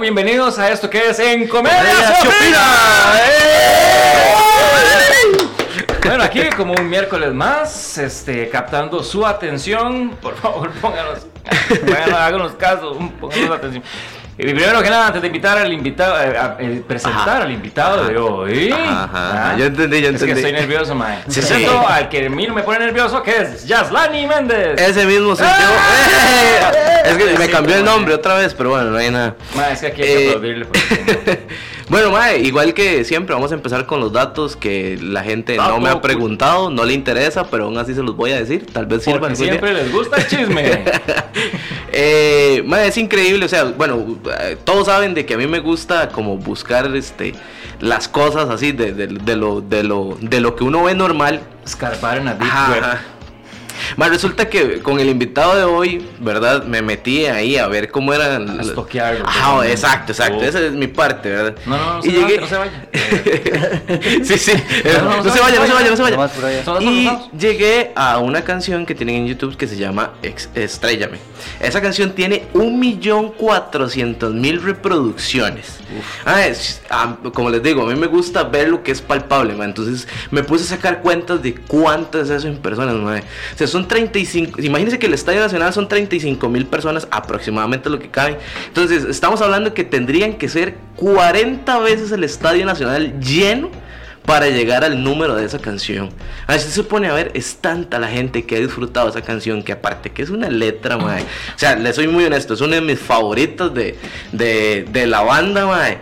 bienvenidos 0.00 0.58
a 0.58 0.70
esto 0.70 0.90
que 0.90 1.10
es 1.10 1.18
En 1.20 1.46
Comedia 1.46 1.82
se 2.20 2.28
Bueno, 6.04 6.24
aquí 6.24 6.40
como 6.56 6.74
un 6.74 6.88
miércoles 6.88 7.32
más, 7.32 7.96
este, 7.98 8.48
captando 8.48 9.02
su 9.04 9.24
atención. 9.24 10.10
Por 10.20 10.36
favor, 10.36 10.70
pónganos, 10.80 11.26
bueno, 11.86 12.16
háganos 12.16 12.52
caso, 12.52 12.98
pónganos 13.20 13.50
atención. 13.50 13.84
Y 14.36 14.42
primero 14.42 14.82
que 14.82 14.90
nada, 14.90 15.06
antes 15.06 15.22
de 15.22 15.28
invitar 15.28 15.58
al 15.58 15.72
invitado, 15.72 16.20
eh, 16.20 16.36
a, 16.36 16.56
eh, 16.58 16.82
presentar 16.86 17.42
al 17.42 17.52
invitado 17.52 18.04
de 18.04 18.16
hoy. 18.16 18.72
Ajá, 18.72 19.52
¿Ah? 19.52 19.56
Yo 19.56 19.66
entendí, 19.66 20.00
yo 20.00 20.08
entendí. 20.08 20.32
Es 20.32 20.34
que 20.34 20.48
estoy 20.48 20.52
nervioso, 20.52 20.94
mae. 20.94 21.18
Sí, 21.28 21.40
sí. 21.40 21.64
al 21.64 22.08
que 22.08 22.26
a 22.26 22.30
mí 22.30 22.46
no 22.46 22.54
me 22.54 22.64
pone 22.64 22.80
nervioso, 22.80 23.22
que 23.22 23.36
es 23.36 23.64
Yaslani 23.64 24.26
Méndez. 24.26 24.80
Ese 24.80 25.06
mismo 25.06 25.36
soy 25.36 25.46
yo. 25.46 25.52
¡Eh! 25.52 27.10
Es 27.10 27.16
que 27.16 27.38
me 27.38 27.48
cambió 27.48 27.76
el 27.76 27.84
nombre 27.84 28.14
otra 28.14 28.34
vez, 28.34 28.54
pero 28.54 28.70
bueno, 28.70 28.90
no 28.90 28.96
hay 28.96 29.10
nada. 29.10 29.36
Mae, 29.54 29.72
es 29.72 29.80
que 29.80 29.86
aquí 29.86 30.02
hay 30.02 30.08
que 30.08 30.28
aplaudirle. 30.30 30.66
Bueno, 31.88 32.10
Mae, 32.10 32.40
igual 32.40 32.72
que 32.72 33.04
siempre, 33.04 33.34
vamos 33.34 33.52
a 33.52 33.54
empezar 33.54 33.84
con 33.84 34.00
los 34.00 34.10
datos 34.10 34.56
que 34.56 34.98
la 35.00 35.22
gente 35.22 35.56
no 35.56 35.80
me 35.80 35.90
ha 35.90 36.00
preguntado, 36.00 36.70
no 36.70 36.84
le 36.84 36.94
interesa, 36.94 37.50
pero 37.50 37.64
aún 37.64 37.76
así 37.76 37.94
se 37.94 38.02
los 38.02 38.16
voy 38.16 38.32
a 38.32 38.36
decir. 38.36 38.66
Tal 38.72 38.86
vez 38.86 39.04
sirvan. 39.04 39.36
Siempre 39.36 39.74
les 39.74 39.92
gusta 39.92 40.16
el 40.16 40.26
chisme. 40.26 40.82
eh, 41.92 42.62
mae, 42.64 42.88
es 42.88 42.96
increíble, 42.96 43.44
o 43.44 43.48
sea, 43.48 43.64
bueno, 43.64 44.16
todos 44.64 44.86
saben 44.86 45.14
de 45.14 45.26
que 45.26 45.34
a 45.34 45.36
mí 45.36 45.46
me 45.46 45.60
gusta 45.60 46.08
como 46.08 46.36
buscar 46.36 46.94
este 46.94 47.34
las 47.80 48.08
cosas 48.08 48.48
así 48.50 48.72
de, 48.72 48.92
de, 48.92 49.06
de 49.06 49.36
lo, 49.36 49.60
de, 49.60 49.82
lo, 49.82 50.16
de 50.20 50.40
lo 50.40 50.56
que 50.56 50.64
uno 50.64 50.84
ve 50.84 50.94
normal. 50.94 51.40
Escarbar 51.64 52.18
en 52.18 52.26
la 52.26 52.34
deep 52.34 52.50
más 53.96 54.08
resulta 54.08 54.48
que 54.48 54.80
con 54.80 55.00
el 55.00 55.08
invitado 55.08 55.56
de 55.56 55.64
hoy, 55.64 56.08
¿verdad? 56.20 56.64
Me 56.64 56.82
metí 56.82 57.26
ahí 57.26 57.56
a 57.56 57.66
ver 57.68 57.90
cómo 57.90 58.12
eran. 58.12 58.60
A 58.60 58.62
estoquearlo. 58.62 59.24
Ah, 59.26 59.62
exacto, 59.66 60.12
exacto. 60.12 60.42
Esa 60.44 60.60
es 60.60 60.72
mi 60.72 60.86
parte, 60.86 61.30
¿verdad? 61.30 61.54
No, 61.66 61.76
no, 61.76 61.98
no, 61.98 62.04
y 62.04 62.10
llegué... 62.10 62.40
no 62.40 62.46
se 62.46 62.56
vaya. 62.56 62.88
sí, 64.24 64.38
sí. 64.38 64.52
No, 64.84 65.22
se 65.22 65.40
vaya, 65.40 65.58
no 65.60 65.66
se 65.66 65.72
vaya, 65.72 65.90
no 65.90 65.96
se 65.96 66.02
vaya. 66.02 66.80
Y 66.80 67.10
llegué 67.36 67.92
a 67.94 68.18
una 68.18 68.42
canción 68.42 68.86
que 68.86 68.94
tienen 68.94 69.16
en 69.16 69.26
YouTube 69.26 69.56
que 69.56 69.66
se 69.66 69.76
llama 69.76 70.14
Estrellame. 70.54 71.18
Esa 71.60 71.80
canción 71.80 72.12
tiene 72.12 72.46
un 72.52 72.78
millón 72.78 73.32
cuatrocientos 73.32 74.32
mil 74.32 74.62
reproducciones. 74.62 75.78
Ah, 76.24 76.42
ah, 76.90 77.16
como 77.32 77.50
les 77.50 77.62
digo, 77.62 77.82
a 77.82 77.86
mí 77.86 77.98
me 77.98 78.06
gusta 78.06 78.44
ver 78.44 78.68
lo 78.68 78.82
que 78.82 78.92
es 78.92 79.00
palpable, 79.00 79.54
man. 79.54 79.68
Entonces 79.68 80.08
me 80.30 80.42
puse 80.42 80.64
a 80.64 80.68
sacar 80.68 81.02
cuentas 81.02 81.42
de 81.42 81.54
cuántas 81.54 82.30
es 82.30 82.30
eso 82.30 82.48
en 82.48 82.58
personas, 82.58 82.94
man. 82.96 83.22
O 83.54 83.58
sea, 83.58 83.66
son 83.74 83.88
35, 83.88 84.62
imagínense 84.62 85.00
que 85.00 85.06
el 85.06 85.14
Estadio 85.14 85.40
Nacional 85.40 85.72
son 85.72 85.88
35 85.88 86.48
mil 86.48 86.64
personas 86.66 87.08
aproximadamente 87.10 87.90
lo 87.90 87.98
que 87.98 88.08
caben. 88.08 88.36
Entonces, 88.68 89.02
estamos 89.04 89.42
hablando 89.42 89.74
que 89.74 89.82
tendrían 89.82 90.34
que 90.34 90.48
ser 90.48 90.76
40 90.94 91.76
veces 91.80 92.12
el 92.12 92.22
Estadio 92.22 92.64
Nacional 92.64 93.18
lleno 93.18 93.70
para 94.24 94.48
llegar 94.48 94.84
al 94.84 95.02
número 95.02 95.34
de 95.34 95.44
esa 95.44 95.58
canción. 95.58 96.10
Así 96.46 96.70
se 96.70 96.84
pone 96.84 97.08
a 97.08 97.14
ver, 97.14 97.32
es 97.34 97.56
tanta 97.56 97.98
la 97.98 98.06
gente 98.06 98.44
que 98.44 98.56
ha 98.56 98.60
disfrutado 98.60 99.08
esa 99.08 99.22
canción 99.22 99.64
que 99.64 99.72
aparte 99.72 100.10
que 100.10 100.22
es 100.22 100.30
una 100.30 100.48
letra, 100.48 100.96
mae. 100.96 101.22
O 101.22 101.58
sea, 101.58 101.74
le 101.74 101.92
soy 101.92 102.06
muy 102.06 102.24
honesto, 102.24 102.54
es 102.54 102.60
una 102.60 102.76
de 102.76 102.80
mis 102.80 103.00
favoritos 103.00 103.74
de, 103.74 103.98
de, 104.30 104.86
de 104.88 105.06
la 105.08 105.22
banda, 105.22 105.66
mae. 105.66 105.98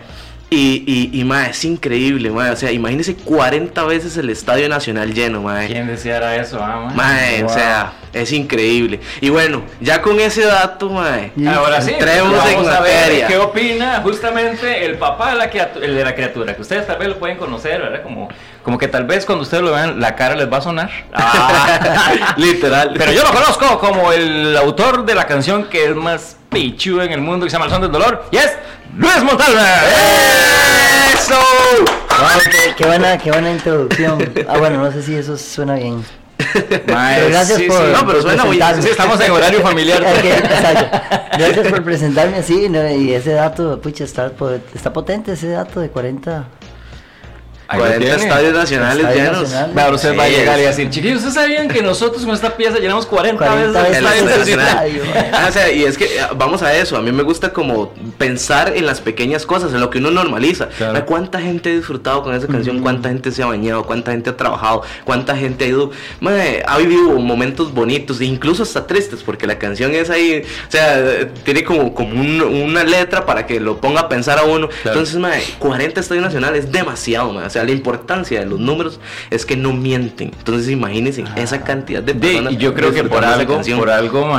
Y, 0.55 0.83
y, 0.85 1.19
y 1.19 1.31
es 1.49 1.65
increíble, 1.65 2.29
mae. 2.29 2.51
O 2.51 2.55
sea, 2.55 2.71
imagínese 2.71 3.15
40 3.15 3.83
veces 3.85 4.15
el 4.17 4.29
Estadio 4.29 4.69
Nacional 4.69 5.11
lleno, 5.11 5.41
mae. 5.41 5.65
¿Quién 5.65 5.87
deseara 5.87 6.35
eso, 6.35 6.59
ah, 6.61 6.91
mae? 6.93 7.43
o 7.43 7.49
sea, 7.49 7.93
es 8.13 8.31
increíble. 8.31 8.99
Y 9.19 9.29
bueno, 9.29 9.63
ya 9.81 10.03
con 10.03 10.19
ese 10.19 10.45
dato, 10.45 10.91
mae. 10.91 11.31
Ahora 11.47 11.81
sí, 11.81 11.91
entremos 11.91 12.37
vamos 12.37 12.67
a 12.67 12.81
ver 12.81 13.25
qué 13.25 13.37
opina 13.37 14.01
justamente 14.03 14.85
el 14.85 14.99
papá 14.99 15.31
de 15.31 15.37
la, 15.37 15.47
de 15.47 16.03
la 16.03 16.13
criatura, 16.13 16.55
que 16.55 16.61
ustedes 16.61 16.85
tal 16.85 16.99
vez 16.99 17.07
lo 17.07 17.17
pueden 17.17 17.37
conocer, 17.37 17.81
¿verdad? 17.81 18.03
Como, 18.03 18.29
como 18.63 18.77
que 18.77 18.87
tal 18.87 19.05
vez 19.05 19.25
cuando 19.25 19.43
ustedes 19.43 19.61
lo 19.61 19.71
vean, 19.71 19.99
la 19.99 20.15
cara 20.15 20.35
les 20.35 20.51
va 20.51 20.57
a 20.57 20.61
sonar. 20.61 20.89
Ah, 21.13 22.33
literal. 22.37 22.93
Pero 22.97 23.11
yo 23.11 23.23
lo 23.23 23.31
conozco 23.31 23.77
como 23.77 24.11
el 24.11 24.55
autor 24.55 25.05
de 25.05 25.15
la 25.15 25.27
canción 25.27 25.65
que 25.65 25.85
es 25.85 25.95
más 25.95 26.37
pichu 26.49 27.01
en 27.01 27.11
el 27.11 27.21
mundo, 27.21 27.45
que 27.45 27.49
se 27.49 27.55
llama 27.55 27.65
El 27.65 27.71
Son 27.71 27.81
del 27.81 27.91
Dolor, 27.91 28.25
y 28.31 28.37
es 28.37 28.53
Luis 28.95 29.21
Montalva. 29.23 29.65
¡Eso! 31.13 31.35
qué, 32.77 32.85
buena, 32.85 33.17
qué 33.17 33.31
buena 33.31 33.51
introducción. 33.51 34.31
Ah, 34.47 34.57
bueno, 34.57 34.81
no 34.81 34.91
sé 34.91 35.03
si 35.03 35.13
eso 35.13 35.37
suena 35.37 35.75
bien. 35.75 36.05
pero 36.53 37.29
gracias 37.29 37.61
por, 37.63 37.81
No, 37.85 38.07
pero 38.07 38.21
suena 38.21 38.45
muy 38.45 38.61
sí, 38.81 38.89
estamos 38.89 39.19
en 39.19 39.31
horario 39.31 39.61
familiar. 39.61 40.01
gracias 41.37 41.67
por 41.67 41.83
presentarme 41.83 42.37
así 42.37 42.67
y 42.97 43.13
ese 43.13 43.33
dato, 43.33 43.81
pucha, 43.81 44.05
está, 44.05 44.31
está 44.73 44.93
potente 44.93 45.33
ese 45.33 45.49
dato 45.49 45.81
de 45.81 45.89
40 45.89 46.47
40 47.77 48.15
estadios 48.15 48.53
nacionales 48.53 49.15
llenos. 49.15 49.49
Claro, 49.73 49.95
usted 49.95 50.17
va 50.17 50.23
a 50.23 50.29
llegar 50.29 50.59
y 50.59 50.63
decir, 50.63 50.89
chiquillos, 50.89 51.17
¿ustedes 51.17 51.35
sabían 51.35 51.67
que 51.67 51.81
nosotros 51.81 52.25
con 52.25 52.33
esta 52.33 52.55
pieza 52.55 52.79
llenamos 52.79 53.05
40, 53.05 53.55
veces 53.55 53.75
el 53.75 54.05
estadio 54.05 54.25
nacional? 54.25 54.89
Ah, 55.33 55.47
o 55.49 55.51
sea, 55.51 55.71
y 55.71 55.83
es 55.83 55.97
que 55.97 56.19
ah, 56.19 56.31
vamos 56.35 56.61
a 56.61 56.75
eso. 56.75 56.95
A 56.97 57.01
mí 57.01 57.11
me 57.11 57.23
gusta 57.23 57.53
como 57.53 57.93
pensar 58.17 58.73
en 58.75 58.85
las 58.85 59.01
pequeñas 59.01 59.45
cosas, 59.45 59.73
en 59.73 59.79
lo 59.79 59.89
que 59.89 59.97
uno 59.97 60.11
normaliza. 60.11 60.69
¿Cuánta 61.05 61.39
gente 61.39 61.71
ha 61.71 61.75
disfrutado 61.75 62.23
con 62.23 62.33
esa 62.33 62.47
canción? 62.47 62.79
¿Cuánta 62.79 63.09
gente 63.09 63.31
se 63.31 63.43
ha 63.43 63.47
bañado? 63.47 63.83
¿Cuánta 63.83 64.11
gente 64.11 64.29
ha 64.29 64.37
trabajado? 64.37 64.83
¿Cuánta 65.03 65.35
gente 65.35 65.65
ha 65.65 65.67
ido? 65.67 65.91
ha 66.65 66.77
vivido 66.77 67.19
momentos 67.19 67.73
bonitos, 67.73 68.21
e 68.21 68.25
incluso 68.25 68.63
hasta 68.63 68.85
tristes, 68.87 69.23
porque 69.23 69.47
la 69.47 69.57
canción 69.57 69.93
es 69.93 70.09
ahí, 70.09 70.43
o 70.67 70.71
sea, 70.71 71.29
tiene 71.43 71.63
como, 71.63 71.93
como 71.93 72.13
una 72.21 72.83
letra 72.83 73.25
para 73.25 73.45
que 73.45 73.59
lo 73.59 73.77
ponga 73.77 74.01
a 74.01 74.09
pensar 74.09 74.39
a 74.39 74.43
uno. 74.43 74.69
Entonces, 74.83 75.15
madre, 75.17 75.43
40 75.59 75.99
estadios 75.99 76.23
nacionales 76.23 76.65
es 76.65 76.71
demasiado, 76.71 77.31
madre. 77.31 77.47
O 77.47 77.49
sea, 77.49 77.62
la 77.63 77.71
importancia 77.71 78.39
de 78.39 78.45
los 78.45 78.59
números 78.59 78.99
es 79.29 79.45
que 79.45 79.55
no 79.55 79.73
mienten. 79.73 80.31
Entonces 80.37 80.69
imagínense 80.69 81.23
ah. 81.27 81.33
esa 81.35 81.63
cantidad 81.63 82.01
de 82.01 82.15
personas. 82.15 82.53
y 82.53 82.57
yo 82.57 82.73
creo 82.73 82.93
que 82.93 83.03
por 83.03 83.23
algo, 83.23 83.61
por 83.77 83.89
algo, 83.89 84.37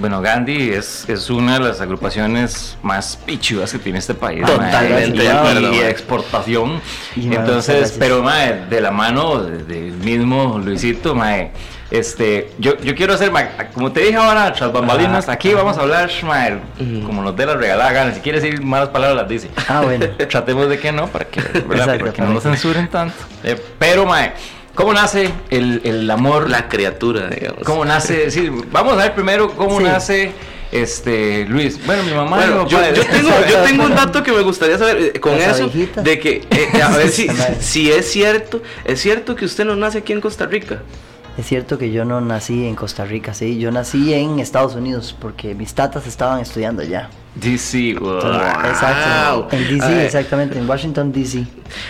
bueno, 0.00 0.20
Gandhi 0.20 0.70
es, 0.70 1.08
es 1.08 1.30
una 1.30 1.58
de 1.58 1.60
las 1.60 1.80
agrupaciones 1.80 2.76
más 2.82 3.16
pichudas 3.24 3.72
que 3.72 3.78
tiene 3.78 3.98
este 3.98 4.14
país. 4.14 4.44
Totalmente 4.44 5.24
y, 5.24 5.78
exportación. 5.80 6.80
Entonces, 7.16 7.96
pero 7.98 8.24
de 8.68 8.80
la 8.80 8.90
mano 8.90 9.42
del 9.42 9.92
mismo 9.92 10.60
Luisito, 10.62 11.14
mae, 11.14 11.52
este, 11.90 12.50
yo, 12.58 12.76
yo 12.78 12.94
quiero 12.94 13.14
hacer, 13.14 13.32
como 13.72 13.92
te 13.92 14.00
dije 14.00 14.16
ahora, 14.16 14.52
tras 14.52 14.72
bambalinas, 14.72 15.28
aquí 15.28 15.54
vamos 15.54 15.78
a 15.78 15.82
hablar, 15.82 16.10
como 17.04 17.22
nos 17.22 17.36
dé 17.36 17.46
la 17.46 17.54
regalada 17.54 18.12
Si 18.12 18.20
quieres 18.20 18.42
decir 18.42 18.62
malas 18.62 18.88
palabras, 18.88 19.16
las 19.16 19.28
dice. 19.28 19.50
Ah, 19.68 19.82
bueno. 19.82 20.06
Tratemos 20.28 20.68
de 20.68 20.78
que 20.78 20.90
no, 20.92 21.06
para 21.06 21.26
que, 21.26 21.40
no 22.18 22.32
nos 22.32 22.42
censuren 22.42 22.88
tanto. 22.88 23.14
Eh, 23.44 23.56
pero, 23.78 24.04
mae, 24.04 24.32
¿cómo 24.74 24.92
nace 24.92 25.30
el, 25.50 25.80
el, 25.84 26.10
amor? 26.10 26.50
La 26.50 26.68
criatura, 26.68 27.28
digamos. 27.28 27.62
¿Cómo 27.64 27.84
nace? 27.84 28.30
Sí, 28.30 28.50
vamos 28.72 28.94
a 28.94 28.96
ver 28.96 29.14
primero 29.14 29.50
cómo 29.52 29.80
nace 29.80 30.32
este 30.72 31.44
Luis 31.44 31.78
bueno 31.86 32.02
mi 32.02 32.12
mamá 32.12 32.44
yo, 32.44 32.66
yo, 32.66 32.78
tengo, 33.06 33.30
yo 33.48 33.62
tengo 33.62 33.84
un 33.84 33.94
dato 33.94 34.22
que 34.24 34.32
me 34.32 34.42
gustaría 34.42 34.76
saber 34.76 35.12
eh, 35.14 35.20
con 35.20 35.34
eso 35.34 35.70
de 35.70 36.18
que 36.18 36.44
eh, 36.50 36.82
a 36.82 36.96
ver 36.96 37.08
si, 37.10 37.28
si 37.60 37.90
es 37.92 38.10
cierto 38.10 38.60
es 38.84 39.00
cierto 39.00 39.36
que 39.36 39.44
usted 39.44 39.64
no 39.64 39.76
nace 39.76 39.98
aquí 39.98 40.12
en 40.12 40.20
Costa 40.20 40.46
Rica 40.46 40.82
es 41.36 41.46
cierto 41.46 41.76
que 41.76 41.90
yo 41.90 42.04
no 42.04 42.20
nací 42.20 42.66
en 42.66 42.74
Costa 42.74 43.04
Rica, 43.04 43.34
sí, 43.34 43.58
yo 43.58 43.70
nací 43.70 44.14
en 44.14 44.38
Estados 44.38 44.74
Unidos 44.74 45.14
porque 45.18 45.54
mis 45.54 45.74
tatas 45.74 46.06
estaban 46.06 46.40
estudiando 46.40 46.82
allá. 46.82 47.10
DC, 47.34 47.94
wow. 48.00 48.16
Exacto, 48.16 49.48
en 49.52 49.68
DC, 49.68 50.06
exactamente, 50.06 50.58
en 50.58 50.68
Washington 50.68 51.12
DC. 51.12 51.44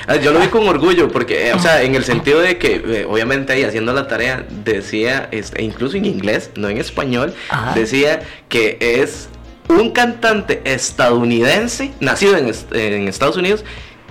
Ah, 0.08 0.16
yo 0.16 0.32
lo 0.32 0.40
vi 0.40 0.48
con 0.48 0.66
orgullo 0.66 1.08
porque, 1.08 1.52
o 1.52 1.60
sea, 1.60 1.82
en 1.82 1.94
el 1.94 2.02
sentido 2.02 2.40
de 2.40 2.58
que, 2.58 2.82
eh, 2.84 3.06
obviamente 3.08 3.52
ahí 3.52 3.62
haciendo 3.62 3.92
la 3.92 4.08
tarea, 4.08 4.44
decía, 4.64 5.28
este, 5.30 5.62
incluso 5.62 5.96
en 5.96 6.06
inglés, 6.06 6.50
no 6.56 6.68
en 6.68 6.78
español, 6.78 7.32
decía 7.76 8.22
que 8.48 8.78
es 8.80 9.28
un 9.68 9.92
cantante 9.92 10.62
estadounidense, 10.64 11.92
nacido 12.00 12.36
en, 12.36 12.52
en 12.72 13.06
Estados 13.06 13.36
Unidos, 13.36 13.64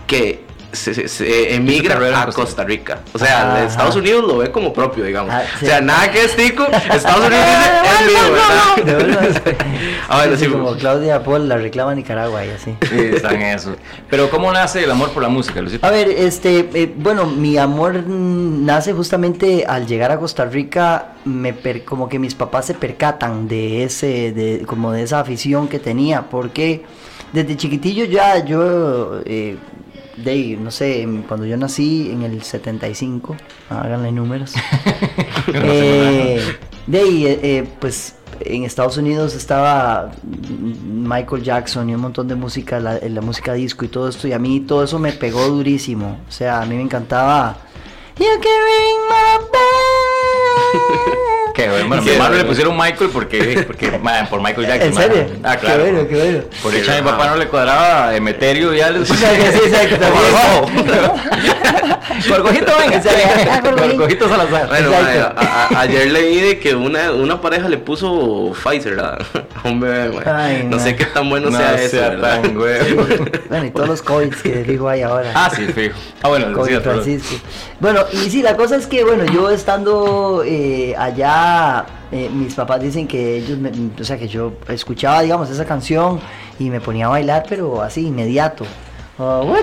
que 0.08 0.45
se, 0.76 1.56
emigra 1.56 2.22
a 2.22 2.32
Costa 2.32 2.64
Rica. 2.64 3.00
O 3.14 3.20
sea, 3.20 3.64
Estados 3.64 3.96
Unidos 3.96 4.26
lo 4.26 4.38
ve 4.38 4.52
como 4.52 4.74
propio, 4.74 5.04
digamos. 5.04 5.34
Ah, 5.34 5.44
o 5.62 5.66
sea, 5.66 5.82
nada 5.82 6.12
que 6.12 6.24
es 6.24 6.36
tico, 6.36 6.66
Estados 6.66 7.26
Unidos 7.26 7.46
dice, 7.46 7.94
es 7.94 8.06
mío, 8.08 8.98
¿verdad? 8.98 10.36
sí, 10.38 10.48
como 10.48 10.76
Claudia 10.76 11.24
Paul 11.24 11.48
la 11.48 11.58
reclama 11.58 11.96
Nicaragua 11.96 12.46
y 12.46 12.50
así. 12.50 12.76
Sí, 12.90 13.00
están 13.16 13.42
eso. 13.42 13.76
Pero 14.10 14.30
¿cómo 14.30 14.52
nace 14.52 14.84
el 14.84 14.92
amor 14.92 15.12
por 15.12 15.24
la 15.24 15.30
música, 15.30 15.62
Lucito? 15.62 15.86
A 15.86 15.92
ver, 15.92 16.10
este, 16.10 16.70
eh, 16.74 16.94
bueno, 16.96 17.26
mi 17.26 17.58
amor 17.58 18.04
nace 18.08 18.94
justamente 18.94 19.66
al 19.68 19.88
llegar 19.88 20.12
a 20.12 20.20
Costa 20.20 20.46
Rica, 20.46 21.14
me 21.26 21.56
como 21.84 22.08
que 22.10 22.20
mis 22.20 22.36
papás 22.36 22.66
se 22.66 22.74
percatan 22.74 23.48
de 23.48 23.84
ese, 23.84 24.32
de, 24.32 24.64
como 24.66 24.92
de 24.92 25.04
esa 25.04 25.20
afición 25.20 25.68
que 25.68 25.80
tenía, 25.80 26.24
porque 26.30 26.84
desde 27.34 27.56
chiquitillo 27.56 28.06
ya 28.06 28.44
yo... 28.44 29.22
Eh, 29.26 29.58
de 30.18 30.58
no 30.60 30.72
sé, 30.72 31.08
cuando 31.28 31.46
yo 31.46 31.58
nací 31.58 32.10
en 32.12 32.24
el 32.24 32.42
75, 32.42 33.36
háganle 33.70 34.12
números. 34.12 34.54
eh, 35.54 36.42
de 36.88 37.00
ahí, 37.00 37.26
eh, 37.26 37.40
eh, 37.42 37.68
pues 37.80 38.16
en 38.40 38.64
Estados 38.64 38.98
Unidos 38.98 39.36
estaba 39.36 40.12
Michael 40.24 41.44
Jackson 41.44 41.90
y 41.90 41.96
un 41.96 42.02
montón 42.02 42.28
de 42.28 42.36
música, 42.36 42.80
la, 42.80 43.00
la, 43.00 43.22
música 43.22 43.54
disco 43.54 43.86
y 43.86 43.88
todo 43.88 44.10
esto, 44.10 44.28
y 44.28 44.34
a 44.34 44.40
mí 44.40 44.62
todo 44.62 44.84
eso 44.84 45.00
me 45.00 45.12
pegó 45.12 45.48
durísimo. 45.48 46.20
O 46.28 46.32
sea, 46.32 46.62
a 46.62 46.66
mí 46.66 46.76
me 46.76 46.82
encantaba. 46.82 47.58
You 48.18 48.26
can 48.26 48.42
ring 48.42 49.00
my 49.10 49.38
bell. 51.12 51.35
Que 51.56 51.70
bueno, 51.70 52.02
mi 52.02 52.10
hermano 52.10 52.36
le 52.36 52.44
pusieron 52.44 52.76
Michael 52.76 53.10
porque, 53.14 53.64
porque 53.66 53.90
por 54.30 54.42
Michael 54.42 54.68
Jackson. 54.68 54.90
¿En 54.90 54.94
serio? 54.94 55.26
Ah, 55.42 55.56
claro. 55.56 55.86
Qué 55.86 55.92
bueno, 55.92 56.08
qué 56.10 56.16
bueno. 56.16 56.40
Por 56.62 56.76
eso 56.76 56.92
a 56.92 56.96
mi 56.96 57.02
papá 57.02 57.28
no 57.28 57.38
le 57.38 57.48
cuadraba 57.48 58.14
Emeterio 58.14 58.74
y 58.74 58.82
Alex. 58.82 59.08
Sí, 59.08 59.16
sí, 59.16 59.60
exacto. 59.66 60.06
Gorgojito, 62.28 62.72
venga. 62.78 63.72
Gorgojito 63.72 64.30
Salazar. 64.30 64.68
Bueno, 64.68 64.92
a, 65.36 65.80
ayer 65.80 66.12
leí 66.12 66.42
de 66.42 66.60
que 66.60 66.76
una, 66.76 67.12
una 67.12 67.40
pareja 67.40 67.70
le 67.70 67.78
puso 67.78 68.54
Pfizer 68.54 69.00
a, 69.00 69.18
un 69.64 69.80
bebé, 69.80 70.64
no. 70.66 70.80
sé 70.80 70.96
qué 70.96 71.06
tan 71.06 71.30
bueno 71.30 71.50
no 71.50 71.58
sea, 71.58 71.76
eso, 71.76 71.98
¿verdad? 71.98 72.42
Bueno, 73.50 73.66
y 73.66 73.72
todos 73.72 73.88
los 73.88 74.02
COVID 74.02 74.34
que 74.34 74.64
dijo 74.64 74.90
ahí 74.90 75.02
ahora. 75.02 75.32
Ah, 75.34 75.52
sí, 75.56 75.66
fijo. 75.68 75.98
Ah, 76.22 76.30
bueno, 76.30 76.54
COVID 76.54 76.80
Francisco. 76.80 77.36
Bueno, 77.80 78.02
y 78.12 78.30
sí, 78.30 78.42
la 78.42 78.56
cosa 78.56 78.76
es 78.76 78.88
que, 78.88 79.04
bueno, 79.04 79.26
yo 79.26 79.50
estando 79.50 80.44
eh, 80.46 80.96
eh, 82.12 82.30
mis 82.30 82.54
papás 82.54 82.82
dicen 82.82 83.08
que 83.08 83.38
ellos, 83.38 83.58
o 84.00 84.04
sea, 84.04 84.18
que 84.18 84.28
yo 84.28 84.54
escuchaba, 84.70 85.22
digamos, 85.22 85.50
esa 85.50 85.66
canción 85.66 86.20
y 86.60 86.70
me 86.70 86.82
ponía 86.82 87.08
a 87.08 87.10
bailar, 87.10 87.46
pero 87.48 87.82
así, 87.82 88.08
inmediato. 88.08 88.66
Oh, 89.18 89.56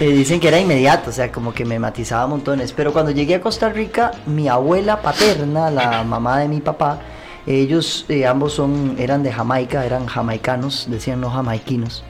dicen 0.00 0.40
que 0.40 0.48
era 0.48 0.58
inmediato, 0.58 1.10
o 1.10 1.12
sea, 1.12 1.30
como 1.30 1.54
que 1.54 1.64
me 1.64 1.78
matizaba 1.78 2.26
montones. 2.26 2.72
Pero 2.72 2.92
cuando 2.92 3.12
llegué 3.12 3.36
a 3.36 3.40
Costa 3.40 3.68
Rica, 3.68 4.10
mi 4.26 4.48
abuela 4.48 5.00
paterna, 5.00 5.70
la 5.70 6.02
mamá 6.02 6.40
de 6.40 6.48
mi 6.48 6.60
papá, 6.60 6.98
ellos 7.46 8.04
eh, 8.08 8.26
ambos 8.26 8.52
son, 8.54 8.96
eran 8.98 9.22
de 9.22 9.32
Jamaica, 9.32 9.86
eran 9.86 10.06
jamaicanos, 10.06 10.88
decían 10.90 11.20
no 11.20 11.30
jamaiquinos. 11.30 12.02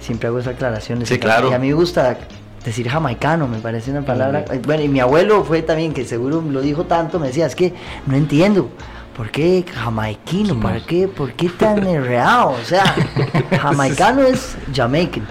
Siempre 0.00 0.28
hago 0.28 0.40
esa 0.40 0.50
aclaración. 0.50 1.06
Sí, 1.06 1.20
claro. 1.20 1.50
Y 1.50 1.54
a 1.54 1.60
mí 1.60 1.68
me 1.68 1.74
gusta 1.74 2.18
decir 2.64 2.88
jamaicano, 2.88 3.48
me 3.48 3.58
parece 3.58 3.90
una 3.90 4.02
palabra. 4.02 4.44
Bueno, 4.66 4.82
y 4.82 4.88
mi 4.88 5.00
abuelo 5.00 5.44
fue 5.44 5.62
también, 5.62 5.92
que 5.92 6.04
seguro 6.04 6.42
lo 6.42 6.60
dijo 6.60 6.84
tanto, 6.84 7.18
me 7.18 7.28
decía, 7.28 7.46
es 7.46 7.54
que 7.54 7.74
no 8.06 8.16
entiendo. 8.16 8.68
¿Por 9.16 9.30
qué 9.30 9.64
jamaiquino? 9.70 10.58
¿Por 10.58 10.80
qué, 10.86 11.08
¿Por 11.08 11.32
qué 11.32 11.48
tan 11.50 11.86
enredado? 11.86 12.50
O 12.50 12.64
sea, 12.64 12.84
jamaicano 13.60 14.22
es 14.22 14.56
Jamaican. 14.74 15.26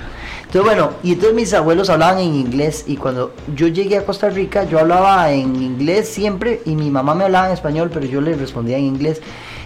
Entonces, 0.49 0.63
bueno, 0.63 0.93
y 1.03 1.13
entonces 1.13 1.35
mis 1.35 1.53
abuelos 1.53 1.91
hablaban 1.91 2.17
en 2.17 2.33
inglés 2.33 2.85
y 2.87 2.97
cuando 2.97 3.33
yo 3.55 3.67
llegué 3.67 3.97
a 3.97 4.05
Costa 4.05 4.31
Rica, 4.31 4.63
yo 4.63 4.79
hablaba 4.79 5.31
en 5.31 5.55
inglés 5.55 6.09
siempre 6.09 6.61
y 6.65 6.75
mi 6.75 6.89
mamá 6.89 7.13
me 7.13 7.25
hablaba 7.25 7.47
en 7.47 7.53
español, 7.53 7.91
pero 7.93 8.07
yo 8.07 8.19
le 8.19 8.33
respondía 8.33 8.77
en 8.77 8.85
inglés. 8.85 9.21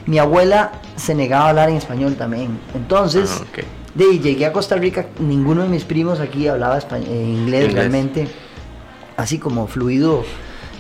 Mi 0.06 0.20
abuela 0.20 0.74
se 0.98 1.16
negaba 1.16 1.46
a 1.46 1.50
hablar 1.52 1.70
en 1.70 1.78
español 1.78 2.16
también. 2.16 2.60
Entonces, 2.76 3.42
ah, 3.42 3.62
de 3.96 4.20
llegué 4.20 4.46
a 4.46 4.54
Costa 4.54 4.76
Rica, 4.76 5.08
ninguno 5.20 5.64
de 5.64 5.70
mis 5.70 5.84
primos 5.84 6.20
aquí 6.20 6.48
hablaba 6.48 6.80
eh, 6.80 7.26
inglés, 7.28 7.74
realmente, 7.74 8.28
así 9.18 9.38
como 9.38 9.68
fluido 9.68 10.24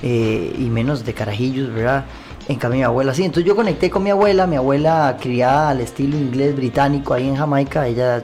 eh, 0.01 0.55
y 0.57 0.63
menos 0.63 1.05
de 1.05 1.13
carajillos, 1.13 1.71
¿verdad? 1.73 2.05
En 2.47 2.57
cambio 2.57 2.79
mi 2.79 2.83
abuela 2.83 3.13
sí, 3.13 3.23
entonces 3.23 3.47
yo 3.47 3.55
conecté 3.55 3.89
con 3.89 4.03
mi 4.03 4.09
abuela, 4.09 4.47
mi 4.47 4.57
abuela 4.57 5.17
criada 5.21 5.69
al 5.69 5.79
estilo 5.79 6.17
inglés 6.17 6.53
británico 6.55 7.13
ahí 7.13 7.29
en 7.29 7.37
Jamaica, 7.37 7.87
ella 7.87 8.21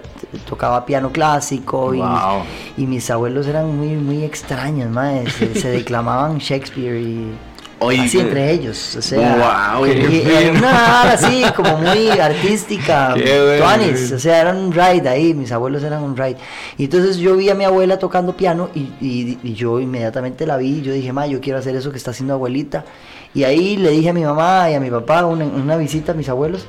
tocaba 0.48 0.86
piano 0.86 1.12
clásico 1.12 1.94
y, 1.94 2.86
mis 2.86 3.10
abuelos 3.10 3.48
eran 3.48 3.78
muy 3.78 3.96
muy 3.96 4.24
extraños, 4.24 4.90
más 4.90 5.32
se 5.32 5.70
declamaban 5.70 6.40
Shakespeare 6.40 7.00
y 7.00 7.32
así 7.82 8.20
entre 8.20 8.52
ellos, 8.52 8.96
o 8.96 9.02
sea, 9.02 9.74
wow, 9.76 9.86
y, 9.86 10.50
una 10.50 11.12
así 11.12 11.44
como 11.56 11.78
muy 11.78 12.10
artística, 12.10 13.16
tuanis, 13.58 14.12
o 14.12 14.20
sea, 14.20 14.42
eran 14.42 14.58
un 14.58 14.72
ride 14.72 15.08
ahí, 15.08 15.34
mis 15.34 15.52
abuelos 15.52 15.84
eran 15.84 16.04
un 16.04 16.16
ride. 16.18 16.38
Y 16.78 16.86
entonces 16.86 17.18
yo 17.18 17.36
vi 17.36 17.50
a 17.50 17.56
mi 17.56 17.64
abuela 17.64 17.98
tocando 17.98 18.36
piano 18.36 18.70
y, 18.76 18.92
y 19.02 19.54
yo 19.54 19.80
inmediatamente 19.80 20.46
la 20.46 20.58
vi 20.58 20.80
y 20.80 20.82
yo 20.82 20.94
dije, 20.94 21.14
ma, 21.14 21.28
yo 21.28 21.40
quiero 21.40 21.60
hacer 21.60 21.76
eso 21.76 21.92
que 21.92 21.98
está 21.98 22.12
haciendo 22.12 22.34
abuelita. 22.34 22.86
Y 23.34 23.44
ahí 23.44 23.78
le 23.78 23.92
dije 23.92 24.10
a 24.10 24.14
mi 24.14 24.24
mamá 24.24 24.70
y 24.72 24.74
a 24.74 24.80
mi 24.80 24.90
papá 24.90 25.26
una, 25.26 25.46
una 25.46 25.78
visita 25.78 26.14
a 26.14 26.16
mis 26.16 26.30
abuelos. 26.30 26.66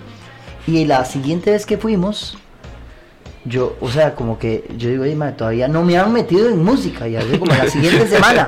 Y 0.67 0.85
la 0.85 1.05
siguiente 1.05 1.51
vez 1.51 1.67
que 1.67 1.79
fuimos, 1.79 2.37
yo, 3.45 3.77
o 3.81 3.89
sea, 3.89 4.15
como 4.15 4.39
que 4.39 4.65
yo 4.77 4.91
digo, 4.91 5.05
madre, 5.17 5.33
todavía 5.33 5.67
no 5.67 5.83
me 5.83 5.97
han 5.97 6.13
metido 6.13 6.49
en 6.49 6.63
música, 6.63 7.09
y 7.09 7.17
así 7.17 7.39
como 7.39 7.55
la 7.55 7.69
siguiente 7.69 8.07
semana. 8.09 8.47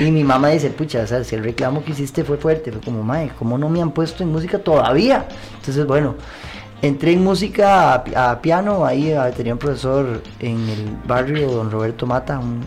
Y 0.00 0.10
mi 0.10 0.24
mamá 0.24 0.48
dice, 0.48 0.70
pucha, 0.70 1.02
o 1.02 1.06
sea, 1.06 1.22
si 1.22 1.34
el 1.34 1.44
reclamo 1.44 1.84
que 1.84 1.92
hiciste 1.92 2.24
fue 2.24 2.38
fuerte, 2.38 2.72
fue 2.72 2.80
como, 2.80 3.02
madre, 3.02 3.32
¿cómo 3.38 3.58
no 3.58 3.68
me 3.68 3.82
han 3.82 3.90
puesto 3.92 4.22
en 4.22 4.32
música 4.32 4.58
todavía? 4.58 5.26
Entonces, 5.56 5.86
bueno, 5.86 6.14
entré 6.80 7.12
en 7.12 7.22
música 7.22 7.94
a, 7.94 8.40
piano, 8.40 8.86
ahí 8.86 9.12
ah, 9.12 9.30
tenía 9.30 9.52
un 9.52 9.58
profesor 9.58 10.22
en 10.38 10.68
el 10.68 10.96
barrio, 11.06 11.50
don 11.50 11.70
Roberto 11.70 12.06
Mata, 12.06 12.38
un, 12.38 12.66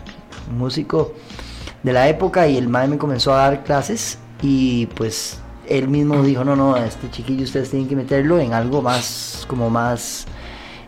músico 0.56 1.14
de 1.82 1.92
la 1.92 2.08
época, 2.08 2.46
y 2.46 2.58
el 2.58 2.68
madre 2.68 2.88
me 2.88 2.98
comenzó 2.98 3.34
a 3.34 3.38
dar 3.38 3.64
clases, 3.64 4.18
y 4.40 4.86
pues 4.86 5.40
él 5.66 5.88
mismo 5.88 6.22
dijo, 6.22 6.44
no, 6.44 6.54
no, 6.54 6.76
este 6.76 7.10
chiquillo 7.10 7.44
ustedes 7.44 7.70
tienen 7.70 7.88
que 7.88 7.96
meterlo 7.96 8.38
en 8.38 8.52
algo 8.52 8.82
más, 8.82 9.44
como 9.48 9.70
más 9.70 10.26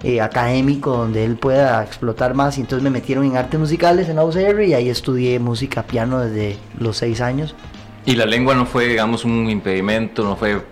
eh, 0.06 0.20
académico 0.20 0.97
donde 0.97 1.25
él 1.25 1.35
pueda 1.35 1.82
explotar 1.82 2.32
más 2.32 2.58
y 2.58 2.61
entonces 2.61 2.85
me 2.85 2.91
metieron 2.91 3.25
en 3.25 3.37
artes 3.37 3.58
musicales 3.58 4.08
en 4.08 4.14
la 4.14 4.25
UCR 4.25 4.62
y 4.62 4.73
ahí 4.73 4.88
estudié 4.88 5.41
música 5.41 5.82
piano 5.82 6.20
desde 6.20 6.56
los 6.79 6.97
seis 6.97 7.20
años. 7.20 7.56
¿Y 8.05 8.14
la 8.14 8.25
lengua 8.25 8.55
no 8.55 8.67
fue, 8.67 8.87
digamos, 8.87 9.25
un 9.25 9.50
impedimento, 9.50 10.23
no 10.23 10.37
fue, 10.37 10.62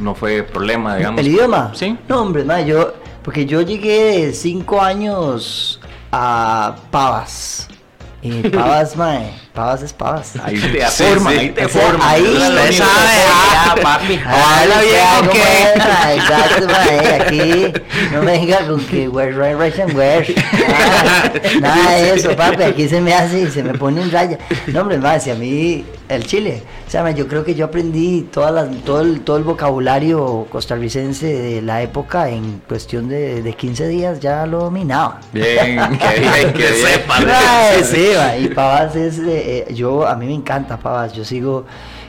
no 0.00 0.14
fue 0.14 0.42
problema, 0.42 0.96
digamos? 0.96 1.20
¿El 1.20 1.28
idioma? 1.28 1.70
Sí. 1.74 1.98
No, 2.08 2.22
hombre, 2.22 2.46
yo, 2.66 2.94
porque 3.22 3.44
yo 3.44 3.60
llegué 3.60 4.26
de 4.28 4.32
cinco 4.32 4.80
años 4.80 5.80
a 6.10 6.74
Pavas. 6.90 7.68
Y 8.20 8.42
Pavas, 8.48 8.96
mae, 8.96 9.32
Pavas 9.54 9.82
es 9.82 9.92
Pavas. 9.92 10.34
Ahí 10.42 10.58
te 10.58 10.84
forma, 10.86 11.30
ahí 11.30 11.50
te 11.50 11.68
forma. 11.68 12.10
Ahí 12.10 12.22
usted 12.22 12.72
sabe, 12.72 13.12
ah, 13.30 13.74
papi. 13.80 14.20
Hola 14.26 14.80
viejo 14.80 15.30
que. 15.30 16.14
Exacto, 16.14 16.66
mae, 16.66 17.22
aquí 17.22 17.72
no 18.12 18.22
me 18.22 18.38
diga 18.38 18.66
con 18.66 18.84
que 18.86 19.08
where, 19.08 19.32
right, 19.32 19.56
right, 19.56 19.78
and 19.78 19.94
where. 19.94 20.26
Nada, 21.60 21.92
de 21.92 22.14
eso, 22.14 22.34
papi, 22.34 22.64
aquí 22.64 22.88
se 22.88 23.00
me 23.00 23.14
hace 23.14 23.42
y 23.42 23.50
se 23.50 23.62
me 23.62 23.74
pone 23.74 24.02
en 24.02 24.10
raya. 24.10 24.38
No, 24.66 24.80
hombre, 24.80 24.98
más, 24.98 25.22
si 25.22 25.30
a 25.30 25.36
mí 25.36 25.84
el 26.08 26.26
chile. 26.26 26.62
O 26.86 26.90
sea, 26.90 27.10
yo 27.10 27.28
creo 27.28 27.44
que 27.44 27.54
yo 27.54 27.66
aprendí 27.66 28.22
todas 28.32 28.52
las, 28.52 28.84
todo, 28.84 29.00
el, 29.00 29.20
todo 29.20 29.36
el 29.36 29.44
vocabulario 29.44 30.46
costarricense 30.50 31.26
de 31.26 31.62
la 31.62 31.82
época 31.82 32.30
en 32.30 32.62
cuestión 32.66 33.08
de, 33.08 33.42
de 33.42 33.52
15 33.52 33.88
días, 33.88 34.20
ya 34.20 34.46
lo 34.46 34.60
dominaba. 34.60 35.20
Bien, 35.32 35.98
que 35.98 36.20
bien, 36.20 36.52
que 36.52 36.68
sepa. 36.68 37.18
sí, 37.82 38.08
y 38.42 38.48
Pavas 38.48 38.96
es, 38.96 39.18
eh, 39.18 39.66
eh, 39.68 39.74
yo, 39.74 40.06
a 40.06 40.16
mí 40.16 40.26
me 40.26 40.34
encanta 40.34 40.78
Pavas, 40.78 41.12
yo 41.12 41.24
sigo, 41.24 41.66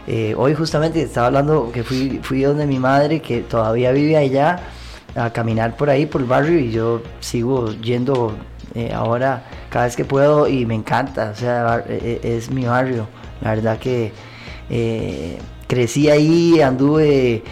eh, 0.08 0.34
hoy 0.38 0.56
justamente 0.56 1.02
estaba 1.02 1.28
hablando 1.28 1.72
que 1.72 1.84
fui, 1.84 2.20
fui 2.24 2.42
donde 2.42 2.66
mi 2.66 2.80
madre, 2.80 3.22
que 3.22 3.42
todavía 3.42 3.92
vive 3.92 4.18
allá, 4.18 4.60
a 5.16 5.32
caminar 5.32 5.76
por 5.76 5.90
ahí, 5.90 6.06
por 6.06 6.22
el 6.22 6.28
barrio, 6.28 6.60
y 6.60 6.72
yo 6.72 7.02
sigo 7.20 7.74
yendo 7.74 8.36
ahora 8.94 9.44
cada 9.70 9.86
vez 9.86 9.96
que 9.96 10.06
puedo 10.06 10.48
y 10.48 10.66
me 10.66 10.76
encanta, 10.76 11.32
o 11.34 11.36
sea, 11.36 11.84
es 11.88 12.50
mi 12.52 12.66
barrio. 12.66 13.08
La 13.42 13.56
verdad 13.56 13.78
que 13.80 14.12
eh, 14.70 15.38
crecí 15.68 16.10
ahí, 16.10 16.62
anduve... 16.62 17.44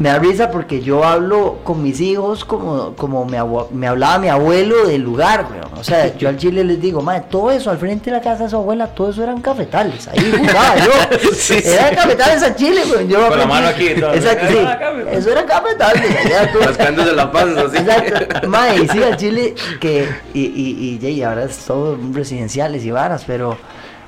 Me 0.00 0.08
da 0.08 0.18
risa 0.18 0.50
porque 0.50 0.80
yo 0.80 1.04
hablo 1.04 1.58
con 1.62 1.82
mis 1.82 2.00
hijos 2.00 2.46
como, 2.46 2.96
como 2.96 3.26
me, 3.26 3.36
me 3.70 3.86
hablaba 3.86 4.18
mi 4.18 4.28
abuelo 4.28 4.86
del 4.86 5.02
lugar, 5.02 5.46
O 5.78 5.84
sea, 5.84 6.16
yo 6.16 6.30
al 6.30 6.38
chile 6.38 6.64
les 6.64 6.80
digo, 6.80 7.02
madre, 7.02 7.24
todo 7.30 7.50
eso 7.50 7.70
al 7.70 7.76
frente 7.76 8.06
de 8.06 8.16
la 8.16 8.22
casa 8.22 8.44
de 8.44 8.48
su 8.48 8.56
abuela, 8.56 8.86
todo 8.86 9.10
eso 9.10 9.22
eran 9.22 9.42
cafetales. 9.42 10.08
Ahí 10.08 10.32
jugaba 10.38 10.74
yo. 10.78 11.54
eran 11.54 11.94
cafetales 11.94 12.42
al 12.42 12.56
chile, 12.56 12.80
Yo 13.06 13.28
con 13.28 13.38
la 13.40 13.44
mano 13.44 13.66
aquí. 13.68 13.88
Exacto, 13.88 14.46
sí. 14.48 14.58
Eso 15.12 15.32
eran 15.32 15.46
cafetales. 15.46 16.16
Las 16.78 17.06
la 17.14 17.30
panza, 17.30 17.68
sí. 17.68 17.76
Exacto. 17.76 18.48
Madre, 18.48 18.84
y 18.84 18.88
sí, 18.88 19.02
al 19.02 19.16
chile 19.18 19.54
que... 19.80 20.08
Y, 20.32 20.40
y, 20.40 20.98
y, 20.98 21.06
y 21.06 21.22
ahora 21.22 21.44
es 21.44 21.58
todo 21.58 21.98
residenciales 22.14 22.86
y 22.86 22.90
varas, 22.90 23.24
pero 23.26 23.58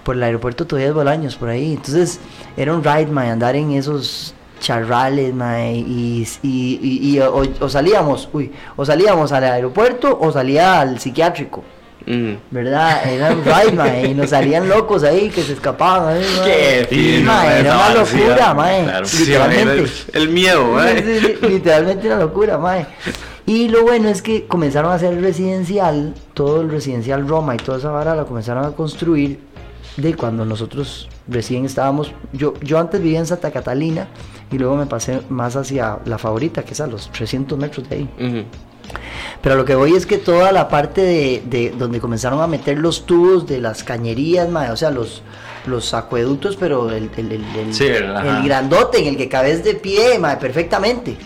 por 0.02 0.16
el 0.16 0.22
aeropuerto 0.22 0.66
todavía 0.66 0.88
es 0.88 0.94
Bolaños, 0.94 1.36
por 1.36 1.48
ahí. 1.48 1.74
Entonces 1.74 2.20
era 2.56 2.74
un 2.74 2.82
ride, 2.82 3.06
man, 3.06 3.28
andar 3.28 3.56
en 3.56 3.72
esos 3.72 4.34
charrales, 4.60 5.34
man, 5.34 5.60
y, 5.74 6.26
y, 6.42 6.78
y, 6.82 7.18
o, 7.20 7.68
salíamos, 7.68 8.28
uy, 8.32 8.52
o 8.76 8.84
salíamos 8.84 9.32
al 9.32 9.44
aeropuerto 9.44 10.16
o 10.20 10.32
salía 10.32 10.80
al 10.80 10.98
psiquiátrico. 10.98 11.64
Mm. 12.04 12.32
¿Verdad? 12.50 13.08
Era 13.08 13.32
un 13.32 13.44
ride, 13.44 13.72
man, 13.72 14.04
y 14.06 14.14
nos 14.14 14.30
salían 14.30 14.68
locos 14.68 15.04
ahí 15.04 15.28
que 15.30 15.42
se 15.42 15.52
escapaban. 15.52 16.16
Ahí, 16.16 16.24
Qué 16.44 16.86
fino, 16.88 17.42
Era 17.42 17.76
una 17.76 17.94
locura, 17.94 18.54
man. 18.54 19.02
literalmente. 19.18 19.90
El, 20.12 20.28
miedo, 20.30 20.76
literalmente 21.42 22.06
una 22.08 22.18
locura, 22.18 22.58
man. 22.58 22.86
Y 23.46 23.68
lo 23.68 23.82
bueno 23.82 24.08
es 24.08 24.22
que 24.22 24.46
comenzaron 24.46 24.92
a 24.92 24.94
hacer 24.94 25.20
residencial, 25.20 26.14
todo 26.34 26.60
el 26.60 26.70
residencial 26.70 27.26
Roma 27.26 27.54
y 27.54 27.58
toda 27.58 27.78
esa 27.78 27.90
vara 27.90 28.14
la 28.14 28.24
comenzaron 28.24 28.64
a 28.64 28.70
construir 28.70 29.40
de 29.96 30.14
cuando 30.14 30.44
nosotros 30.44 31.08
recién 31.28 31.64
estábamos, 31.64 32.12
yo, 32.32 32.54
yo 32.60 32.78
antes 32.78 33.02
vivía 33.02 33.18
en 33.18 33.26
Santa 33.26 33.50
Catalina 33.50 34.08
y 34.50 34.58
luego 34.58 34.76
me 34.76 34.86
pasé 34.86 35.20
más 35.28 35.56
hacia 35.56 35.98
la 36.04 36.18
favorita, 36.18 36.64
que 36.64 36.72
es 36.72 36.80
a 36.80 36.86
los 36.86 37.10
300 37.10 37.58
metros 37.58 37.88
de 37.88 37.96
ahí. 37.96 38.46
Pero 39.40 39.56
lo 39.56 39.64
que 39.64 39.74
voy 39.74 39.94
es 39.94 40.06
que 40.06 40.18
toda 40.18 40.52
la 40.52 40.68
parte 40.68 41.42
de, 41.44 41.74
donde 41.76 42.00
comenzaron 42.00 42.40
a 42.40 42.46
meter 42.46 42.78
los 42.78 43.06
tubos 43.06 43.46
de 43.46 43.60
las 43.60 43.82
cañerías, 43.82 44.48
o 44.48 44.76
sea, 44.76 44.90
los, 44.90 45.22
los 45.66 45.94
acueductos, 45.94 46.56
pero 46.56 46.90
el, 46.90 47.10
el, 47.16 47.32
el, 47.32 48.42
grandote 48.44 48.98
en 49.00 49.06
el 49.08 49.16
que 49.16 49.28
cabes 49.28 49.64
de 49.64 49.74
pie, 49.74 50.20
perfectamente. 50.40 51.16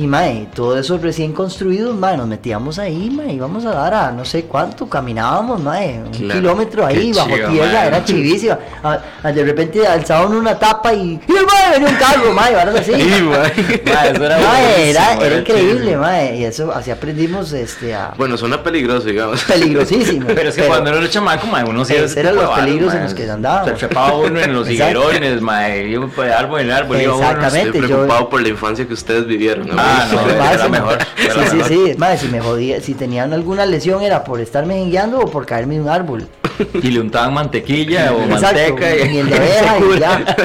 Y 0.00 0.06
mae, 0.06 0.48
todo 0.54 0.78
eso 0.78 0.96
recién 0.96 1.34
construido, 1.34 1.92
mae, 1.92 2.16
nos 2.16 2.26
metíamos 2.26 2.78
ahí, 2.78 3.10
mae, 3.10 3.34
íbamos 3.34 3.66
a 3.66 3.72
dar 3.72 3.92
a 3.92 4.10
no 4.10 4.24
sé 4.24 4.44
cuánto, 4.44 4.88
caminábamos, 4.88 5.62
mae, 5.62 6.00
un 6.02 6.10
kilómetro 6.10 6.86
ahí 6.86 7.12
bajo 7.12 7.28
tierra, 7.50 7.86
era 7.86 8.02
chivísima. 8.02 8.58
de 9.22 9.44
repente 9.44 9.86
alzaban 9.86 10.32
una 10.32 10.58
tapa 10.58 10.94
y, 10.94 11.20
y 11.28 11.32
mae, 11.32 11.72
venía 11.72 11.88
un 11.90 11.96
carro, 11.96 12.32
mae, 12.32 12.54
ahora 12.54 12.80
así. 12.80 12.94
Sí, 12.94 13.22
mae. 13.22 14.10
eso 14.10 14.24
era, 14.24 14.38
mae, 14.50 14.88
era, 14.88 15.16
era, 15.16 15.38
increíble, 15.40 15.98
mae, 15.98 16.38
y 16.38 16.44
eso 16.44 16.72
así 16.72 16.90
aprendimos 16.90 17.52
este 17.52 17.94
a 17.94 18.14
Bueno, 18.16 18.38
suena 18.38 18.62
peligroso, 18.62 19.06
digamos. 19.06 19.44
Peligrosísimo. 19.44 20.28
pero 20.34 20.48
es 20.48 20.54
que 20.54 20.62
cuando 20.62 20.96
era 20.96 21.10
chamaco, 21.10 21.46
mae, 21.46 21.64
uno 21.64 21.84
sí 21.84 21.92
eran 21.92 22.36
los 22.36 22.58
peligros 22.58 22.94
en 22.94 23.02
los 23.02 23.12
que 23.12 23.30
andaba. 23.30 23.66
Se 23.66 23.72
trepaba 23.72 24.16
uno 24.16 24.40
en 24.40 24.54
los 24.54 24.66
higuerones, 24.66 25.42
mae, 25.42 25.88
iba 25.88 26.06
de 26.06 26.32
árbol 26.32 26.60
en 26.62 26.70
árbol, 26.70 27.02
iba 27.02 27.16
uno. 27.16 27.46
Estoy 27.46 27.82
preocupado 27.82 28.30
por 28.30 28.40
la 28.40 28.48
infancia 28.48 28.86
que 28.86 28.94
ustedes 28.94 29.26
vivieron, 29.26 29.68
¿no? 29.68 29.89
Ah, 29.90 30.08
no, 30.12 30.30
era 30.30 30.68
mejor. 30.68 30.98
sí, 31.16 31.40
sí, 31.50 31.60
sí. 31.66 31.96
Si 32.18 32.28
me 32.28 32.40
jodía, 32.40 32.80
si 32.80 32.94
tenían 32.94 33.32
alguna 33.32 33.66
lesión 33.66 34.02
era 34.02 34.24
por 34.24 34.40
estarme 34.40 34.84
guiando 34.84 35.20
o 35.20 35.26
por 35.26 35.46
caerme 35.46 35.74
de 35.74 35.80
un 35.80 35.88
árbol. 35.88 36.28
Y 36.74 36.90
le 36.90 37.00
untaban 37.00 37.34
mantequilla 37.34 38.12
o 38.12 38.26
manteca. 38.26 38.96
Y, 38.96 39.18
el 39.18 39.30
de 39.30 39.36
abeja 39.36 39.78
y 39.78 39.98
ya. 39.98 40.36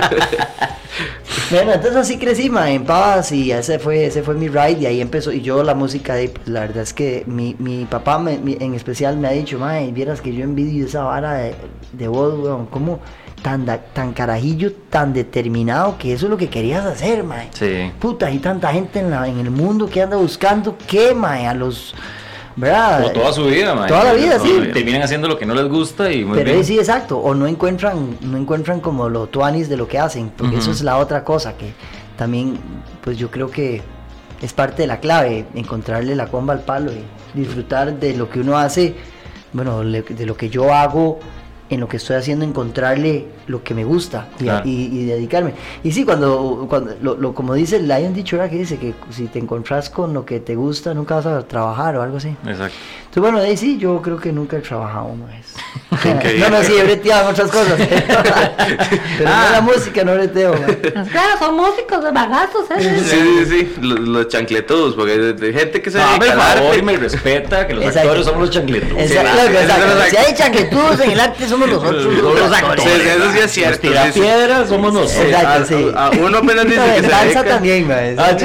bueno, 1.52 1.74
entonces 1.74 1.96
así 1.96 2.18
crecí, 2.18 2.50
ma, 2.50 2.72
en 2.72 2.86
paz 2.86 3.32
y 3.32 3.52
ese 3.52 3.80
fue, 3.80 4.06
ese 4.06 4.24
fue 4.24 4.36
mi 4.36 4.48
ride 4.48 4.78
y 4.80 4.86
ahí 4.86 5.02
empezó. 5.02 5.32
Y 5.32 5.42
yo 5.42 5.64
la 5.64 5.76
música, 5.76 6.16
de, 6.16 6.34
la 6.46 6.62
verdad 6.62 6.84
es 6.84 6.94
que 6.94 7.24
mi, 7.28 7.56
mi 7.60 7.86
papá 7.86 8.18
me, 8.20 8.34
en 8.34 8.74
especial 8.74 9.18
me 9.18 9.28
ha 9.28 9.32
dicho, 9.32 9.60
ma, 9.60 9.80
vieras 9.92 10.22
que 10.22 10.34
yo 10.34 10.44
envidio 10.44 10.86
esa 10.86 11.04
vara 11.04 11.34
de, 11.34 11.56
de 11.92 12.08
voz, 12.08 12.40
weón, 12.40 12.66
¿cómo? 12.68 13.00
Tan, 13.94 14.14
carajillo, 14.14 14.74
tan 14.90 15.14
determinado, 15.14 15.98
que 16.00 16.14
eso 16.14 16.26
es 16.26 16.30
lo 16.32 16.38
que 16.38 16.50
querías 16.50 16.84
hacer, 16.84 17.24
mae. 17.24 17.50
Sí. 17.54 17.92
Puta, 18.00 18.26
hay 18.26 18.40
tanta 18.40 18.74
gente 18.74 19.00
en, 19.00 19.12
la, 19.12 19.28
en 19.28 19.40
el 19.40 19.52
mundo 19.52 19.88
que 19.88 20.02
anda 20.02 20.18
buscando 20.18 20.76
qué, 20.88 21.14
mae, 21.14 21.46
a 21.46 21.54
los... 21.54 21.94
¿verdad? 22.56 23.06
O 23.06 23.12
toda 23.12 23.34
su 23.34 23.46
vida, 23.46 23.76
mae. 23.76 23.88
Toda 23.88 24.06
la 24.06 24.14
vida, 24.14 24.40
sí. 24.40 24.70
Terminan 24.74 25.04
haciendo 25.04 25.28
lo 25.28 25.38
que 25.38 25.46
no 25.46 25.54
les 25.54 25.68
gusta 25.68 26.12
y 26.12 26.26
muy 26.26 26.38
Pero 26.40 26.64
sí, 26.64 26.80
exacto. 26.80 27.20
O 27.20 27.36
no 27.36 27.46
encuentran, 27.46 28.18
no 28.22 28.38
encuentran 28.38 28.80
como 28.80 29.10
lo 29.10 29.28
tuanis 29.28 29.70
de 29.70 29.78
lo 29.78 29.88
que 29.88 30.00
hacen, 30.00 30.32
porque 30.36 30.58
eso 30.58 30.72
es 30.72 30.82
la 30.82 30.98
otra 30.98 31.24
cosa 31.24 31.56
que 31.56 31.74
también, 32.18 32.58
pues 33.04 33.18
yo 33.18 33.30
creo 33.30 33.52
que 33.52 33.82
es 34.42 34.54
parte 34.54 34.82
de 34.84 34.88
la 34.88 35.00
clave, 35.00 35.46
encontrarle 35.54 36.16
la 36.16 36.28
comba 36.28 36.54
al 36.54 36.62
palo 36.62 36.92
y 36.92 37.40
disfrutar 37.40 38.00
de 38.00 38.16
lo 38.16 38.28
que 38.28 38.40
uno 38.40 38.58
hace, 38.58 38.96
bueno, 39.54 39.84
de 39.84 40.26
lo 40.26 40.36
que 40.36 40.50
yo 40.50 40.74
hago 40.74 41.20
en 41.70 41.80
lo 41.80 41.88
que 41.88 41.98
estoy 41.98 42.16
haciendo 42.16 42.46
encontrarle 42.46 43.26
lo 43.48 43.64
que 43.64 43.74
me 43.74 43.84
gusta 43.84 44.30
y, 44.40 45.06
dedicarme. 45.06 45.54
Y 45.84 45.92
sí, 45.92 46.06
cuando, 46.06 46.68
cuando 46.70 46.96
lo, 47.02 47.34
como 47.34 47.54
dice, 47.56 47.80
dicho 48.14 48.36
ahora 48.36 48.50
que 48.50 48.58
dice 48.58 48.78
que 48.78 48.94
si 49.10 49.28
te 49.28 49.40
encontrás 49.40 49.90
con 49.90 50.14
lo 50.14 50.26
que 50.26 50.40
te 50.40 50.56
gusta, 50.56 50.94
nunca 50.94 51.16
vas 51.16 51.26
a 51.26 51.48
trabajar 51.48 51.96
o 51.96 52.02
algo 52.04 52.18
así. 52.18 52.36
Exacto. 52.46 52.76
Entonces, 53.16 53.32
bueno, 53.32 53.48
ahí 53.48 53.56
sí, 53.56 53.78
yo 53.78 54.02
creo 54.02 54.18
que 54.18 54.34
nunca 54.34 54.58
he 54.58 54.60
trabajado 54.60 55.16
más. 55.16 55.56
no, 56.38 56.50
no, 56.50 56.64
sí, 56.64 56.74
he 56.78 56.84
breteado 56.84 57.32
muchas 57.32 57.50
cosas. 57.50 57.80
pero 59.18 59.30
no 59.30 59.50
la 59.52 59.62
música, 59.62 60.04
no 60.04 60.16
breteo. 60.16 60.52
Pues 60.52 61.10
claro, 61.12 61.40
son 61.40 61.56
músicos 61.56 62.04
de 62.04 62.12
bagazos, 62.12 62.70
¿eh? 62.72 63.02
Sí, 63.06 63.46
sí, 63.46 63.46
sí, 63.46 63.74
los, 63.80 64.28
chancletudos, 64.28 64.96
porque 64.96 65.34
hay 65.42 65.54
gente 65.54 65.82
que 65.82 65.92
se 65.92 65.98
no, 65.98 66.18
me 66.18 66.26
favor 66.26 66.78
y 66.78 66.82
me 66.82 66.98
respeta 66.98 67.66
que 67.66 67.76
los 67.76 67.86
actores 67.96 68.26
somos 68.26 68.42
los 68.42 68.50
chancletudos. 68.50 69.04
Exacto, 69.04 69.42
exacto. 69.44 70.10
Si 70.10 70.18
hay 70.18 70.36
chancletudos 70.36 71.00
en 71.00 71.12
el 71.12 71.20
arte, 71.22 71.48
somos 71.48 71.70
nosotros 71.70 72.04
los, 72.04 72.52
actores. 72.52 72.86
eso 72.86 73.32
sí 73.32 73.40
es 73.40 73.52
cierto. 73.52 73.80
Tira 73.80 74.12
piedras, 74.12 74.68
somos 74.68 74.92
nosotros. 74.92 75.26
Exacto, 75.26 75.66
sí. 75.68 76.20
uno 76.20 76.38
apenas 76.38 76.66
dice 76.66 76.82
que 76.96 77.02
se 77.02 77.08
danza 77.08 77.44
también, 77.46 77.90
ah, 78.18 78.36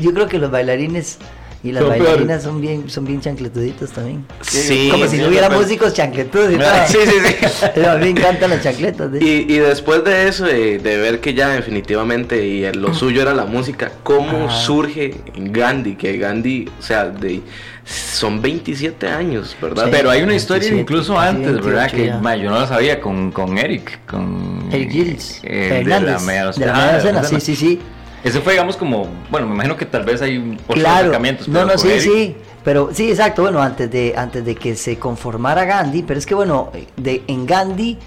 Yo 0.00 0.14
creo 0.14 0.28
que 0.28 0.38
los 0.38 0.50
bailarines 0.50 1.18
y 1.64 1.70
las 1.70 1.86
bailarinas 1.86 2.42
son 2.42 2.60
bien, 2.60 2.90
son 2.90 3.04
bien 3.04 3.20
chancletuditos 3.20 3.92
también. 3.92 4.24
Sí. 4.40 4.88
Como 4.90 5.06
si 5.06 5.18
no 5.18 5.28
hubiera 5.28 5.48
músicos 5.48 5.94
chancletudos 5.94 6.52
y 6.52 6.56
todo. 6.56 6.70
Sí, 6.88 6.98
sí, 7.04 7.34
sí. 7.74 7.80
a 7.86 7.94
mí 7.94 8.00
me 8.00 8.10
encantan 8.10 8.50
las 8.50 8.62
chancletas. 8.62 9.10
Y, 9.20 9.52
y, 9.52 9.58
después 9.58 10.02
de 10.02 10.28
eso, 10.28 10.44
de, 10.44 10.78
ver 10.78 11.20
que 11.20 11.34
ya 11.34 11.50
definitivamente 11.50 12.44
y 12.44 12.72
lo 12.72 12.92
suyo 12.94 13.22
era 13.22 13.32
la 13.32 13.44
música, 13.44 13.92
¿cómo 14.02 14.50
surge 14.50 15.14
Gandhi? 15.36 15.94
Que 15.94 16.18
Gandhi, 16.18 16.68
o 16.78 16.82
sea, 16.82 17.06
de 17.06 17.42
son 17.84 18.40
27 18.40 19.08
años, 19.08 19.56
¿verdad? 19.60 19.88
Pero 19.90 20.10
hay 20.10 20.22
una 20.22 20.34
historia 20.34 20.72
incluso 20.72 21.18
antes, 21.18 21.60
¿verdad? 21.60 21.90
que 21.90 22.06
yo 22.06 22.50
no 22.50 22.60
la 22.60 22.66
sabía 22.66 23.00
con, 23.00 23.32
con 23.32 23.58
Eric, 23.58 24.00
con 24.06 24.68
Eric 24.72 24.90
Gilles, 24.90 25.40
eh, 25.42 25.82
de 25.84 26.00
la 26.00 26.18
media 26.20 26.50
de 26.50 26.66
la 26.66 27.00
media 27.00 27.24
sí, 27.24 27.40
sí, 27.40 27.56
sí. 27.56 27.80
Ese 28.24 28.40
fue, 28.40 28.52
digamos, 28.52 28.76
como, 28.76 29.08
bueno, 29.30 29.48
me 29.48 29.54
imagino 29.54 29.76
que 29.76 29.84
tal 29.84 30.04
vez 30.04 30.22
hay 30.22 30.38
otros 30.38 30.78
claro. 30.78 31.00
acercamientos. 31.00 31.48
No, 31.48 31.64
no, 31.64 31.76
sí, 31.76 32.00
sí. 32.00 32.36
Pero 32.64 32.90
sí, 32.92 33.10
exacto, 33.10 33.42
bueno, 33.42 33.60
antes 33.60 33.90
de, 33.90 34.14
antes 34.16 34.44
de 34.44 34.54
que 34.54 34.76
se 34.76 34.96
conformara 34.96 35.64
Gandhi, 35.64 36.04
pero 36.04 36.18
es 36.18 36.26
que 36.26 36.34
bueno, 36.34 36.70
de, 36.96 37.22
en 37.26 37.44
Gandhi, 37.44 37.98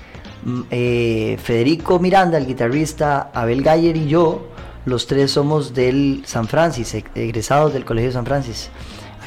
mm, 0.44 0.62
eh, 0.72 1.38
Federico 1.44 2.00
Miranda, 2.00 2.38
el 2.38 2.46
guitarrista, 2.46 3.32
Abel 3.34 3.62
Gayer 3.62 3.98
y 3.98 4.08
yo, 4.08 4.48
los 4.86 5.08
tres 5.08 5.32
somos 5.32 5.74
del 5.74 6.24
San 6.26 6.48
Francis, 6.48 6.94
e, 6.94 7.04
egresados 7.16 7.74
del 7.74 7.84
Colegio 7.84 8.14
San 8.14 8.26
Francis, 8.26 8.70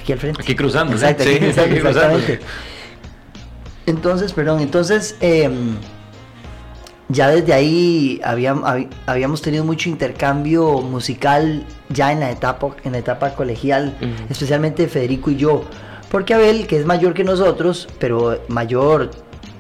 aquí 0.00 0.12
al 0.12 0.18
frente. 0.18 0.40
Aquí 0.40 0.56
cruzando, 0.56 0.94
exacto, 0.94 1.24
sí, 1.24 1.30
exactamente. 1.40 2.40
Entonces, 3.84 4.32
perdón, 4.32 4.60
entonces... 4.60 5.16
Eh, 5.20 5.50
ya 7.08 7.28
desde 7.28 7.52
ahí 7.52 8.20
habíamos, 8.22 9.42
tenido 9.42 9.64
mucho 9.64 9.88
intercambio 9.88 10.80
musical 10.82 11.64
ya 11.88 12.12
en 12.12 12.20
la 12.20 12.30
etapa, 12.30 12.76
en 12.84 12.92
la 12.92 12.98
etapa 12.98 13.34
colegial, 13.34 13.96
especialmente 14.28 14.88
Federico 14.88 15.30
y 15.30 15.36
yo. 15.36 15.64
Porque 16.10 16.34
Abel, 16.34 16.66
que 16.66 16.78
es 16.78 16.86
mayor 16.86 17.14
que 17.14 17.24
nosotros, 17.24 17.88
pero 17.98 18.40
mayor 18.48 19.10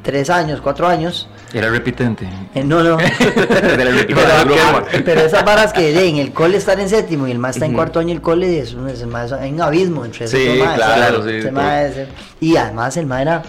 tres 0.02 0.30
años, 0.30 0.60
cuatro 0.62 0.86
años. 0.86 1.28
Era 1.52 1.70
repitente. 1.70 2.28
Eh, 2.54 2.64
no, 2.64 2.82
no. 2.82 2.98
pero, 5.04 5.20
esas 5.20 5.44
varas 5.44 5.72
que 5.72 6.08
en 6.08 6.16
el 6.16 6.32
cole 6.32 6.58
están 6.58 6.80
en 6.80 6.88
séptimo 6.88 7.26
y 7.26 7.30
el 7.30 7.38
más 7.38 7.56
está 7.56 7.66
en 7.66 7.74
cuarto 7.74 8.00
año 8.00 8.12
el 8.12 8.20
cole, 8.20 8.58
es 8.58 8.74
un, 8.74 8.88
hay 8.88 9.52
un 9.52 9.60
abismo 9.60 10.04
entre 10.04 10.28
sí, 10.28 10.36
esos 10.36 10.74
Claro, 10.74 11.24
sí, 11.24 11.48
y 12.40 12.56
además 12.56 12.96
el 12.96 13.06
más 13.06 13.22
era 13.22 13.42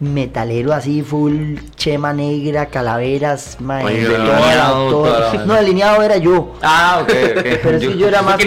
metalero 0.00 0.72
así, 0.72 1.02
full 1.02 1.56
chema 1.74 2.12
negra, 2.12 2.66
calaveras, 2.66 3.56
mae, 3.60 4.06
No, 5.44 5.54
alineado 5.54 6.02
era 6.02 6.16
yo. 6.18 6.54
Ah, 6.62 7.00
ok, 7.02 7.08
ok. 7.08 7.44
Pero 7.62 7.78
yo, 7.78 7.90
yo 7.92 8.08
era 8.08 8.22
más 8.22 8.38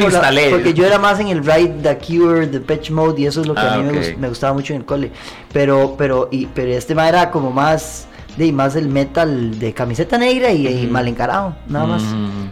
porque 0.49 0.73
yo 0.73 0.85
era 0.85 0.97
más 0.97 1.19
en 1.19 1.27
el 1.27 1.43
Ride, 1.43 1.75
The 1.83 1.97
Cure, 1.97 2.47
The 2.47 2.59
Patch 2.61 2.91
Mode 2.91 3.21
y 3.21 3.25
eso 3.25 3.41
es 3.41 3.47
lo 3.47 3.53
que 3.53 3.61
a 3.61 3.73
ah, 3.73 3.77
mí 3.77 3.91
me, 4.17 4.29
gustaba 4.29 4.53
mucho 4.53 4.73
en 4.73 4.81
el 4.81 4.85
cole. 4.85 5.11
Pero, 5.51 5.95
pero, 5.97 6.29
y, 6.31 6.45
pero 6.45 6.71
este 6.71 6.95
mae 6.95 7.09
era 7.09 7.31
como 7.31 7.51
más 7.51 8.07
de 8.37 8.51
más 8.51 8.75
el 8.75 8.87
metal 8.87 9.59
de 9.59 9.73
camiseta 9.73 10.17
negra 10.17 10.51
y, 10.51 10.87
mal 10.87 11.07
encarado, 11.07 11.55
nada 11.67 11.85
más. 11.85 12.03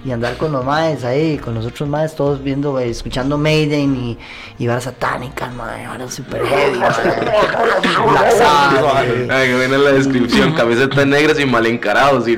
Y 0.04 0.12
andar 0.12 0.38
con 0.38 0.52
los 0.52 0.66
maes 0.66 1.04
ahí, 1.04 1.38
con 1.38 1.56
los 1.56 1.66
otros 1.66 1.90
maes, 1.90 2.16
todos 2.16 2.44
viendo, 2.44 2.80
eh, 2.80 2.90
escuchando 2.90 3.38
Maiden 3.38 3.96
y, 3.96 4.18
y 4.58 4.68
varas 4.68 4.86
satánicas, 4.86 5.54
mae, 5.54 5.88
varas 5.88 6.14
super 6.14 6.46
heavy. 6.46 6.80
Ay, 9.30 9.48
que 9.48 9.58
viene 9.58 9.78
la 9.78 9.92
descripción, 9.92 10.54
camisetas 10.54 11.06
negras 11.06 11.40
y 11.40 11.46
mal 11.46 11.66
encarados 11.66 12.28
y 12.28 12.36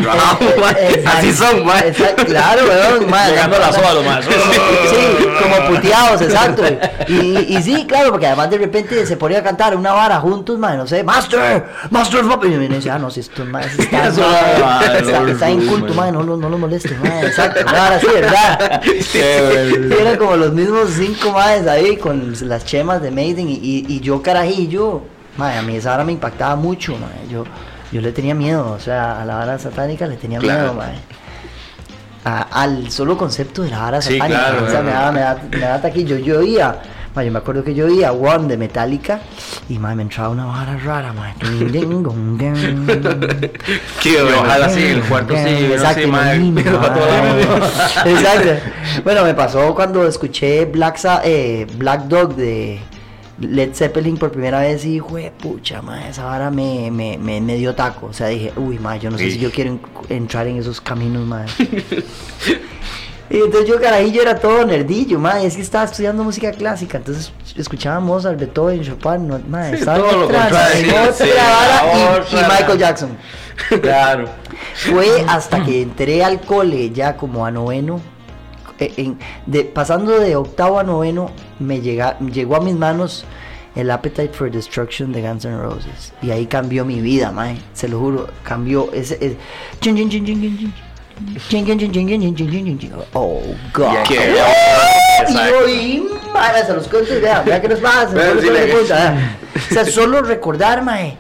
Así 1.05 1.33
son, 1.33 1.65
mae. 1.65 1.93
Claro, 2.25 2.63
weón, 2.67 3.09
mae. 3.09 3.31
Llegando 3.31 3.57
a 3.57 3.59
la 3.59 3.73
soda 3.73 3.93
lo 3.93 4.03
más. 4.03 4.25
Sí, 4.25 5.27
como 5.41 5.75
puteados, 5.75 6.21
exacto. 6.21 6.63
Y, 7.07 7.55
y 7.55 7.61
sí, 7.61 7.85
claro, 7.87 8.11
porque 8.11 8.27
además 8.27 8.49
de 8.49 8.57
repente 8.57 9.05
se 9.05 9.17
ponía 9.17 9.39
a 9.39 9.43
cantar 9.43 9.75
una 9.75 9.93
vara 9.93 10.19
juntos, 10.19 10.57
mae, 10.57 10.77
no 10.77 10.87
sé, 10.87 11.03
Master, 11.03 11.65
Master, 11.89 12.23
y 12.43 12.49
me 12.49 12.69
decía, 12.69 12.95
ah, 12.95 12.99
no, 12.99 13.09
si 13.09 13.19
estos 13.31 13.47
más 13.47 13.65
están, 13.79 14.07
está, 14.11 15.29
está 15.29 15.49
inculto, 15.49 15.93
madre, 15.93 16.11
no, 16.11 16.23
no, 16.23 16.35
no 16.35 16.49
lo 16.49 16.57
moleste, 16.57 16.93
madre, 16.97 17.27
exacto, 17.27 17.61
ahora 17.65 17.97
sí, 17.97 18.07
¿verdad? 18.13 18.81
Eran 20.01 20.17
como 20.17 20.35
los 20.35 20.51
mismos 20.51 20.89
cinco 20.97 21.31
madres 21.31 21.65
ahí 21.65 21.95
con 21.95 22.33
las 22.41 22.65
chemas 22.65 23.01
de 23.01 23.09
Maiden 23.09 23.47
y, 23.47 23.85
y, 23.87 23.99
yo 24.01 24.21
carajillo, 24.21 25.03
madre, 25.37 25.59
a 25.59 25.61
mí 25.61 25.77
esa 25.77 25.93
hora 25.93 26.03
me 26.03 26.11
impactaba 26.11 26.57
mucho, 26.57 26.97
madre, 26.97 27.19
yo, 27.29 27.45
yo 27.93 28.01
le 28.01 28.11
tenía 28.11 28.35
miedo, 28.35 28.69
o 28.69 28.79
sea, 28.79 29.21
a 29.21 29.25
la 29.25 29.35
vara 29.35 29.57
satánica 29.57 30.07
le 30.07 30.17
tenía 30.17 30.41
miedo, 30.41 30.73
madre. 30.73 30.99
al 32.25 32.91
solo 32.91 33.17
concepto 33.17 33.61
de 33.61 33.69
la 33.69 33.79
vara 33.79 34.01
satánica, 34.01 34.57
o 34.61 34.69
sea, 34.69 34.81
me 34.81 34.91
daba, 34.91 35.11
me 35.13 35.21
daba, 35.21 35.41
me 35.49 35.59
daba 35.59 35.81
taquillo, 35.81 36.17
yo 36.17 36.39
oía 36.39 36.81
Ma, 37.13 37.23
yo 37.25 37.31
me 37.31 37.39
acuerdo 37.39 37.61
que 37.63 37.73
yo 37.73 37.87
oía 37.87 38.13
One 38.13 38.47
de 38.47 38.55
Metallica 38.57 39.19
y 39.67 39.77
ma, 39.77 39.93
me 39.95 40.03
entraba 40.03 40.29
una 40.29 40.45
vara 40.45 40.77
rara, 40.77 41.11
ma. 41.11 41.33
Qué 44.01 44.21
ojalá 44.21 44.69
sí, 44.69 44.81
el 44.81 45.01
cuarto 45.03 45.33
sí, 45.35 45.65
Exacto, 45.71 46.01
sí, 46.03 46.07
ma. 46.07 46.33
Exacto. 48.05 48.49
Bueno, 49.03 49.23
me 49.25 49.33
pasó 49.33 49.75
cuando 49.75 50.07
escuché 50.07 50.63
Black, 50.65 50.97
Sa- 50.97 51.21
eh, 51.25 51.67
Black 51.75 52.03
Dog 52.03 52.35
de 52.35 52.79
Led 53.39 53.73
Zeppelin 53.73 54.17
por 54.17 54.31
primera 54.31 54.61
vez 54.61 54.85
y 54.85 54.99
dije, 55.01 55.33
pucha, 55.37 55.81
ma, 55.81 56.07
esa 56.07 56.23
vara 56.23 56.49
me, 56.49 56.89
me, 56.91 57.17
me, 57.17 57.41
me 57.41 57.55
dio 57.55 57.75
taco. 57.75 58.05
O 58.07 58.13
sea, 58.13 58.27
dije, 58.27 58.53
uy, 58.55 58.79
ma, 58.79 58.95
yo 58.95 59.09
no 59.11 59.17
sé 59.17 59.25
Sí. 59.25 59.31
si 59.31 59.39
yo 59.39 59.51
quiero 59.51 59.71
en- 59.71 59.81
entrar 60.07 60.47
en 60.47 60.57
esos 60.57 60.79
caminos, 60.79 61.25
ma. 61.27 61.45
Y 63.31 63.37
entonces 63.37 63.67
yo 63.69 63.79
carajillo 63.79 64.21
era 64.21 64.35
todo 64.35 64.65
nerdillo, 64.65 65.17
ma, 65.17 65.41
y 65.41 65.45
es 65.45 65.55
que 65.55 65.61
estaba 65.61 65.85
estudiando 65.85 66.23
música 66.23 66.51
clásica, 66.51 66.97
entonces 66.97 67.31
escuchaba 67.55 67.99
Mozart, 67.99 68.37
Beethoven, 68.37 68.83
Chopin, 68.83 69.27
no, 69.27 69.39
ma, 69.47 69.69
Sí, 69.69 69.75
estaba 69.75 69.97
todo 69.99 70.11
en 70.11 70.19
lo 70.19 70.27
contrario, 70.27 70.93
sí, 71.13 71.25
y- 71.25 72.35
y, 72.35 72.39
Michael 72.49 72.77
Jackson. 72.77 73.17
Claro. 73.81 74.25
Fue 74.75 75.23
hasta 75.27 75.63
que 75.63 75.81
entré 75.83 76.23
al 76.23 76.41
cole 76.41 76.89
ya 76.91 77.15
como 77.15 77.45
a 77.45 77.51
noveno, 77.51 78.01
en- 78.79 79.17
de, 79.45 79.63
pasando 79.65 80.19
de 80.19 80.35
octavo 80.35 80.79
a 80.79 80.83
noveno, 80.83 81.31
me 81.59 81.79
llega, 81.81 82.17
llegó 82.19 82.55
a 82.55 82.59
mis 82.61 82.75
manos 82.75 83.23
el 83.75 83.89
Appetite 83.91 84.33
for 84.33 84.51
Destruction 84.51 85.13
de 85.13 85.21
Guns 85.21 85.45
N' 85.45 85.57
Roses. 85.61 86.11
Y 86.21 86.31
ahí 86.31 86.45
cambió 86.47 86.83
mi 86.83 86.99
vida, 86.99 87.31
mae. 87.31 87.57
Se 87.73 87.87
lo 87.87 87.99
juro, 87.99 88.27
cambió 88.43 88.91
ese... 88.93 89.15
ese- 89.15 89.37
chin, 89.79 89.95
chin, 89.95 90.09
chin, 90.25 90.73
Oh, 93.13 93.41
God. 93.73 94.03
¿Qué? 94.07 94.35
Y 95.29 95.37
hoy, 95.37 96.09
malas 96.33 96.69
a 96.69 96.73
los 96.73 96.87
cuentos, 96.87 97.21
vea, 97.21 97.41
vea 97.41 97.61
qué 97.61 97.67
nos 97.67 97.79
pasa. 97.79 98.09
Bueno, 98.11 98.41
sí 98.41 98.49
le... 98.49 98.69
cuenta, 98.69 99.13
¿eh? 99.13 99.37
o 99.71 99.73
sea, 99.73 99.85
solo 99.85 100.21
recordar, 100.21 100.81
mae. 100.83 101.17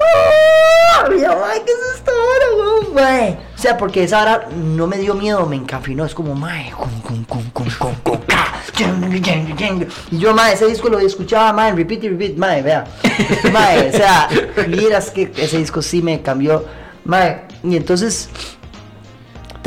Oh, 0.00 1.10
mae, 1.10 1.62
¿qué 1.64 1.72
es 1.72 1.96
esta 1.96 2.12
hora, 2.12 2.46
mae? 2.94 3.38
O 3.54 3.58
sea, 3.58 3.76
porque 3.76 4.04
esa 4.04 4.22
hora 4.22 4.48
no 4.54 4.86
me 4.86 4.98
dio 4.98 5.14
miedo, 5.14 5.46
me 5.46 5.56
encafinó. 5.56 6.04
Es 6.04 6.14
como, 6.14 6.34
mae, 6.34 6.70
con, 6.70 7.00
con, 7.00 7.24
con, 7.24 7.42
con, 7.50 7.70
con, 7.70 7.94
con, 7.96 8.18
Y 10.10 10.18
yo, 10.18 10.34
mae, 10.34 10.54
ese 10.54 10.66
disco 10.66 10.88
lo 10.88 10.98
escuchaba, 10.98 11.52
mae, 11.52 11.72
repeat 11.72 12.04
y 12.04 12.08
repeat, 12.10 12.36
mae, 12.36 12.62
vea. 12.62 12.84
Mae, 13.52 13.88
o 13.88 13.92
sea, 13.92 14.28
miras 14.68 15.10
que 15.10 15.32
ese 15.36 15.58
disco 15.58 15.82
sí 15.82 16.02
me 16.02 16.20
cambió, 16.22 16.64
mae. 17.04 17.46
Y 17.64 17.76
entonces 17.76 18.28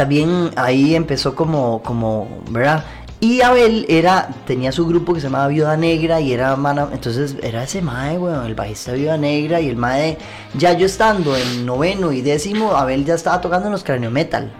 también 0.01 0.49
ahí 0.55 0.95
empezó 0.95 1.35
como, 1.35 1.83
como, 1.83 2.27
¿verdad? 2.49 2.83
Y 3.19 3.41
Abel 3.41 3.85
era, 3.87 4.29
tenía 4.47 4.71
su 4.71 4.87
grupo 4.87 5.13
que 5.13 5.19
se 5.19 5.27
llamaba 5.27 5.47
Viuda 5.47 5.77
Negra 5.77 6.19
y 6.19 6.33
era 6.33 6.55
mana, 6.55 6.87
entonces 6.91 7.35
era 7.43 7.63
ese 7.63 7.83
mae, 7.83 8.17
weón, 8.17 8.47
el 8.47 8.55
bajista 8.55 8.93
de 8.93 8.97
Viuda 8.97 9.17
Negra 9.17 9.61
y 9.61 9.69
el 9.69 9.75
mae, 9.75 10.17
ya 10.55 10.73
yo 10.73 10.87
estando 10.87 11.37
en 11.37 11.67
noveno 11.67 12.11
y 12.11 12.21
décimo, 12.21 12.71
Abel 12.71 13.05
ya 13.05 13.13
estaba 13.13 13.39
tocando 13.41 13.67
en 13.67 13.73
los 13.73 13.83
Cráneo 13.83 14.09
Metal. 14.09 14.51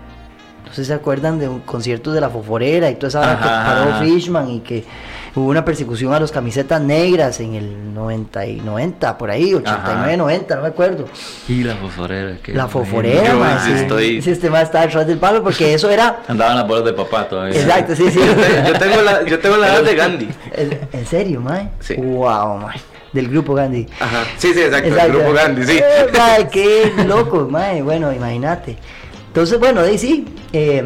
No 0.63 0.74
sé 0.75 0.83
si 0.83 0.89
se 0.89 0.93
acuerdan 0.93 1.39
de 1.39 1.50
un 1.50 1.62
concierto 1.62 2.12
de 2.12 2.21
la 2.21 2.29
Foforera 2.29 2.91
y 2.91 2.95
toda 2.98 3.07
esa 3.07 3.19
hora 3.21 3.39
que 3.39 3.48
paró. 3.48 4.05
Fishman 4.05 4.48
y 4.48 4.60
que 4.60 4.86
hubo 5.35 5.50
una 5.50 5.63
persecución 5.63 6.13
a 6.13 6.19
los 6.19 6.31
camisetas 6.31 6.81
negras 6.81 7.39
en 7.39 7.55
el 7.55 7.93
90 7.93 8.45
y 8.45 8.55
90, 8.61 9.17
por 9.17 9.31
ahí, 9.31 9.53
89, 9.53 10.01
Ajá. 10.11 10.17
90, 10.17 10.55
no 10.55 10.61
me 10.63 10.67
acuerdo. 10.67 11.05
Y 11.47 11.63
la 11.63 11.75
fosforera. 11.75 12.38
que- 12.43 12.53
La 12.53 12.67
foforera, 12.67 13.27
Yo 13.31 13.39
mae, 13.39 13.59
sí 13.65 13.71
estoy- 13.71 14.21
Sí, 14.21 14.31
este 14.31 14.50
mae 14.50 14.63
estaba 14.63 14.85
detrás 14.85 15.07
del 15.07 15.17
palo 15.19 15.41
porque 15.43 15.73
eso 15.73 15.89
era... 15.89 16.19
Andaban 16.27 16.57
las 16.57 16.67
bolas 16.67 16.85
de 16.85 16.93
papá 16.93 17.27
todavía. 17.29 17.59
Exacto, 17.59 17.95
sí, 17.95 18.09
sí. 18.11 18.19
Yo 18.67 18.73
tengo 18.79 19.01
la, 19.01 19.23
yo 19.25 19.39
tengo 19.39 19.57
la 19.57 19.67
edad 19.67 19.83
de 19.83 19.95
Gandhi. 19.95 20.29
¿En, 20.91 21.05
serio, 21.05 21.39
mae? 21.41 21.69
Sí. 21.79 21.95
Wow, 21.95 22.57
mae. 22.57 22.77
Del 23.13 23.27
grupo 23.29 23.53
Gandhi. 23.53 23.88
Ajá. 24.00 24.23
Sí, 24.38 24.53
sí, 24.53 24.61
exacto. 24.61 24.88
Exacto. 24.89 25.11
El 25.11 25.17
grupo 25.17 25.33
Gandhi, 25.33 25.63
sí. 25.65 25.77
Eh, 25.77 26.07
mae, 26.17 26.47
qué 26.50 26.93
loco, 27.07 27.47
mae. 27.50 27.81
Bueno, 27.81 28.11
imagínate. 28.13 28.77
Entonces, 29.27 29.59
bueno, 29.59 29.81
ahí 29.81 29.98
sí. 29.98 30.25
eh, 30.53 30.83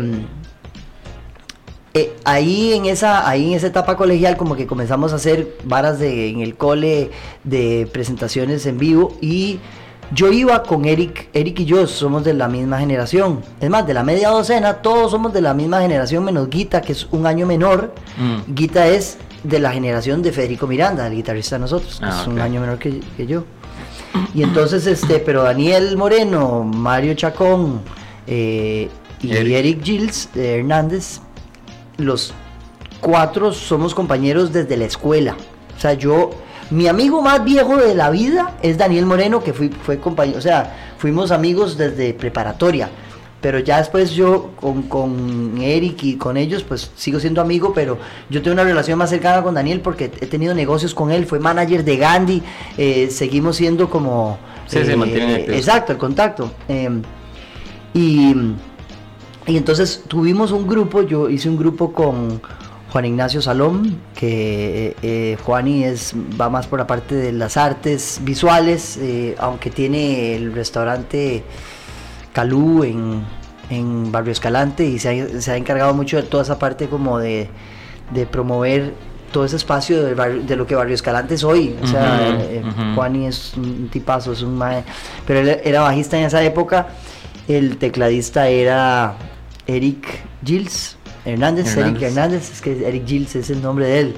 eh, 1.95 2.13
ahí 2.25 2.73
en 2.73 2.85
esa 2.85 3.27
ahí 3.27 3.47
en 3.47 3.53
esa 3.53 3.67
etapa 3.67 3.95
colegial 3.95 4.35
como 4.35 4.57
que 4.57 4.67
comenzamos 4.67 5.13
a 5.13 5.15
hacer 5.15 5.55
varas 5.63 5.97
de 5.97 6.29
en 6.29 6.41
el 6.41 6.55
cole 6.55 7.09
de 7.45 7.87
presentaciones 7.91 8.65
en 8.65 8.77
vivo 8.77 9.17
y 9.21 9.59
yo 10.11 10.31
iba 10.31 10.61
con 10.63 10.85
Eric, 10.85 11.29
Eric 11.33 11.61
y 11.61 11.65
yo 11.65 11.87
somos 11.87 12.23
de 12.23 12.33
la 12.33 12.47
misma 12.47 12.79
generación. 12.79 13.41
Es 13.59 13.69
más, 13.71 13.87
de 13.87 13.93
la 13.95 14.03
media 14.03 14.29
docena, 14.29 14.75
todos 14.75 15.09
somos 15.09 15.33
de 15.33 15.41
la 15.41 15.55
misma 15.55 15.81
generación, 15.81 16.23
menos 16.23 16.47
Guita, 16.47 16.81
que 16.81 16.91
es 16.91 17.07
un 17.11 17.25
año 17.25 17.47
menor. 17.47 17.91
Mm. 18.17 18.53
Guita 18.53 18.87
es 18.87 19.17
de 19.43 19.57
la 19.57 19.71
generación 19.71 20.21
de 20.21 20.31
Federico 20.31 20.67
Miranda, 20.67 21.07
el 21.07 21.15
guitarrista 21.15 21.55
de 21.55 21.61
nosotros, 21.61 21.99
que 21.99 22.05
Ah, 22.05 22.19
es 22.21 22.27
un 22.27 22.39
año 22.39 22.61
menor 22.61 22.77
que, 22.77 22.99
que 23.17 23.25
yo. 23.25 23.45
Y 24.35 24.43
entonces, 24.43 24.85
este, 24.85 25.19
pero 25.19 25.43
Daniel 25.43 25.97
Moreno, 25.97 26.63
Mario 26.63 27.15
Chacón 27.15 27.81
eh, 28.27 28.89
y 29.21 29.31
Eric. 29.31 29.53
Eric, 29.53 29.83
Gilles 29.83 30.29
eh, 30.35 30.57
Hernández, 30.59 31.19
los 31.97 32.33
cuatro 33.01 33.53
somos 33.53 33.93
compañeros 33.93 34.51
desde 34.51 34.77
la 34.77 34.85
escuela. 34.85 35.35
O 35.77 35.79
sea, 35.79 35.93
yo, 35.93 36.31
mi 36.69 36.87
amigo 36.87 37.21
más 37.21 37.43
viejo 37.43 37.77
de 37.77 37.95
la 37.95 38.09
vida 38.09 38.57
es 38.61 38.77
Daniel 38.77 39.05
Moreno, 39.05 39.43
que 39.43 39.53
fui, 39.53 39.69
fue 39.69 39.99
compañero, 39.99 40.37
o 40.37 40.41
sea, 40.41 40.93
fuimos 40.97 41.31
amigos 41.31 41.77
desde 41.77 42.13
preparatoria. 42.13 42.89
Pero 43.41 43.59
ya 43.59 43.77
después 43.77 44.11
yo 44.11 44.51
con, 44.55 44.83
con 44.83 45.59
Eric 45.61 46.03
y 46.03 46.15
con 46.15 46.35
ellos, 46.35 46.63
pues 46.63 46.89
sigo 46.95 47.19
siendo 47.19 47.41
amigo, 47.41 47.73
pero 47.75 47.99
yo 48.27 48.41
tengo 48.41 48.53
una 48.53 48.63
relación 48.63 48.97
más 48.97 49.11
cercana 49.11 49.43
con 49.43 49.53
Daniel 49.53 49.81
porque 49.81 50.05
he 50.05 50.25
tenido 50.25 50.55
negocios 50.55 50.95
con 50.95 51.11
él, 51.11 51.27
fue 51.27 51.39
manager 51.39 51.83
de 51.83 51.97
Gandhi, 51.97 52.41
eh, 52.75 53.09
seguimos 53.11 53.57
siendo 53.57 53.87
como... 53.87 54.39
Sí, 54.65 54.79
sí, 54.83 54.95
mantienen 54.95 55.35
activos. 55.35 55.57
Exacto, 55.57 55.91
el 55.91 55.99
contacto. 55.99 56.51
eh, 56.67 56.89
y, 57.93 58.35
y 59.47 59.57
entonces 59.57 60.03
tuvimos 60.07 60.51
un 60.51 60.67
grupo, 60.67 61.01
yo 61.03 61.29
hice 61.29 61.49
un 61.49 61.57
grupo 61.57 61.91
con 61.93 62.41
Juan 62.91 63.05
Ignacio 63.05 63.41
Salom, 63.41 63.95
que 64.15 64.87
eh, 64.87 64.95
eh, 65.01 65.37
Juani 65.43 65.83
es, 65.83 66.13
va 66.39 66.49
más 66.49 66.65
por 66.67 66.79
la 66.79 66.87
parte 66.87 67.13
de 67.15 67.31
las 67.31 67.57
artes 67.57 68.19
visuales, 68.23 68.97
eh, 69.01 69.35
aunque 69.37 69.69
tiene 69.69 70.35
el 70.35 70.53
restaurante 70.53 71.43
Calú 72.33 72.83
en, 72.83 73.21
en 73.69 74.11
Barrio 74.11 74.31
Escalante 74.31 74.85
y 74.85 74.99
se 74.99 75.09
ha, 75.21 75.41
se 75.41 75.51
ha 75.51 75.57
encargado 75.57 75.93
mucho 75.93 76.17
de 76.17 76.23
toda 76.23 76.43
esa 76.43 76.57
parte 76.59 76.87
como 76.87 77.17
de, 77.19 77.49
de 78.13 78.25
promover 78.25 78.93
todo 79.31 79.43
ese 79.45 79.57
espacio 79.57 80.01
de, 80.03 80.15
barrio- 80.15 80.43
de 80.43 80.55
lo 80.55 80.65
que 80.65 80.75
Barrio 80.75 80.95
Escalante 80.95 81.35
es 81.35 81.43
hoy. 81.43 81.75
O 81.83 81.87
sea, 81.87 82.29
Ujú, 82.29 82.41
eh, 82.41 82.63
ujú. 82.65 82.95
Juani 82.95 83.27
es 83.27 83.53
un 83.57 83.89
tipazo, 83.89 84.31
es 84.31 84.41
un 84.41 84.57
mae. 84.57 84.83
Pero 85.27 85.39
él 85.41 85.59
era 85.63 85.81
bajista 85.81 86.17
en 86.17 86.25
esa 86.25 86.41
época. 86.43 86.87
El 87.47 87.77
tecladista 87.77 88.47
era 88.47 89.15
Eric 89.67 90.05
Gilles 90.43 90.97
Hernández. 91.25 91.75
Eric 91.77 92.01
Hernández. 92.01 92.51
Es 92.51 92.61
que 92.61 92.87
Eric 92.87 93.05
Gilles 93.07 93.35
es 93.35 93.49
el 93.49 93.61
nombre 93.61 93.85
de 93.87 93.99
él. 93.99 94.15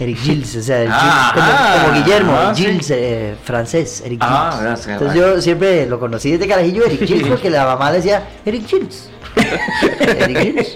Eric 0.00 0.16
Gilles, 0.18 0.56
o 0.56 0.62
sea, 0.62 0.84
Ah, 0.90 1.30
como, 1.34 1.46
ah, 1.46 1.82
como 1.86 2.02
Guillermo, 2.02 2.32
ah, 2.34 2.52
sí. 2.54 2.64
Gilles, 2.64 2.90
eh, 2.90 3.36
francés, 3.44 4.02
Eric 4.04 4.18
Ah, 4.22 4.48
Gilles. 4.50 4.64
gracias, 4.64 4.88
Entonces 4.88 5.16
yo 5.20 5.40
siempre 5.40 5.86
lo 5.86 6.00
conocí 6.00 6.32
desde 6.32 6.48
carajillo, 6.48 6.84
Eric 6.86 7.04
Gilles, 7.06 7.28
porque 7.28 7.50
la 7.50 7.66
mamá 7.66 7.90
le 7.92 7.98
decía, 7.98 8.26
Eric 8.44 8.66
Gilles. 8.66 9.10
Eric 10.00 10.38
Gilles. 10.38 10.74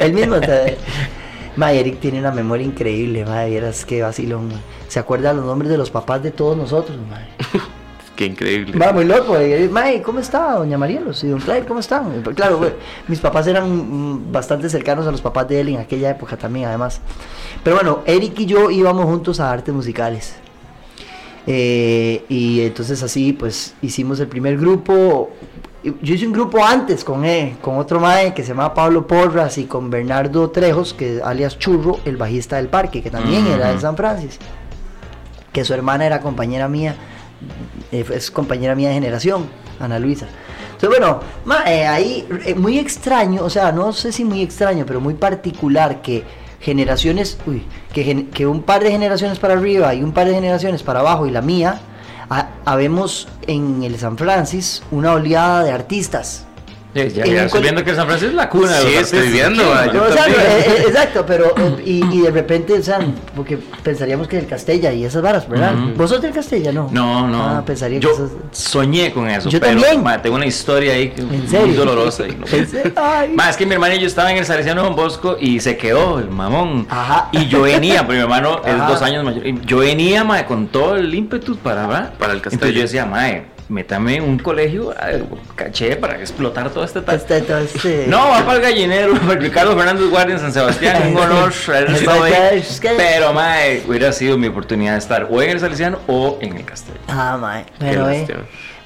El 0.00 0.12
mismo. 0.14 0.36
o 0.36 0.40
sea, 0.40 0.64
ma, 1.54 1.72
Eric 1.72 2.00
tiene 2.00 2.18
una 2.18 2.32
memoria 2.32 2.66
increíble, 2.66 3.24
madre, 3.24 3.50
vieras 3.50 3.84
qué 3.84 4.02
vacilón. 4.02 4.48
ma. 4.48 4.54
Se 4.88 4.98
acuerda 4.98 5.32
los 5.32 5.44
nombres 5.44 5.70
de 5.70 5.78
los 5.78 5.90
papás 5.90 6.20
de 6.22 6.32
todos 6.32 6.56
nosotros, 6.56 6.98
madre. 7.08 7.28
Qué 8.20 8.26
increíble. 8.26 8.76
Va 8.76 8.92
muy 8.92 9.06
loco. 9.06 9.34
eh, 9.38 9.66
Mae, 9.72 10.02
¿cómo 10.02 10.18
está 10.18 10.56
doña 10.56 10.76
Marielos? 10.76 11.24
Y 11.24 11.28
don 11.28 11.40
Clyde, 11.40 11.64
¿cómo 11.64 11.80
están? 11.80 12.20
Claro, 12.34 12.58
güey, 12.58 12.72
mis 13.08 13.18
papás 13.18 13.46
eran 13.46 13.64
mm, 13.66 14.30
bastante 14.30 14.68
cercanos 14.68 15.06
a 15.06 15.10
los 15.10 15.22
papás 15.22 15.48
de 15.48 15.58
él 15.58 15.70
en 15.70 15.78
aquella 15.78 16.10
época 16.10 16.36
también, 16.36 16.66
además. 16.66 17.00
Pero 17.64 17.76
bueno, 17.76 18.00
Eric 18.04 18.38
y 18.40 18.44
yo 18.44 18.70
íbamos 18.70 19.06
juntos 19.06 19.40
a 19.40 19.50
artes 19.50 19.74
musicales. 19.74 20.34
Eh, 21.46 22.26
y 22.28 22.60
entonces 22.60 23.02
así, 23.02 23.32
pues, 23.32 23.74
hicimos 23.80 24.20
el 24.20 24.26
primer 24.26 24.58
grupo. 24.58 25.30
Yo 25.82 26.14
hice 26.14 26.26
un 26.26 26.34
grupo 26.34 26.62
antes 26.62 27.02
con 27.04 27.24
con 27.62 27.78
otro 27.78 28.00
mae 28.00 28.34
que 28.34 28.42
se 28.42 28.48
llama 28.48 28.74
Pablo 28.74 29.06
Porras 29.06 29.56
y 29.56 29.64
con 29.64 29.88
Bernardo 29.88 30.50
Trejos, 30.50 30.92
que 30.92 31.22
alias 31.24 31.58
Churro, 31.58 32.00
el 32.04 32.18
bajista 32.18 32.56
del 32.56 32.68
parque, 32.68 33.02
que 33.02 33.10
también 33.10 33.46
era 33.46 33.72
de. 33.72 33.80
San 33.80 33.96
Francisco. 33.96 34.44
Que 35.54 35.64
su 35.64 35.72
hermana 35.72 36.04
era 36.04 36.20
compañera 36.20 36.68
mía 36.68 36.96
es 37.92 38.30
compañera 38.30 38.74
mía 38.74 38.88
de 38.88 38.94
generación, 38.94 39.46
Ana 39.78 39.98
Luisa. 39.98 40.26
Entonces, 40.72 40.98
bueno, 40.98 41.20
eh, 41.66 41.86
ahí 41.86 42.26
eh, 42.46 42.54
muy 42.54 42.78
extraño, 42.78 43.42
o 43.44 43.50
sea, 43.50 43.70
no 43.72 43.92
sé 43.92 44.12
si 44.12 44.24
muy 44.24 44.42
extraño, 44.42 44.84
pero 44.86 45.00
muy 45.00 45.14
particular 45.14 46.00
que 46.02 46.24
generaciones, 46.60 47.38
uy, 47.46 47.64
que, 47.92 48.02
gen- 48.04 48.26
que 48.30 48.46
un 48.46 48.62
par 48.62 48.82
de 48.82 48.90
generaciones 48.90 49.38
para 49.38 49.54
arriba 49.54 49.94
y 49.94 50.02
un 50.02 50.12
par 50.12 50.26
de 50.26 50.34
generaciones 50.34 50.82
para 50.82 51.00
abajo 51.00 51.26
y 51.26 51.30
la 51.30 51.42
mía, 51.42 51.80
ha- 52.30 52.48
habemos 52.64 53.28
en 53.46 53.82
el 53.82 53.98
San 53.98 54.16
Francis 54.16 54.82
una 54.90 55.12
oleada 55.12 55.64
de 55.64 55.72
artistas. 55.72 56.46
Ya, 56.94 57.06
ya 57.24 57.44
estoy 57.44 57.62
viendo 57.62 57.84
que 57.84 57.94
San 57.94 58.06
Francisco 58.06 58.30
es 58.30 58.34
la 58.36 58.48
cuna 58.48 58.72
de 58.72 58.80
Sí, 58.86 58.94
los 58.94 59.02
estoy 59.12 59.28
viendo, 59.28 59.62
Sí, 59.62 59.90
yo 59.94 60.04
o 60.04 60.12
sea, 60.12 60.26
eh, 60.28 60.32
eh, 60.66 60.84
exacto, 60.88 61.24
pero 61.26 61.54
eh, 61.56 61.82
y, 61.84 62.04
y 62.18 62.20
de 62.22 62.30
repente, 62.30 62.72
o 62.74 62.82
sea, 62.82 62.98
porque 63.36 63.58
pensaríamos 63.82 64.26
que 64.28 64.38
el 64.38 64.46
Castella 64.46 64.92
y 64.92 65.04
esas 65.04 65.22
varas, 65.22 65.48
¿verdad? 65.48 65.74
Ujú. 65.74 65.94
¿Vos 65.96 66.10
sos 66.10 66.20
del 66.22 66.32
Castella, 66.32 66.72
no? 66.72 66.88
No, 66.90 67.28
no. 67.28 67.42
Ah, 67.42 67.62
pensaría 67.64 68.00
yo 68.00 68.10
que 68.10 68.16
sos... 68.16 68.30
soñé 68.52 69.12
con 69.12 69.28
eso. 69.28 69.48
Yo 69.48 69.60
pero, 69.60 69.80
también. 69.80 70.02
ma, 70.02 70.20
tengo 70.20 70.36
una 70.36 70.46
historia 70.46 70.94
ahí 70.94 71.10
que- 71.10 71.20
¿En 71.22 71.66
muy 71.66 71.72
dolorosa. 71.74 72.24
y 72.26 72.32
no-. 72.36 72.46
Ma, 73.34 73.50
es 73.50 73.56
que 73.56 73.66
mi 73.66 73.74
hermano 73.74 73.94
y 73.94 74.00
yo 74.00 74.06
estaba 74.06 74.30
en 74.32 74.38
el 74.38 74.44
Salesiano 74.44 74.82
Don 74.82 74.96
Bosco 74.96 75.36
y 75.40 75.60
se 75.60 75.76
quedó 75.76 76.18
el 76.18 76.28
mamón. 76.30 76.86
Ajá. 76.90 77.28
Y 77.32 77.46
yo 77.46 77.62
venía, 77.62 78.00
porque 78.04 78.14
mi 78.16 78.22
hermano 78.22 78.60
es 78.64 78.74
Ajá. 78.74 78.86
dos 78.88 79.02
años 79.02 79.24
mayor. 79.24 79.46
y 79.46 79.60
yo 79.64 79.78
venía, 79.78 80.24
ma, 80.24 80.44
con 80.46 80.66
todo 80.68 80.96
el 80.96 81.14
ímpetu 81.14 81.56
para. 81.56 81.86
Para 82.18 82.32
el 82.32 82.38
Entonces 82.38 82.42
Castello. 82.58 82.72
yo 82.72 82.82
decía, 82.82 83.06
ma, 83.06 83.28
métame 83.70 84.20
un 84.20 84.38
colegio, 84.38 84.94
caché 85.54 85.96
para 85.96 86.18
explotar 86.18 86.68
todo 86.70 86.84
este 86.84 87.00
tal. 87.00 87.16
Este, 87.16 87.38
este, 87.38 88.06
No, 88.08 88.18
va 88.28 88.44
para 88.44 88.56
el 88.58 88.62
gallinero, 88.62 89.14
para 89.14 89.40
Ricardo 89.40 89.76
Fernández 89.76 90.10
Guardia 90.10 90.34
en 90.34 90.40
San 90.40 90.52
Sebastián, 90.52 91.12
un 91.12 91.16
honor 91.22 91.52
haber 91.68 91.90
estado 91.92 92.24
ahí. 92.24 92.34
Es 92.58 92.80
que- 92.80 92.90
Pero, 92.96 93.32
mae, 93.32 93.82
hubiera 93.88 94.12
sido 94.12 94.36
mi 94.36 94.48
oportunidad 94.48 94.92
de 94.92 94.98
estar 94.98 95.28
o 95.30 95.40
en 95.40 95.50
el 95.50 95.60
Salesiano 95.60 95.98
o 96.06 96.36
en 96.42 96.56
el 96.56 96.64
Castello. 96.64 96.98
Ah, 97.08 97.38
mae. 97.40 97.64
Pero, 97.78 98.10
eh, 98.10 98.26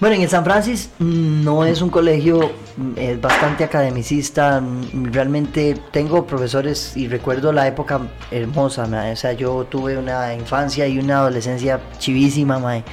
bueno, 0.00 0.16
en 0.16 0.22
el 0.22 0.28
San 0.28 0.44
Francis 0.44 0.90
mm, 0.98 1.44
no 1.44 1.64
es 1.64 1.80
un 1.80 1.88
colegio, 1.88 2.52
mm, 2.76 2.92
es 2.98 3.20
bastante 3.20 3.64
academicista. 3.64 4.60
mm, 4.60 5.12
Realmente 5.12 5.76
tengo 5.92 6.26
profesores 6.26 6.94
y 6.96 7.08
recuerdo 7.08 7.52
la 7.52 7.66
época 7.66 8.00
hermosa, 8.30 8.86
mae. 8.86 9.12
O 9.12 9.16
sea, 9.16 9.32
yo 9.32 9.64
tuve 9.70 9.96
una 9.96 10.34
infancia 10.34 10.86
y 10.86 10.98
una 10.98 11.18
adolescencia 11.20 11.80
chivísima, 11.98 12.58
mae. 12.58 12.84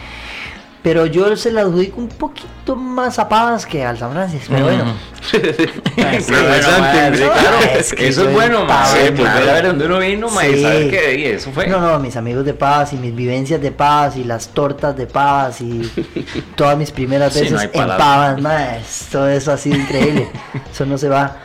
Pero 0.84 1.06
yo 1.06 1.36
se 1.38 1.52
la 1.52 1.62
adjudico 1.62 2.00
un 2.02 2.08
poquito 2.08 2.76
más 2.76 3.20
a 3.20 3.30
Pavas 3.30 3.68
que 3.68 3.86
al 3.86 4.00
San 4.00 4.12
Francis. 4.14 4.46
Pero 4.50 4.66
bueno. 4.66 4.86
Sí, 5.22 5.38
sí, 7.84 7.96
eso 8.00 8.28
es 8.28 8.34
bueno. 8.34 8.66
Pavas, 8.68 8.94
Volver 8.94 9.14
claro. 9.14 9.50
a 9.50 9.54
ver 9.54 9.68
dónde 9.68 9.86
uno 9.86 10.00
vino, 10.00 10.30
Sí. 10.30 10.62
saber 10.64 11.20
y 11.20 11.26
eso 11.26 11.52
fue. 11.52 11.68
No, 11.68 11.80
no, 11.80 12.00
mis 12.00 12.16
amigos 12.16 12.46
de 12.46 12.54
Paz 12.54 12.94
y 12.94 12.98
mis 12.98 13.16
vivencias 13.16 13.62
de 13.62 13.72
Paz 13.72 14.18
y 14.18 14.24
las 14.24 14.50
tortas 14.50 14.96
de 14.98 15.06
Paz 15.08 15.62
y 15.62 15.82
todas 16.56 16.78
mis 16.78 16.92
primeras 16.92 17.34
Sí, 17.34 17.40
veces 17.42 17.54
no 17.54 17.60
hay 17.60 17.70
en. 17.72 17.88
Pavas, 17.98 18.42
más, 18.42 19.08
todo 19.12 19.30
eso 19.30 19.52
ha 19.52 19.58
sido 19.58 19.78
increíble. 19.78 20.30
eso 20.72 20.86
no 20.86 20.98
se 20.98 21.10
va. 21.10 21.38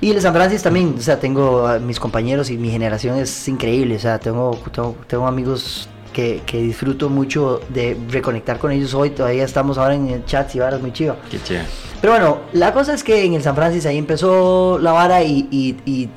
Y 0.00 0.12
el 0.12 0.20
San 0.22 0.32
Francis 0.32 0.62
también, 0.62 0.94
o 0.98 1.02
sea, 1.02 1.20
tengo 1.20 1.66
a 1.66 1.78
mis 1.78 2.00
compañeros 2.00 2.48
y 2.48 2.56
mi 2.56 2.70
generación 2.70 3.18
es 3.18 3.46
increíble, 3.48 3.96
o 3.96 3.98
sea, 3.98 4.18
tengo, 4.18 4.58
tengo, 4.72 4.96
tengo 5.06 5.26
amigos 5.26 5.90
que, 6.12 6.42
que 6.46 6.60
disfruto 6.62 7.08
mucho 7.08 7.60
de 7.68 7.96
reconectar 8.10 8.58
con 8.58 8.72
ellos 8.72 8.94
hoy, 8.94 9.10
todavía 9.10 9.44
estamos 9.44 9.78
ahora 9.78 9.94
en 9.94 10.08
el 10.08 10.24
chat 10.24 10.54
y 10.54 10.58
varas 10.58 10.80
muy 10.80 10.92
chido. 10.92 11.16
Qué 11.30 11.40
chévere. 11.42 11.66
Pero 12.00 12.12
bueno, 12.14 12.38
la 12.52 12.72
cosa 12.72 12.94
es 12.94 13.04
que 13.04 13.24
en 13.24 13.34
el 13.34 13.42
San 13.42 13.54
Francis 13.54 13.86
ahí 13.86 13.98
empezó 13.98 14.78
la 14.80 14.92
vara 14.92 15.22
y, 15.22 15.46
y- 15.50 15.76
y 15.84 16.08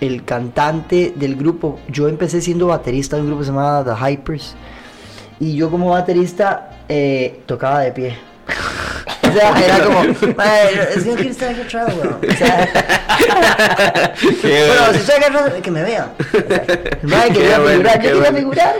el 0.00 0.24
cantante 0.24 1.12
del 1.16 1.36
grupo, 1.36 1.80
yo 1.88 2.06
empecé 2.08 2.40
siendo 2.42 2.66
baterista 2.66 3.16
de 3.16 3.22
un 3.22 3.28
grupo 3.28 3.40
que 3.40 3.46
se 3.46 3.52
llamaba 3.52 3.82
The 3.82 4.12
Hypers 4.12 4.54
y 5.40 5.54
yo 5.56 5.70
como 5.70 5.90
baterista 5.90 6.80
eh, 6.88 7.40
tocaba 7.46 7.80
de 7.80 7.92
pie. 7.92 8.16
Sea, 9.36 9.64
era 9.64 9.84
como, 9.84 10.02
"Mae, 10.36 10.74
es 10.96 11.04
que 11.04 11.10
no 11.10 11.14
quiero 11.16 11.30
estar 11.30 11.48
aquí 11.50 11.60
atrás, 11.60 11.94
weón". 11.94 12.18
O 12.28 12.36
sea, 12.36 12.68
bueno, 14.42 14.92
si 14.92 14.98
estoy 14.98 15.14
acá 15.16 15.62
que 15.62 15.70
me 15.70 15.82
vean. 15.82 16.12
O 17.04 17.08
sea, 17.08 17.24
quería 17.28 17.58
bueno, 17.58 17.70
figurar, 17.70 18.02
yo 18.02 18.18
bueno. 18.20 18.38
figurar. 18.38 18.74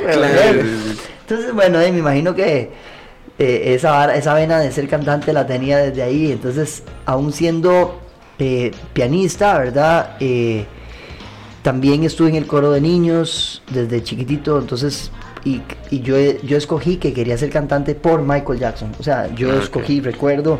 Entonces, 1.21 1.53
bueno, 1.53 1.81
eh, 1.81 1.91
me 1.93 1.99
imagino 1.99 2.35
que 2.35 2.71
eh, 3.39 3.75
esa, 3.75 4.15
esa 4.15 4.35
vena 4.35 4.61
de 4.61 4.71
ser 4.71 4.89
cantante 4.89 5.33
la 5.33 5.47
tenía 5.47 5.79
desde 5.79 6.03
ahí. 6.03 6.33
Entonces, 6.33 6.85
aún 7.05 7.33
siendo 7.33 8.01
eh, 8.39 8.71
pianista, 8.93 9.59
¿verdad? 9.59 10.17
También 11.63 12.05
estuve 12.05 12.29
en 12.29 12.37
el 12.37 12.47
coro 12.47 12.71
de 12.71 12.81
niños 12.81 13.63
desde 13.71 14.03
chiquitito. 14.03 14.59
Entonces, 14.59 15.11
y, 15.47 15.63
y 15.91 16.01
yo, 16.01 16.17
yo 16.43 16.57
escogí 16.59 16.97
que 16.97 17.13
quería 17.13 17.39
ser 17.39 17.51
cantante 17.51 17.95
por 17.95 18.21
Michael 18.23 18.59
Jackson. 18.59 18.93
O 18.99 19.03
sea, 19.03 19.33
yo 19.35 19.53
Ah, 19.53 19.61
escogí, 19.63 20.01
recuerdo 20.01 20.59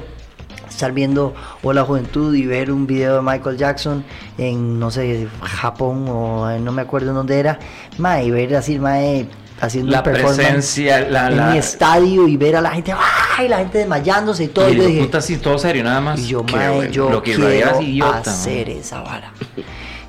estar 0.69 0.93
viendo 0.93 1.35
Hola 1.63 1.85
Juventud 1.85 2.35
y 2.35 2.45
ver 2.47 2.71
un 2.71 2.87
video 2.87 3.17
de 3.17 3.23
Michael 3.23 3.57
Jackson 3.57 4.05
en, 4.39 4.79
no 4.79 4.91
sé, 4.91 5.27
Japón 5.43 6.07
o 6.09 6.51
en- 6.51 6.65
no 6.65 6.73
me 6.73 6.83
acuerdo 6.83 7.09
en 7.11 7.15
dónde 7.17 7.39
era, 7.39 7.59
ma, 7.99 8.23
y 8.23 8.31
ver 8.31 8.55
así, 8.55 8.79
ma, 8.79 9.03
eh, 9.03 9.27
haciendo 9.61 9.91
La 9.91 10.03
presencia, 10.03 11.01
la, 11.09 11.29
en 11.29 11.37
la, 11.39 11.51
mi 11.51 11.59
estadio 11.59 12.29
y 12.29 12.37
ver 12.37 12.57
a 12.57 12.61
la 12.61 12.71
gente, 12.73 12.93
¡ay! 13.39 13.49
la 13.49 13.59
gente 13.59 13.79
desmayándose 13.79 14.45
y 14.45 14.49
todo. 14.49 14.69
y 14.71 14.77
yo 14.77 14.87
dije, 14.87 15.01
puta 15.01 15.19
así, 15.19 15.37
todo 15.39 15.59
serio, 15.59 15.83
nada 15.83 16.01
más. 16.01 16.21
y 16.21 16.27
yo, 16.29 16.45
Qué 16.45 16.57
mae, 16.57 16.75
bueno. 16.75 16.91
yo 16.93 17.11
Lo 17.11 17.23
que 17.23 17.35
quiero 17.35 18.13
hacer 18.13 18.69
esa 18.71 19.01
vara. 19.01 19.33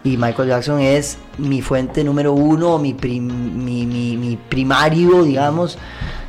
Y 0.07 0.15
Michael 0.17 0.47
Jackson 0.47 0.79
es 0.79 1.17
mi 1.37 1.61
fuente 1.61 2.01
número 2.03 2.31
uno, 2.31 2.77
mi, 2.79 2.93
prim- 2.93 3.63
mi, 3.65 3.85
mi, 3.85 4.15
mi 4.15 4.37
primario, 4.37 5.23
digamos, 5.23 5.77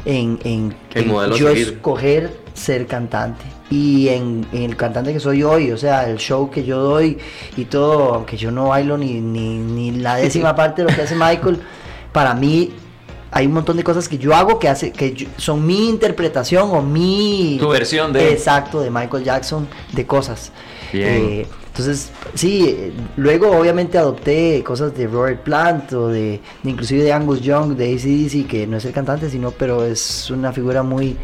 en, 0.04 0.38
en, 0.42 0.74
yo 1.38 1.48
escoger 1.62 2.36
ser 2.54 2.86
cantante. 2.88 3.44
Y 3.70 4.08
en, 4.08 4.44
en 4.52 4.62
el 4.64 4.76
cantante 4.76 5.12
que 5.12 5.20
soy 5.20 5.44
hoy, 5.44 5.70
o 5.70 5.76
sea, 5.76 6.08
el 6.10 6.16
show 6.18 6.50
que 6.50 6.64
yo 6.64 6.78
doy 6.82 7.18
y 7.56 7.66
todo, 7.66 8.14
aunque 8.14 8.36
yo 8.36 8.50
no 8.50 8.68
bailo 8.68 8.96
ni, 8.98 9.20
ni, 9.20 9.58
ni 9.58 9.92
la 9.92 10.16
décima 10.16 10.56
parte 10.56 10.82
de 10.82 10.90
lo 10.90 10.96
que 10.96 11.02
hace 11.02 11.14
Michael, 11.14 11.60
para 12.12 12.34
mí 12.34 12.72
hay 13.30 13.46
un 13.46 13.52
montón 13.52 13.76
de 13.76 13.84
cosas 13.84 14.08
que 14.08 14.18
yo 14.18 14.34
hago 14.34 14.58
que 14.58 14.68
hace 14.68 14.90
que 14.90 15.12
yo- 15.12 15.28
son 15.36 15.64
mi 15.66 15.88
interpretación 15.88 16.68
o 16.72 16.82
mi 16.82 17.58
Tu 17.60 17.68
versión 17.68 18.12
de- 18.12 18.32
exacto 18.32 18.80
de 18.80 18.90
Michael 18.90 19.22
Jackson 19.22 19.68
de 19.92 20.06
cosas 20.06 20.50
Bien. 20.92 21.06
Eh, 21.08 21.46
entonces 21.78 22.10
sí 22.34 22.92
luego 23.16 23.50
obviamente 23.56 23.98
adopté 23.98 24.62
cosas 24.64 24.96
de 24.96 25.06
Robert 25.06 25.42
Plant 25.44 25.92
o 25.92 26.08
de, 26.08 26.40
de 26.64 26.70
inclusive 26.70 27.04
de 27.04 27.12
Angus 27.12 27.40
Young 27.40 27.76
de 27.76 27.94
ACDC 27.94 28.48
que 28.48 28.66
no 28.66 28.78
es 28.78 28.84
el 28.84 28.92
cantante 28.92 29.30
sino 29.30 29.52
pero 29.52 29.84
es 29.84 30.28
una 30.30 30.52
figura 30.52 30.82
muy 30.82 31.16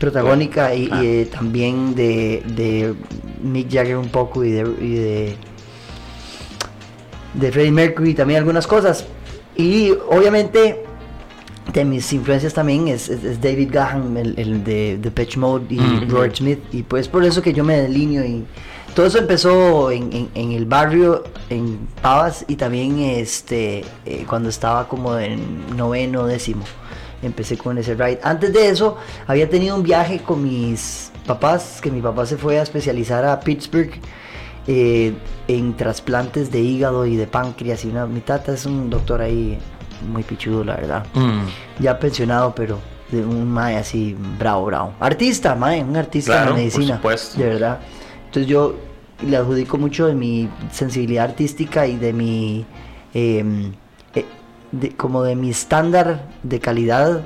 protagónica 0.00 0.74
y, 0.74 0.88
Ah. 0.90 1.02
y, 1.02 1.06
eh, 1.06 1.26
también 1.30 1.94
de, 1.94 2.42
de 2.56 2.94
Mick 3.42 3.70
Jagger 3.70 3.96
un 3.98 4.08
poco 4.08 4.42
y 4.44 4.52
de, 4.52 4.60
y 4.80 4.94
de 4.94 5.36
de 7.34 7.52
Freddie 7.52 7.72
Mercury 7.72 8.14
también 8.14 8.38
algunas 8.38 8.66
cosas 8.66 9.04
y 9.56 9.90
obviamente 10.08 10.82
de 11.72 11.84
mis 11.84 12.12
influencias 12.12 12.54
también 12.54 12.88
es, 12.88 13.08
es- 13.08 13.24
es 13.24 13.40
David 13.40 13.70
Gahan, 13.72 14.16
el, 14.16 14.34
el 14.38 14.62
de 14.64 14.98
Depeche 14.98 15.38
Mode 15.38 15.66
y 15.70 15.78
Ujú. 15.78 16.06
Robert 16.10 16.36
Smith 16.36 16.60
y 16.72 16.82
pues 16.82 17.08
por 17.08 17.24
eso 17.24 17.42
que 17.42 17.52
yo 17.52 17.64
me 17.64 17.76
delineo 17.80 18.24
y 18.24 18.44
todo 18.94 19.06
eso 19.06 19.18
empezó 19.18 19.90
en, 19.90 20.12
en- 20.12 20.28
en 20.34 20.52
el 20.52 20.66
barrio 20.66 21.24
en 21.50 21.88
Pavas 22.00 22.44
y 22.48 22.56
también 22.56 22.98
este 23.00 23.84
eh, 24.06 24.24
cuando 24.28 24.48
estaba 24.48 24.86
como 24.88 25.18
en 25.18 25.76
noveno 25.76 26.26
décimo 26.26 26.64
empecé 27.22 27.56
con 27.58 27.76
ese 27.78 27.94
ride 27.94 28.20
antes 28.22 28.52
de 28.52 28.68
eso 28.68 28.96
había 29.26 29.48
tenido 29.48 29.74
un 29.76 29.82
viaje 29.82 30.20
con 30.20 30.42
mis 30.42 31.10
papás 31.26 31.80
que 31.82 31.90
mi 31.90 32.00
papá 32.00 32.26
se 32.26 32.36
fue 32.36 32.58
a 32.58 32.62
especializar 32.62 33.24
a 33.24 33.40
Pittsburgh 33.40 33.90
eh, 34.66 35.12
en 35.48 35.74
trasplantes 35.76 36.50
de 36.50 36.60
hígado 36.60 37.04
y 37.06 37.16
de 37.16 37.26
páncreas 37.26 37.84
y 37.84 37.88
una 37.88 38.06
mi 38.06 38.20
tata 38.20 38.52
es 38.54 38.64
un 38.66 38.88
doctor 38.90 39.20
ahí 39.20 39.58
muy 40.08 40.22
pichudo 40.22 40.64
la 40.64 40.76
verdad 40.76 41.06
Mm. 41.14 41.42
ya 41.82 41.98
pensionado 41.98 42.54
pero 42.54 42.78
de 43.10 43.22
un 43.22 43.48
mae 43.50 43.76
así 43.76 44.16
bravo 44.38 44.66
bravo 44.66 44.92
artista 45.00 45.54
mae 45.54 45.82
un 45.82 45.96
artista 45.96 46.32
Claro, 46.32 46.44
de 46.46 46.50
por 46.52 46.58
medicina 46.60 46.96
supuesto. 46.96 47.38
de 47.38 47.46
verdad 47.48 47.78
entonces 48.34 48.50
yo 48.50 48.74
le 49.24 49.36
adjudico 49.36 49.78
mucho 49.78 50.06
de 50.08 50.14
mi 50.14 50.48
sensibilidad 50.72 51.24
artística 51.26 51.86
y 51.86 51.96
de 51.96 52.12
mi 52.12 52.66
em, 53.14 53.72
eh, 54.16 54.24
de- 54.72 54.90
como 54.96 55.22
de 55.22 55.36
mi 55.36 55.50
estándar 55.50 56.26
de 56.42 56.58
calidad 56.58 57.22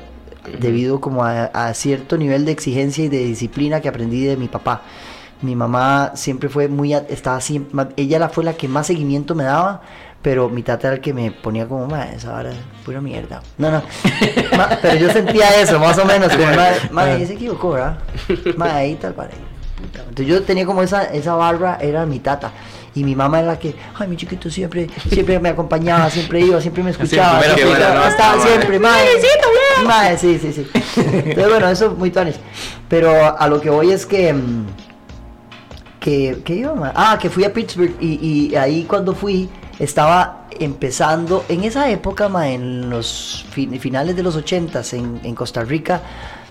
debido 0.60 1.00
como 1.00 1.24
a, 1.24 1.44
a 1.46 1.72
cierto 1.72 2.18
nivel 2.18 2.44
de 2.44 2.52
exigencia 2.52 3.04
y 3.04 3.08
de 3.08 3.24
disciplina 3.24 3.80
que 3.80 3.88
aprendí 3.88 4.22
de 4.24 4.36
mi 4.36 4.48
papá. 4.48 4.82
Mi 5.40 5.56
mamá 5.56 6.12
siempre 6.14 6.50
fue 6.50 6.68
muy 6.68 6.92
estaba 6.92 7.40
siempre 7.40 7.86
ella 7.96 8.18
la 8.18 8.28
fue 8.28 8.44
la 8.44 8.52
que 8.52 8.68
más 8.68 8.86
seguimiento 8.88 9.34
me 9.34 9.44
daba 9.44 9.80
pero 10.20 10.48
mi 10.50 10.62
tata 10.62 10.88
era 10.88 10.96
el 10.96 11.00
que 11.00 11.14
me 11.14 11.30
ponía 11.30 11.66
como 11.68 11.86
"Ma, 11.86 12.04
esa 12.10 12.32
vara 12.32 12.50
es 12.50 12.56
pura 12.84 13.00
mierda 13.00 13.40
no 13.56 13.70
no. 13.70 13.82
Ma, 14.58 14.68
pero 14.82 14.96
yo 14.98 15.10
sentía 15.12 15.58
eso 15.60 15.78
más 15.78 15.96
o 15.98 16.04
menos 16.04 16.30
como 16.36 16.44
"Ma, 16.54 16.68
ma, 16.90 17.02
ahí 17.04 17.24
se 17.26 17.34
equivocó 17.34 17.70
¿verdad? 17.70 17.98
Ma, 18.56 18.74
ahí 18.74 18.94
tal 18.96 19.14
para 19.14 19.28
ahí 19.30 19.38
entonces 19.82 20.26
yo 20.26 20.42
tenía 20.42 20.66
como 20.66 20.82
esa, 20.82 21.04
esa 21.04 21.34
barra, 21.34 21.78
era 21.80 22.04
mi 22.06 22.18
tata. 22.20 22.52
Y 22.94 23.04
mi 23.04 23.14
mamá 23.14 23.38
era 23.40 23.48
la 23.48 23.58
que, 23.58 23.74
ay, 23.98 24.08
mi 24.08 24.16
chiquito 24.16 24.50
siempre, 24.50 24.88
siempre 25.08 25.38
me 25.38 25.50
acompañaba, 25.50 26.10
siempre 26.10 26.40
iba, 26.40 26.60
siempre 26.60 26.82
me 26.82 26.90
escuchaba. 26.92 27.40
siempre 27.42 27.64
fila, 27.64 27.78
estaba- 27.78 27.94
¿no? 27.94 28.06
estaba 28.08 28.32
Ah, 28.42 28.46
siempre, 28.46 28.78
madre. 28.78 29.04
Madre, 29.86 30.18
sí, 30.18 30.38
sí, 30.40 30.52
sí. 30.52 30.66
Entonces, 30.96 31.48
bueno, 31.48 31.68
eso 31.68 31.90
muy 31.96 32.10
tuanes. 32.10 32.36
Pero 32.88 33.38
a 33.38 33.46
lo 33.46 33.60
que 33.60 33.70
voy 33.70 33.92
es 33.92 34.04
que... 34.06 34.32
mm, 34.32 34.66
que, 36.00 36.42
que 36.44 36.54
iba, 36.54 36.74
ma? 36.74 36.92
Ah, 36.94 37.18
que 37.20 37.28
fui 37.28 37.44
a 37.44 37.52
Pittsburgh 37.52 37.94
y, 38.00 38.48
y 38.52 38.56
ahí 38.56 38.84
cuando 38.84 39.14
fui 39.14 39.48
estaba 39.78 40.46
empezando, 40.58 41.44
en 41.48 41.64
esa 41.64 41.90
época, 41.90 42.28
ma, 42.28 42.48
en 42.48 42.88
los 42.90 43.44
fin- 43.50 43.78
finales 43.80 44.16
de 44.16 44.22
los 44.22 44.34
ochentas 44.36 44.92
en, 44.92 45.20
en 45.22 45.34
Costa 45.34 45.62
Rica, 45.62 46.00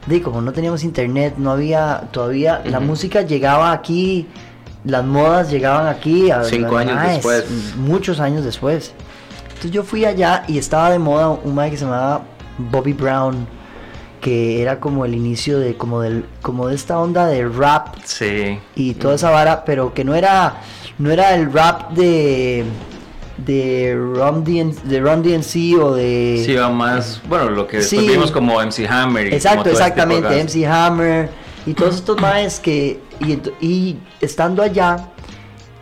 de 0.08 0.22
como 0.22 0.42
no 0.42 0.54
teníamos 0.54 0.84
internet, 0.84 1.36
no 1.38 1.52
había 1.52 2.08
todavía, 2.12 2.62
la 2.66 2.80
música 2.80 3.22
llegaba 3.22 3.72
aquí 3.72 4.28
las 4.88 5.04
modas 5.04 5.52
llegaban 5.52 5.88
aquí 5.88 6.32
a 6.32 6.44
cinco 6.44 6.78
años 6.78 7.02
después. 7.02 7.46
Muchos 7.76 8.20
años 8.20 8.44
después. 8.46 8.94
Entonces 9.48 9.72
yo 9.72 9.84
fui 9.84 10.06
allá 10.06 10.44
y 10.48 10.58
estaba 10.58 10.92
de 10.92 11.00
moda 11.00 11.30
un 11.30 11.56
mae 11.56 11.70
que 11.70 11.78
se 11.78 11.86
llamaba 11.86 12.22
Bobby 12.58 12.94
Brown, 12.94 13.48
que 14.22 14.62
era 14.62 14.80
como 14.80 15.04
el 15.04 15.14
inicio 15.14 15.60
de 15.60 15.76
como 15.76 16.02
del 16.02 16.26
como 16.42 16.68
de 16.68 16.76
esta 16.76 17.00
onda 17.00 17.26
de 17.28 17.48
rap 17.48 17.96
sí. 18.04 18.60
y 18.76 18.94
toda 18.94 19.16
esa 19.16 19.30
vara, 19.30 19.66
pero 19.66 19.94
que 19.94 20.04
no 20.04 20.16
era 20.16 20.62
no 21.00 21.12
era 21.12 21.36
el 21.36 21.52
rap 21.52 21.92
de 21.92 22.64
de 23.38 23.96
Ron 23.96 24.44
DNC 24.44 25.80
o 25.80 25.94
de 25.94 26.42
sí 26.44 26.56
va 26.56 26.70
más 26.70 27.22
bueno 27.30 27.52
lo 27.52 27.68
que 27.68 27.80
vimos 27.80 28.32
como 28.32 28.60
MC 28.60 28.88
Hammer 28.90 29.34
exacto 29.34 29.70
este 29.70 29.84
exactamente 29.84 30.44
MC 30.44 30.66
Hammer 30.66 31.30
y 31.66 31.74
todos 31.74 31.96
estos 31.96 32.20
maes 32.20 32.60
que 32.60 33.00
y, 33.20 33.66
y 33.66 34.00
estando 34.22 34.64
allá 34.64 35.10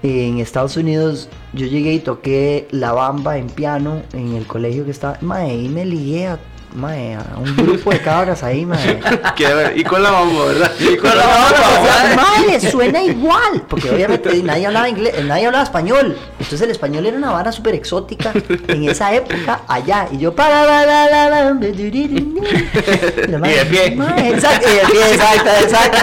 en 0.04 0.40
Estados 0.40 0.76
Unidos 0.78 1.30
yo 1.54 1.66
llegué 1.66 1.94
y 1.94 2.00
toqué 2.00 2.68
la 2.72 2.92
bamba 2.92 3.38
en 3.38 3.48
piano 3.48 4.02
en 4.14 4.36
el 4.36 4.46
colegio 4.46 4.84
que 4.84 4.92
estaba 4.92 5.18
mae 5.22 5.56
y 5.56 5.70
me 5.70 5.86
ligué 5.86 6.28
a 6.28 6.40
Mae, 6.76 7.18
un 7.38 7.56
grupo 7.56 7.90
de 7.92 8.02
cabras 8.02 8.44
ahí, 8.44 8.66
mae. 8.66 9.00
y 9.76 9.84
con 9.84 10.04
la 10.04 10.12
bamba, 10.12 10.46
¿verdad? 10.46 10.72
Y 10.78 10.98
con 10.98 11.10
la 11.10 12.16
mae, 12.16 12.60
suena 12.60 13.02
igual. 13.02 13.64
Porque 13.70 13.90
obviamente 13.90 14.36
nadie 14.44 14.68
hablaba 14.68 14.90
inglés, 14.90 15.24
nadie 15.24 15.46
hablaba 15.46 15.64
español. 15.64 16.18
Entonces 16.34 16.62
el 16.62 16.72
español 16.72 17.06
era 17.06 17.18
una 17.18 17.32
vara 17.32 17.54
súper 17.54 17.76
exótica 17.76 18.34
en 18.68 18.90
esa 18.90 19.14
época 19.14 19.62
allá. 19.68 20.10
Y 20.12 20.18
yo 20.18 20.36
para 20.36 20.66
la 20.66 20.86
la 20.86 21.10
la 21.10 21.30
la 21.30 21.66
y 21.66 21.72
de 21.72 23.66
pie. 23.66 23.98
exacto, 24.28 24.68
y 24.70 24.76
de 24.76 24.86
pie, 24.92 25.14
exacto, 25.14 25.50
exacto. 25.62 25.98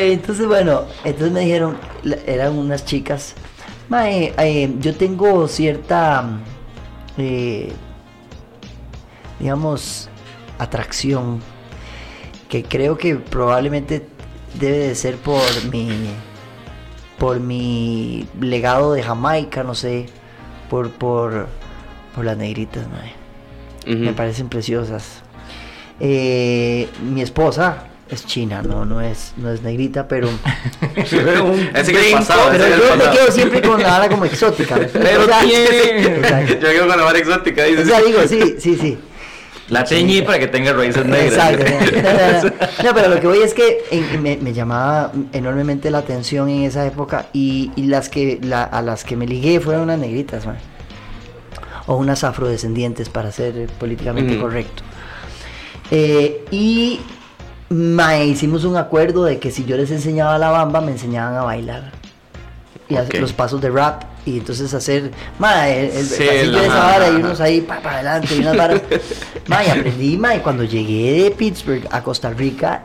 entonces 0.00 0.46
bueno, 0.46 0.82
entonces 1.04 1.32
me 1.32 1.40
dijeron, 1.40 1.78
eran 2.26 2.58
unas 2.58 2.84
chicas. 2.84 3.34
Mae, 3.88 4.34
eh, 4.36 4.74
yo 4.80 4.94
tengo 4.94 5.48
cierta 5.48 6.24
eh, 7.18 7.72
digamos, 9.38 10.08
atracción 10.58 11.40
que 12.48 12.62
creo 12.62 12.96
que 12.96 13.16
probablemente 13.16 14.06
debe 14.58 14.78
de 14.78 14.94
ser 14.94 15.16
por 15.16 15.42
mi 15.70 15.88
por 17.18 17.40
mi 17.40 18.28
legado 18.40 18.92
de 18.92 19.02
Jamaica, 19.02 19.64
no 19.64 19.74
sé, 19.74 20.06
por 20.70 20.90
por 20.90 21.48
por 22.14 22.24
las 22.24 22.36
negritas, 22.36 22.86
me 23.86 24.12
parecen 24.12 24.48
preciosas. 24.48 25.22
Eh, 26.00 26.88
mi 27.02 27.22
esposa 27.22 27.84
es 28.08 28.24
china, 28.24 28.62
no, 28.62 28.84
no 28.84 29.00
es, 29.00 29.32
no 29.36 29.50
es 29.50 29.62
negrita, 29.62 30.06
pero. 30.06 30.28
es 30.96 31.10
que 31.10 32.10
pasado, 32.12 32.50
pero 32.52 32.68
yo 32.68 32.96
me 32.96 33.10
quedo 33.10 33.32
siempre 33.32 33.62
con 33.62 33.82
la 33.82 33.90
vara 33.90 34.08
como 34.08 34.24
exótica. 34.24 34.76
Pero 34.92 35.22
o 35.24 35.26
Yo 35.26 36.60
quedo 36.60 36.86
con 36.86 36.96
la 36.96 37.04
vara 37.04 37.18
exótica, 37.18 37.64
dice. 37.64 37.82
O 37.82 37.86
sea, 37.86 38.00
digo, 38.00 38.20
sí, 38.28 38.56
sí, 38.58 38.76
sí. 38.76 38.98
La 39.68 39.84
teñí 39.84 40.22
para 40.22 40.38
que 40.38 40.46
tenga 40.46 40.72
raíces 40.72 41.04
negras. 41.04 41.52
Exacto. 41.52 42.66
No, 42.84 42.94
pero 42.94 43.08
lo 43.08 43.20
que 43.20 43.26
voy 43.26 43.38
es 43.38 43.52
que 43.52 43.78
me, 44.20 44.36
me, 44.36 44.52
llamaba 44.52 45.10
enormemente 45.32 45.90
la 45.90 45.98
atención 45.98 46.48
en 46.48 46.62
esa 46.62 46.86
época 46.86 47.26
y, 47.32 47.72
y 47.74 47.86
las 47.86 48.08
que 48.08 48.38
la, 48.40 48.62
a 48.62 48.80
las 48.80 49.02
que 49.02 49.16
me 49.16 49.26
ligué 49.26 49.58
fueron 49.58 49.82
unas 49.82 49.98
negritas, 49.98 50.46
man. 50.46 50.58
o 51.86 51.96
unas 51.96 52.22
afrodescendientes 52.22 53.08
para 53.08 53.32
ser 53.32 53.66
políticamente 53.80 54.38
correcto. 54.38 54.84
Eh, 55.90 56.44
y 56.52 57.00
Mae, 57.68 58.26
hicimos 58.26 58.64
un 58.64 58.76
acuerdo 58.76 59.24
de 59.24 59.38
que 59.38 59.50
si 59.50 59.64
yo 59.64 59.76
les 59.76 59.90
enseñaba 59.90 60.38
la 60.38 60.50
bamba, 60.50 60.80
me 60.80 60.92
enseñaban 60.92 61.34
a 61.34 61.42
bailar. 61.42 61.92
Y 62.88 62.94
hacer 62.94 63.20
los 63.20 63.32
pasos 63.32 63.60
de 63.60 63.70
rap. 63.70 64.04
Y 64.24 64.38
entonces 64.38 64.72
hacer, 64.74 65.10
mae, 65.38 65.86
el, 65.86 65.96
el 65.96 66.06
pasillo 66.06 66.58
de 66.58 66.66
esa 66.66 66.78
vara 66.78 67.08
y 67.08 67.16
irnos 67.16 67.40
ahí 67.40 67.60
para 67.60 67.90
adelante 67.94 68.34
y 68.34 68.40
unas 68.40 68.56
varas. 68.56 68.82
mae, 69.46 69.70
aprendí, 69.70 70.16
mae, 70.16 70.42
cuando 70.42 70.64
llegué 70.64 71.24
de 71.24 71.30
Pittsburgh 71.32 71.86
a 71.90 72.02
Costa 72.02 72.30
Rica, 72.30 72.82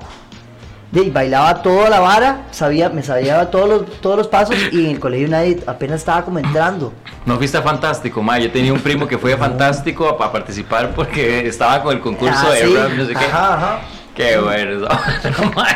de, 0.92 1.10
bailaba 1.10 1.62
toda 1.62 1.90
la 1.90 2.00
vara, 2.00 2.48
sabía, 2.52 2.90
me 2.90 3.02
sabía 3.02 3.50
todos 3.50 3.70
los, 3.70 4.02
todos 4.02 4.18
los 4.18 4.28
pasos 4.28 4.56
y 4.72 4.86
en 4.86 4.92
el 4.92 5.00
colegio 5.00 5.30
nadie 5.30 5.60
apenas 5.66 6.02
estaba 6.02 6.24
como 6.26 6.40
entrando. 6.40 6.94
No 7.26 7.38
fuiste 7.38 7.62
fantástico, 7.62 8.22
ma. 8.22 8.40
Yo 8.40 8.52
tenía 8.52 8.74
un 8.74 8.80
primo 8.80 9.08
que 9.08 9.18
fue 9.18 9.38
fantástico 9.38 10.10
a, 10.10 10.32
participar 10.32 10.94
porque 10.94 11.48
estaba 11.48 11.82
con 11.82 11.96
el 11.96 12.02
concurso 12.02 12.48
ah, 12.48 12.52
de 12.52 12.66
rap, 12.66 12.92
no 12.92 13.06
sé 13.06 13.14
qué. 13.14 13.26
Ajá, 13.26 13.54
ajá. 13.56 13.82
Qué 14.16 14.38
bueno. 14.38 14.88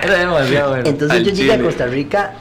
demasiado 0.08 0.70
bueno. 0.70 0.84
Entonces 0.86 1.24
yo 1.24 1.32
llegué 1.32 1.54
a 1.54 1.62
Costa 1.62 1.86
Rica 1.88 2.34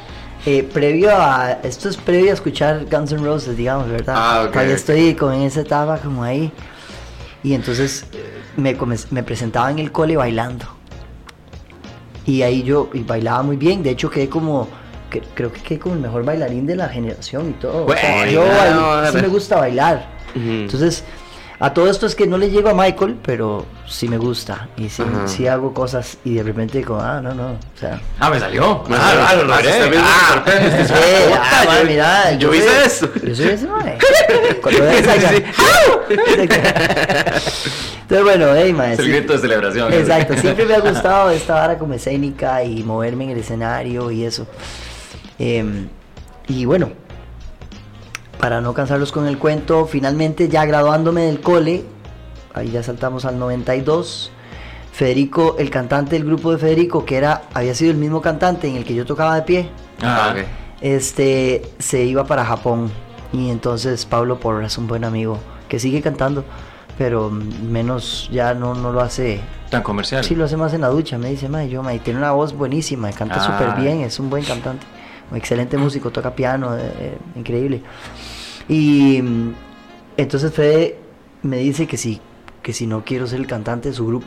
eh, 0.47 0.63
previo 0.63 1.11
a. 1.11 1.53
Esto 1.63 1.89
es 1.89 1.97
previo 1.97 2.31
a 2.31 2.35
escuchar 2.35 2.85
Guns 2.91 3.13
N' 3.13 3.25
Roses, 3.25 3.57
digamos, 3.57 3.89
¿verdad? 3.89 4.15
Ah, 4.17 4.47
ok. 4.49 4.57
estoy 4.57 5.15
con 5.15 5.33
esa 5.35 5.63
etapa 5.63 5.99
como 5.99 6.23
ahí. 6.23 6.53
Y 7.43 7.55
entonces 7.55 8.07
me, 8.57 8.77
me 9.11 9.23
presentaba 9.23 9.71
en 9.71 9.79
el 9.79 9.91
cole 9.91 10.17
bailando. 10.17 10.67
Y 12.27 12.43
ahí 12.43 12.63
yo 12.63 12.91
y 12.93 13.03
bailaba 13.03 13.43
muy 13.43 13.57
bien. 13.57 13.83
De 13.83 13.91
hecho, 13.91 14.11
quedé 14.11 14.29
como. 14.29 14.69
creo 15.35 15.51
que 15.51 15.63
quedé 15.63 15.79
como 15.79 15.95
el 15.95 16.03
mejor 16.03 16.25
bailarín 16.25 16.67
de 16.67 16.77
la 16.77 16.89
generación 16.89 17.51
y 17.51 17.53
todo. 17.55 17.87
yo 18.31 18.45
sí 19.11 19.17
me 19.17 19.29
gusta 19.29 19.57
bailar. 19.57 20.13
Entonces 20.35 21.05
a 21.65 21.73
todo 21.73 21.89
esto 21.89 22.05
es 22.05 22.15
que 22.15 22.27
no 22.27 22.37
le 22.37 22.51
llego 22.51 22.69
a 22.69 22.75
Michael, 22.75 23.17
pero 23.25 23.65
sí 23.89 24.07
me 24.07 24.19
gusta. 24.19 24.69
Y 24.77 24.91
sí, 24.91 25.47
hago 25.47 25.73
cosas 25.73 26.19
y 26.23 26.35
de 26.35 26.43
repente 26.43 26.77
digo, 26.77 27.01
ah, 27.01 27.23
no, 27.23 27.33
no. 27.33 27.53
O 27.53 27.59
sea. 27.81 27.99
Ah, 28.21 28.29
me 28.29 28.39
salió. 28.39 28.85
Ah, 28.91 29.29
ah, 29.31 29.35
lo 29.35 29.45
logré. 29.45 29.73
Ah, 29.97 30.45
ah, 31.67 31.79
mira, 31.87 32.33
yo, 32.33 32.53
hice 32.53 32.85
eso. 32.85 33.09
Yo 33.15 33.35
soy 33.35 33.47
ese, 33.47 33.67
man. 33.67 33.95
Cuando 34.61 34.85
ves 34.85 35.07
Entonces, 38.03 38.23
bueno, 38.23 38.49
hey, 38.55 38.75
man. 38.75 38.93
Es 38.93 38.99
el 38.99 39.09
grito 39.09 39.33
de 39.33 39.39
celebración. 39.39 39.91
Exacto. 39.91 40.37
Siempre 40.37 40.67
me 40.67 40.75
ha 40.75 40.81
gustado 40.81 41.31
esta 41.31 41.55
vara 41.55 41.79
como 41.79 41.95
escénica 41.95 42.63
y 42.63 42.83
moverme 42.83 43.25
en 43.25 43.31
el 43.31 43.39
escenario 43.39 44.11
y 44.11 44.27
eso. 44.27 44.47
Eh, 45.39 45.87
y 46.47 46.67
bueno, 46.67 46.93
para 48.39 48.61
no 48.61 48.75
cansarlos 48.75 49.13
con 49.13 49.27
el 49.27 49.39
cuento, 49.39 49.87
finalmente 49.87 50.49
ya 50.49 50.65
graduándome 50.65 51.23
del 51.23 51.41
cole, 51.41 51.85
ahí 52.55 52.71
ya 52.71 52.83
saltamos 52.83 53.25
al 53.25 53.39
92, 53.39 54.31
Federico, 54.93 55.57
el 55.59 55.71
cantante 55.71 56.17
del 56.17 56.25
grupo 56.25 56.53
de 56.53 56.59
Federico, 56.59 57.05
que 57.05 57.17
era, 57.17 57.43
había 57.53 57.75
sido 57.75 57.91
el 57.91 57.97
mismo 57.97 58.21
cantante 58.21 58.69
en 58.69 58.77
el 58.77 58.85
que 58.85 58.95
yo 58.95 59.05
tocaba 59.05 59.35
de 59.35 59.43
pie, 59.43 59.69
ah, 60.03 60.35
este, 60.81 61.63
se 61.79 62.05
iba 62.05 62.25
para 62.25 62.45
Japón. 62.45 62.91
Y 63.33 63.51
entonces 63.51 64.07
Pablo 64.07 64.39
Porras, 64.39 64.79
un 64.79 64.87
buen 64.87 65.03
amigo, 65.03 65.41
que 65.69 65.81
sigue 65.81 66.01
cantando, 66.01 66.45
pero 66.97 67.31
menos 67.31 68.29
ya 68.31 68.55
no, 68.55 68.75
no 68.75 68.93
lo 68.93 69.01
hace 69.01 69.41
tan 69.75 69.83
comercial. 69.83 70.25
Sí, 70.25 70.35
lo 70.35 70.45
hace 70.45 70.57
más 70.57 70.73
en 70.73 70.83
la 70.83 70.89
ducha. 70.89 71.19
Me 71.19 71.31
dice, 71.31 71.49
yo, 71.69 71.83
tiene 72.03 72.19
una 72.19 72.33
voz 72.33 72.55
buenísima, 72.55 73.11
canta 73.11 73.37
ah. 73.37 73.41
súper 73.41 73.81
bien, 73.81 74.01
es 74.03 74.21
un 74.21 74.31
buen 74.31 74.45
cantante, 74.45 74.87
un 75.31 75.37
excelente 75.37 75.77
músico, 75.77 76.11
toca 76.11 76.35
piano, 76.35 76.77
eh, 76.77 76.93
eh, 76.99 77.19
increíble. 77.35 77.83
Y 78.69 79.21
mm, 79.23 79.55
entonces 80.17 80.53
Fede 80.53 80.99
me 81.43 81.59
dice 81.59 81.87
que 81.87 81.97
si, 81.97 82.21
que 82.63 82.73
si 82.73 82.87
no 82.87 83.05
quiero 83.05 83.27
ser 83.27 83.41
el 83.41 83.47
cantante 83.47 83.91
de 83.91 83.95
su 83.95 84.07
grupo. 84.07 84.27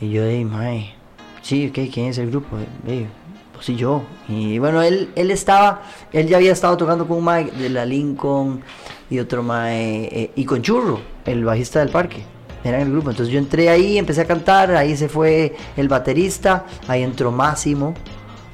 Y 0.00 0.10
yo 0.10 0.26
dije, 0.26 0.44
mae, 0.44 0.94
sí, 1.42 1.70
¿quién 1.72 2.06
es 2.06 2.18
el 2.18 2.30
grupo? 2.30 2.56
Eh, 2.86 3.06
pues 3.52 3.66
sí, 3.66 3.76
yo. 3.76 4.02
Y 4.28 4.58
bueno, 4.58 4.82
él, 4.82 5.10
él 5.14 5.30
estaba, 5.30 5.82
él 6.12 6.26
ya 6.26 6.38
había 6.38 6.52
estado 6.52 6.76
tocando 6.76 7.06
con 7.06 7.18
un 7.18 7.24
mae 7.24 7.50
de 7.50 7.68
la 7.68 7.86
Lincoln 7.86 8.62
y 9.08 9.18
otro 9.18 9.42
mae, 9.42 10.08
eh, 10.10 10.30
y 10.34 10.44
con 10.44 10.62
Churro, 10.62 11.00
el 11.24 11.44
bajista 11.44 11.78
del 11.78 11.90
parque. 11.90 12.24
Era 12.64 12.80
en 12.80 12.86
el 12.86 12.92
grupo. 12.92 13.10
Entonces 13.10 13.32
yo 13.32 13.38
entré 13.38 13.68
ahí, 13.68 13.98
empecé 13.98 14.22
a 14.22 14.26
cantar, 14.26 14.74
ahí 14.74 14.96
se 14.96 15.08
fue 15.08 15.54
el 15.76 15.88
baterista, 15.88 16.64
ahí 16.88 17.02
entró 17.02 17.30
Máximo, 17.30 17.94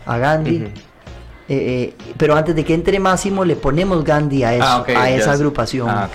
a 0.04 0.18
Gandhi. 0.18 0.66
Eh, 1.50 1.94
eh, 1.98 2.12
pero 2.16 2.36
antes 2.36 2.54
de 2.54 2.64
que 2.64 2.72
entre 2.72 3.00
Máximo 3.00 3.44
le 3.44 3.56
ponemos 3.56 4.04
Gandhi 4.04 4.44
a, 4.44 4.54
eso, 4.54 4.64
ah, 4.64 4.84
a 4.86 5.10
esa 5.10 5.32
agrupación. 5.32 5.88
Ah, 5.88 6.08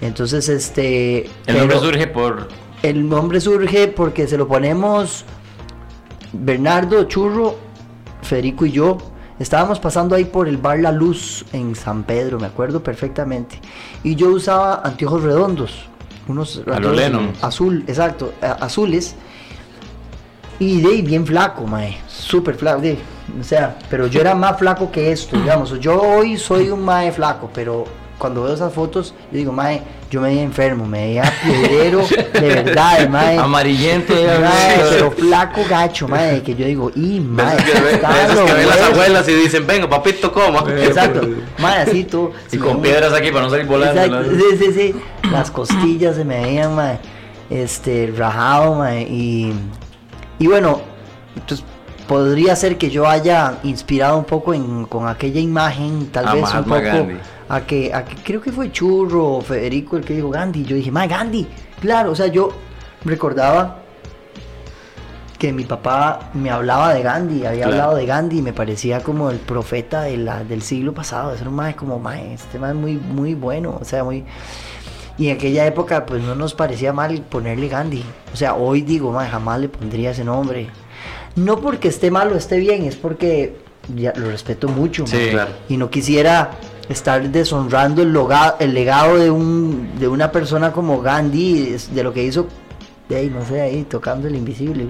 Entonces, 0.00 0.48
este... 0.48 1.30
El 1.46 1.58
nombre 1.58 1.78
surge 1.78 2.08
por... 2.08 2.48
El 2.82 3.08
nombre 3.08 3.40
surge 3.40 3.86
porque 3.86 4.26
se 4.26 4.36
lo 4.36 4.48
ponemos 4.48 5.24
Bernardo, 6.32 7.04
Churro, 7.04 7.54
Federico 8.22 8.66
y 8.66 8.72
yo. 8.72 8.98
Estábamos 9.38 9.78
pasando 9.78 10.16
ahí 10.16 10.24
por 10.24 10.48
el 10.48 10.56
bar 10.56 10.80
La 10.80 10.90
Luz 10.90 11.44
en 11.52 11.76
San 11.76 12.02
Pedro, 12.02 12.40
me 12.40 12.48
acuerdo 12.48 12.82
perfectamente. 12.82 13.60
Y 14.02 14.16
yo 14.16 14.30
usaba 14.30 14.82
anteojos 14.82 15.22
redondos, 15.22 15.86
unos 16.26 16.64
azul, 17.42 17.84
exacto, 17.86 18.32
azules. 18.40 19.14
Y 20.60 20.80
de 20.80 21.02
bien 21.02 21.24
flaco, 21.24 21.66
mae, 21.66 21.98
súper 22.08 22.56
flaco, 22.56 22.80
de, 22.80 22.98
o 23.40 23.44
sea, 23.44 23.78
pero 23.88 24.08
yo 24.08 24.20
era 24.20 24.34
más 24.34 24.58
flaco 24.58 24.90
que 24.90 25.12
esto, 25.12 25.36
digamos. 25.36 25.78
Yo 25.78 26.00
hoy 26.00 26.36
soy 26.36 26.68
un 26.70 26.84
mae 26.84 27.12
flaco, 27.12 27.48
pero 27.54 27.84
cuando 28.18 28.42
veo 28.42 28.54
esas 28.54 28.72
fotos, 28.72 29.14
yo 29.30 29.38
digo, 29.38 29.52
mae, 29.52 29.80
yo 30.10 30.20
me 30.20 30.30
veía 30.30 30.42
enfermo, 30.42 30.84
me 30.86 30.98
veía 30.98 31.32
piedrero, 31.44 32.04
de 32.32 32.40
verdad, 32.40 33.08
mae. 33.10 33.38
Amarillento, 33.38 34.12
mae, 34.12 34.80
pero 34.90 35.10
flaco 35.12 35.60
gacho, 35.68 36.08
mae, 36.08 36.42
que 36.42 36.56
yo 36.56 36.66
digo, 36.66 36.90
y 36.96 37.20
mae, 37.20 37.56
que, 37.56 37.80
ve, 37.80 38.00
que 38.00 38.52
ven 38.52 38.68
las 38.68 38.80
abuelas 38.80 39.28
y 39.28 39.34
dicen, 39.34 39.66
venga, 39.66 39.88
papito, 39.88 40.32
coma. 40.32 40.64
Exacto, 40.82 41.20
mae, 41.58 41.82
así 41.82 42.02
tú. 42.02 42.32
Y 42.50 42.58
con 42.58 42.82
piedras 42.82 43.12
aquí 43.12 43.30
para 43.30 43.44
no 43.44 43.50
salir 43.50 43.66
volando. 43.66 44.02
Exacto, 44.02 44.30
sí, 44.34 44.56
sí, 44.58 44.72
sí. 44.72 44.94
Las 45.30 45.50
costillas 45.52 46.16
se 46.16 46.24
me 46.24 46.40
veían, 46.40 46.74
mae, 46.74 46.98
este, 47.48 48.12
rajado, 48.16 48.74
mae, 48.74 49.02
y, 49.02 49.54
y 50.38 50.46
bueno, 50.46 50.80
entonces 51.36 51.64
podría 52.06 52.56
ser 52.56 52.78
que 52.78 52.90
yo 52.90 53.06
haya 53.06 53.58
inspirado 53.62 54.18
un 54.18 54.24
poco 54.24 54.54
en, 54.54 54.86
con 54.86 55.06
aquella 55.06 55.40
imagen, 55.40 56.08
tal 56.10 56.34
vez 56.34 56.54
un 56.54 56.64
poco 56.64 57.08
a 57.48 57.60
que, 57.62 57.92
a 57.94 58.04
que 58.04 58.16
creo 58.16 58.40
que 58.40 58.52
fue 58.52 58.72
Churro 58.72 59.36
o 59.36 59.40
Federico 59.40 59.96
el 59.96 60.04
que 60.04 60.14
dijo 60.14 60.30
Gandhi. 60.30 60.64
Yo 60.64 60.76
dije, 60.76 60.90
ma, 60.90 61.06
Gandhi, 61.06 61.46
claro, 61.80 62.12
o 62.12 62.14
sea, 62.14 62.26
yo 62.26 62.50
recordaba 63.04 63.82
que 65.38 65.52
mi 65.52 65.64
papá 65.64 66.30
me 66.34 66.50
hablaba 66.50 66.92
de 66.92 67.02
Gandhi, 67.02 67.46
había 67.46 67.66
hablado 67.66 67.94
de 67.94 68.06
Gandhi 68.06 68.38
y 68.38 68.42
me 68.42 68.52
parecía 68.52 69.02
como 69.02 69.30
el 69.30 69.38
profeta 69.38 70.02
de 70.02 70.16
la, 70.16 70.42
del 70.42 70.62
siglo 70.62 70.92
pasado. 70.92 71.32
Era 71.32 71.48
un 71.48 71.54
mae 71.54 71.76
como, 71.76 71.98
mae, 71.98 72.34
este 72.34 72.58
mae 72.58 72.72
es 72.72 72.76
muy, 72.76 72.94
muy 72.96 73.34
bueno, 73.34 73.78
o 73.80 73.84
sea, 73.84 74.02
muy... 74.02 74.24
Y 75.18 75.28
en 75.28 75.36
aquella 75.36 75.66
época 75.66 76.06
pues 76.06 76.22
no 76.22 76.34
nos 76.34 76.54
parecía 76.54 76.92
mal 76.92 77.20
ponerle 77.22 77.68
Gandhi. 77.68 78.04
O 78.32 78.36
sea, 78.36 78.54
hoy 78.54 78.82
digo, 78.82 79.12
mae, 79.12 79.28
jamás 79.28 79.60
le 79.60 79.68
pondría 79.68 80.12
ese 80.12 80.24
nombre. 80.24 80.68
No 81.36 81.60
porque 81.60 81.88
esté 81.88 82.10
mal 82.10 82.32
o 82.32 82.36
esté 82.36 82.58
bien, 82.58 82.84
es 82.84 82.96
porque 82.96 83.56
ya 83.94 84.12
lo 84.16 84.30
respeto 84.30 84.68
mucho. 84.68 85.06
Sí, 85.06 85.28
claro. 85.30 85.50
Y 85.68 85.76
no 85.76 85.90
quisiera 85.90 86.52
estar 86.88 87.28
deshonrando 87.30 88.02
el, 88.02 88.16
el 88.60 88.74
legado 88.74 89.18
de, 89.18 89.30
un, 89.30 89.98
de 89.98 90.08
una 90.08 90.32
persona 90.32 90.72
como 90.72 91.00
Gandhi, 91.00 91.76
de 91.92 92.02
lo 92.02 92.12
que 92.12 92.24
hizo 92.24 92.46
de 93.08 93.16
ahí, 93.16 93.30
no 93.30 93.44
sé, 93.44 93.60
ahí 93.62 93.84
tocando 93.84 94.28
el 94.28 94.36
invisible, 94.36 94.86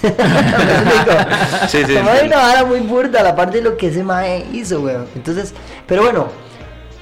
sí, 1.68 1.84
sí, 1.86 1.94
Como 1.94 2.10
una 2.24 2.36
vara 2.36 2.64
muy 2.64 2.80
burda, 2.80 3.22
la 3.22 3.36
parte 3.36 3.58
de 3.58 3.64
lo 3.64 3.76
que 3.76 3.88
ese 3.88 4.02
mae 4.02 4.46
hizo, 4.50 4.80
weón. 4.80 5.06
Entonces, 5.14 5.52
pero 5.86 6.02
bueno, 6.02 6.28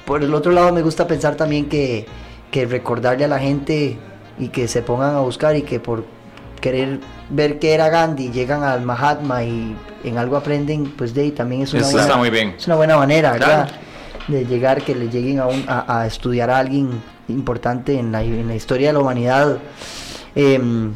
por 0.05 0.21
el 0.21 0.33
otro 0.33 0.51
lado 0.51 0.73
me 0.73 0.81
gusta 0.81 1.07
pensar 1.07 1.35
también 1.35 1.69
que, 1.69 2.05
que 2.51 2.65
recordarle 2.65 3.25
a 3.25 3.27
la 3.27 3.39
gente 3.39 3.97
y 4.37 4.47
que 4.49 4.67
se 4.67 4.81
pongan 4.81 5.15
a 5.15 5.19
buscar 5.19 5.55
y 5.55 5.63
que 5.63 5.79
por 5.79 6.05
querer 6.61 6.99
ver 7.29 7.59
qué 7.59 7.73
era 7.73 7.89
Gandhi 7.89 8.31
llegan 8.31 8.63
al 8.63 8.81
Mahatma 8.81 9.43
y 9.43 9.75
en 10.03 10.17
algo 10.17 10.37
aprenden, 10.37 10.91
pues 10.97 11.13
de 11.13 11.21
ahí 11.21 11.31
también 11.31 11.63
es 11.63 11.73
una, 11.73 11.89
buena, 11.89 12.15
muy 12.17 12.29
bien. 12.29 12.55
Es 12.57 12.67
una 12.67 12.75
buena 12.75 12.97
manera, 12.97 13.33
¿verdad? 13.33 13.69
de 14.27 14.45
llegar, 14.45 14.83
que 14.83 14.93
le 14.93 15.09
lleguen 15.09 15.39
a, 15.39 15.85
a, 15.87 16.05
estudiar 16.05 16.51
a 16.51 16.59
alguien 16.59 17.01
importante 17.27 17.97
en 17.97 18.11
la, 18.11 18.21
en 18.21 18.47
la 18.47 18.55
historia 18.55 18.87
de 18.87 18.93
la 18.93 18.99
humanidad. 18.99 19.57
Em, 20.35 20.93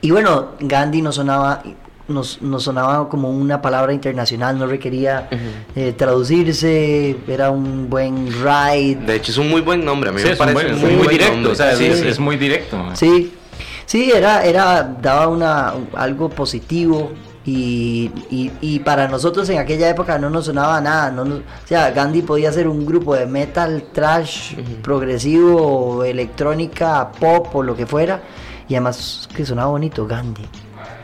y 0.00 0.10
bueno, 0.10 0.50
Gandhi 0.60 1.00
no 1.00 1.12
sonaba, 1.12 1.62
nos, 2.08 2.38
sonaba 2.58 3.08
como 3.08 3.30
una 3.30 3.62
palabra 3.62 3.92
internacional, 3.92 4.58
no 4.58 4.66
requería 4.66 5.28
eh, 5.74 5.92
traducirse, 5.96 7.16
era 7.26 7.50
un 7.50 7.88
buen 7.88 8.28
ride. 8.32 8.96
De 9.06 9.16
hecho, 9.16 9.32
es 9.32 9.38
un 9.38 9.48
muy 9.48 9.60
buen 9.60 9.84
nombre, 9.84 10.10
a 10.10 10.12
mí 10.12 10.22
me 10.22 10.36
parece 10.36 10.74
muy, 10.74 11.08
directo, 11.08 11.50
o 11.50 11.54
sea, 11.54 11.72
es, 11.72 12.18
muy 12.18 12.36
directo. 12.36 12.78
Sí, 12.94 13.32
sí, 13.86 14.10
era, 14.14 14.44
era, 14.44 14.82
daba 14.82 15.28
una, 15.28 15.74
algo 15.94 16.28
positivo, 16.28 17.12
y, 17.46 18.10
y, 18.30 18.78
para 18.78 19.06
nosotros 19.06 19.46
en 19.50 19.58
aquella 19.58 19.90
época 19.90 20.18
no 20.18 20.30
nos 20.30 20.46
sonaba 20.46 20.80
nada. 20.80 21.10
No 21.10 21.22
o 21.24 21.42
sea, 21.66 21.90
Gandhi 21.90 22.22
podía 22.22 22.50
ser 22.50 22.66
un 22.66 22.86
grupo 22.86 23.14
de 23.14 23.26
metal, 23.26 23.84
trash, 23.92 24.54
progresivo, 24.82 26.04
electrónica, 26.04 27.12
pop 27.12 27.54
o 27.54 27.62
lo 27.62 27.76
que 27.76 27.84
fuera. 27.84 28.22
Y 28.66 28.76
además 28.76 29.28
que 29.36 29.44
sonaba 29.44 29.72
bonito, 29.72 30.06
Gandhi. 30.06 30.48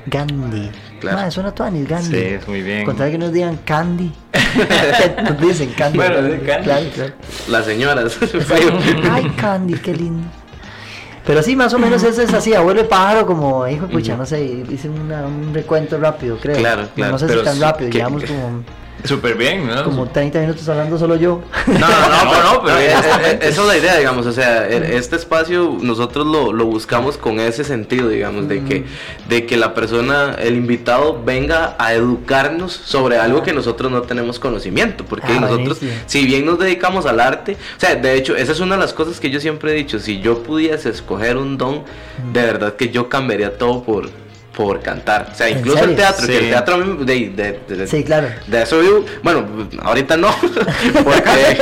Gandhi. 0.06 0.70
Claro. 1.00 1.30
suena 1.30 1.52
Gandhi. 1.56 2.10
Sí, 2.10 2.16
es 2.16 2.48
muy 2.48 2.62
bien. 2.62 2.84
Contar 2.84 3.10
que 3.10 3.18
nos 3.18 3.32
digan 3.32 3.58
Candy. 3.64 4.12
nos 5.24 5.40
dicen 5.40 5.72
Candy. 5.72 5.98
Bueno, 5.98 6.16
Candy. 6.16 6.38
Claro, 6.44 6.86
claro. 6.94 7.12
Las 7.48 7.64
señoras. 7.64 8.18
Ay, 9.10 9.30
Candy, 9.36 9.74
qué 9.74 9.94
lindo. 9.94 10.28
Pero 11.26 11.42
sí, 11.42 11.54
más 11.54 11.72
o 11.74 11.78
menos 11.78 12.02
eso 12.02 12.22
es 12.22 12.32
así, 12.32 12.54
abuelo 12.54 12.88
pájaro, 12.88 13.26
como, 13.26 13.68
hijo, 13.68 13.86
pucha, 13.86 14.16
no 14.16 14.24
sé, 14.24 14.42
hice 14.42 14.88
un 14.88 15.52
recuento 15.52 15.98
rápido, 15.98 16.38
creo. 16.38 16.56
Claro, 16.56 16.88
claro. 16.94 17.12
No 17.12 17.18
sé 17.18 17.28
si 17.28 17.44
tan 17.44 17.60
rápido, 17.60 17.90
llevamos 17.90 18.24
como 18.24 18.64
Súper 19.04 19.36
bien, 19.36 19.66
¿no? 19.66 19.84
Como 19.84 20.08
30 20.08 20.40
minutos 20.40 20.68
hablando 20.68 20.98
solo 20.98 21.16
yo. 21.16 21.42
No, 21.66 21.78
no, 21.78 22.24
no, 22.24 22.52
no, 22.52 22.62
pero 22.64 22.78
esa 22.78 23.48
es 23.48 23.58
la 23.58 23.76
idea, 23.76 23.96
digamos. 23.96 24.26
O 24.26 24.32
sea, 24.32 24.68
este 24.68 25.16
espacio 25.16 25.76
nosotros 25.80 26.26
lo, 26.26 26.52
lo 26.52 26.66
buscamos 26.66 27.16
con 27.16 27.40
ese 27.40 27.64
sentido, 27.64 28.08
digamos, 28.08 28.48
de 28.48 28.64
que, 28.64 28.84
de 29.28 29.46
que 29.46 29.56
la 29.56 29.74
persona, 29.74 30.34
el 30.38 30.56
invitado, 30.56 31.22
venga 31.24 31.76
a 31.78 31.94
educarnos 31.94 32.72
sobre 32.72 33.18
algo 33.18 33.42
que 33.42 33.52
nosotros 33.52 33.90
no 33.90 34.02
tenemos 34.02 34.38
conocimiento. 34.38 35.04
Porque 35.04 35.32
ah, 35.32 35.40
nosotros, 35.40 35.80
si 36.06 36.26
bien 36.26 36.46
nos 36.46 36.58
dedicamos 36.58 37.06
al 37.06 37.20
arte, 37.20 37.56
o 37.76 37.80
sea, 37.80 37.94
de 37.94 38.14
hecho, 38.14 38.36
esa 38.36 38.52
es 38.52 38.60
una 38.60 38.74
de 38.74 38.80
las 38.80 38.92
cosas 38.92 39.20
que 39.20 39.30
yo 39.30 39.40
siempre 39.40 39.72
he 39.72 39.74
dicho. 39.74 39.98
Si 39.98 40.20
yo 40.20 40.42
pudiese 40.42 40.90
escoger 40.90 41.36
un 41.36 41.56
don, 41.56 41.82
de 42.32 42.42
verdad 42.42 42.74
que 42.74 42.90
yo 42.90 43.08
cambiaría 43.08 43.56
todo 43.56 43.82
por 43.82 44.10
por 44.60 44.82
cantar. 44.82 45.30
O 45.32 45.34
sea, 45.34 45.48
incluso 45.48 45.82
el 45.84 45.96
teatro, 45.96 46.26
que 46.26 46.36
el 46.36 46.48
teatro 46.50 46.84
de, 46.96 47.58
de, 47.66 47.86
sí, 47.86 48.04
claro. 48.04 48.28
De 48.46 48.60
eso 48.60 48.78
vivo. 48.80 49.06
Bueno, 49.22 49.46
ahorita 49.80 50.18
no. 50.18 50.28
porque, 51.02 51.56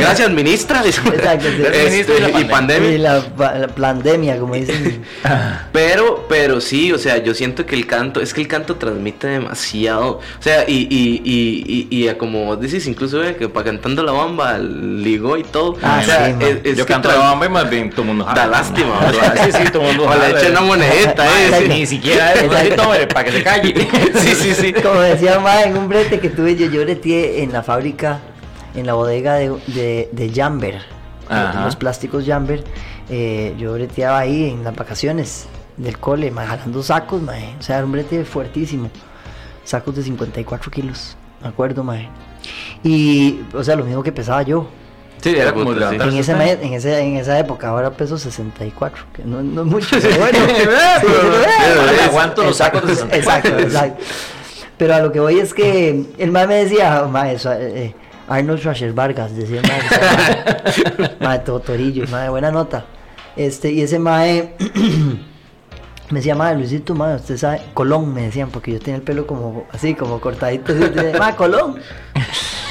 gracias, 0.00 0.28
ministra. 0.30 0.82
Exacto, 0.84 1.46
este, 1.46 2.40
y, 2.40 2.44
pandemia. 2.46 2.90
Y 2.90 2.98
la, 2.98 3.22
pandemia, 3.68 4.36
como 4.40 4.56
dicen. 4.56 5.00
pero, 5.72 6.26
pero 6.28 6.60
sí, 6.60 6.90
o 6.90 6.98
sea, 6.98 7.18
yo 7.18 7.34
siento 7.34 7.64
que 7.66 7.76
el 7.76 7.86
canto, 7.86 8.20
es 8.20 8.34
que 8.34 8.40
el 8.40 8.48
canto 8.48 8.74
transmite 8.74 9.28
demasiado. 9.28 10.14
O 10.14 10.42
sea, 10.42 10.64
y, 10.66 10.88
y, 10.90 11.22
y, 11.24 11.86
y, 11.88 12.12
como 12.14 12.56
dices, 12.56 12.84
incluso 12.88 13.20
que 13.38 13.48
para 13.48 13.66
cantando 13.66 14.02
la 14.02 14.10
bamba, 14.10 14.58
ligo 14.58 15.36
y 15.36 15.44
todo. 15.44 15.76
Ah, 15.84 16.00
o 16.02 16.04
sea, 16.04 16.28
es, 16.64 16.76
yo 16.76 16.84
canto 16.84 17.08
la 17.10 17.18
bamba 17.18 17.46
y 17.46 17.48
más 17.48 17.70
bien 17.70 17.90
todo 17.90 18.06
mundo. 18.06 18.26
Da 18.34 18.48
lástima. 18.48 19.08
sí, 19.44 19.52
sí, 19.52 19.70
todo 19.72 19.84
mundo. 19.84 20.08
O 20.08 20.14
le 20.16 20.30
eché 20.30 20.50
una 20.50 20.62
monedita, 20.62 21.24
eh. 21.46 21.68
Ni 21.68 21.86
siquiera 21.86 22.39
para 23.12 23.24
que 23.24 23.32
se 23.32 23.42
calle. 23.42 23.74
sí, 24.14 24.34
sí, 24.34 24.54
sí. 24.54 24.72
Como 24.72 25.00
decía 25.00 25.38
más 25.38 25.66
en 25.66 25.76
un 25.76 25.88
brete 25.88 26.20
que 26.20 26.30
tuve 26.30 26.56
yo, 26.56 26.66
yo 26.66 26.82
breteé 26.82 27.42
en 27.42 27.52
la 27.52 27.62
fábrica, 27.62 28.20
en 28.74 28.86
la 28.86 28.94
bodega 28.94 29.34
de, 29.34 29.50
de, 29.66 30.08
de 30.12 30.32
Jamber, 30.32 30.80
los 31.64 31.76
plásticos 31.76 32.24
Jamber. 32.26 32.64
Eh, 33.08 33.54
yo 33.58 33.72
breteaba 33.72 34.20
ahí 34.20 34.50
en 34.50 34.62
las 34.62 34.74
vacaciones 34.74 35.48
del 35.76 35.98
cole, 35.98 36.30
jalando 36.30 36.82
sacos, 36.82 37.20
mae. 37.22 37.56
O 37.58 37.62
sea, 37.62 37.76
era 37.78 37.86
un 37.86 37.92
brete 37.92 38.24
fuertísimo. 38.24 38.90
Sacos 39.64 39.96
de 39.96 40.02
54 40.02 40.70
kilos, 40.70 41.16
me 41.42 41.48
acuerdo, 41.48 41.82
mae. 41.82 42.08
Y, 42.82 43.40
o 43.52 43.62
sea, 43.62 43.76
lo 43.76 43.84
mismo 43.84 44.02
que 44.02 44.12
pesaba 44.12 44.42
yo. 44.42 44.68
Sí, 45.20 45.36
era 45.36 45.52
como 45.52 45.72
en, 45.72 45.82
ese 46.14 46.32
en, 46.32 46.72
ese, 46.72 46.98
en 46.98 47.16
esa 47.16 47.38
época, 47.38 47.68
ahora 47.68 47.90
peso 47.90 48.16
64, 48.16 49.04
que 49.12 49.22
no, 49.22 49.42
no 49.42 49.62
es 49.62 49.66
mucho, 49.66 49.96
pero 50.00 50.18
bueno. 50.18 50.38
aguanto 52.04 52.42
los 52.42 52.56
sacos 52.56 52.86
de 52.86 52.94
64. 52.94 53.50
Exacto, 53.50 53.62
exacto. 53.62 54.04
Pero 54.78 54.94
a 54.94 55.00
lo 55.00 55.12
que 55.12 55.20
voy 55.20 55.38
es 55.38 55.52
que 55.52 56.06
el 56.16 56.30
mae 56.30 56.46
me 56.46 56.54
decía, 56.64 57.02
mae, 57.02 57.34
eso, 57.34 57.52
eh, 57.52 57.84
eh, 57.84 57.94
Arnold 58.28 58.60
Schwarzenegger 58.60 58.94
Vargas, 58.94 59.36
decía 59.36 59.60
el 59.60 59.68
mae, 59.68 61.16
mae, 61.20 61.38
todo 61.40 61.60
torillo, 61.60 62.06
mae, 62.10 62.30
buena 62.30 62.50
nota. 62.50 62.86
Este, 63.36 63.70
y 63.70 63.82
ese 63.82 63.98
mae 63.98 64.54
me 66.10 66.18
decía, 66.18 66.34
mae, 66.34 66.54
Luisito, 66.56 66.94
mae, 66.94 67.16
usted 67.16 67.36
sabe, 67.36 67.60
Colón, 67.74 68.14
me 68.14 68.22
decían, 68.22 68.48
porque 68.48 68.72
yo 68.72 68.78
tenía 68.78 68.96
el 68.96 69.02
pelo 69.02 69.26
como 69.26 69.66
así, 69.70 69.94
como 69.94 70.18
cortadito, 70.18 70.72
así, 70.72 71.18
mae, 71.18 71.36
Colón. 71.36 71.76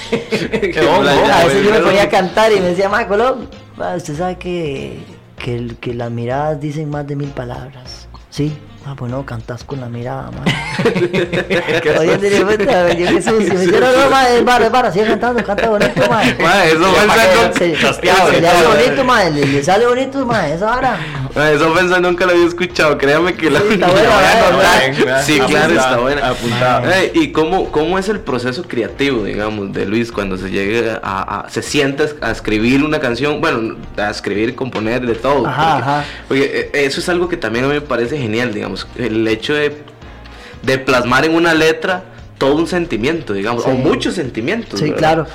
a 1.31 1.45
veces 1.45 1.65
yo 1.65 1.71
me 1.71 1.79
ponía 1.79 2.03
a 2.03 2.09
cantar 2.09 2.51
y 2.51 2.59
me 2.59 2.67
decía, 2.69 2.89
ma, 2.89 3.07
Colón, 3.07 3.49
usted 3.95 4.17
sabe 4.17 4.37
que, 4.37 4.99
que, 5.37 5.75
que 5.79 5.93
las 5.93 6.11
miradas 6.11 6.59
dicen 6.59 6.89
más 6.89 7.07
de 7.07 7.15
mil 7.15 7.29
palabras. 7.29 8.07
Sí, 8.29 8.57
Ah, 8.89 8.95
pues 8.97 9.11
no, 9.11 9.23
cantas 9.23 9.63
con 9.63 9.79
la 9.79 9.87
mirada, 9.87 10.31
man. 10.31 10.43
Oye, 11.99 12.17
te 12.17 12.43
cuenta, 12.43 12.91
yo 12.91 13.05
qué 13.05 13.21
sucio. 13.21 13.53
Me 13.53 13.59
dice, 13.59 13.79
no, 13.79 13.91
no, 13.91 14.09
ma, 14.09 14.27
es 14.29 14.41
para, 14.41 14.71
para, 14.71 14.91
sigue 14.91 15.05
cantando, 15.05 15.43
canta 15.43 15.69
bonito, 15.69 16.01
ma. 16.09 16.23
Ma, 16.39 16.65
eso 16.65 16.83
fue 16.85 17.53
se, 17.53 17.75
se, 17.75 17.93
se, 17.93 18.41
le 18.41 18.47
hace 18.47 18.65
bonito, 18.65 19.03
ma, 19.03 19.23
le, 19.25 19.45
le 19.45 19.63
sale 19.63 19.85
bonito, 19.85 20.25
ma, 20.25 20.49
esa 20.49 20.75
hora. 20.75 20.97
Esa 21.29 21.67
ofensa 21.67 21.99
nunca 21.99 22.25
la 22.25 22.31
había 22.31 22.47
escuchado, 22.47 22.97
créame 22.97 23.35
que 23.35 23.51
la... 23.51 23.59
Sí, 23.59 23.67
está 23.73 23.87
buena, 23.89 25.21
Sí, 25.21 25.39
claro, 25.39 25.73
está 25.73 25.97
buena. 25.97 26.27
Apuntado. 26.27 26.89
Eh, 26.89 27.11
¿Y 27.13 27.31
cómo, 27.31 27.71
cómo 27.71 27.99
es 27.99 28.09
el 28.09 28.21
proceso 28.21 28.63
creativo, 28.63 29.23
digamos, 29.23 29.71
de 29.71 29.85
Luis 29.85 30.11
cuando 30.11 30.35
se 30.35 30.49
llega 30.49 30.99
a, 31.03 31.41
a 31.41 31.49
se 31.49 31.61
sienta 31.61 32.05
a 32.21 32.31
escribir 32.31 32.83
una 32.83 32.99
canción, 32.99 33.39
bueno, 33.39 33.75
a 33.97 34.09
escribir, 34.09 34.55
componer, 34.55 35.05
de 35.05 35.13
todo? 35.13 35.45
Ajá, 35.45 35.77
ajá. 35.77 36.05
Porque 36.27 36.71
eh, 36.73 36.85
eso 36.85 36.99
es 36.99 37.07
algo 37.09 37.29
que 37.29 37.37
también 37.37 37.65
a 37.65 37.67
mí 37.67 37.75
me 37.75 37.81
parece 37.81 38.17
genial, 38.17 38.51
digamos 38.51 38.78
el 38.97 39.27
hecho 39.27 39.53
de, 39.53 40.77
plasmar 40.79 41.25
en 41.25 41.35
una 41.35 41.53
letra 41.53 42.03
todo 42.37 42.55
un 42.55 42.67
sentimiento, 42.67 43.33
digamos, 43.33 43.65
o 43.65 43.71
muchos 43.71 44.15
sentimientos. 44.15 44.79
Sí, 44.79 44.91
claro. 44.91 45.25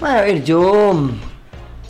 Bueno, 0.00 0.18
a 0.18 0.22
ver, 0.22 0.44
yo 0.44 1.10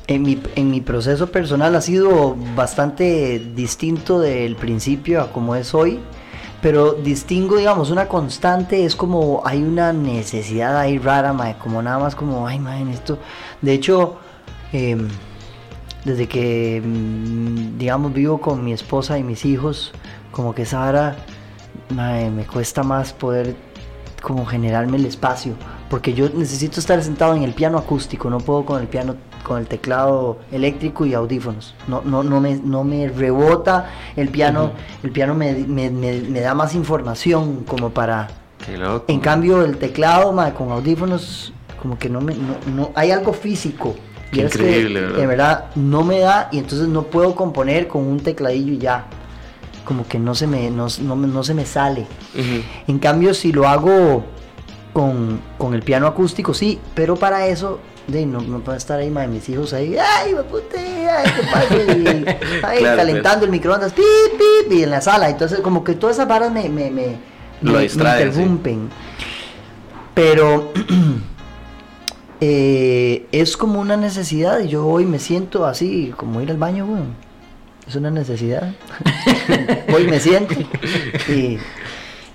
En 0.07 0.22
mi, 0.22 0.40
en 0.57 0.70
mi 0.70 0.80
proceso 0.80 1.26
personal 1.30 1.74
ha 1.76 1.82
sido 1.82 2.34
bastante 2.57 3.38
distinto 3.55 4.18
del 4.20 4.57
principio 4.57 5.20
a 5.20 5.30
como 5.30 5.55
es 5.55 5.74
hoy, 5.74 6.01
pero 6.61 6.92
distingo, 6.92 7.57
digamos, 7.57 7.90
una 7.90 8.09
constante, 8.09 8.84
es 8.84 8.96
como 8.96 9.42
hay 9.44 9.62
una 9.62 9.92
necesidad 9.92 10.76
ahí 10.78 10.99
rara, 10.99 11.32
mae, 11.32 11.57
como 11.59 11.82
nada 11.82 11.99
más 11.99 12.16
como, 12.16 12.49
ay, 12.49 12.59
mae, 12.59 12.90
esto. 12.90 13.18
De 13.61 13.74
hecho, 13.74 14.16
em, 14.72 15.09
desde 16.05 16.28
que, 16.28 16.82
mm, 16.84 17.78
digamos, 17.78 18.12
vivo 18.12 18.40
con 18.40 18.64
mi 18.64 18.72
esposa 18.72 19.18
y 19.18 19.22
mis 19.22 19.44
hijos, 19.44 19.92
como 20.30 20.55
que 20.55 20.62
esa 20.62 20.84
hora, 20.86 21.16
mae, 21.90 22.30
me 22.30 22.44
cuesta 22.44 22.82
más 22.82 23.12
poder 23.12 23.57
como 24.22 24.46
generarme 24.46 24.96
el 24.96 25.07
espacio, 25.07 25.55
porque 25.88 26.12
yo 26.12 26.28
necesito 26.30 26.80
estar 26.80 27.03
sentado 27.03 27.34
en 27.34 27.42
el 27.42 27.55
piano 27.55 27.78
acústico, 27.78 28.28
no 28.30 28.38
puedo 28.38 28.64
con 28.64 28.80
el 28.80 28.88
piano 28.88 29.16
con 29.49 29.59
el 29.59 29.66
teclado 29.66 30.38
eléctrico 30.53 31.07
y 31.07 31.14
audífonos. 31.14 31.74
No, 31.88 32.03
no, 32.05 32.22
no, 32.22 32.40
me, 32.40 32.57
no 32.57 32.84
me 32.84 33.09
rebota 33.09 33.90
el 34.14 34.28
piano, 34.28 34.72
el 35.03 35.11
piano 35.11 35.34
me, 35.34 35.55
me, 35.55 35.90
me, 35.90 36.40
da 36.40 36.55
más 36.55 36.74
información 36.74 37.64
como 37.64 37.90
para... 37.90 38.28
Qué 38.64 38.76
loco. 38.76 39.07
En 39.09 39.20
cambio 39.20 39.64
el 39.64 39.78
teclado 39.78 40.34
con 40.55 40.70
audífonos 40.70 41.53
como 41.80 41.99
que 41.99 42.09
no 42.09 42.20
me... 42.20 42.34
No, 42.34 42.90
hay 42.94 43.11
algo 43.11 43.32
físico. 43.32 43.94
Y 44.33 44.41
increíble, 44.41 45.01
De 45.01 45.26
verdad 45.26 45.66
no 45.74 46.05
me 46.05 46.20
da 46.20 46.49
y 46.53 46.59
entonces 46.59 46.89
no 46.89 47.05
puedo 47.05 47.35
componer 47.35 47.89
con 47.89 48.05
un 48.05 48.20
tecladillo 48.20 48.72
y 48.72 48.79
ya. 48.79 49.07
Como 49.85 50.07
que 50.07 50.18
no 50.18 50.35
se 50.35 50.47
me, 50.47 50.70
no, 50.70 50.89
no, 51.01 51.45
se 51.45 51.55
me 51.55 51.64
sale. 51.64 52.07
En 52.87 52.99
cambio 52.99 53.33
si 53.33 53.53
lo 53.53 53.66
hago 53.66 54.24
con, 54.93 55.41
con 55.57 55.74
el 55.74 55.83
piano 55.83 56.07
acústico, 56.07 56.53
sí, 56.53 56.79
pero 56.95 57.16
para 57.16 57.47
eso 57.47 57.81
de, 58.09 58.24
no, 58.24 58.41
no 58.41 58.61
puedo 58.61 58.76
estar 58.76 58.99
ahí, 58.99 59.11
madre, 59.11 59.29
mis 59.29 59.49
hijos 59.49 59.72
ahí, 59.74 59.97
ay, 59.99 60.35
puta, 60.51 60.79
ay, 60.79 61.31
qué 61.37 61.43
pasa, 62.33 62.68
ahí 62.68 62.83
calentando 62.83 63.45
el 63.45 63.51
microondas, 63.51 63.93
pip, 63.93 64.05
pip, 64.33 64.72
y 64.72 64.83
en 64.83 64.91
la 64.91 65.01
sala. 65.01 65.29
Entonces, 65.29 65.61
como 65.61 65.85
que 65.85 65.95
todas 65.95 66.16
esas 66.16 66.26
varas 66.26 66.51
me, 66.51 66.68
me, 66.70 66.91
me, 66.91 67.18
Lo 67.61 67.81
interrumpen. 67.83 68.89
Pero 70.14 70.72
eh, 72.41 73.26
es 73.32 73.57
como 73.57 73.80
una 73.80 73.97
necesidad, 73.97 74.61
y 74.61 74.68
yo 74.68 74.86
hoy 74.86 75.05
me 75.05 75.18
siento 75.18 75.66
así, 75.66 76.12
como 76.16 76.41
ir 76.41 76.51
al 76.51 76.59
baño, 76.59 76.86
bueno. 76.86 77.28
Es 77.86 77.97
una 77.97 78.11
necesidad. 78.11 78.74
hoy 79.95 80.07
me 80.07 80.20
siento. 80.20 80.55
Y 81.26 81.59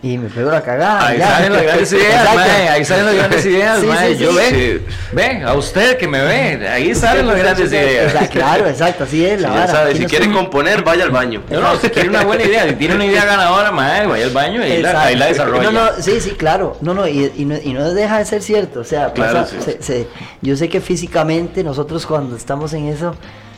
y 0.04 0.18
me 0.18 0.28
pego 0.30 0.52
la 0.52 0.62
cagada. 0.62 1.08
Ahí 1.08 1.18
salen 1.18 1.54
las 1.54 1.64
grandes 1.64 1.94
ideas, 1.94 2.28
ahí 2.70 2.86
salen 2.86 3.06
las 3.06 3.16
grandes 3.16 3.46
ideas, 3.46 4.20
yo 4.20 4.36
ve, 4.36 4.82
ve, 5.14 5.44
a 5.44 5.54
usted 5.54 5.98
que 5.98 6.10
me 6.10 6.22
ve, 6.22 6.68
ahí 6.68 6.94
salen 6.94 7.26
las 7.26 7.38
grandes 7.38 7.72
ideas. 7.72 8.30
claro, 8.30 8.68
exacto, 8.68 9.06
así 9.06 9.26
es 9.26 9.40
la 9.40 9.50
vara. 9.50 9.96
si 9.96 10.06
quiere 10.06 10.30
componer, 10.30 10.84
vaya 10.84 11.06
al 11.06 11.12
baño. 11.12 11.42
No, 11.50 11.62
no, 11.62 11.78
si 11.78 11.90
quiere 11.90 12.10
una 12.10 12.26
buena 12.26 12.44
idea, 12.44 12.68
si 12.68 12.76
tiene 12.76 12.96
una 12.96 13.06
idea 13.06 13.24
ganadora, 13.34 13.72
mae, 13.72 14.06
vaya 14.06 14.26
al 14.26 14.32
baño 14.32 14.60
y 14.60 14.72
ahí 14.72 14.82
la, 14.82 15.04
ahí 15.04 15.16
la, 15.16 15.28
desarrolla. 15.28 15.64
No, 15.64 15.72
no, 15.72 15.90
sí, 16.02 16.20
sí, 16.20 16.32
claro. 16.32 16.78
No, 16.82 16.94
no, 16.94 17.08
y, 17.08 17.32
y, 17.38 17.46
no, 17.46 17.56
y 17.64 17.72
no 17.72 17.94
deja 17.94 18.20
de 18.20 18.26
ser 18.26 18.42
cierto. 18.42 18.82
O 18.82 18.84
sea, 18.84 19.14
pasa, 19.14 19.46
se, 19.46 19.82
se, 19.82 20.08
yo 20.42 20.58
sé 20.58 20.68
que 20.68 20.82
físicamente 20.82 21.64
nosotros 21.64 22.06
cuando 22.06 22.36
estamos 22.36 22.74
en 22.74 22.88
eso 22.88 23.16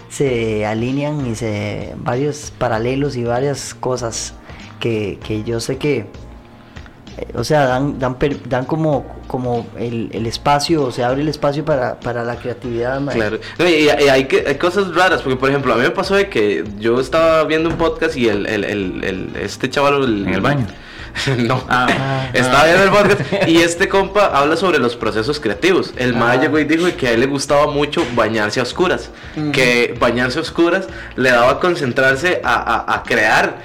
se 0.10 0.64
alinean 0.64 1.26
y 1.26 1.34
se 1.34 1.93
varios 1.98 2.54
paralelos 2.56 3.16
y 3.16 3.24
varias 3.24 3.74
cosas 3.74 4.36
que, 4.80 5.18
que 5.26 5.43
yo 5.43 5.60
sé 5.60 5.78
que 5.78 6.06
o 7.34 7.43
sea, 7.43 7.66
dan, 7.66 7.99
dan, 7.99 8.18
dan 8.47 8.66
como, 8.66 9.05
como 9.28 9.68
el, 9.78 10.09
el, 10.11 10.26
espacio, 10.26 10.91
se 10.91 11.03
abre 11.03 11.22
el 11.22 11.30
espacio 11.30 11.63
para, 11.63 11.99
para 11.99 12.24
la 12.24 12.36
creatividad. 12.36 13.01
Claro, 13.11 13.39
y, 13.59 13.89
hay, 13.89 14.09
hay, 14.09 14.55
cosas 14.55 14.93
raras, 14.93 15.22
porque 15.22 15.38
por 15.38 15.49
ejemplo, 15.49 15.74
a 15.74 15.78
mí 15.78 15.84
me 15.84 15.91
pasó 15.91 16.16
de 16.16 16.30
que 16.30 16.63
yo 16.80 16.99
estaba 16.99 17.43
viendo 17.45 17.70
un 17.70 17.78
podcast 17.78 18.18
y 18.18 18.28
el, 18.28 18.45
el, 18.45 18.63
el 18.63 19.36
este 19.41 19.70
chaval... 19.70 20.03
en 20.03 20.34
el 20.34 20.41
baño. 20.41 20.66
no. 21.38 21.63
Ah, 21.70 21.88
ah. 21.89 22.30
Estaba 22.34 22.66
viendo 22.66 22.84
el 22.84 22.89
podcast 22.89 23.47
y 23.47 23.57
este 23.57 23.88
compa 23.88 24.28
habla 24.28 24.57
sobre 24.57 24.80
los 24.80 24.95
procesos 24.95 25.39
creativos. 25.39 25.93
El 25.97 26.16
ah. 26.16 26.36
llegó 26.36 26.59
y 26.59 26.66
dijo 26.66 26.86
que 26.97 27.07
a 27.07 27.11
él 27.11 27.22
le 27.22 27.26
gustaba 27.26 27.68
mucho 27.68 28.05
bañarse 28.16 28.59
a 28.59 28.63
oscuras. 28.63 29.09
Que 29.53 29.95
bañarse 29.99 30.39
a 30.39 30.41
oscuras 30.41 30.88
le 31.16 31.30
daba 31.32 31.59
concentrarse 31.59 32.41
a, 32.43 32.93
a, 32.93 33.03
crear. 33.03 33.61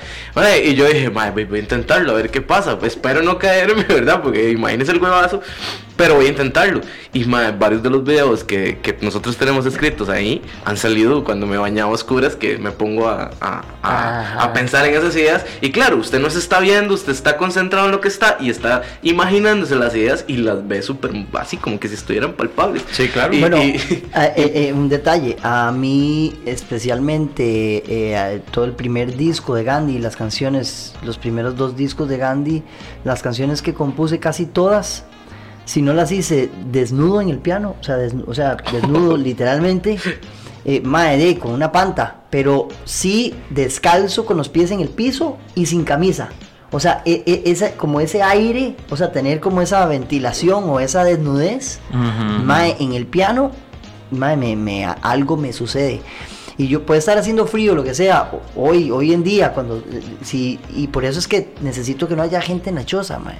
y 0.64 0.74
yo 0.74 0.86
dije, 0.86 1.08
voy 1.08 1.46
a 1.52 1.58
intentarlo, 1.58 2.12
a 2.12 2.14
ver 2.14 2.30
qué 2.30 2.40
pasa. 2.40 2.78
Pues 2.78 2.94
espero 2.94 3.22
no 3.22 3.38
caerme, 3.38 3.82
¿verdad? 3.88 4.22
Porque 4.22 4.50
imagínese 4.50 4.92
el 4.92 4.98
huevazo 5.02 5.42
pero 6.00 6.14
voy 6.14 6.24
a 6.24 6.28
intentarlo. 6.30 6.80
Y 7.12 7.24
varios 7.24 7.82
de 7.82 7.90
los 7.90 8.02
videos 8.02 8.42
que, 8.42 8.78
que, 8.78 8.96
nosotros 9.02 9.36
tenemos 9.36 9.66
escritos 9.66 10.08
ahí 10.08 10.40
han 10.64 10.78
salido 10.78 11.24
cuando 11.24 11.46
me 11.46 11.58
bañaba 11.58 11.90
a 11.90 11.94
oscuras, 11.94 12.36
que 12.36 12.56
me 12.56 12.70
pongo 12.70 13.06
a, 13.06 13.32
a, 13.38 14.42
a, 14.42 14.52
pensar 14.54 14.86
en 14.86 14.94
esas 14.94 15.14
ideas. 15.14 15.44
Y 15.60 15.72
claro, 15.72 15.98
usted 15.98 16.18
no 16.18 16.30
se 16.30 16.38
está 16.38 16.58
viendo, 16.58 16.94
usted 16.94 17.12
está 17.12 17.36
concentrado 17.36 17.84
en 17.84 17.92
lo 17.92 18.00
que 18.00 18.08
está 18.08 18.38
y 18.40 18.48
está 18.48 18.80
imaginándose 19.02 19.76
las 19.76 19.94
ideas 19.94 20.24
y 20.26 20.38
las 20.38 20.66
ve 20.66 20.80
súper 20.80 21.10
así, 21.34 21.58
como 21.58 21.78
que 21.78 21.86
si 21.88 21.96
estuvieran 21.96 22.32
palpables. 22.32 22.82
Sí, 22.92 23.08
claro. 23.08 23.34
bueno, 23.38 23.58
eh, 23.58 23.78
eh, 23.90 24.02
eh, 24.36 24.72
un 24.72 24.88
detalle, 24.88 25.36
a 25.42 25.70
mí 25.70 26.32
especialmente 26.46 28.40
todo 28.52 28.64
el 28.64 28.72
primer 28.72 29.18
disco 29.18 29.54
de 29.54 29.64
Gandhi, 29.64 29.98
las 29.98 30.16
canciones, 30.16 30.94
los 31.04 31.18
primeros 31.18 31.56
dos 31.56 31.76
discos 31.76 32.08
de 32.08 32.16
Gandhi, 32.16 32.62
las 33.04 33.22
canciones 33.22 33.60
que 33.60 33.74
compuse 33.74 34.18
casi 34.18 34.46
todas 34.46 35.04
si 35.70 35.82
no 35.82 35.92
las 35.92 36.10
hice 36.10 36.50
desnudo 36.72 37.20
en 37.20 37.28
el 37.28 37.38
piano, 37.38 37.76
o 37.80 37.84
sea, 37.84 37.96
desnudo, 37.96 38.28
o 38.28 38.34
sea, 38.34 38.56
desnudo 38.72 39.16
literalmente, 39.16 40.00
eh, 40.64 40.80
madre, 40.80 41.38
con 41.38 41.52
una 41.52 41.70
panta, 41.70 42.22
pero 42.28 42.66
sí 42.84 43.36
descalzo 43.50 44.26
con 44.26 44.36
los 44.36 44.48
pies 44.48 44.72
en 44.72 44.80
el 44.80 44.88
piso 44.88 45.38
y 45.54 45.66
sin 45.66 45.84
camisa. 45.84 46.30
O 46.72 46.80
sea, 46.80 47.02
e, 47.04 47.22
e, 47.24 47.52
esa, 47.52 47.76
como 47.76 48.00
ese 48.00 48.20
aire, 48.20 48.74
o 48.90 48.96
sea, 48.96 49.12
tener 49.12 49.38
como 49.38 49.62
esa 49.62 49.86
ventilación 49.86 50.64
o 50.68 50.80
esa 50.80 51.04
desnudez, 51.04 51.78
en 51.92 52.92
el 52.92 53.06
piano, 53.06 53.52
madre, 54.10 54.56
me, 54.56 54.84
algo 54.84 55.36
me 55.36 55.52
sucede. 55.52 56.02
Y 56.58 56.66
yo 56.66 56.84
puedo 56.84 56.98
estar 56.98 57.16
haciendo 57.16 57.46
frío, 57.46 57.76
lo 57.76 57.84
que 57.84 57.94
sea, 57.94 58.32
hoy, 58.56 58.90
hoy 58.90 59.12
en 59.12 59.22
día, 59.22 59.52
cuando, 59.52 59.76
eh, 59.76 60.02
si, 60.22 60.58
y 60.74 60.88
por 60.88 61.04
eso 61.04 61.20
es 61.20 61.28
que 61.28 61.54
necesito 61.62 62.08
que 62.08 62.16
no 62.16 62.22
haya 62.24 62.40
gente 62.40 62.72
nachosa, 62.72 63.20
madre 63.20 63.38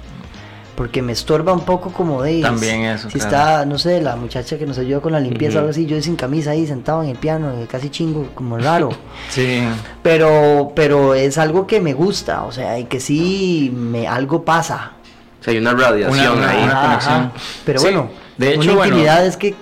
porque 0.75 1.01
me 1.01 1.11
estorba 1.11 1.53
un 1.53 1.65
poco 1.65 1.91
como 1.91 2.23
de... 2.23 2.41
También 2.41 2.81
eso. 2.81 3.09
Si 3.09 3.17
está, 3.17 3.65
no 3.65 3.77
sé, 3.77 4.01
la 4.01 4.15
muchacha 4.15 4.57
que 4.57 4.65
nos 4.65 4.77
ayuda 4.77 4.99
con 4.99 5.11
la 5.11 5.19
limpieza 5.19 5.57
o 5.57 5.59
algo 5.59 5.71
así, 5.71 5.85
yo 5.85 6.01
sin 6.01 6.15
camisa 6.15 6.51
ahí 6.51 6.65
sentado 6.65 7.03
en 7.03 7.09
el 7.09 7.17
piano, 7.17 7.53
casi 7.69 7.89
chingo, 7.89 8.29
como 8.33 8.57
raro. 8.57 8.89
sí. 9.29 9.61
Pero, 10.01 10.71
pero 10.75 11.13
es 11.13 11.37
algo 11.37 11.67
que 11.67 11.79
me 11.81 11.93
gusta, 11.93 12.43
o 12.43 12.51
sea, 12.51 12.79
y 12.79 12.85
que 12.85 12.99
sí, 12.99 13.71
me, 13.75 14.07
algo 14.07 14.43
pasa. 14.43 14.93
O 15.39 15.43
sea, 15.43 15.51
hay 15.51 15.59
una 15.59 15.73
radiación 15.73 16.43
ahí. 16.43 16.63
Una 16.63 16.81
conexión. 16.81 17.31
Pero 17.65 17.81
bueno, 17.81 18.09
de 18.37 18.53
hecho, 18.53 18.73
una 18.73 18.87
intimidad 18.87 19.25
es 19.25 19.37
que 19.37 19.55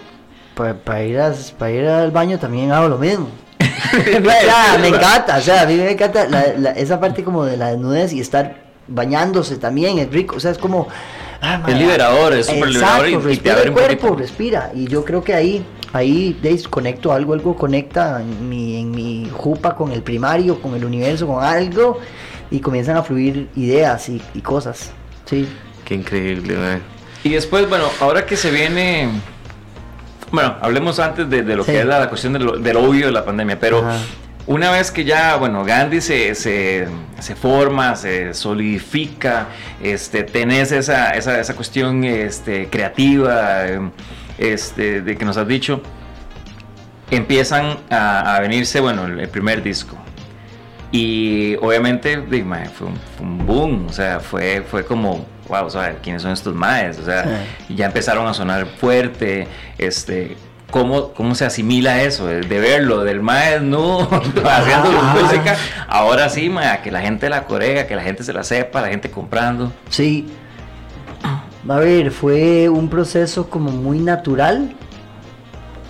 para, 0.56 1.04
ir 1.04 1.20
para 1.58 1.72
ir 1.72 1.88
al 1.88 2.12
baño 2.12 2.38
también 2.38 2.72
hago 2.72 2.90
lo 2.90 2.98
mismo. 2.98 3.30
me 4.82 4.88
encanta, 4.88 5.38
o 5.38 5.42
sea, 5.42 5.64
a 5.64 5.66
mí 5.66 5.76
me 5.76 5.92
encanta 5.92 6.26
esa 6.76 7.00
parte 7.00 7.24
como 7.24 7.46
de 7.46 7.58
la 7.58 7.70
desnudez 7.70 8.14
y 8.14 8.20
estar 8.20 8.69
bañándose 8.90 9.58
también, 9.58 10.00
es 10.00 10.12
rico, 10.12 10.36
o 10.38 10.40
sea, 10.40 10.52
es 10.52 10.58
como... 10.58 10.88
Ah, 11.42 11.64
es 11.68 11.78
liberador, 11.78 12.34
es 12.34 12.48
súper 12.48 12.70
liberador. 12.70 13.10
Y, 13.10 13.16
respira 13.16 13.62
el 13.62 13.72
cuerpo, 13.72 14.16
respira. 14.16 14.72
Y 14.76 14.88
yo 14.88 15.06
creo 15.06 15.24
que 15.24 15.34
ahí, 15.34 15.66
ahí 15.94 16.38
desconecto 16.42 17.14
algo, 17.14 17.34
algo 17.34 17.56
conecta 17.56 18.22
en 18.22 18.50
mi, 18.50 18.82
en 18.82 18.92
mi 18.92 19.30
jupa 19.32 19.74
con 19.76 19.94
el 19.94 20.04
primario, 20.04 20.62
con 20.62 20.76
el 20.76 20.84
universo, 20.84 21.28
con 21.28 21.42
algo, 21.42 22.00
y 22.52 22.60
comienzan 22.60 22.98
a 22.98 23.04
fluir 23.04 23.48
ideas 23.56 24.10
y, 24.10 24.20
cosas. 24.42 24.92
Sí. 25.26 25.48
Qué 25.86 25.96
increíble, 25.96 26.82
Y 27.24 27.30
después, 27.30 27.70
bueno, 27.70 27.86
ahora 28.02 28.26
que 28.26 28.36
se 28.36 28.52
viene... 28.52 29.10
Bueno, 30.32 30.58
hablemos 30.62 31.00
antes 31.00 31.28
de, 31.30 31.42
lo 31.56 31.66
que 31.66 31.80
es 31.80 31.86
la, 31.86 32.08
cuestión 32.10 32.34
de 32.34 32.40
lo, 32.40 32.58
del 32.58 32.78
obvio 32.78 33.08
de 33.08 33.12
la 33.12 33.26
pandemia, 33.26 33.60
pero 33.60 33.84
una 34.50 34.72
vez 34.72 34.90
que 34.90 35.06
ya, 35.06 35.36
bueno, 35.36 35.64
Gandhi 35.64 36.02
se, 36.02 36.34
se, 36.34 36.88
se 37.20 37.36
forma, 37.36 37.96
se 37.96 38.34
solidifica, 38.34 39.50
este, 39.80 40.24
tenés 40.24 40.72
esa, 40.72 41.12
esa, 41.12 41.40
esa 41.40 41.56
cuestión 41.56 42.04
este, 42.04 42.68
creativa 42.68 43.62
este, 44.40 45.02
de 45.04 45.18
que 45.18 45.24
nos 45.24 45.38
has 45.38 45.48
dicho, 45.48 45.84
empiezan 47.12 47.78
a, 47.92 48.40
venirse, 48.42 48.80
bueno, 48.80 49.06
el, 49.06 49.30
primer 49.30 49.62
disco. 49.62 49.96
Y 50.92 51.56
obviamente, 51.58 52.20
fue 52.74 52.88
un, 53.20 53.46
boom, 53.46 53.86
o 53.88 53.94
sea, 53.94 54.20
fue, 54.20 54.64
fue 54.64 54.84
como, 54.84 55.28
wow, 55.48 55.66
o 55.66 55.70
sea, 55.70 55.98
¿quiénes 56.02 56.24
son 56.24 56.32
estos 56.32 56.56
maes? 56.56 56.98
O 56.98 57.06
sea, 57.06 57.46
ya 57.70 57.86
empezaron 57.86 58.26
a 58.26 58.34
sonar 58.34 58.66
fuerte, 58.66 59.48
este, 59.78 60.38
cómo, 60.72 61.14
cómo 61.14 61.36
se 61.36 61.46
asimila 61.46 62.04
eso, 62.04 62.28
de, 62.28 62.42
verlo, 62.42 63.04
del 63.04 63.22
maestro 63.22 64.02
haciendo 64.46 64.92
música, 65.14 65.58
ahora 65.88 66.30
sí, 66.30 66.52
que 66.84 66.92
la 66.92 67.02
gente 67.02 67.30
la 67.30 67.46
corea, 67.46 67.88
que 67.88 67.96
la 67.96 68.04
gente 68.04 68.24
se 68.24 68.34
la 68.34 68.44
sepa, 68.44 68.82
la 68.82 68.90
gente 68.90 69.10
comprando. 69.10 69.72
Sí. 69.90 70.28
A 71.68 71.78
ver, 71.78 72.12
fue 72.12 72.70
un 72.70 72.90
proceso 72.90 73.50
como 73.50 73.72
muy 73.72 74.00
natural. 74.00 74.76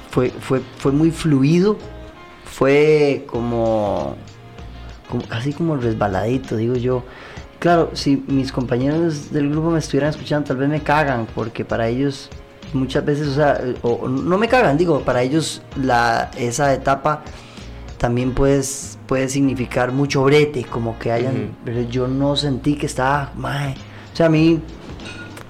fue, 0.10 0.30
fue, 0.30 0.62
fue 0.78 0.92
muy 0.92 1.12
fluido, 1.12 1.78
fue 2.44 3.26
como, 3.28 4.18
como 5.10 5.24
casi 5.24 5.54
como 5.54 5.76
resbaladito, 5.78 6.58
digo 6.58 6.76
yo. 6.76 7.04
Claro, 7.60 7.92
si 7.94 8.24
mis 8.28 8.52
compañeros 8.52 9.32
del 9.32 9.50
grupo 9.50 9.70
me 9.70 9.80
estuvieran 9.80 10.10
escuchando, 10.12 10.48
tal 10.48 10.58
vez 10.58 10.70
me 10.70 10.82
cagan, 10.82 11.28
porque 11.36 11.66
para 11.66 11.88
ellos 11.90 12.30
muchas 12.74 13.06
veces, 13.06 13.28
o 13.28 13.36
sea, 13.36 13.62
o, 13.82 14.08
no 14.08 14.38
me 14.38 14.48
cagan, 14.48 14.78
digo, 14.78 15.02
para 15.02 15.22
ellos 15.22 15.62
la, 15.76 16.32
esa 16.38 16.74
etapa 16.74 17.24
también 17.98 18.34
puede 18.34 18.64
significar 19.28 19.92
mucho 19.92 20.24
brete, 20.24 20.64
como 20.64 20.98
que 20.98 21.12
hayan, 21.12 21.58
pero 21.66 21.82
yo 21.82 22.08
no 22.08 22.36
sentí 22.36 22.76
que 22.76 22.86
estaba, 22.86 23.34
mae, 23.36 23.76
o 24.14 24.16
sea, 24.16 24.28
a 24.28 24.30
mí, 24.30 24.60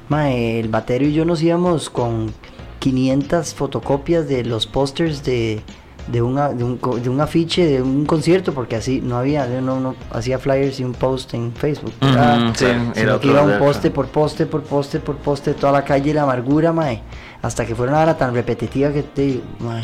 mae, 0.07 0.59
el 0.59 0.69
batero 0.69 1.05
y 1.05 1.13
yo 1.13 1.25
nos 1.25 1.43
íbamos 1.43 1.89
con 1.89 2.33
500 2.79 3.53
fotocopias 3.53 4.27
de 4.27 4.43
los 4.45 4.65
pósters 4.65 5.23
de, 5.23 5.61
de, 6.11 6.21
una, 6.21 6.49
de, 6.49 6.63
un, 6.63 6.79
de 7.01 7.09
un 7.09 7.21
afiche 7.21 7.65
de 7.65 7.81
un 7.81 8.05
concierto, 8.05 8.53
porque 8.53 8.75
así 8.75 9.01
no 9.01 9.17
había, 9.17 9.45
no, 9.47 9.79
no 9.79 9.95
hacía 10.11 10.39
flyers 10.39 10.79
y 10.79 10.83
un 10.83 10.93
post 10.93 11.33
en 11.33 11.53
Facebook. 11.53 11.93
sí, 12.55 12.65
era 12.95 13.19
que 13.19 13.27
iba 13.27 13.41
un 13.43 13.59
poste 13.59 13.91
por 13.91 14.07
poste, 14.07 14.45
por 14.45 14.63
poste, 14.63 14.99
por 14.99 15.17
poste, 15.17 15.53
toda 15.53 15.73
la 15.73 15.83
calle 15.83 16.13
la 16.13 16.23
amargura, 16.23 16.73
mae, 16.73 17.01
hasta 17.41 17.65
que 17.65 17.75
fuera 17.75 17.91
una 17.91 18.01
hora 18.01 18.17
tan 18.17 18.33
repetitiva 18.33 18.91
que 18.91 19.03
te 19.03 19.41
mae. 19.59 19.83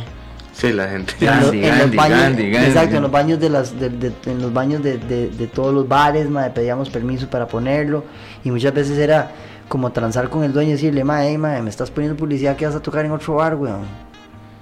Sí, 0.53 0.71
la 0.71 0.87
gente. 0.87 1.13
en, 1.19 1.79
los, 1.79 1.95
baños, 1.95 2.39
exacto, 2.39 2.95
en 2.95 3.01
los 3.01 3.11
baños 3.11 3.39
de 3.41 3.49
las, 3.49 3.77
de, 3.77 4.13
en 4.25 4.41
los 4.41 4.53
baños 4.53 4.81
de, 4.81 4.97
de, 4.97 5.47
todos 5.47 5.73
los 5.73 5.87
bares, 5.87 6.29
mae, 6.29 6.49
pedíamos 6.49 6.89
permiso 6.89 7.29
para 7.29 7.47
ponerlo 7.47 8.05
y 8.43 8.51
muchas 8.51 8.73
veces 8.73 8.97
era 8.97 9.31
como 9.67 9.91
transar 9.91 10.29
con 10.29 10.43
el 10.43 10.53
dueño 10.53 10.69
y 10.69 10.73
decirle, 10.73 11.03
mae, 11.03 11.37
mae, 11.37 11.61
me 11.61 11.69
estás 11.69 11.91
poniendo 11.91 12.17
publicidad 12.17 12.55
que 12.55 12.65
vas 12.65 12.75
a 12.75 12.81
tocar 12.81 13.03
en 13.05 13.11
otro 13.11 13.35
bar, 13.35 13.55
weón. 13.55 14.04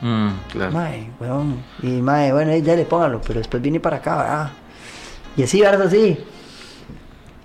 Mm, 0.04 0.30
claro. 0.52 0.72
Mae, 0.74 1.10
weón. 1.18 1.64
Y 1.82 2.02
mae, 2.02 2.34
bueno, 2.34 2.54
ya 2.58 2.76
le 2.76 2.84
póngalo, 2.84 3.22
pero 3.22 3.40
después 3.40 3.64
viene 3.64 3.80
para 3.80 3.98
acá, 3.98 4.18
¿verdad? 4.18 4.50
Y 5.38 5.44
así, 5.44 5.62
¿verdad? 5.62 5.88
Así. 5.88 6.18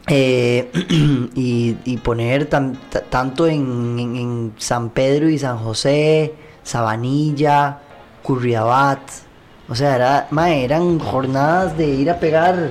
Eh, 0.08 0.68
y, 1.36 1.76
y, 1.84 1.96
poner 1.98 2.46
tanto 2.46 3.46
en, 3.46 3.98
en, 3.98 4.54
San 4.58 4.90
Pedro 4.90 5.28
y 5.28 5.38
San 5.38 5.58
José, 5.58 6.34
Sabanilla, 6.64 7.78
Curriabat. 8.24 8.98
O 9.68 9.76
sea, 9.76 9.94
era, 9.94 10.26
mae, 10.32 10.64
eran 10.64 10.98
jornadas 10.98 11.78
de 11.78 11.86
ir 11.86 12.10
a 12.10 12.18
pegar. 12.18 12.70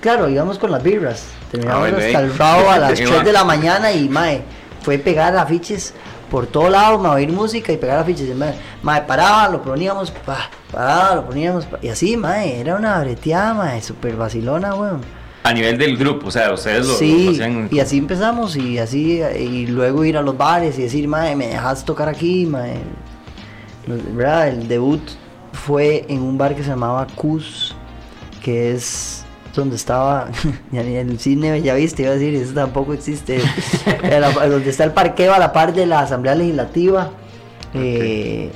Claro, 0.00 0.28
íbamos 0.28 0.58
con 0.58 0.72
las 0.72 0.82
birras. 0.82 1.24
Terminamos 1.52 1.92
hasta 1.92 2.20
el 2.20 2.36
rabo 2.36 2.68
a 2.68 2.78
las 2.78 2.94
3 2.98 3.24
de 3.24 3.32
la 3.32 3.44
mañana 3.44 3.92
y 3.92 4.08
mae, 4.08 4.42
fue 4.82 4.98
pegar 4.98 5.36
afiches 5.36 5.94
por 6.30 6.46
todo 6.46 6.68
lado, 6.70 6.98
mae, 6.98 7.12
oír 7.12 7.32
música 7.32 7.72
y 7.72 7.76
pegar 7.76 7.98
afiches. 7.98 8.34
Mae, 8.36 8.54
mae 8.82 9.02
paraba, 9.02 9.48
lo 9.48 9.62
poníamos, 9.62 10.10
pa, 10.10 10.50
paraba, 10.70 11.16
lo 11.16 11.26
poníamos, 11.26 11.66
y 11.82 11.88
así, 11.88 12.16
mae, 12.16 12.60
era 12.60 12.76
una 12.76 12.98
breteada, 13.00 13.54
mae, 13.54 13.82
super 13.82 14.16
vacilona, 14.16 14.74
weón. 14.74 15.00
A 15.44 15.52
nivel 15.52 15.78
del 15.78 15.96
grupo, 15.96 16.28
o 16.28 16.30
sea, 16.30 16.52
ustedes 16.52 16.86
lo, 16.86 16.94
sí, 16.94 17.28
hacían. 17.28 17.68
Y 17.70 17.80
así 17.80 17.98
empezamos, 17.98 18.56
y 18.56 18.78
así, 18.78 19.22
y 19.22 19.66
luego 19.66 20.04
ir 20.04 20.16
a 20.18 20.22
los 20.22 20.36
bares 20.36 20.78
y 20.78 20.82
decir, 20.82 21.08
mae, 21.08 21.34
me 21.36 21.48
dejas 21.48 21.84
tocar 21.84 22.08
aquí, 22.08 22.46
mae. 22.46 22.78
¿Verdad? 23.86 24.48
El 24.48 24.68
debut 24.68 25.00
fue 25.52 26.04
en 26.08 26.20
un 26.20 26.36
bar 26.36 26.54
que 26.54 26.62
se 26.62 26.68
llamaba 26.68 27.06
Cus, 27.14 27.74
que 28.42 28.72
es 28.72 29.24
donde 29.58 29.76
estaba 29.76 30.28
el 30.72 31.18
cine 31.18 31.60
ya 31.62 31.74
viste 31.74 32.02
iba 32.02 32.12
a 32.12 32.14
decir 32.14 32.34
eso 32.34 32.54
tampoco 32.54 32.94
existe. 32.94 33.40
Donde 34.48 34.70
está 34.70 34.84
el 34.84 34.92
parqueo 34.92 35.34
a 35.34 35.38
la 35.38 35.52
par 35.52 35.74
de 35.74 35.86
la 35.86 36.00
asamblea 36.00 36.34
legislativa 36.34 37.10
eh, 37.74 38.50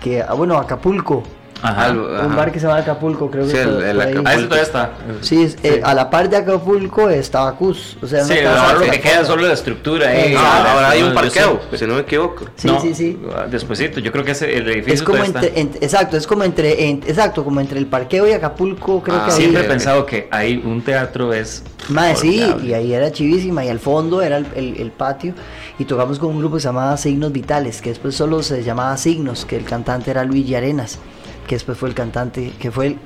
que 0.00 0.22
ah, 0.22 0.34
bueno 0.34 0.56
Acapulco 0.56 1.22
un 1.64 2.36
bar 2.36 2.52
que 2.52 2.60
se 2.60 2.66
llama 2.66 2.80
Acapulco, 2.80 3.30
creo 3.30 3.44
que 3.44 3.52
sí, 3.52 3.56
el, 3.56 3.82
el 3.82 4.00
Acapulco. 4.00 4.28
Ah, 4.28 4.34
todavía 4.34 4.62
está. 4.62 4.90
Sí, 5.22 5.54
eh, 5.62 5.80
a 5.82 5.94
la 5.94 6.10
par 6.10 6.28
de 6.28 6.36
Acapulco 6.36 7.08
está 7.08 7.50
Cus. 7.52 7.96
O 8.02 8.06
sea, 8.06 8.24
sí, 8.24 8.38
ahora 8.40 8.74
lo 8.74 8.90
que 8.90 9.00
queda 9.00 9.20
es 9.20 9.26
solo 9.26 9.46
la 9.46 9.54
estructura. 9.54 10.14
Eh, 10.14 10.36
ahora 10.36 10.90
hay 10.90 11.02
un 11.02 11.14
parqueo, 11.14 11.60
si 11.72 11.86
no 11.86 11.94
me 11.94 12.00
equivoco. 12.00 12.44
Sí, 12.56 12.68
sí, 12.82 12.94
sí. 12.94 13.20
Despuésito, 13.50 14.00
yo 14.00 14.12
creo 14.12 14.24
que 14.24 14.32
ese, 14.32 14.56
el 14.56 14.68
edificio 14.68 14.94
es 14.94 15.02
como 15.02 15.24
entre, 15.24 15.58
exacto, 15.58 16.16
es 16.16 16.26
como 16.26 16.44
entre, 16.44 16.90
exacto, 16.90 17.44
como 17.44 17.60
entre 17.60 17.78
el 17.78 17.86
parqueo 17.86 18.28
y 18.28 18.32
Acapulco, 18.32 19.02
creo 19.02 19.16
ah, 19.16 19.26
que 19.26 19.32
Siempre 19.32 19.62
he 19.62 19.68
pensado 19.68 20.04
que 20.04 20.28
ahí 20.30 20.62
un 20.64 20.82
teatro 20.82 21.32
es. 21.32 21.62
Más 21.88 22.20
sí, 22.20 22.42
y 22.62 22.72
ahí 22.72 22.94
era 22.94 23.12
chivísima 23.12 23.64
y 23.64 23.68
al 23.68 23.78
fondo 23.78 24.22
era 24.22 24.38
el, 24.38 24.46
el, 24.54 24.80
el 24.80 24.90
patio 24.90 25.34
y 25.78 25.84
tocamos 25.84 26.18
con 26.18 26.30
un 26.30 26.38
grupo 26.38 26.56
que 26.56 26.62
se 26.62 26.68
llamaba 26.68 26.96
Signos 26.96 27.30
Vitales, 27.32 27.82
que 27.82 27.90
después 27.90 28.14
solo 28.14 28.42
se 28.42 28.62
llamaba 28.62 28.96
Signos, 28.96 29.44
que 29.44 29.56
el 29.56 29.64
cantante 29.64 30.10
era 30.10 30.24
Luigi 30.24 30.54
Arenas 30.54 30.98
que 31.46 31.56
después 31.56 31.78
fue 31.78 31.88
el 31.88 31.94
cantante, 31.94 32.52
que 32.58 32.70
fue 32.70 32.86
el... 32.86 32.98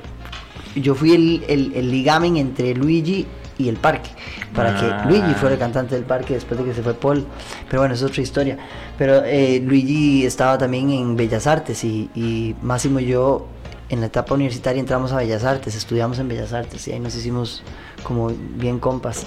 Yo 0.76 0.94
fui 0.94 1.12
el, 1.12 1.44
el, 1.48 1.72
el 1.74 1.90
ligamen 1.90 2.36
entre 2.36 2.74
Luigi 2.74 3.26
y 3.58 3.68
el 3.68 3.76
parque, 3.76 4.10
para 4.54 4.78
que 4.78 4.86
ah. 4.86 5.04
Luigi 5.08 5.34
fuera 5.34 5.54
el 5.54 5.58
cantante 5.58 5.94
del 5.96 6.04
parque 6.04 6.34
después 6.34 6.60
de 6.60 6.66
que 6.66 6.74
se 6.74 6.82
fue 6.82 6.94
Paul. 6.94 7.26
Pero 7.68 7.82
bueno, 7.82 7.94
es 7.94 8.02
otra 8.02 8.22
historia. 8.22 8.56
Pero 8.96 9.24
eh, 9.24 9.60
Luigi 9.64 10.24
estaba 10.24 10.56
también 10.56 10.90
en 10.90 11.16
Bellas 11.16 11.46
Artes 11.46 11.82
y, 11.84 12.08
y 12.14 12.54
Máximo 12.62 13.00
y 13.00 13.06
yo 13.06 13.48
en 13.88 14.00
la 14.00 14.06
etapa 14.06 14.34
universitaria 14.34 14.78
entramos 14.78 15.12
a 15.12 15.16
Bellas 15.16 15.44
Artes, 15.44 15.74
estudiamos 15.74 16.18
en 16.18 16.28
Bellas 16.28 16.52
Artes 16.52 16.86
y 16.88 16.92
ahí 16.92 17.00
nos 17.00 17.14
hicimos 17.16 17.62
como 18.02 18.28
bien 18.28 18.78
compas. 18.78 19.26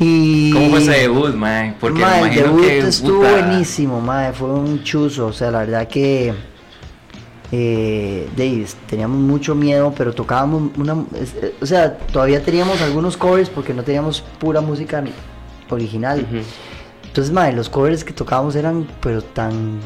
Y... 0.00 0.50
¿Cómo 0.52 0.70
fue 0.70 0.80
ese 0.80 0.90
debut, 0.92 1.34
mae? 1.34 1.76
Porque 1.80 2.02
el 2.02 2.34
debut 2.34 2.64
estuvo 2.64 3.20
buenísimo, 3.20 4.00
mae, 4.00 4.32
fue 4.32 4.50
un 4.50 4.82
chuzo, 4.82 5.26
o 5.26 5.32
sea, 5.32 5.50
la 5.52 5.60
verdad 5.60 5.86
que 5.86 6.34
eh, 7.56 8.28
Davis, 8.36 8.76
teníamos 8.88 9.18
mucho 9.18 9.54
miedo, 9.54 9.94
pero 9.96 10.12
tocábamos 10.12 10.76
una, 10.76 11.04
eh, 11.14 11.54
o 11.60 11.66
sea, 11.66 11.96
todavía 11.96 12.42
teníamos 12.42 12.82
algunos 12.82 13.16
covers 13.16 13.48
porque 13.48 13.72
no 13.72 13.84
teníamos 13.84 14.22
pura 14.40 14.60
música 14.60 15.04
original. 15.70 16.26
Entonces, 17.06 17.32
madre, 17.32 17.52
los 17.52 17.68
covers 17.68 18.02
que 18.02 18.12
tocábamos 18.12 18.56
eran, 18.56 18.88
pero 19.00 19.22
tan, 19.22 19.78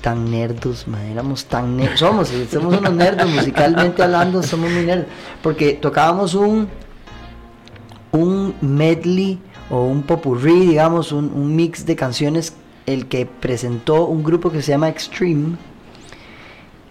tan 0.00 0.28
nerdos, 0.28 0.88
madre, 0.88 1.12
éramos 1.12 1.44
tan 1.44 1.76
nerdos, 1.76 2.00
somos, 2.00 2.32
somos 2.50 2.76
unos 2.76 2.92
nerdos 2.92 3.30
musicalmente 3.30 4.02
hablando, 4.02 4.42
somos 4.42 4.68
muy 4.72 4.84
nerdos, 4.84 5.06
porque 5.44 5.74
tocábamos 5.74 6.34
un, 6.34 6.66
un 8.10 8.52
medley 8.60 9.38
o 9.70 9.84
un 9.84 10.02
popurrí, 10.02 10.66
digamos, 10.66 11.12
un, 11.12 11.32
un 11.32 11.54
mix 11.54 11.86
de 11.86 11.94
canciones, 11.94 12.54
el 12.86 13.06
que 13.06 13.26
presentó 13.26 14.06
un 14.06 14.24
grupo 14.24 14.50
que 14.50 14.60
se 14.60 14.72
llama 14.72 14.88
Extreme 14.88 15.56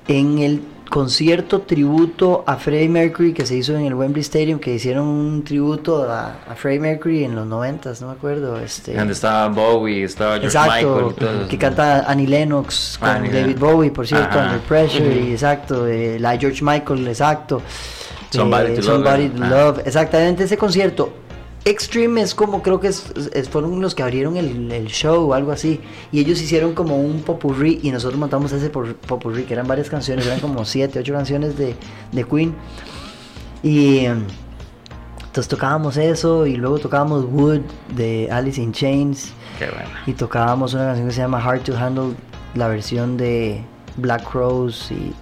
en 0.07 0.39
el 0.39 0.61
concierto 0.89 1.61
tributo 1.61 2.43
a 2.45 2.57
Freddie 2.57 2.89
Mercury 2.89 3.33
que 3.33 3.45
se 3.45 3.55
hizo 3.55 3.75
en 3.75 3.85
el 3.85 3.93
Wembley 3.93 4.21
Stadium, 4.21 4.59
que 4.59 4.75
hicieron 4.75 5.07
un 5.07 5.43
tributo 5.43 6.09
a, 6.09 6.35
Freddie 6.55 6.79
Mercury 6.79 7.23
en 7.23 7.35
los 7.35 7.45
noventas, 7.45 8.01
no 8.01 8.07
me 8.07 8.13
acuerdo. 8.13 8.59
Este, 8.59 8.93
donde 8.93 9.13
estaba 9.13 9.47
Bowie, 9.49 10.03
estaba 10.03 10.39
George 10.39 10.47
exacto, 10.47 11.13
Michael. 11.19 11.47
que 11.47 11.57
canta 11.57 12.05
Annie 12.09 12.27
Lennox 12.27 12.97
con 12.99 13.31
David 13.31 13.57
Bowie, 13.57 13.91
por 13.91 14.07
cierto, 14.07 14.39
Under 14.39 14.59
Pressure, 14.59 15.21
y 15.21 15.31
exacto, 15.31 15.87
eh, 15.87 16.19
la 16.19 16.37
George 16.37 16.63
Michael, 16.63 17.07
exacto. 17.07 17.61
Somebody, 18.29 18.73
eh, 18.73 18.75
to, 18.75 18.83
somebody 18.83 19.27
love, 19.29 19.37
to 19.37 19.55
love. 19.55 19.81
Exactamente, 19.85 20.43
ese 20.43 20.57
concierto 20.57 21.24
Extreme 21.67 22.21
es 22.21 22.35
como, 22.35 22.61
creo 22.61 22.79
que 22.79 22.89
es, 22.89 23.11
fueron 23.49 23.81
los 23.81 23.95
que 23.95 24.03
abrieron 24.03 24.37
el, 24.37 24.85
show 24.85 25.31
o 25.31 25.33
algo 25.33 25.51
así. 25.51 25.81
Y 26.11 26.19
ellos 26.19 26.39
hicieron 26.39 26.75
como 26.75 26.97
un 26.97 27.23
popurrí 27.23 27.79
y 27.81 27.89
nosotros 27.89 28.19
montamos 28.19 28.51
ese 28.51 28.69
popurrí, 28.69 29.45
que 29.45 29.53
eran 29.53 29.67
varias 29.67 29.89
canciones, 29.89 30.27
eran 30.27 30.39
como 30.39 30.63
siete, 30.63 30.99
ocho 30.99 31.13
canciones 31.13 31.57
de, 31.57 31.75
Queen. 32.29 32.53
Y 33.63 34.05
entonces 34.05 35.47
tocábamos 35.47 35.97
eso 35.97 36.45
y 36.45 36.55
luego 36.55 36.77
tocábamos 36.77 37.25
Wood 37.25 37.61
de 37.95 38.29
Alice 38.31 38.61
in 38.61 38.71
Chains. 38.71 39.33
Y 40.05 40.13
tocábamos 40.13 40.75
una 40.75 40.85
canción 40.85 41.07
que 41.07 41.13
se 41.13 41.21
llama 41.21 41.43
Hard 41.43 41.61
to 41.61 41.75
Handle, 41.75 42.13
la 42.53 42.67
versión 42.67 43.17
de 43.17 43.63
Black 43.97 44.31
Rose 44.33 44.93
y 44.93 45.13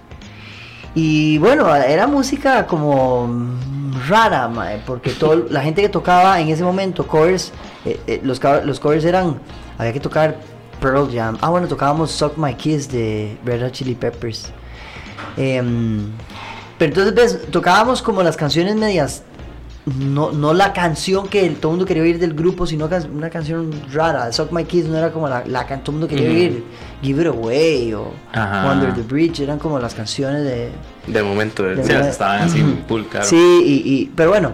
y 0.94 1.38
bueno, 1.38 1.74
era 1.74 2.06
música 2.06 2.66
como 2.66 3.28
rara, 4.08 4.50
porque 4.86 5.10
todo, 5.10 5.46
la 5.48 5.62
gente 5.62 5.82
que 5.82 5.88
tocaba 5.88 6.40
en 6.40 6.48
ese 6.48 6.62
momento 6.62 7.06
covers, 7.06 7.52
eh, 7.84 8.00
eh, 8.06 8.20
los, 8.22 8.40
los 8.64 8.78
covers 8.78 9.04
eran, 9.04 9.40
había 9.78 9.92
que 9.92 10.00
tocar 10.00 10.36
Pearl 10.80 11.10
Jam. 11.12 11.38
Ah, 11.40 11.50
bueno, 11.50 11.66
tocábamos 11.66 12.10
Suck 12.10 12.36
My 12.36 12.54
Kiss 12.54 12.90
de 12.90 13.36
Red 13.44 13.62
Hot 13.62 13.72
Chili 13.72 13.94
Peppers. 13.94 14.52
Em, 15.36 16.10
pero 16.78 17.02
entonces, 17.02 17.50
tocábamos 17.50 18.02
como 18.02 18.22
las 18.22 18.36
canciones 18.36 18.76
medias 18.76 19.22
no, 19.86 20.32
no 20.32 20.54
la 20.54 20.72
canción 20.72 21.28
que 21.28 21.48
todo 21.50 21.72
el 21.72 21.76
mundo 21.76 21.86
quería 21.86 22.02
oír 22.02 22.18
del 22.18 22.34
grupo, 22.34 22.66
sino 22.66 22.88
una 23.12 23.30
canción 23.30 23.70
rara. 23.92 24.32
Suck 24.32 24.50
My 24.52 24.64
Kids 24.64 24.88
no 24.88 24.96
era 24.96 25.12
como 25.12 25.28
la, 25.28 25.44
la 25.46 25.66
que 25.66 25.76
todo 25.76 25.92
el 25.92 25.92
mundo 25.92 26.08
quería 26.08 26.30
oír. 26.30 26.64
Give 27.02 27.22
It 27.22 27.28
Away 27.28 27.94
o 27.94 28.12
Under 28.34 28.94
the 28.94 29.02
Bridge, 29.02 29.40
eran 29.40 29.58
como 29.58 29.78
las 29.78 29.94
canciones 29.94 30.42
de... 30.44 30.70
De 31.06 31.22
momento, 31.22 31.62
de, 31.62 31.80
estaban 32.08 32.42
así 32.42 32.64
full, 32.88 33.02
Sí, 33.22 33.82
y, 33.84 34.10
pero 34.16 34.30
bueno, 34.30 34.52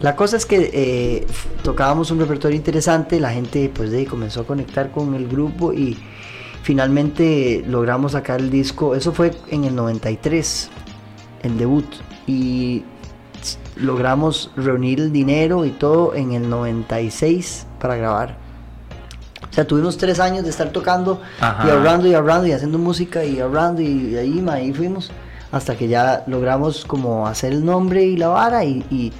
la 0.00 0.16
cosa 0.16 0.38
es 0.38 0.46
que 0.46 0.70
eh, 0.72 1.26
tocábamos 1.62 2.10
un 2.10 2.20
repertorio 2.20 2.56
interesante, 2.56 3.20
la 3.20 3.30
gente 3.30 3.70
pues 3.74 3.90
de, 3.90 4.06
comenzó 4.06 4.40
a 4.40 4.46
conectar 4.46 4.90
con 4.90 5.14
el 5.14 5.28
grupo 5.28 5.74
y, 5.74 5.98
finalmente 6.62 7.64
logramos 7.66 8.12
sacar 8.12 8.40
el 8.40 8.50
disco, 8.50 8.94
eso 8.94 9.12
fue 9.12 9.32
en 9.50 9.64
el 9.64 9.74
93, 9.74 10.70
el 11.42 11.58
debut, 11.58 11.86
y 12.26 12.84
logramos 13.76 14.50
reunir 14.56 15.00
el 15.00 15.12
dinero 15.12 15.64
y 15.64 15.70
todo 15.70 16.14
en 16.14 16.32
el 16.32 16.48
96 16.48 17.66
para 17.80 17.96
grabar. 17.96 18.36
O 19.50 19.54
sea, 19.54 19.66
tuvimos 19.66 19.98
tres 19.98 20.18
años 20.18 20.44
de 20.44 20.50
estar 20.50 20.70
tocando 20.70 21.20
y 21.40 21.68
ahorrando 21.68 22.06
y 22.06 22.14
ahorrando 22.14 22.46
y 22.46 22.52
haciendo 22.52 22.78
música 22.78 23.24
y 23.24 23.38
ahorrando 23.40 23.82
y, 23.82 24.16
ahí, 24.16 24.44
ahí 24.48 24.72
fuimos 24.72 25.10
hasta 25.50 25.76
que 25.76 25.86
ya 25.86 26.24
logramos 26.26 26.84
como 26.86 27.26
hacer 27.26 27.52
el 27.52 27.64
nombre 27.64 28.02
y 28.02 28.16
la 28.16 28.28
vara 28.28 28.64
y, 28.64 29.12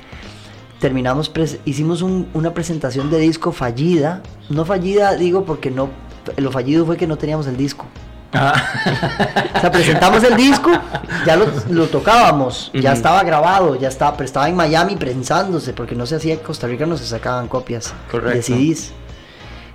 terminamos, 0.80 1.30
hicimos 1.64 2.02
una 2.02 2.54
presentación 2.54 3.10
de 3.10 3.18
disco 3.18 3.52
fallida. 3.52 4.22
No 4.48 4.64
fallida 4.64 5.14
digo 5.14 5.44
porque 5.44 5.70
no, 5.70 5.90
lo 6.36 6.50
fallido 6.50 6.86
fue 6.86 6.96
que 6.96 7.06
no 7.06 7.18
teníamos 7.18 7.46
el 7.46 7.56
disco. 7.56 7.84
O 8.34 9.60
sea, 9.60 9.70
presentamos 9.70 10.24
el 10.24 10.36
disco, 10.36 10.70
ya 11.26 11.36
lo, 11.36 11.86
tocábamos, 11.86 12.70
ya 12.72 12.92
estaba 12.92 13.22
grabado, 13.24 13.76
ya 13.76 13.88
estaba, 13.88 14.16
pero 14.16 14.24
estaba 14.24 14.48
en 14.48 14.56
Miami 14.56 14.96
prensándose, 14.96 15.74
porque 15.74 15.94
no 15.94 16.06
se 16.06 16.16
hacía 16.16 16.34
en 16.34 16.40
Costa 16.40 16.66
Rica, 16.66 16.86
no 16.86 16.96
se 16.96 17.04
sacaban 17.04 17.48
copias 17.48 17.94
de 18.10 18.42
CDs, 18.42 18.92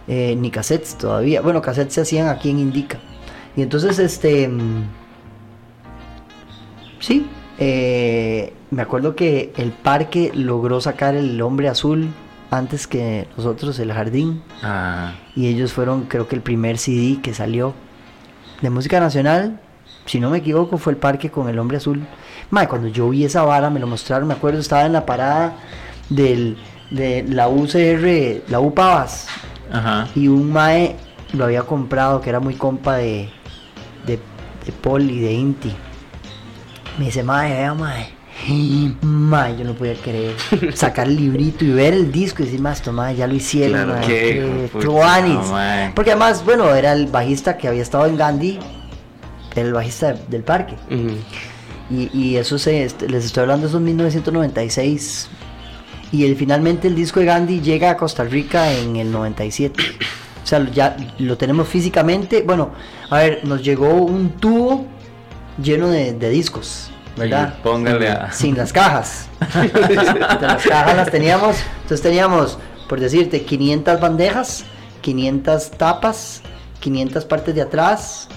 eh, 0.07 0.35
ni 0.37 0.49
cassettes 0.49 0.97
todavía. 0.97 1.41
Bueno, 1.41 1.61
cassettes 1.61 1.93
se 1.93 2.01
hacían 2.01 2.29
aquí 2.29 2.49
en 2.49 2.59
Indica. 2.59 2.97
Y 3.55 3.61
entonces, 3.61 3.99
este. 3.99 4.47
Mm, 4.47 4.85
sí, 6.99 7.29
eh, 7.59 8.53
me 8.71 8.81
acuerdo 8.81 9.15
que 9.15 9.53
el 9.57 9.71
parque 9.71 10.31
logró 10.33 10.81
sacar 10.81 11.15
el 11.15 11.39
hombre 11.41 11.69
azul 11.69 12.09
antes 12.49 12.87
que 12.87 13.27
nosotros, 13.37 13.77
el 13.77 13.93
jardín. 13.93 14.41
Ah. 14.63 15.13
Y 15.35 15.47
ellos 15.47 15.73
fueron, 15.73 16.05
creo 16.05 16.27
que 16.27 16.35
el 16.35 16.41
primer 16.41 16.79
CD 16.79 17.19
que 17.21 17.35
salió 17.35 17.75
de 18.61 18.69
música 18.69 18.99
nacional, 18.99 19.59
si 20.05 20.19
no 20.19 20.29
me 20.29 20.37
equivoco, 20.37 20.77
fue 20.77 20.93
el 20.93 20.97
parque 20.97 21.29
con 21.29 21.49
el 21.49 21.59
hombre 21.59 21.77
azul. 21.77 22.05
Mae, 22.49 22.67
cuando 22.67 22.87
yo 22.87 23.09
vi 23.09 23.25
esa 23.25 23.43
vara, 23.43 23.69
me 23.69 23.79
lo 23.79 23.87
mostraron, 23.87 24.27
me 24.27 24.33
acuerdo, 24.33 24.59
estaba 24.59 24.85
en 24.85 24.93
la 24.93 25.05
parada 25.05 25.57
del, 26.09 26.57
de 26.89 27.25
la 27.27 27.49
UCR, 27.49 28.49
la 28.49 28.59
UPAVAS. 28.59 29.27
Ajá. 29.71 30.07
Y 30.15 30.29
un 30.29 30.51
Mae 30.51 30.95
lo 31.33 31.45
había 31.45 31.63
comprado, 31.63 32.21
que 32.21 32.29
era 32.29 32.39
muy 32.39 32.55
compa 32.55 32.95
de, 32.95 33.29
de, 34.05 34.17
de 34.65 34.71
Paul 34.81 35.09
y 35.11 35.19
de 35.19 35.33
Inti. 35.33 35.75
Me 36.97 37.05
dice, 37.05 37.23
Mae, 37.23 37.51
vea, 37.51 37.73
Mae. 37.73 38.16
Mae, 39.01 39.57
yo 39.57 39.65
no 39.65 39.73
podía 39.73 39.95
creer. 39.95 40.35
Sacar 40.73 41.07
el 41.07 41.15
librito 41.15 41.65
y 41.65 41.71
ver 41.71 41.93
el 41.93 42.11
disco 42.11 42.43
y 42.43 42.45
decir, 42.45 42.61
más, 42.61 42.81
toma, 42.81 43.11
ya 43.11 43.27
lo 43.27 43.35
hicieron. 43.35 43.89
Claro, 44.01 44.07
mae, 45.51 45.91
Porque 45.93 46.11
además, 46.11 46.43
bueno, 46.45 46.73
era 46.73 46.93
el 46.93 47.07
bajista 47.07 47.57
que 47.57 47.67
había 47.67 47.81
estado 47.81 48.05
en 48.05 48.17
Gandhi, 48.17 48.59
el 49.55 49.73
bajista 49.73 50.13
del 50.13 50.43
parque. 50.43 50.75
y, 51.89 52.35
eso 52.35 52.57
se, 52.57 52.83
este, 52.83 53.09
les 53.09 53.25
estoy 53.25 53.41
hablando, 53.41 53.67
eso 53.67 53.77
es 53.77 53.83
1996. 53.83 55.29
Y 56.11 56.23
el, 56.23 56.37
finalmente 56.37 56.87
el 56.87 56.95
disco 56.95 57.19
de 57.19 57.25
Gandhi 57.25 57.59
llega 57.59 57.91
a 57.91 57.97
Costa 57.97 58.23
Rica 58.23 58.71
en 58.71 58.95
el 58.95 59.11
97. 59.11 59.83
O 60.43 60.47
sea, 60.47 60.65
ya 60.71 60.95
lo 61.19 61.37
tenemos 61.37 61.67
físicamente. 61.67 62.43
Bueno, 62.43 62.71
a 63.09 63.17
ver, 63.17 63.41
nos 63.43 63.61
llegó 63.61 63.93
un 63.93 64.29
tubo 64.29 64.85
lleno 65.61 65.89
de 65.89 66.29
discos. 66.29 66.91
¿Verdad? 67.17 67.55
póngale 67.63 68.09
a... 68.09 68.31
Sin 68.31 68.55
las 68.55 68.71
cajas. 68.71 69.27
las 70.41 70.63
cajas 70.63 70.95
las 70.95 71.11
teníamos, 71.11 71.57
entonces 71.81 72.01
teníamos, 72.01 72.57
por 72.87 72.99
decirte, 72.99 73.43
500 73.43 73.99
bandejas, 73.99 74.65
500 75.01 75.71
tapas, 75.71 76.41
500 76.79 77.25
partes 77.25 77.55
de 77.55 77.61
atrás, 77.61 78.27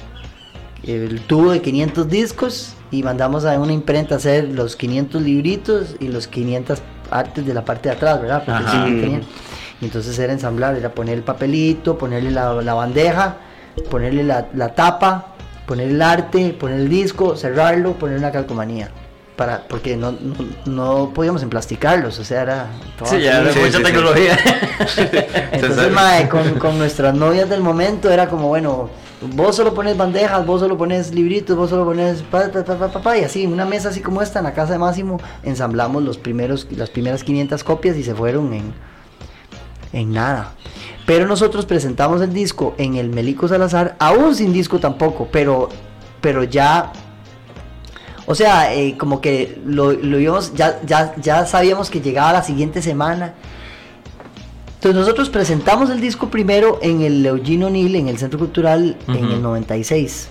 el 0.82 1.20
tubo 1.22 1.52
de 1.52 1.60
500 1.60 2.08
discos 2.08 2.74
y 2.90 3.02
mandamos 3.02 3.44
a 3.44 3.58
una 3.58 3.72
imprenta 3.72 4.14
a 4.14 4.18
hacer 4.18 4.48
los 4.48 4.76
500 4.76 5.22
libritos 5.22 5.96
y 6.00 6.08
los 6.08 6.26
500 6.26 6.80
artes 7.10 7.46
de 7.46 7.54
la 7.54 7.64
parte 7.64 7.88
de 7.88 7.96
atrás, 7.96 8.20
¿verdad? 8.20 8.44
y 9.80 9.84
entonces 9.84 10.18
era 10.18 10.32
ensamblar, 10.32 10.76
era 10.76 10.90
poner 10.90 11.14
el 11.14 11.22
papelito, 11.22 11.96
ponerle 11.96 12.30
la, 12.30 12.74
bandeja, 12.74 13.36
ponerle 13.90 14.22
la, 14.24 14.48
la 14.54 14.74
tapa, 14.74 15.34
poner 15.70 15.86
el 15.86 16.02
arte, 16.02 16.52
poner 16.58 16.80
el 16.80 16.88
disco, 16.88 17.36
cerrarlo, 17.36 17.92
poner 17.92 18.18
una 18.18 18.32
calcomanía. 18.32 18.90
Para, 19.36 19.68
porque 19.68 19.96
no, 19.96 20.16
no, 20.66 21.12
podíamos 21.14 21.44
emplasticarlos, 21.44 22.18
o 22.18 22.24
sea, 22.24 22.42
era... 22.42 22.66
Sí, 23.04 23.20
ya 23.20 23.40
era 23.40 23.52
mucha 23.54 23.80
tecnología. 23.80 24.36
Entonces, 25.52 25.92
mae, 25.92 26.28
con, 26.28 26.58
con, 26.58 26.76
nuestras 26.76 27.14
novias 27.14 27.48
del 27.48 27.60
momento 27.60 28.10
era 28.10 28.28
como, 28.28 28.48
bueno, 28.48 28.90
vos 29.20 29.54
solo 29.54 29.72
pones 29.72 29.96
bandejas, 29.96 30.44
vos 30.44 30.58
solo 30.58 30.76
pones 30.76 31.14
libritos, 31.14 31.56
vos 31.56 31.70
solo 31.70 31.84
pones... 31.84 32.22
Pa, 32.22 32.50
pa, 32.50 33.02
pa, 33.02 33.18
y 33.18 33.22
así, 33.22 33.46
una 33.46 33.64
mesa 33.64 33.90
así 33.90 34.00
como 34.00 34.22
esta 34.22 34.40
en 34.40 34.46
la 34.46 34.54
casa 34.54 34.72
de 34.72 34.80
Máximo, 34.80 35.20
ensamblamos 35.44 36.02
los 36.02 36.18
primeros, 36.18 36.66
las 36.72 36.90
primeras 36.90 37.22
500 37.22 37.62
copias 37.62 37.96
y 37.96 38.02
se 38.02 38.12
fueron 38.12 38.52
en, 38.54 38.74
en 39.92 40.12
nada. 40.12 40.50
Pero 41.10 41.26
nosotros 41.26 41.66
presentamos 41.66 42.22
el 42.22 42.32
disco 42.32 42.72
en 42.78 42.94
el 42.94 43.10
Melico 43.10 43.48
Salazar, 43.48 43.96
aún 43.98 44.32
sin 44.36 44.52
disco 44.52 44.78
tampoco, 44.78 45.26
pero, 45.32 45.68
pero 46.20 46.44
ya 46.44 46.92
o 48.26 48.34
sea, 48.36 48.72
eh, 48.72 48.96
como 48.96 49.20
que 49.20 49.60
lo, 49.66 49.90
lo 49.90 50.20
íbamos, 50.20 50.54
ya, 50.54 50.80
ya, 50.86 51.16
ya 51.16 51.46
sabíamos 51.46 51.90
que 51.90 52.00
llegaba 52.00 52.32
la 52.32 52.44
siguiente 52.44 52.80
semana. 52.80 53.34
Entonces 54.76 55.00
nosotros 55.00 55.30
presentamos 55.30 55.90
el 55.90 56.00
disco 56.00 56.30
primero 56.30 56.78
en 56.80 57.00
el 57.00 57.26
Eugene 57.26 57.64
O'Neill, 57.64 57.96
en 57.96 58.06
el 58.06 58.16
Centro 58.16 58.38
Cultural, 58.38 58.96
en 59.08 59.24
el 59.32 59.42
96. 59.42 60.28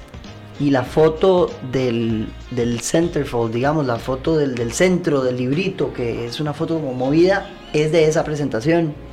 Y 0.62 0.70
la 0.70 0.84
foto 0.84 1.52
del, 1.74 2.30
del 2.52 2.80
centerfold, 2.80 3.54
digamos, 3.54 3.86
la 3.86 3.98
foto 3.98 4.38
del, 4.38 4.56
del 4.56 4.72
centro 4.72 5.24
del 5.24 5.36
librito, 5.36 5.92
que 5.92 6.26
es 6.26 6.40
una 6.40 6.54
foto 6.54 6.76
como 6.76 6.94
movida, 6.94 7.50
es 7.74 7.92
de 7.92 8.06
esa 8.06 8.24
presentación. 8.24 9.09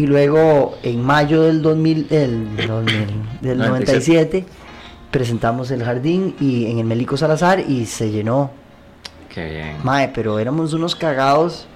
Y 0.00 0.06
luego 0.06 0.78
en 0.82 1.02
mayo 1.04 1.42
del, 1.42 1.60
2000, 1.60 2.08
del, 2.08 2.56
del 3.42 3.58
97 3.58 4.46
presentamos 5.10 5.70
el 5.72 5.84
jardín 5.84 6.34
y 6.40 6.70
en 6.70 6.78
el 6.78 6.86
Melico 6.86 7.18
Salazar 7.18 7.60
y 7.60 7.84
se 7.84 8.10
llenó. 8.10 8.50
Qué 9.28 9.44
bien. 9.44 9.76
Mae, 9.82 10.08
pero 10.08 10.38
éramos 10.38 10.72
unos 10.72 10.96
cagados 10.96 11.66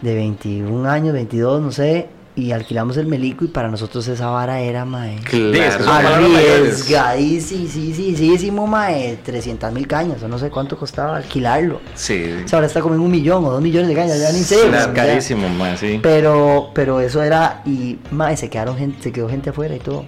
de 0.00 0.14
21 0.14 0.88
años, 0.88 1.12
22, 1.12 1.60
no 1.60 1.72
sé, 1.72 2.08
y 2.38 2.52
alquilamos 2.52 2.96
el 2.98 3.06
Melico 3.06 3.44
y 3.44 3.48
para 3.48 3.68
nosotros 3.68 4.06
esa 4.06 4.28
vara 4.28 4.60
era, 4.60 4.84
mae. 4.84 5.16
Claro. 5.24 5.90
Arriesgadísimo, 5.90 8.68
mae. 8.68 9.18
300 9.24 9.72
mil 9.72 9.88
cañas, 9.88 10.22
o 10.22 10.28
no 10.28 10.38
sé 10.38 10.48
cuánto 10.48 10.78
costaba 10.78 11.16
alquilarlo. 11.16 11.80
Sí. 11.96 12.32
O 12.44 12.48
sea, 12.48 12.58
ahora 12.58 12.68
está 12.68 12.80
como 12.80 12.94
en 12.94 13.00
un 13.00 13.10
millón 13.10 13.44
o 13.44 13.50
dos 13.50 13.60
millones 13.60 13.88
de 13.88 13.96
cañas, 13.96 14.20
ya 14.20 14.30
ni 14.30 14.44
sé. 14.44 14.70
Carísimo, 14.94 15.48
mae, 15.48 15.76
sí. 15.76 15.98
Pero, 16.00 16.70
pero 16.74 17.00
eso 17.00 17.24
era, 17.24 17.62
y 17.66 17.98
mae, 18.12 18.36
se 18.36 18.48
quedaron 18.48 18.78
gente, 18.78 19.02
se 19.02 19.10
quedó 19.10 19.28
gente 19.28 19.50
afuera 19.50 19.74
y 19.74 19.80
todo. 19.80 20.06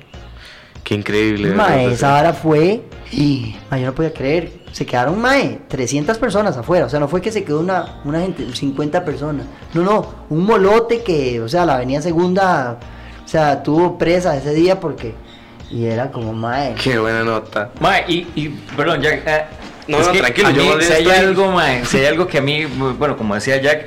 Qué 0.84 0.94
increíble. 0.94 1.52
Mae, 1.52 1.92
esa 1.92 2.12
vara 2.12 2.32
fue, 2.32 2.84
y 3.10 3.56
mae, 3.72 3.80
yo 3.80 3.88
no 3.88 3.94
podía 3.96 4.12
creer 4.12 4.52
se 4.72 4.86
quedaron 4.86 5.20
mae, 5.20 5.60
300 5.68 6.18
personas 6.18 6.56
afuera, 6.56 6.86
o 6.86 6.88
sea, 6.88 7.00
no 7.00 7.08
fue 7.08 7.20
que 7.20 7.32
se 7.32 7.44
quedó 7.44 7.60
una, 7.60 8.00
una 8.04 8.20
gente, 8.20 8.46
50 8.54 9.04
personas, 9.04 9.46
no, 9.74 9.82
no, 9.82 10.14
un 10.28 10.44
molote 10.44 11.02
que, 11.02 11.40
o 11.40 11.48
sea, 11.48 11.66
la 11.66 11.74
avenida 11.74 12.00
segunda, 12.02 12.78
o 13.24 13.28
sea, 13.28 13.62
tuvo 13.62 13.98
presa 13.98 14.36
ese 14.36 14.54
día 14.54 14.78
porque, 14.78 15.14
y 15.70 15.86
era 15.86 16.10
como 16.10 16.32
mae. 16.32 16.74
Qué 16.74 16.98
buena 16.98 17.22
nota. 17.24 17.70
Mae, 17.80 18.04
y, 18.08 18.26
y 18.34 18.48
perdón, 18.76 19.02
Jack, 19.02 19.22
eh, 19.26 19.44
no, 19.88 19.98
no, 19.98 20.12
tranquilo, 20.12 20.50
yo 20.50 20.80
si 20.80 20.92
hay 20.92 21.08
algo, 21.08 21.50
mae, 21.50 21.84
si 21.84 21.98
hay 21.98 22.06
algo 22.06 22.26
que 22.26 22.38
a 22.38 22.42
mí, 22.42 22.64
bueno, 22.64 23.16
como 23.16 23.34
decía 23.34 23.60
Jack, 23.60 23.86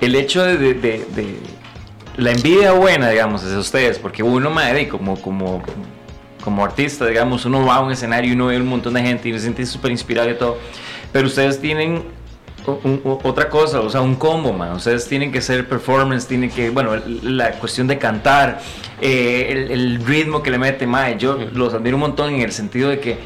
el 0.00 0.14
hecho 0.16 0.42
de, 0.42 0.56
de, 0.56 0.74
de, 0.74 1.38
la 2.16 2.32
envidia 2.32 2.72
buena, 2.72 3.08
digamos, 3.10 3.42
es 3.44 3.50
de 3.50 3.58
ustedes, 3.58 3.98
porque 3.98 4.22
uno, 4.22 4.50
mae, 4.50 4.88
como, 4.88 5.20
como 5.20 5.62
como 6.44 6.64
artista, 6.64 7.06
digamos, 7.06 7.44
uno 7.46 7.64
va 7.64 7.76
a 7.76 7.80
un 7.80 7.90
escenario 7.90 8.30
y 8.30 8.34
uno 8.34 8.46
ve 8.46 8.58
un 8.58 8.68
montón 8.68 8.94
de 8.94 9.02
gente 9.02 9.28
y 9.28 9.32
se 9.32 9.40
siente 9.40 9.64
súper 9.64 9.90
inspirado 9.90 10.30
y 10.30 10.34
todo, 10.34 10.58
pero 11.10 11.26
ustedes 11.26 11.60
tienen 11.60 12.04
otra 12.66 13.48
cosa, 13.50 13.80
o 13.80 13.90
sea, 13.90 14.00
un 14.00 14.14
combo, 14.14 14.52
man. 14.52 14.72
Ustedes 14.72 15.06
tienen 15.06 15.30
que 15.30 15.42
ser 15.42 15.68
performance, 15.68 16.26
tienen 16.26 16.50
que, 16.50 16.70
bueno, 16.70 16.92
la 17.22 17.52
cuestión 17.52 17.86
de 17.86 17.98
cantar, 17.98 18.60
eh, 19.00 19.68
el, 19.70 20.04
ritmo 20.04 20.42
que 20.42 20.50
le 20.50 20.58
mete, 20.58 20.86
man. 20.86 21.18
Yo 21.18 21.36
los 21.52 21.74
admiro 21.74 21.96
un 21.96 22.00
montón 22.00 22.34
en 22.34 22.40
el 22.40 22.52
sentido 22.52 22.88
de 22.88 23.00
que 23.00 23.18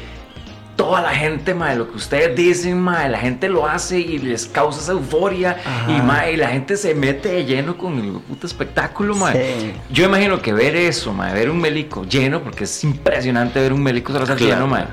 toda 0.79 1.01
la 1.01 1.09
gente, 1.09 1.53
mae, 1.53 1.75
lo 1.75 1.91
que 1.91 1.97
ustedes 1.97 2.33
dicen, 2.37 2.79
mae, 2.79 3.09
la 3.09 3.19
gente 3.19 3.49
lo 3.49 3.67
hace 3.67 3.99
y 3.99 4.17
les 4.17 4.45
causa 4.45 4.79
esa 4.79 4.93
euforia 4.93 5.57
y, 5.89 6.01
mae, 6.01 6.37
la 6.37 6.47
gente 6.47 6.77
se 6.77 6.95
mete 6.95 7.27
de 7.27 7.43
lleno 7.43 7.77
con 7.77 7.99
el 7.99 8.13
puto 8.13 8.47
espectáculo, 8.47 9.13
mae. 9.13 9.73
Yo 9.91 10.05
imagino 10.05 10.41
que 10.41 10.53
ver 10.53 10.77
eso, 10.77 11.11
mae, 11.11 11.33
ver 11.33 11.49
un 11.49 11.59
melico 11.59 12.05
lleno, 12.05 12.41
porque 12.41 12.63
es 12.63 12.81
impresionante 12.85 13.59
ver 13.59 13.73
un 13.73 13.83
melico 13.83 14.13
Salazar 14.13 14.39
lleno, 14.39 14.67
mae. 14.67 14.85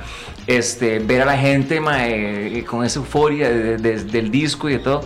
Este, 0.49 0.99
ver 0.99 1.23
a 1.23 1.25
la 1.25 1.39
gente, 1.39 1.81
mae, 1.81 2.65
con 2.65 2.85
esa 2.85 2.99
euforia 2.99 3.49
del 3.49 4.31
disco 4.33 4.69
y 4.69 4.73
de 4.73 4.79
todo. 4.81 5.05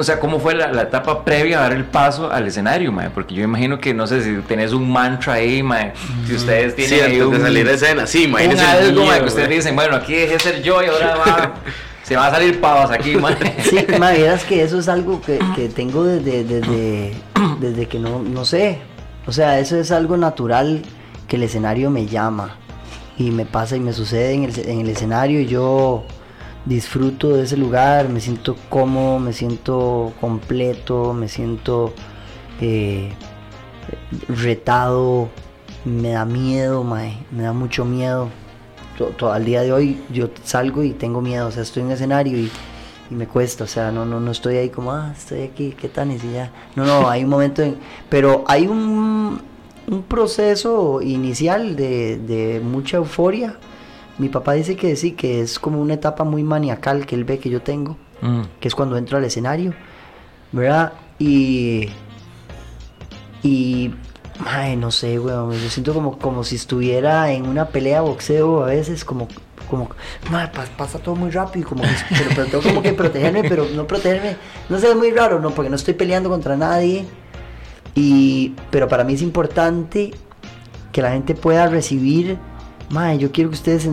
O 0.00 0.02
sea, 0.02 0.18
¿cómo 0.18 0.40
fue 0.40 0.54
la, 0.54 0.82
etapa 0.82 1.24
previa 1.24 1.58
a 1.58 1.62
dar 1.62 1.72
el 1.72 1.84
paso 1.84 2.32
al 2.32 2.46
escenario, 2.46 2.90
mae? 2.90 3.10
Porque 3.10 3.34
yo 3.34 3.44
imagino 3.44 3.78
que, 3.78 3.92
no 3.92 4.06
sé, 4.06 4.22
si 4.22 4.34
tenés 4.48 4.72
un 4.72 4.90
mantra 4.90 5.34
ahí, 5.34 5.62
mae, 5.62 5.92
si 6.26 6.34
ustedes 6.34 6.74
tienen 6.74 6.98
sí, 6.98 7.04
ahí 7.04 7.20
un, 7.20 7.34
de 7.34 7.40
salir 7.40 7.66
de 7.66 7.74
escena, 7.74 8.06
sí, 8.06 8.26
mae. 8.26 8.48
Un 8.48 8.58
algo, 8.58 9.04
mae, 9.04 9.20
que 9.20 9.26
ustedes 9.26 9.50
dicen, 9.50 9.76
bueno, 9.76 9.96
aquí 9.96 10.14
dejé 10.14 10.32
de 10.32 10.40
ser 10.40 10.62
yo 10.62 10.82
y 10.82 10.86
ahora 10.86 11.16
va... 11.16 11.54
se 12.02 12.16
va 12.16 12.28
a 12.28 12.30
salir 12.30 12.60
pavas 12.62 12.90
aquí, 12.90 13.16
mae. 13.16 13.36
Sí, 13.62 13.86
mae, 13.98 14.22
verás 14.22 14.44
que 14.44 14.62
eso 14.62 14.78
es 14.78 14.88
algo 14.88 15.20
que, 15.20 15.38
que 15.54 15.68
tengo 15.68 16.04
desde, 16.04 16.44
desde, 16.44 17.12
desde 17.60 17.86
que 17.86 17.98
no, 17.98 18.20
no 18.22 18.46
sé. 18.46 18.78
O 19.26 19.32
sea, 19.32 19.58
eso 19.58 19.76
es 19.76 19.92
algo 19.92 20.16
natural 20.16 20.80
que 21.28 21.36
el 21.36 21.42
escenario 21.42 21.90
me 21.90 22.06
llama 22.06 22.56
y 23.18 23.30
me 23.32 23.44
pasa 23.44 23.76
y 23.76 23.80
me 23.80 23.92
sucede 23.92 24.32
en 24.32 24.44
el, 24.44 24.58
en 24.66 24.80
el 24.80 24.88
escenario 24.88 25.40
y 25.40 25.46
yo 25.46 26.06
disfruto 26.66 27.36
de 27.36 27.44
ese 27.44 27.56
lugar, 27.56 28.08
me 28.08 28.20
siento 28.20 28.56
cómodo, 28.68 29.18
me 29.18 29.32
siento 29.32 30.12
completo, 30.20 31.12
me 31.14 31.28
siento 31.28 31.94
eh, 32.60 33.12
retado, 34.28 35.28
me 35.84 36.10
da 36.10 36.24
miedo, 36.24 36.84
me 36.84 37.42
da 37.42 37.52
mucho 37.52 37.84
miedo. 37.84 38.28
Todo, 39.16 39.32
al 39.32 39.46
día 39.46 39.62
de 39.62 39.72
hoy 39.72 40.02
yo 40.12 40.28
salgo 40.44 40.82
y 40.82 40.92
tengo 40.92 41.22
miedo, 41.22 41.48
o 41.48 41.50
sea, 41.50 41.62
estoy 41.62 41.80
en 41.80 41.86
un 41.86 41.92
escenario 41.92 42.38
y, 42.38 42.50
me 43.08 43.26
cuesta, 43.26 43.64
o 43.64 43.66
sea, 43.66 43.90
no, 43.90 44.04
no, 44.04 44.20
no 44.20 44.30
estoy 44.30 44.56
ahí 44.56 44.68
como, 44.68 44.92
ah, 44.92 45.12
estoy 45.16 45.42
aquí, 45.42 45.72
¿qué 45.72 45.88
tal? 45.88 46.12
Y 46.12 46.18
ya. 46.32 46.52
No, 46.76 46.84
no, 46.84 47.10
hay 47.10 47.24
un 47.24 47.30
momento, 47.30 47.60
en, 47.60 47.76
pero 48.08 48.44
hay 48.46 48.68
un, 48.68 49.40
un 49.88 50.02
proceso 50.04 51.02
inicial 51.02 51.74
de, 51.74 52.18
de 52.18 52.60
mucha 52.60 52.98
euforia 52.98 53.58
mi 54.20 54.28
papá 54.28 54.52
dice 54.52 54.76
que 54.76 54.94
sí, 54.96 55.12
que 55.12 55.40
es 55.40 55.58
como 55.58 55.80
una 55.80 55.94
etapa 55.94 56.24
muy 56.24 56.42
maniacal 56.42 57.06
que 57.06 57.14
él 57.14 57.24
ve 57.24 57.38
que 57.38 57.48
yo 57.48 57.62
tengo, 57.62 57.96
mm. 58.20 58.42
que 58.60 58.68
es 58.68 58.74
cuando 58.74 58.98
entro 58.98 59.16
al 59.16 59.24
escenario, 59.24 59.72
¿verdad? 60.52 60.92
Y. 61.18 61.88
Y. 63.42 63.94
Ay, 64.44 64.76
no 64.76 64.90
sé, 64.90 65.18
weón. 65.18 65.52
Yo 65.52 65.70
siento 65.70 65.94
como, 65.94 66.18
como 66.18 66.44
si 66.44 66.56
estuviera 66.56 67.32
en 67.32 67.46
una 67.46 67.68
pelea 67.68 68.02
de 68.02 68.08
boxeo 68.08 68.62
a 68.62 68.66
veces, 68.66 69.06
como. 69.06 69.26
Como, 69.70 69.88
pasa 70.76 70.98
todo 70.98 71.14
muy 71.14 71.30
rápido, 71.30 71.68
como 71.68 71.84
pero, 72.34 72.44
tengo 72.46 72.62
como 72.62 72.82
que 72.82 72.92
protegerme, 72.92 73.48
pero 73.48 73.66
no 73.72 73.86
protegerme, 73.86 74.36
no 74.68 74.80
sé, 74.80 74.90
es 74.90 74.96
muy 74.96 75.12
raro, 75.12 75.38
no, 75.38 75.52
porque 75.52 75.70
no 75.70 75.76
estoy 75.76 75.94
peleando 75.94 76.28
contra 76.28 76.56
nadie. 76.56 77.06
Y, 77.94 78.54
pero 78.70 78.86
para 78.88 79.04
mí 79.04 79.14
es 79.14 79.22
importante 79.22 80.10
que 80.90 81.00
la 81.00 81.12
gente 81.12 81.36
pueda 81.36 81.68
recibir 81.68 82.36
Mae, 82.90 83.18
yo 83.18 83.30
quiero 83.30 83.50
que 83.50 83.56
ustedes 83.56 83.88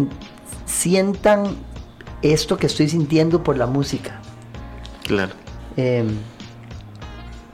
sientan 0.66 1.56
esto 2.22 2.58
que 2.58 2.68
estoy 2.68 2.90
sintiendo 2.90 3.44
por 3.44 3.58
la 3.58 3.68
música. 3.68 4.20
Claro. 5.06 5.34
Em, 5.76 6.18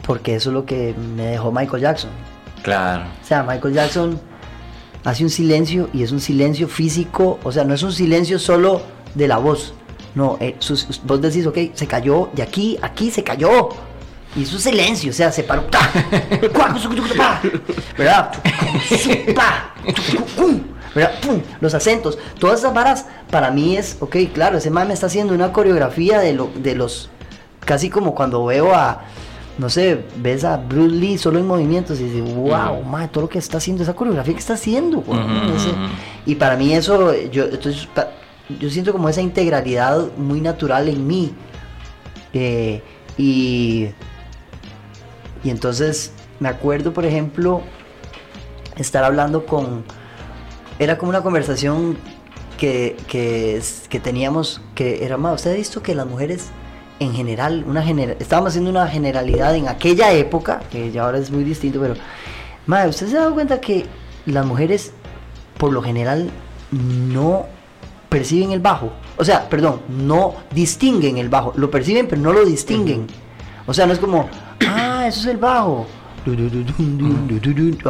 porque 0.05 0.35
eso 0.35 0.49
es 0.49 0.53
lo 0.53 0.65
que 0.65 0.95
me 1.15 1.27
dejó 1.27 1.51
Michael 1.51 1.81
Jackson. 1.81 2.09
Claro. 2.63 3.03
O 3.21 3.25
sea, 3.25 3.43
Michael 3.43 3.73
Jackson 3.73 4.19
hace 5.03 5.23
un 5.23 5.29
silencio 5.29 5.89
y 5.93 6.03
es 6.03 6.11
un 6.11 6.21
silencio 6.21 6.67
físico, 6.67 7.39
o 7.43 7.51
sea, 7.51 7.65
no 7.65 7.73
es 7.73 7.83
un 7.83 7.91
silencio 7.91 8.39
solo 8.39 8.81
de 9.13 9.27
la 9.27 9.37
voz. 9.37 9.73
No, 10.15 10.37
eh, 10.39 10.55
vos 11.03 11.21
decís, 11.21 11.45
ok, 11.45 11.57
se 11.73 11.87
cayó 11.87 12.29
de 12.33 12.43
aquí, 12.43 12.77
aquí 12.81 13.11
se 13.11 13.23
cayó. 13.23 13.69
Y 14.35 14.43
es 14.43 14.53
un 14.53 14.59
silencio, 14.59 15.11
o 15.11 15.13
sea, 15.13 15.31
se 15.31 15.43
paró. 15.43 15.65
¿Verdad? 17.97 18.31
Los 21.59 21.73
acentos, 21.73 22.19
todas 22.39 22.59
esas 22.59 22.73
varas 22.73 23.07
para 23.31 23.49
mí 23.51 23.77
es, 23.77 23.97
ok, 23.99 24.15
claro, 24.33 24.57
ese 24.57 24.69
man 24.69 24.87
me 24.87 24.93
está 24.93 25.07
haciendo 25.07 25.33
una 25.33 25.51
coreografía 25.51 26.19
de, 26.19 26.33
lo, 26.33 26.51
de 26.55 26.75
los, 26.75 27.09
casi 27.61 27.89
como 27.89 28.13
cuando 28.13 28.45
veo 28.45 28.75
a, 28.75 29.01
no 29.57 29.69
sé, 29.69 30.05
ves 30.17 30.43
a 30.43 30.57
Bruce 30.57 30.95
Lee 30.95 31.17
solo 31.17 31.39
en 31.39 31.47
movimientos 31.47 31.99
y 31.99 32.03
dices, 32.03 32.35
wow, 32.35 32.83
man, 32.83 33.09
todo 33.11 33.23
lo 33.23 33.29
que 33.29 33.39
está 33.39 33.57
haciendo, 33.57 33.83
esa 33.83 33.95
coreografía 33.95 34.33
que 34.33 34.39
está 34.39 34.53
haciendo. 34.53 35.03
y 36.25 36.35
para 36.35 36.55
mí 36.57 36.73
eso, 36.73 37.13
yo, 37.31 37.45
entonces, 37.45 37.87
yo 38.59 38.69
siento 38.69 38.91
como 38.91 39.09
esa 39.09 39.21
integralidad 39.21 40.09
muy 40.17 40.41
natural 40.41 40.89
en 40.89 41.07
mí. 41.07 41.33
Eh, 42.33 42.81
y, 43.17 43.89
y 45.43 45.49
entonces 45.49 46.13
me 46.39 46.49
acuerdo, 46.49 46.93
por 46.93 47.05
ejemplo, 47.05 47.61
estar 48.75 49.03
hablando 49.03 49.45
con 49.45 49.83
era 50.79 50.97
como 50.97 51.09
una 51.09 51.21
conversación 51.21 51.97
que, 52.57 52.95
que, 53.07 53.99
teníamos, 53.99 54.61
que 54.75 55.03
era 55.03 55.17
más, 55.17 55.35
¿usted 55.35 55.51
ha 55.51 55.55
visto 55.55 55.81
que 55.83 55.95
las 55.95 56.05
mujeres 56.05 56.49
en 56.99 57.13
general, 57.13 57.65
una 57.67 57.83
general, 57.83 58.15
estábamos 58.19 58.49
haciendo 58.49 58.69
una 58.69 58.87
generalidad 58.87 59.55
en 59.55 59.67
aquella 59.67 60.11
época, 60.13 60.61
que 60.71 60.91
ya 60.91 61.03
ahora 61.03 61.17
es 61.17 61.31
muy 61.31 61.43
distinto, 61.43 61.81
pero, 61.81 61.95
madre, 62.65 62.89
¿usted 62.89 63.07
se 63.07 63.17
ha 63.17 63.21
dado 63.21 63.33
cuenta 63.33 63.59
que 63.59 63.85
las 64.25 64.45
mujeres, 64.45 64.93
por 65.57 65.73
lo 65.73 65.81
general, 65.81 66.29
no 66.71 67.47
perciben 68.07 68.51
el 68.51 68.61
bajo? 68.61 68.93
O 69.17 69.25
sea, 69.25 69.49
perdón, 69.49 69.81
no 69.89 70.35
distinguen 70.51 71.17
el 71.17 71.29
bajo, 71.29 71.53
lo 71.55 71.69
perciben 71.69 72.07
pero 72.07 72.21
no 72.21 72.31
lo 72.31 72.45
distinguen. 72.45 73.07
O 73.65 73.73
sea, 73.73 73.85
no 73.85 73.93
es 73.93 73.99
como, 73.99 74.29
ah, 74.67 75.05
eso 75.07 75.19
es 75.21 75.25
el 75.25 75.37
bajo 75.37 75.87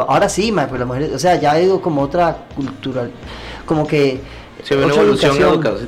Ahora 0.08 0.30
sí, 0.30 0.52
pues 0.52 0.80
la 0.80 0.86
mujer, 0.86 1.12
o 1.14 1.20
sea, 1.20 1.40
ya 1.40 1.60
ido 1.60 1.82
como 1.82 2.02
otra 2.02 2.46
cultural, 2.56 3.12
como 3.66 3.86
que 3.88 4.20
se 4.64 4.76
ve 4.76 4.86
una 4.86 4.96
evolución 4.96 5.36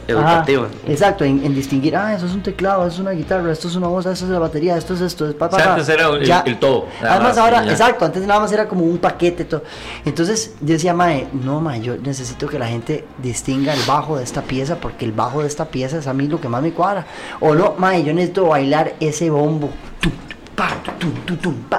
educativa. 0.08 0.68
exacto, 0.88 1.24
en, 1.24 1.56
distinguir, 1.56 1.96
ah, 1.96 2.14
eso 2.14 2.26
es 2.26 2.34
un 2.34 2.44
teclado, 2.44 2.86
eso 2.86 2.96
es 2.96 3.00
una 3.00 3.12
guitarra, 3.12 3.52
esto 3.52 3.70
es 3.70 3.76
una 3.76 3.88
voz, 3.88 4.06
esto 4.06 4.26
es 4.26 4.32
la 4.32 4.40
batería, 4.40 4.76
esto 4.76 4.94
es 4.94 5.02
esto, 5.02 5.28
es 5.28 5.34
papá. 5.34 5.56
O 5.56 5.60
sea, 5.60 5.74
antes 5.74 5.88
era 5.88 6.44
el, 6.46 6.60
todo. 6.60 6.88
Además, 7.02 7.38
ahora, 7.38 7.64
exacto, 7.70 8.06
antes 8.06 8.26
nada 8.28 8.42
más 8.42 8.52
era 8.52 8.68
como 8.68 8.84
un 8.84 8.98
paquete. 8.98 9.46
Todo. 9.46 9.64
Entonces 10.04 10.56
yo 10.60 10.74
decía, 10.74 10.94
mae, 10.94 11.28
no, 11.32 11.62
mae, 11.62 11.82
yo 11.82 11.96
necesito 11.98 12.48
que 12.48 12.60
la 12.60 12.68
gente 12.68 13.06
distinga 13.18 13.74
el 13.74 13.82
bajo 13.88 14.18
de 14.18 14.24
esta 14.24 14.42
pieza, 14.42 14.76
porque 14.76 15.06
el 15.06 15.14
bajo 15.14 15.42
de 15.42 15.48
esta 15.48 15.66
pieza 15.66 15.98
es 15.98 16.08
a 16.08 16.14
mí 16.14 16.28
lo 16.28 16.42
que 16.42 16.50
más 16.50 16.62
me 16.62 16.74
cuadra. 16.74 17.06
O 17.40 17.56
no, 17.56 17.76
mae, 17.78 18.04
yo 18.04 18.14
necesito 18.14 18.48
bailar 18.48 18.96
ese 19.00 19.30
bombo. 19.30 19.70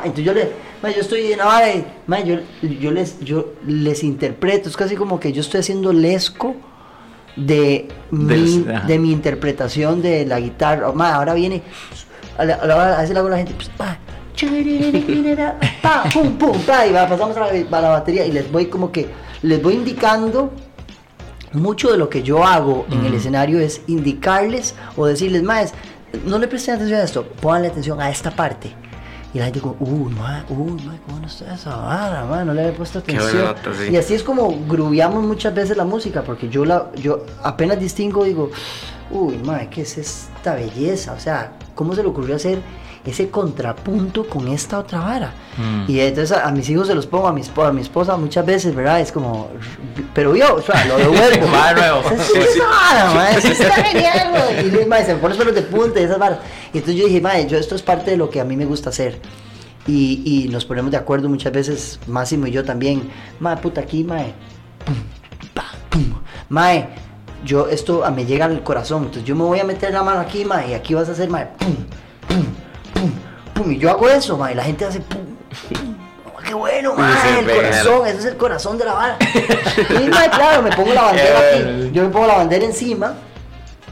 Entonces 0.05 0.25
yo 0.25 0.35
le, 0.35 0.53
yo 0.83 1.01
estoy 1.01 1.33
en 1.33 1.39
la 1.39 2.21
yo, 2.25 2.37
yo, 2.63 2.91
les, 2.91 3.19
yo 3.21 3.55
les 3.67 4.05
interpreto, 4.05 4.69
es 4.69 4.77
casi 4.77 4.97
como 4.97 5.19
que 5.19 5.33
yo 5.33 5.41
estoy 5.41 5.61
haciendo 5.61 5.93
lesco 5.93 6.55
de, 7.37 7.89
mi, 8.11 8.67
de 8.87 8.99
mi 8.99 9.13
interpretación 9.13 10.03
de 10.03 10.27
la 10.27 10.41
guitarra. 10.41 10.87
ahora 10.87 11.35
viene, 11.35 11.63
a, 12.39 12.45
veces 12.45 13.11
le 13.11 13.19
hago 13.19 13.29
a 13.29 13.31
la 13.31 13.37
gente, 13.39 13.55
pues, 13.55 13.69
pa, 13.71 13.99
pum, 16.13 16.37
pum, 16.37 16.59
y 16.59 16.93
pasamos 16.93 17.37
a 17.37 17.41
la, 17.41 17.79
a 17.79 17.81
la, 17.81 17.89
batería 17.89 18.27
y 18.27 18.33
les 18.33 18.51
voy 18.53 18.67
como 18.67 18.93
que, 18.93 19.09
les 19.43 19.63
voy 19.63 19.75
indicando 19.75 20.53
mucho 21.53 21.91
de 21.91 21.99
lo 21.99 22.09
que 22.09 22.23
yo 22.23 22.45
hago 22.45 22.87
en 22.91 23.07
el 23.07 23.15
escenario 23.15 23.59
es 23.59 23.81
indicarles 23.87 24.75
o 24.97 25.07
decirles, 25.07 25.43
más 25.43 25.73
no 26.25 26.39
le 26.39 26.49
presten 26.49 26.77
atención 26.77 27.01
a 27.01 27.05
esto, 27.05 27.25
pónganle 27.25 27.69
atención 27.69 28.01
a 28.01 28.11
esta 28.11 28.31
parte. 28.31 28.73
Y 29.35 29.39
la 29.39 29.47
gente 29.47 29.61
como, 29.61 29.77
uy, 29.81 30.13
ma, 30.15 30.45
uy, 30.49 30.83
ma, 30.85 30.97
¿cómo 31.05 31.21
no 31.21 31.27
está 31.27 31.55
esa 31.55 31.77
vara, 31.77 32.45
No 32.45 32.55
le 32.55 32.63
había 32.63 32.75
puesto 32.75 33.01
atención. 33.01 33.55
Y 33.91 33.97
así 33.97 34.15
es 34.15 34.23
como 34.23 34.49
grubiamos 34.67 35.23
muchas 35.23 35.55
veces 35.55 35.77
la 35.77 35.85
música, 35.85 36.23
porque 36.23 36.49
yo 36.49 36.65
la, 36.65 36.91
yo 36.95 37.27
apenas 37.43 37.79
distingo, 37.79 38.25
digo, 38.25 38.51
uy, 39.11 39.37
ma, 39.45 39.69
¿qué 39.69 39.83
es 39.83 39.99
esta 39.99 40.55
belleza? 40.55 41.13
O 41.13 41.21
sea, 41.21 41.53
¿cómo 41.75 41.95
se 41.95 42.03
le 42.03 42.09
ocurrió 42.09 42.37
hacer 42.37 42.61
ese 43.11 43.31
contrapunto 43.31 44.27
con 44.27 44.49
esta 44.49 44.79
otra 44.79 45.01
vara. 45.01 45.35
Mm. 45.57 45.91
Y 45.91 46.01
entonces 46.01 46.37
a, 46.37 46.51
mis 46.51 46.69
hijos 46.71 46.87
se 46.87 46.95
los 46.95 47.07
pongo, 47.07 47.29
a 47.29 47.33
mi, 47.33 47.41
esposa, 47.41 47.69
a 47.69 47.73
mi 47.73 47.81
esposa 47.81 48.17
muchas 48.17 48.45
veces, 48.45 48.75
¿verdad? 48.75 49.01
Es 49.01 49.13
como, 49.13 49.51
pero 50.15 50.35
yo, 50.35 50.57
o 50.57 50.63
sea, 50.63 50.85
lo 50.85 50.97
devuelvo. 50.99 51.47
nuevo. 51.47 52.03
Es 52.11 53.45
está 53.61 53.75
genial, 53.75 54.33
Y 54.67 54.71
se 54.71 55.15
me 55.15 55.21
pone 55.21 55.35
los 55.35 55.39
pelos 55.39 55.55
de 55.55 55.63
punta 55.63 56.01
y 56.01 56.05
esas 56.05 56.19
varas. 56.19 56.39
Y 56.73 56.79
entonces 56.79 57.01
yo 57.01 57.07
dije, 57.07 57.21
madre, 57.21 57.47
yo 57.47 57.59
esto 57.59 57.75
es 57.75 57.83
parte 57.83 58.11
de 58.11 58.17
lo 58.17 58.31
que 58.31 58.41
a 58.41 58.45
mí 58.45 58.57
me 58.57 58.65
gusta 58.65 58.91
hacer. 58.91 59.21
Y, 59.87 60.23
y 60.25 60.49
nos 60.49 60.65
ponemos 60.65 60.91
de 60.91 60.97
acuerdo 60.97 61.29
muchas 61.29 61.53
veces, 61.53 62.01
Máximo 62.07 62.47
y 62.47 62.51
yo 62.51 62.65
también. 62.65 63.09
Madre, 63.39 63.63
puta, 63.63 63.81
aquí, 63.81 64.03
madre. 64.03 64.35
Mae, 66.49 66.89
yo 67.45 67.69
esto 67.69 68.05
a 68.05 68.11
me 68.11 68.25
llega 68.25 68.45
al 68.45 68.63
corazón, 68.63 69.05
entonces 69.05 69.25
yo 69.25 69.35
me 69.35 69.45
voy 69.45 69.59
a 69.59 69.65
meter 69.65 69.93
la 69.93 70.03
mano 70.03 70.21
aquí, 70.21 70.45
mae, 70.45 70.71
y 70.71 70.75
aquí 70.75 70.95
vas 70.95 71.09
a 71.09 71.13
hacer, 71.13 71.29
mae, 71.29 71.47
pum, 71.59 71.75
pum, 73.57 73.73
y 73.73 73.79
yo 73.79 73.91
hago 73.91 74.09
eso, 74.09 74.37
ma, 74.37 74.53
y 74.53 74.55
la 74.55 74.65
gente 74.65 74.85
hace 74.85 75.01
pum, 75.01 75.21
oh, 76.27 76.39
qué 76.47 76.55
bueno, 76.55 76.95
ma, 76.95 77.15
el 77.39 77.47
corazón, 77.47 78.07
ese 78.07 78.19
es 78.19 78.25
el 78.27 78.37
corazón 78.37 78.79
de 78.79 78.85
la 78.85 78.95
vara. 78.95 79.19
y 80.01 80.09
ma, 80.09 80.31
claro, 80.31 80.63
me 80.63 80.71
pongo 80.77 80.93
la 80.93 81.03
bandera 81.07 81.39
aquí, 81.39 81.91
yo 81.93 82.03
me 82.03 82.09
pongo 82.11 82.27
la 82.27 82.37
bandera 82.37 82.65
encima, 82.65 83.15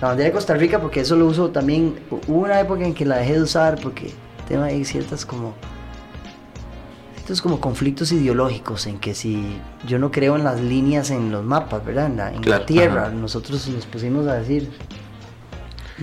la 0.01 0.09
bandera 0.09 0.29
de 0.29 0.33
Costa 0.33 0.55
Rica, 0.55 0.81
porque 0.81 1.01
eso 1.01 1.17
lo 1.17 1.27
uso 1.27 1.51
también, 1.51 1.99
hubo 2.11 2.41
una 2.41 2.61
época 2.61 2.85
en 2.85 2.95
que 2.95 3.05
la 3.05 3.17
dejé 3.17 3.35
de 3.35 3.43
usar 3.43 3.81
porque 3.81 4.13
tema 4.47 4.67
hay 4.67 4.85
ciertas 4.85 5.25
como 5.25 5.55
estos 7.17 7.41
como 7.41 7.59
conflictos 7.59 8.13
ideológicos 8.13 8.87
en 8.87 8.99
que 8.99 9.15
si 9.15 9.57
yo 9.87 9.99
no 9.99 10.11
creo 10.11 10.37
en 10.37 10.45
las 10.45 10.61
líneas 10.61 11.11
en 11.11 11.33
los 11.33 11.43
mapas, 11.43 11.83
¿verdad? 11.83 12.09
En 12.35 12.47
la, 12.47 12.67
tierra, 12.67 13.09
nosotros 13.09 13.67
nos 13.69 13.87
pusimos 13.87 14.27
a 14.27 14.35
decir 14.35 14.71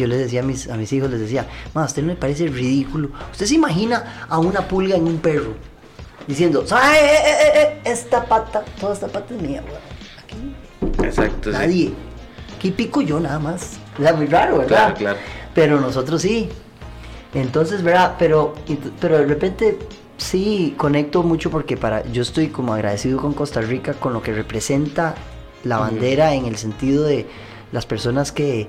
yo 0.02 0.08
les 0.08 0.20
decía 0.20 0.41
a 0.41 0.43
mis, 0.43 0.68
a 0.68 0.76
mis 0.76 0.91
hijos, 0.93 1.10
les 1.10 1.20
decía, 1.20 1.47
ma, 1.74 1.86
usted 1.86 2.02
no 2.02 2.10
me 2.10 2.16
parece 2.16 2.47
ridículo. 2.47 3.10
Usted 3.32 3.45
se 3.45 3.56
imagina 3.56 4.26
a 4.28 4.39
una 4.39 4.68
pulga 4.68 4.95
en 4.95 5.06
un 5.06 5.20
perro 5.20 5.54
diciendo, 6.28 6.64
eh, 6.64 6.66
eh, 6.66 7.52
eh, 7.56 7.82
esta 7.86 8.26
pata, 8.26 8.64
toda 8.80 8.93
esta 8.93 9.08
pata 9.08 9.34
es 9.34 9.41
mía, 9.41 9.64
Aquí. 10.24 11.04
Exacto. 11.04 11.52
Nadie. 11.52 11.93
Aquí 12.56 12.72
pico 12.72 13.02
yo 13.02 13.20
nada 13.20 13.39
más. 13.39 13.80
Es 13.99 14.16
muy 14.16 14.28
raro, 14.28 14.60
¿verdad? 14.60 14.68
Claro, 14.68 14.95
claro. 14.95 15.20
Pero 15.54 15.80
nosotros 15.80 16.22
sí. 16.22 16.49
Entonces, 17.34 17.82
¿verdad? 17.82 18.16
Pero, 18.20 18.54
pero 18.99 19.18
de 19.18 19.26
repente 19.26 19.80
sí 20.18 20.76
conecto 20.78 21.24
mucho 21.24 21.49
porque 21.49 21.78
para 21.78 22.06
yo 22.12 22.22
estoy 22.22 22.49
como 22.49 22.74
agradecido 22.74 23.20
con 23.20 23.34
Costa 23.34 23.62
Rica 23.62 23.93
con 23.93 24.14
lo 24.14 24.22
que 24.22 24.34
representa 24.34 25.16
la 25.64 25.78
bandera 25.78 26.34
en 26.36 26.45
el 26.45 26.58
sentido 26.58 27.04
de 27.04 27.28
las 27.72 27.86
personas 27.86 28.32
que, 28.32 28.68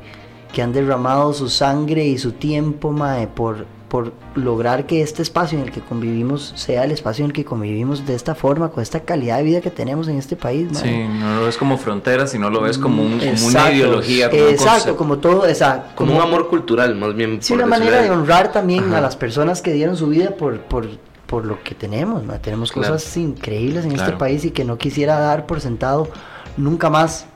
que 0.52 0.62
han 0.62 0.72
derramado 0.72 1.32
su 1.32 1.48
sangre 1.48 2.04
y 2.04 2.18
su 2.18 2.32
tiempo 2.32 2.92
mae, 2.92 3.26
por, 3.26 3.66
por 3.88 4.12
lograr 4.34 4.86
que 4.86 5.02
este 5.02 5.22
espacio 5.22 5.58
en 5.58 5.64
el 5.64 5.70
que 5.70 5.80
convivimos 5.80 6.52
sea 6.56 6.84
el 6.84 6.92
espacio 6.92 7.24
en 7.24 7.30
el 7.30 7.34
que 7.34 7.44
convivimos 7.44 8.06
de 8.06 8.14
esta 8.14 8.34
forma, 8.34 8.70
con 8.70 8.82
esta 8.82 9.00
calidad 9.00 9.38
de 9.38 9.42
vida 9.44 9.60
que 9.60 9.70
tenemos 9.70 10.08
en 10.08 10.18
este 10.18 10.36
país. 10.36 10.68
Sí, 10.72 11.04
no 11.08 11.36
lo 11.36 11.46
ves 11.46 11.56
como 11.56 11.78
frontera, 11.78 12.26
sino 12.26 12.50
lo 12.50 12.60
ves 12.60 12.78
como, 12.78 13.02
un, 13.02 13.20
una 13.44 13.72
ideología. 13.72 14.26
exacto, 14.26 14.96
como 14.96 15.18
todo, 15.18 15.46
exacto. 15.46 15.92
Como, 15.94 16.16
un 16.16 16.22
amor 16.22 16.48
cultural, 16.48 16.94
más 16.94 17.14
bien. 17.14 17.42
Sí, 17.42 17.54
una 17.54 17.66
manera 17.66 18.02
de 18.02 18.10
honrar 18.10 18.52
también 18.52 18.92
a 18.94 19.00
las 19.00 19.16
personas 19.16 19.62
que 19.62 19.72
dieron 19.72 19.96
su 19.96 20.08
vida 20.08 20.36
por, 20.36 20.60
por, 20.60 20.86
por 21.26 21.44
lo 21.44 21.62
que 21.62 21.74
tenemos. 21.74 22.22
Tenemos 22.42 22.72
cosas 22.72 23.16
increíbles 23.16 23.84
en 23.84 23.92
este 23.92 24.12
país 24.12 24.44
y 24.44 24.50
que 24.50 24.64
no 24.64 24.76
quisiera 24.76 25.18
dar 25.18 25.46
por 25.46 25.60
sentado 25.60 26.08
nunca 26.56 26.90
más 26.90 27.26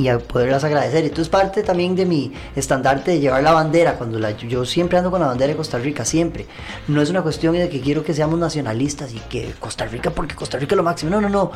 y 0.00 0.08
a 0.08 0.18
poderlas 0.18 0.64
agradecer. 0.64 1.04
Esto 1.04 1.22
es 1.22 1.28
parte 1.28 1.62
también 1.62 1.94
de 1.94 2.06
mi 2.06 2.32
estandarte 2.56 3.12
de 3.12 3.20
llevar 3.20 3.42
la 3.42 3.52
bandera. 3.52 3.94
Cuando 3.94 4.18
la, 4.18 4.30
yo 4.32 4.64
siempre 4.64 4.98
ando 4.98 5.10
con 5.10 5.20
la 5.20 5.26
bandera 5.26 5.52
de 5.52 5.56
Costa 5.56 5.78
Rica, 5.78 6.04
siempre. 6.04 6.46
No 6.88 7.02
es 7.02 7.10
una 7.10 7.22
cuestión 7.22 7.54
de 7.54 7.68
que 7.68 7.80
quiero 7.80 8.02
que 8.02 8.14
seamos 8.14 8.38
nacionalistas 8.38 9.12
y 9.12 9.18
que 9.18 9.52
Costa 9.58 9.86
Rica, 9.86 10.10
porque 10.10 10.34
Costa 10.34 10.58
Rica 10.58 10.74
es 10.74 10.76
lo 10.76 10.82
máximo. 10.82 11.10
No, 11.10 11.20
no, 11.20 11.28
no. 11.28 11.50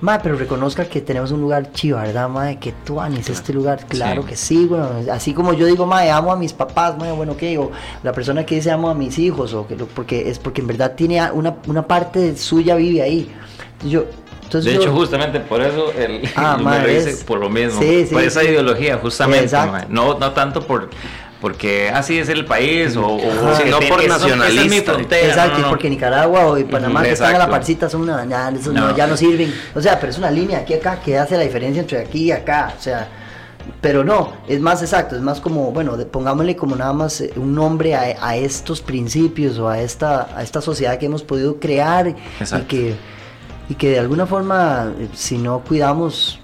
Ma, 0.00 0.18
pero 0.18 0.36
reconozca 0.36 0.84
que 0.84 1.00
tenemos 1.00 1.30
un 1.30 1.40
lugar 1.40 1.72
chivo, 1.72 1.98
¿verdad, 1.98 2.28
ma? 2.28 2.54
Que 2.56 2.72
tú 2.84 3.00
anis 3.00 3.30
este 3.30 3.52
lugar. 3.52 3.86
Claro 3.86 4.24
que 4.26 4.36
sí, 4.36 4.66
bueno. 4.66 4.90
Así 5.10 5.32
como 5.32 5.54
yo 5.54 5.66
digo, 5.66 5.86
ma, 5.86 6.02
amo 6.14 6.32
a 6.32 6.36
mis 6.36 6.52
papás, 6.52 6.98
ma, 6.98 7.12
bueno, 7.12 7.36
¿qué? 7.36 7.56
O 7.58 7.70
la 8.02 8.12
persona 8.12 8.44
que 8.44 8.56
dice 8.56 8.70
amo 8.70 8.90
a 8.90 8.94
mis 8.94 9.18
hijos, 9.18 9.54
o 9.54 9.66
que, 9.66 9.76
porque 9.76 10.28
es 10.28 10.38
porque 10.38 10.60
en 10.60 10.66
verdad 10.66 10.94
tiene 10.94 11.30
una, 11.32 11.56
una 11.66 11.86
parte 11.86 12.36
suya 12.36 12.74
vive 12.74 13.02
ahí. 13.02 13.32
Yo, 13.86 14.04
de 14.52 14.74
hecho, 14.74 14.92
justamente 14.92 15.40
por 15.40 15.60
eso 15.60 15.92
el, 15.92 16.28
ah, 16.36 16.56
me 16.62 16.86
dice 16.86 17.24
por 17.24 17.38
lo 17.38 17.50
mismo, 17.50 17.80
por 18.10 18.22
esa 18.22 18.44
ideología, 18.44 18.98
justamente, 18.98 19.56
no, 19.88 20.18
no 20.18 20.32
tanto 20.32 20.66
por 20.66 20.90
porque 21.44 21.90
así 21.90 22.18
es 22.18 22.30
el 22.30 22.46
país 22.46 22.96
o, 22.96 23.18
sino 23.62 23.78
por 23.80 24.08
nacionalista. 24.08 24.94
Exacto, 24.94 25.60
y 25.60 25.64
porque 25.64 25.90
Nicaragua 25.90 26.46
o 26.46 26.66
Panamá 26.66 27.02
que 27.02 27.12
están 27.12 27.34
a 27.34 27.38
la 27.38 27.50
parcita 27.50 27.90
son 27.90 28.00
una, 28.00 28.24
ya 28.24 28.50
no. 28.50 28.96
ya 28.96 29.06
no 29.06 29.14
sirven. 29.14 29.52
O 29.74 29.80
sea, 29.82 30.00
pero 30.00 30.10
es 30.10 30.16
una 30.16 30.30
línea 30.30 30.60
aquí 30.60 30.72
acá 30.72 31.00
que 31.04 31.18
hace 31.18 31.36
la 31.36 31.42
diferencia 31.42 31.82
entre 31.82 31.98
aquí 31.98 32.22
y 32.24 32.32
acá. 32.32 32.72
O 32.78 32.82
sea, 32.82 33.08
pero 33.82 34.04
no, 34.04 34.32
es 34.48 34.58
más 34.60 34.80
exacto, 34.80 35.16
es 35.16 35.20
más 35.20 35.38
como, 35.38 35.70
bueno, 35.70 35.98
pongámosle 36.10 36.56
como 36.56 36.76
nada 36.76 36.94
más 36.94 37.20
eh, 37.20 37.30
un 37.36 37.54
nombre 37.54 37.94
a, 37.94 38.26
a, 38.26 38.36
estos 38.36 38.80
principios 38.80 39.58
o 39.58 39.68
a 39.68 39.80
esta, 39.80 40.34
a 40.34 40.42
esta 40.42 40.62
sociedad 40.62 40.98
que 40.98 41.04
hemos 41.04 41.22
podido 41.22 41.60
crear 41.60 42.08
y 42.08 42.62
que 42.62 42.94
y 43.68 43.74
que 43.74 43.90
de 43.90 43.98
alguna 43.98 44.26
forma, 44.26 44.92
eh, 44.98 45.08
si 45.14 45.38
no 45.38 45.60
cuidamos, 45.60 46.38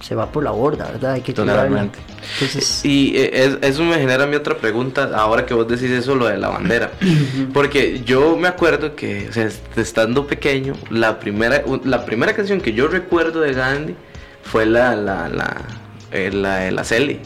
se 0.00 0.14
va 0.14 0.30
por 0.30 0.44
la 0.44 0.50
borda, 0.50 0.90
¿verdad? 0.92 1.12
Hay 1.12 1.20
que 1.22 1.32
Totalmente. 1.32 1.98
Entonces... 2.34 2.84
Y 2.84 3.16
eh, 3.16 3.58
eso 3.62 3.82
me 3.84 3.96
genera 3.96 4.24
a 4.24 4.26
mí 4.26 4.36
otra 4.36 4.56
pregunta, 4.56 5.10
ahora 5.14 5.46
que 5.46 5.54
vos 5.54 5.66
decís 5.66 5.90
eso, 5.90 6.14
lo 6.14 6.26
de 6.26 6.38
la 6.38 6.48
bandera. 6.48 6.92
Porque 7.52 8.02
yo 8.04 8.36
me 8.36 8.48
acuerdo 8.48 8.94
que, 8.94 9.28
o 9.28 9.32
sea, 9.32 9.48
estando 9.76 10.26
pequeño, 10.26 10.74
la 10.90 11.18
primera, 11.18 11.62
la 11.84 12.04
primera 12.04 12.34
canción 12.34 12.60
que 12.60 12.72
yo 12.72 12.88
recuerdo 12.88 13.40
de 13.40 13.52
Gandhi 13.52 13.94
fue 14.42 14.66
la, 14.66 14.94
la, 14.94 15.28
la 15.28 15.56
la, 16.32 16.70
la 16.70 16.84
Celi. 16.84 17.20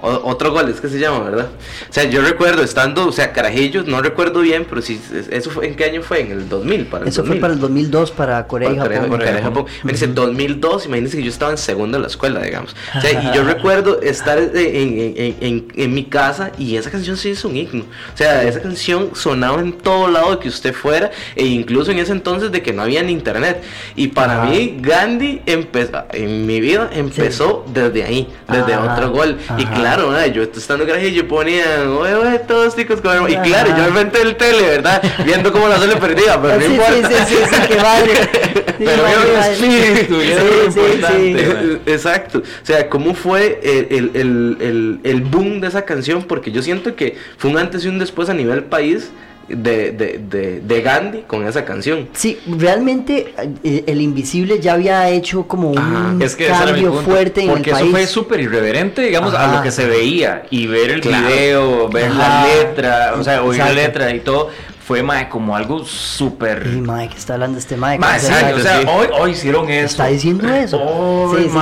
otro 0.00 0.52
gol, 0.52 0.68
es 0.68 0.80
que 0.80 0.88
se 0.88 0.98
llama, 0.98 1.20
¿verdad? 1.20 1.48
O 1.88 1.92
sea, 1.92 2.04
yo 2.04 2.22
recuerdo 2.22 2.62
estando, 2.62 3.06
o 3.06 3.12
sea, 3.12 3.32
Carajillos, 3.32 3.86
no 3.86 4.00
recuerdo 4.02 4.40
bien, 4.40 4.66
pero 4.68 4.82
si 4.82 5.00
eso 5.30 5.50
fue, 5.50 5.68
¿en 5.68 5.76
qué 5.76 5.84
año 5.84 6.02
fue? 6.02 6.20
En 6.20 6.32
el 6.32 6.48
2000, 6.48 6.86
para 6.86 7.06
Eso 7.06 7.24
fue 7.24 7.36
para 7.36 7.52
el 7.52 7.60
2002 7.60 8.10
para 8.10 8.46
Corea 8.46 8.72
y 8.72 8.76
Japón. 8.76 9.08
Corea, 9.08 9.42
Japón. 9.42 9.66
Me 9.82 9.92
dice, 9.92 10.06
2002, 10.06 10.86
imagínense 10.86 11.16
que 11.16 11.22
yo 11.22 11.30
estaba 11.30 11.52
en 11.52 11.58
segundo 11.58 11.98
de 11.98 12.02
la 12.02 12.08
escuela, 12.08 12.40
digamos. 12.40 12.74
O 12.96 13.00
sea, 13.00 13.22
y 13.22 13.34
yo 13.34 13.44
recuerdo 13.54 14.00
estar 14.00 14.38
en, 14.38 14.56
en, 14.56 15.36
en, 15.40 15.68
en, 15.74 15.94
mi 15.94 16.04
casa 16.04 16.52
y 16.58 16.76
esa 16.76 16.90
canción 16.90 17.16
sí 17.16 17.30
es 17.30 17.44
un 17.44 17.56
himno. 17.56 17.84
O 18.12 18.16
sea, 18.16 18.42
esa 18.42 18.60
canción 18.60 19.10
sonaba 19.14 19.60
en 19.60 19.72
todo 19.72 20.08
lado 20.08 20.38
que 20.38 20.48
usted 20.48 20.74
fuera, 20.74 21.10
e 21.36 21.44
incluso 21.44 21.90
en 21.90 21.98
ese 21.98 22.12
entonces 22.12 22.52
de 22.52 22.62
que 22.62 22.72
no 22.72 22.82
había 22.82 23.02
ni 23.02 23.12
internet. 23.12 23.62
Y 23.96 24.08
para 24.08 24.44
mí, 24.44 24.78
Gandhi 24.80 25.42
empezó, 25.46 26.04
en 26.12 26.46
mi 26.46 26.60
vida 26.60 26.90
empezó 26.92 27.64
desde 27.72 28.03
ahí, 28.04 28.28
desde 28.48 28.76
otro 28.76 29.10
gol. 29.10 29.38
Y 29.58 29.66
claro, 29.66 30.12
yo 30.26 30.42
estando 30.42 30.84
en 30.84 31.14
yo 31.14 31.26
ponía, 31.28 31.64
oye, 31.88 32.14
oye, 32.14 32.38
todos 32.40 32.76
chicos 32.76 32.98
Y 33.28 33.36
claro, 33.36 33.76
yo 33.76 33.82
me 33.82 33.88
inventé 33.88 34.22
el 34.22 34.36
tele, 34.36 34.62
¿verdad? 34.62 35.02
Viendo 35.24 35.52
cómo 35.52 35.68
la 35.68 35.78
le 35.78 35.96
perdía, 35.96 36.40
pero 36.40 36.58
no 36.58 36.64
importa. 36.64 37.08
Sí, 37.08 37.14
sí, 37.26 37.36
sí, 37.50 37.66
que 37.68 37.76
madre. 37.76 38.12
pero 38.78 39.02
yo 39.08 39.40
espíritu, 39.40 40.22
y 40.22 40.32
eso 40.32 40.46
es 40.46 40.76
importante. 40.76 41.80
Exacto. 41.86 42.38
O 42.38 42.66
sea, 42.66 42.88
¿cómo 42.88 43.14
fue 43.14 43.60
el, 43.62 44.10
el, 44.14 44.56
el, 44.60 45.00
el 45.02 45.20
boom 45.22 45.60
de 45.60 45.68
esa 45.68 45.84
canción? 45.84 46.22
Porque 46.22 46.50
yo 46.50 46.62
siento 46.62 46.94
que 46.96 47.16
fue 47.36 47.50
un 47.50 47.58
antes 47.58 47.84
y 47.84 47.88
un 47.88 47.98
después 47.98 48.28
a 48.28 48.34
nivel 48.34 48.64
país 48.64 49.10
de, 49.48 49.92
de, 49.92 50.60
de, 50.60 50.82
Gandhi 50.82 51.22
con 51.22 51.46
esa 51.46 51.64
canción. 51.64 52.08
Sí, 52.12 52.38
realmente 52.46 53.34
eh, 53.62 53.84
el 53.86 54.00
Invisible 54.00 54.60
ya 54.60 54.74
había 54.74 55.08
hecho 55.10 55.46
como 55.46 55.70
un 55.70 56.20
cambio 56.48 56.92
fuerte 57.02 57.42
en 57.42 57.48
Porque 57.48 57.70
eso 57.70 57.86
fue 57.86 58.06
súper 58.06 58.40
irreverente, 58.40 59.02
digamos, 59.02 59.34
a 59.34 59.56
lo 59.56 59.62
que 59.62 59.70
se 59.70 59.86
veía. 59.86 60.44
Y 60.50 60.66
ver 60.66 60.90
el 60.90 61.00
video, 61.00 61.88
ver 61.88 62.12
la 62.12 62.46
letra, 62.46 63.14
o 63.18 63.24
sea, 63.24 63.42
oír 63.42 63.58
la 63.58 63.72
letra 63.72 64.14
y 64.14 64.20
todo 64.20 64.50
fue 64.84 65.02
mae, 65.02 65.30
como 65.30 65.56
algo 65.56 65.82
súper. 65.84 66.66
Y 66.66 66.80
mae, 66.80 67.08
que 67.08 67.16
está 67.16 67.34
hablando 67.34 67.58
este 67.58 67.76
mae. 67.76 67.98
o 67.98 68.18
sea, 68.18 68.84
hoy, 68.88 69.06
hoy 69.18 69.30
hicieron 69.30 69.70
eso. 69.70 69.86
Está 69.86 70.06
diciendo 70.08 70.46
eso. 70.52 71.32
sí, 71.34 71.48
sí, 71.48 71.58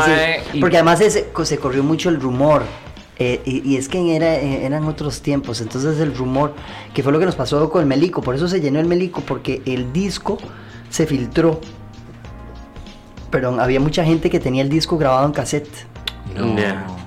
sí. 0.52 0.60
Porque 0.60 0.76
además 0.76 1.00
se 1.00 1.58
corrió 1.58 1.84
mucho 1.84 2.08
el 2.08 2.20
rumor 2.20 2.64
eh, 3.22 3.40
y, 3.44 3.76
es 3.76 3.88
que 3.88 4.16
era, 4.16 4.34
eh, 4.34 4.66
eran 4.66 4.84
otros 4.84 5.22
tiempos, 5.22 5.60
entonces 5.60 6.00
el 6.00 6.14
rumor, 6.14 6.54
que 6.92 7.02
fue 7.02 7.12
lo 7.12 7.20
que 7.20 7.26
nos 7.26 7.36
pasó 7.36 7.70
con 7.70 7.82
el 7.82 7.86
Melico, 7.86 8.20
por 8.20 8.34
eso 8.34 8.48
se 8.48 8.60
llenó 8.60 8.80
el 8.80 8.86
Melico, 8.86 9.20
porque 9.20 9.62
el 9.64 9.92
disco 9.92 10.38
se 10.90 11.06
filtró. 11.06 11.60
Pero 13.30 13.60
había 13.60 13.80
mucha 13.80 14.04
gente 14.04 14.28
que 14.28 14.40
tenía 14.40 14.62
el 14.62 14.68
disco 14.68 14.98
grabado 14.98 15.24
en 15.26 15.32
cassette. 15.32 15.86
No 16.36 17.01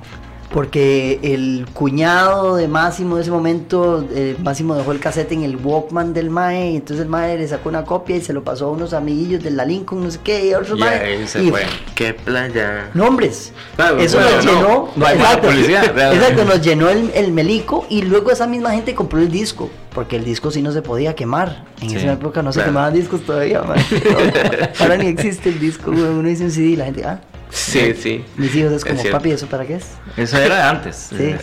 porque 0.56 1.20
el 1.22 1.68
cuñado 1.74 2.56
de 2.56 2.70
Máximo 2.70 3.18
de 3.18 3.24
ese 3.24 3.30
momento, 3.30 4.08
eh, 4.10 4.38
Máximo 4.42 4.74
dejó 4.76 4.94
el 4.94 5.02
cassette 5.02 5.34
en 5.34 5.44
el 5.44 5.58
Walkman 5.58 6.14
del 6.14 6.30
Mae, 6.30 6.72
y 6.72 6.76
entonces 6.78 7.04
el 7.04 7.10
Mae 7.10 7.38
le 7.38 7.46
sacó 7.46 7.68
una 7.68 7.84
copia 7.84 8.16
y 8.16 8.22
se 8.22 8.32
lo 8.32 8.42
pasó 8.42 8.68
a 8.68 8.72
unos 8.72 8.94
amiguillos 8.94 9.44
de 9.44 9.52
la 9.52 9.66
Lincoln, 9.66 10.02
no 10.02 10.10
sé 10.10 10.20
qué, 10.24 10.46
y 10.46 10.54
a 10.54 10.60
otros 10.60 10.80
Mae. 10.80 11.28
se 11.28 11.52
fue. 11.52 11.64
Qué 11.94 12.14
playa. 12.14 12.90
Nombres. 12.94 13.52
Eso 14.00 14.22
nos 14.22 14.46
llenó. 14.46 14.90
No, 14.96 15.10
exacto, 15.10 15.52
exacto, 15.52 16.46
nos 16.46 16.62
llenó 16.62 16.90
el, 16.90 17.12
el, 17.14 17.34
melico 17.34 17.86
y 17.90 18.04
luego 18.04 18.32
esa 18.32 18.48
misma 18.48 18.72
gente 18.72 18.96
compró 18.96 19.20
el 19.20 19.30
disco, 19.30 19.70
porque 19.94 20.16
el 20.16 20.24
disco 20.24 20.52
sí 20.52 20.62
no 20.62 20.72
se 20.72 20.82
podía 20.82 21.16
quemar. 21.16 21.66
En 21.82 21.98
esa 21.98 22.14
época 22.14 22.42
no 22.42 22.54
se 22.54 22.64
quemaban 22.64 22.94
discos 22.94 23.26
todavía, 23.26 23.62
Ahora 24.80 24.96
ni 24.96 25.08
existe 25.08 25.50
el 25.50 25.60
disco, 25.60 25.92
uno 25.92 26.30
dice 26.30 26.46
un 26.46 26.52
CD 26.52 26.68
y 26.68 26.76
la 26.78 26.86
gente, 26.86 27.04
ah. 27.04 27.20
Sí, 27.56 27.94
sí. 27.94 28.26
Mis 28.36 28.54
hijos 28.54 28.74
es 28.74 28.84
como, 28.84 29.02
papi, 29.12 29.32
¿eso 29.32 29.48
para 29.48 29.66
qué 29.66 29.76
es? 29.76 29.86
Eso 30.18 30.38
era 30.38 30.70
antes. 30.70 31.10
Sí, 31.16 31.36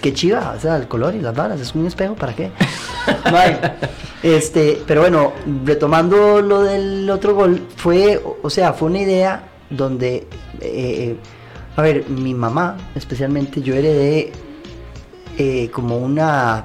qué, 0.00 0.12
chiva, 0.14 0.54
o 0.56 0.60
sea, 0.60 0.76
el 0.76 0.88
color 0.88 1.14
y 1.14 1.20
las 1.20 1.34
balas, 1.34 1.60
es 1.60 1.74
un 1.74 1.86
espejo, 1.86 2.14
¿para 2.14 2.34
qué? 2.34 2.50
este, 4.22 4.82
pero 4.86 5.02
bueno, 5.02 5.34
retomando 5.64 6.40
lo 6.40 6.62
del 6.62 7.08
otro 7.10 7.34
gol, 7.34 7.66
fue, 7.76 8.20
o 8.42 8.48
sea, 8.48 8.72
fue 8.72 8.88
una 8.88 9.00
idea 9.00 9.42
donde, 9.68 10.16
eh, 10.16 10.26
eh, 10.62 11.16
a 11.76 11.82
ver, 11.82 12.08
mi 12.08 12.32
mamá, 12.32 12.78
especialmente, 12.94 13.60
yo 13.60 13.74
heredé 13.74 14.32
eh, 15.36 15.70
como 15.70 15.98
una 15.98 16.64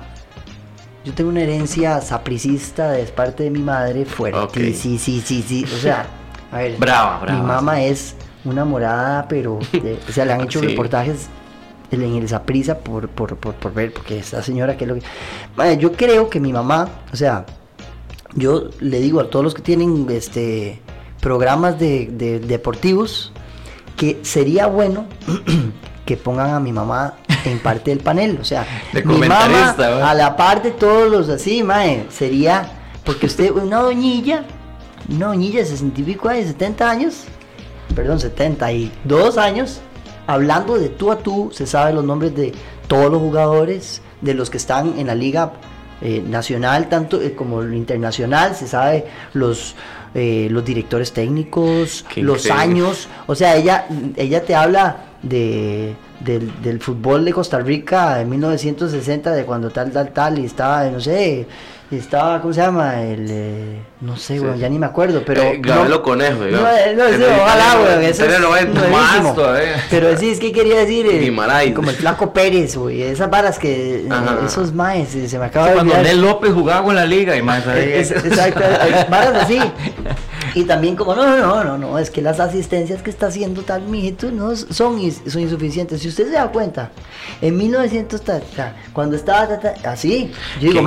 yo 1.03 1.13
tengo 1.13 1.29
una 1.29 1.41
herencia 1.41 1.99
sapricista 1.99 2.91
de 2.91 3.03
parte 3.03 3.43
de 3.43 3.49
mi 3.49 3.59
madre 3.59 4.05
fuerte. 4.05 4.73
Sí, 4.73 4.97
sí, 4.97 5.19
sí, 5.19 5.43
sí. 5.45 5.65
O 5.65 5.77
sea, 5.77 6.05
a 6.49 6.59
ver. 6.59 6.77
Brava, 6.77 7.19
brava. 7.19 7.39
Mi 7.39 7.45
mamá 7.45 7.81
es 7.81 8.15
una 8.45 8.65
morada, 8.65 9.27
pero 9.27 9.55
o 9.57 10.11
sea, 10.11 10.25
le 10.25 10.33
han 10.33 10.41
hecho 10.45 10.61
reportajes 10.61 11.29
en 11.91 12.23
esa 12.23 12.43
prisa 12.43 12.79
por, 12.79 13.07
por, 13.07 13.35
por, 13.37 13.73
ver, 13.73 13.93
porque 13.93 14.17
esta 14.17 14.41
señora 14.41 14.75
que 14.77 14.85
es 14.85 14.89
lo 14.89 14.95
que... 14.95 15.77
yo 15.77 15.91
creo 15.91 16.29
que 16.29 16.39
mi 16.39 16.51
mamá, 16.51 16.89
o 17.11 17.15
sea, 17.15 17.45
yo 18.33 18.69
le 18.79 18.99
digo 18.99 19.19
a 19.19 19.29
todos 19.29 19.45
los 19.45 19.53
que 19.53 19.61
tienen 19.61 20.07
este 20.09 20.81
programas 21.21 21.79
de, 21.79 22.09
de 22.11 22.39
deportivos 22.39 23.31
que 23.95 24.19
sería 24.23 24.65
bueno 24.67 25.05
que 26.05 26.17
pongan 26.17 26.49
a 26.49 26.59
mi 26.59 26.71
mamá 26.71 27.15
en 27.45 27.59
parte 27.59 27.91
del 27.91 27.99
panel. 27.99 28.37
O 28.41 28.45
sea, 28.45 28.65
mi 29.05 29.17
mamá, 29.17 29.71
a 29.71 30.13
la 30.13 30.35
par 30.35 30.61
de 30.61 30.71
todos 30.71 31.09
los 31.09 31.29
así, 31.29 31.63
mae, 31.63 32.05
sería, 32.09 32.71
porque 33.03 33.27
usted, 33.27 33.51
una 33.51 33.79
doñilla, 33.79 34.45
una 35.09 35.27
doñilla 35.27 35.59
de 35.59 35.65
60 35.65 36.01
y 36.01 36.03
pico 36.03 36.29
años, 36.29 36.47
70 36.47 36.89
años, 36.89 37.23
perdón, 37.93 38.19
72 38.19 39.37
años, 39.37 39.81
hablando 40.27 40.77
de 40.77 40.89
tú 40.89 41.11
a 41.11 41.17
tú, 41.19 41.49
se 41.53 41.67
sabe 41.67 41.93
los 41.93 42.03
nombres 42.03 42.35
de 42.35 42.53
todos 42.87 43.11
los 43.11 43.21
jugadores, 43.21 44.01
de 44.21 44.33
los 44.33 44.49
que 44.49 44.57
están 44.57 44.97
en 44.97 45.07
la 45.07 45.15
liga 45.15 45.53
eh, 46.01 46.21
nacional, 46.27 46.89
tanto 46.89 47.21
eh, 47.21 47.33
como 47.33 47.63
internacional, 47.63 48.55
se 48.55 48.67
sabe 48.67 49.05
los, 49.33 49.75
eh, 50.13 50.47
los 50.51 50.65
directores 50.65 51.13
técnicos, 51.13 52.05
los 52.17 52.49
años, 52.49 53.07
o 53.27 53.35
sea, 53.35 53.55
ella, 53.55 53.87
ella 54.15 54.43
te 54.43 54.55
habla 54.55 54.97
de, 55.21 55.95
del, 56.19 56.61
del, 56.61 56.81
fútbol 56.81 57.23
de 57.23 57.31
Costa 57.31 57.59
Rica 57.59 58.19
en 58.19 58.29
1960, 58.29 59.31
de 59.31 59.45
cuando 59.45 59.69
tal, 59.69 59.91
tal, 59.91 60.11
tal, 60.11 60.39
y 60.39 60.45
estaba, 60.45 60.83
no 60.89 60.99
sé, 60.99 61.47
estaba, 61.91 62.41
¿cómo 62.41 62.53
se 62.53 62.61
llama? 62.61 63.01
El, 63.01 63.27
eh, 63.29 63.81
no 64.01 64.17
sé, 64.17 64.39
güey, 64.39 64.57
ya 64.59 64.69
ni 64.69 64.79
me 64.79 64.85
acuerdo, 64.85 65.23
pero... 65.25 65.41
Eh, 65.41 65.61
no, 65.63 66.01
Conejo, 66.01 66.45
No, 66.45 66.61
no, 66.61 67.09
sé, 67.09 67.27
ojalá, 67.41 67.77
güey, 67.79 68.05
eso 68.07 68.25
es 68.25 68.89
más 68.91 69.35
todavía. 69.35 69.83
Pero 69.89 70.17
sí, 70.17 70.31
es 70.31 70.39
que 70.39 70.51
quería 70.51 70.77
decir, 70.77 71.05
eh, 71.11 71.73
como 71.73 71.89
el 71.89 71.95
Flaco 71.95 72.33
Pérez, 72.33 72.75
güey, 72.75 73.03
esas 73.03 73.29
varas 73.29 73.59
que, 73.59 74.05
eh, 74.05 74.09
esos 74.45 74.73
maes, 74.73 75.09
se 75.09 75.39
me 75.39 75.45
acaba 75.45 75.69
de 75.69 75.73
Cuando 75.75 75.97
Nel 75.97 76.21
López 76.21 76.53
jugaba 76.53 76.83
con 76.83 76.95
la 76.95 77.05
liga 77.05 77.35
y 77.35 77.41
más, 77.41 77.63
Exacto, 77.75 78.61
varas 79.09 79.43
así. 79.43 79.59
Y 80.55 80.63
también 80.63 80.95
como, 80.95 81.15
no, 81.15 81.37
no, 81.37 81.63
no, 81.63 81.77
no, 81.77 81.99
es 81.99 82.09
que 82.09 82.21
las 82.21 82.39
asistencias 82.39 83.01
que 83.01 83.09
está 83.09 83.27
haciendo 83.27 83.63
tal 83.63 83.81
mijito 83.83 84.31
no 84.31 84.55
son, 84.55 84.99
son 85.27 85.41
insuficientes. 85.41 86.01
Si 86.01 86.07
usted 86.07 86.25
se 86.25 86.33
da 86.33 86.47
cuenta, 86.47 86.91
en 87.41 87.57
1900, 87.57 88.21
cuando 88.93 89.15
estaba 89.15 89.47
así, 89.85 90.31
yo 90.61 90.71
digo, 90.71 90.85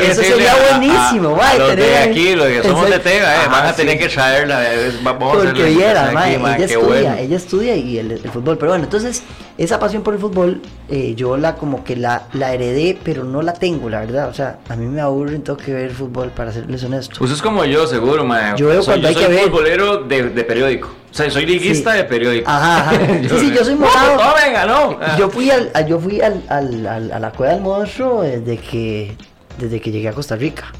eso 0.00 0.22
sería 0.22 0.54
buenísimo, 0.70 1.38
a, 1.40 1.54
los 1.54 1.76
de 1.76 1.98
aquí, 1.98 2.34
los 2.34 2.46
que 2.46 2.62
somos 2.62 2.88
de 2.88 2.98
Tega, 2.98 3.44
eh, 3.44 3.48
van 3.48 3.66
a 3.66 3.72
tener 3.74 3.98
que 3.98 4.08
traerla, 4.08 4.74
eh, 4.74 4.92
vamos 5.02 5.36
Porque 5.36 5.62
a 5.62 5.66
viera, 5.66 6.10
ella 6.28 6.64
estudia, 6.64 7.20
ella 7.20 7.36
estudia 7.36 7.76
y 7.76 7.98
el, 7.98 8.18
fútbol, 8.32 8.56
pero 8.58 8.72
bueno, 8.72 8.84
entonces 8.84 9.22
esa 9.58 9.78
pasión 9.78 10.02
por 10.02 10.14
el 10.14 10.20
fútbol, 10.20 10.62
eh, 10.88 11.14
yo 11.14 11.36
la 11.36 11.56
como 11.56 11.84
que 11.84 11.96
la, 11.96 12.24
la 12.32 12.54
heredé, 12.54 12.98
pero 13.04 13.24
no 13.24 13.42
la 13.42 13.52
tengo, 13.52 13.88
la 13.88 14.00
verdad, 14.00 14.28
o 14.28 14.34
sea, 14.34 14.58
a 14.68 14.76
mí 14.76 14.86
me 14.86 15.00
aburre 15.00 15.34
tengo 15.38 15.58
que 15.58 15.72
ver 15.72 15.92
fútbol, 15.92 16.30
para 16.30 16.52
serles 16.52 16.82
honesto. 16.84 17.16
Pues 17.18 17.30
es 17.30 17.42
como 17.42 17.64
yo, 17.64 17.86
seguro, 17.86 18.24
man. 18.24 18.56
Yo 18.56 18.68
veo 18.68 18.82
cuando 18.94 19.08
hay 19.08 19.14
que 19.14 19.28
ver. 19.28 19.44
futbolero 19.44 19.96
de, 19.98 20.30
de 20.30 20.44
periódico. 20.44 20.88
O 21.10 21.14
sea, 21.16 21.30
soy 21.30 21.46
liguista 21.46 21.92
de 21.92 22.04
periódico. 22.04 22.50
Ajá, 22.50 22.90
ajá. 22.90 22.98
Sí, 23.28 23.38
sí, 23.38 23.52
yo 23.54 23.64
soy 23.64 23.76
morado. 23.76 24.16
No, 24.16 24.34
venga, 24.34 24.66
no. 24.66 24.98
Yo 25.16 25.30
fui, 25.30 25.50
al, 25.50 25.70
yo 25.86 26.00
fui 26.00 26.20
al, 26.20 26.42
al, 26.48 26.86
al, 26.86 27.12
a 27.12 27.18
la 27.20 27.30
cueva 27.30 27.52
del 27.52 27.62
monstruo 27.62 28.22
desde 28.22 28.58
que 28.58 29.16
desde 29.58 29.80
que 29.80 29.90
llegué 29.92 30.08
a 30.08 30.12
Costa 30.12 30.36
Rica. 30.36 30.72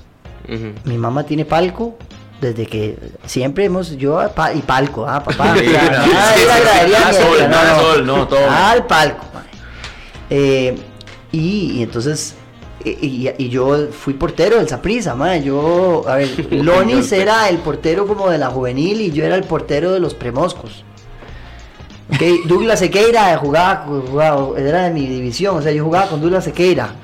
Mi 0.85 0.99
mamá 0.99 1.25
tiene 1.25 1.45
palco 1.45 1.97
desde 2.41 2.67
que 2.67 2.99
siempre 3.25 3.65
hemos 3.65 3.97
yo 3.97 4.21
y 4.55 4.61
palco, 4.61 5.07
ah, 5.09 5.23
papá. 5.25 5.55
Al 8.51 8.87
palco. 8.87 9.25
Eh, 10.29 10.77
y, 11.33 11.83
entonces 11.83 12.35
y, 12.85 13.49
yo 13.49 13.89
fui 13.91 14.15
portero 14.15 14.57
del 14.57 14.69
Saprisa, 14.69 15.17
yo, 15.39 16.05
a 16.07 16.17
ver, 16.17 16.53
Lonis 16.53 17.13
era 17.13 17.49
el 17.49 17.59
portero 17.59 18.07
como 18.07 18.29
de 18.29 18.39
la 18.39 18.49
juvenil 18.51 19.01
y 19.01 19.11
yo 19.11 19.25
era 19.25 19.37
el 19.37 19.45
portero 19.45 19.93
de 19.93 20.01
los 20.01 20.15
premoscos. 20.15 20.85
Okay, 22.15 22.43
Douglas 22.45 22.81
Sequeira 22.81 23.37
jugaba, 23.39 23.87
jugaba, 23.87 24.59
era 24.59 24.83
de 24.85 24.91
mi 24.91 25.07
división, 25.07 25.57
o 25.57 25.63
sea, 25.63 25.73
yo 25.73 25.85
jugaba 25.85 26.09
con 26.09 26.21
Douglas 26.21 26.45
Sequeira. 26.45 26.95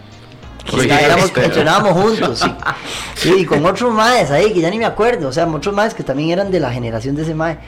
Éramos, 0.73 1.33
entrenábamos 1.37 1.93
juntos, 1.93 2.45
sí. 3.15 3.35
Y 3.39 3.45
con 3.45 3.65
otros 3.65 3.93
maes 3.93 4.31
ahí, 4.31 4.53
que 4.53 4.61
ya 4.61 4.71
ni 4.71 4.79
me 4.79 4.85
acuerdo, 4.85 5.29
o 5.29 5.33
sea, 5.33 5.47
otros 5.47 5.75
maes 5.75 5.95
que 5.95 6.03
también 6.03 6.31
eran 6.31 6.51
de 6.51 6.61
la 6.61 6.71
generación 6.71 7.17
de 7.17 7.23
ese 7.23 7.35
mae. 7.35 7.59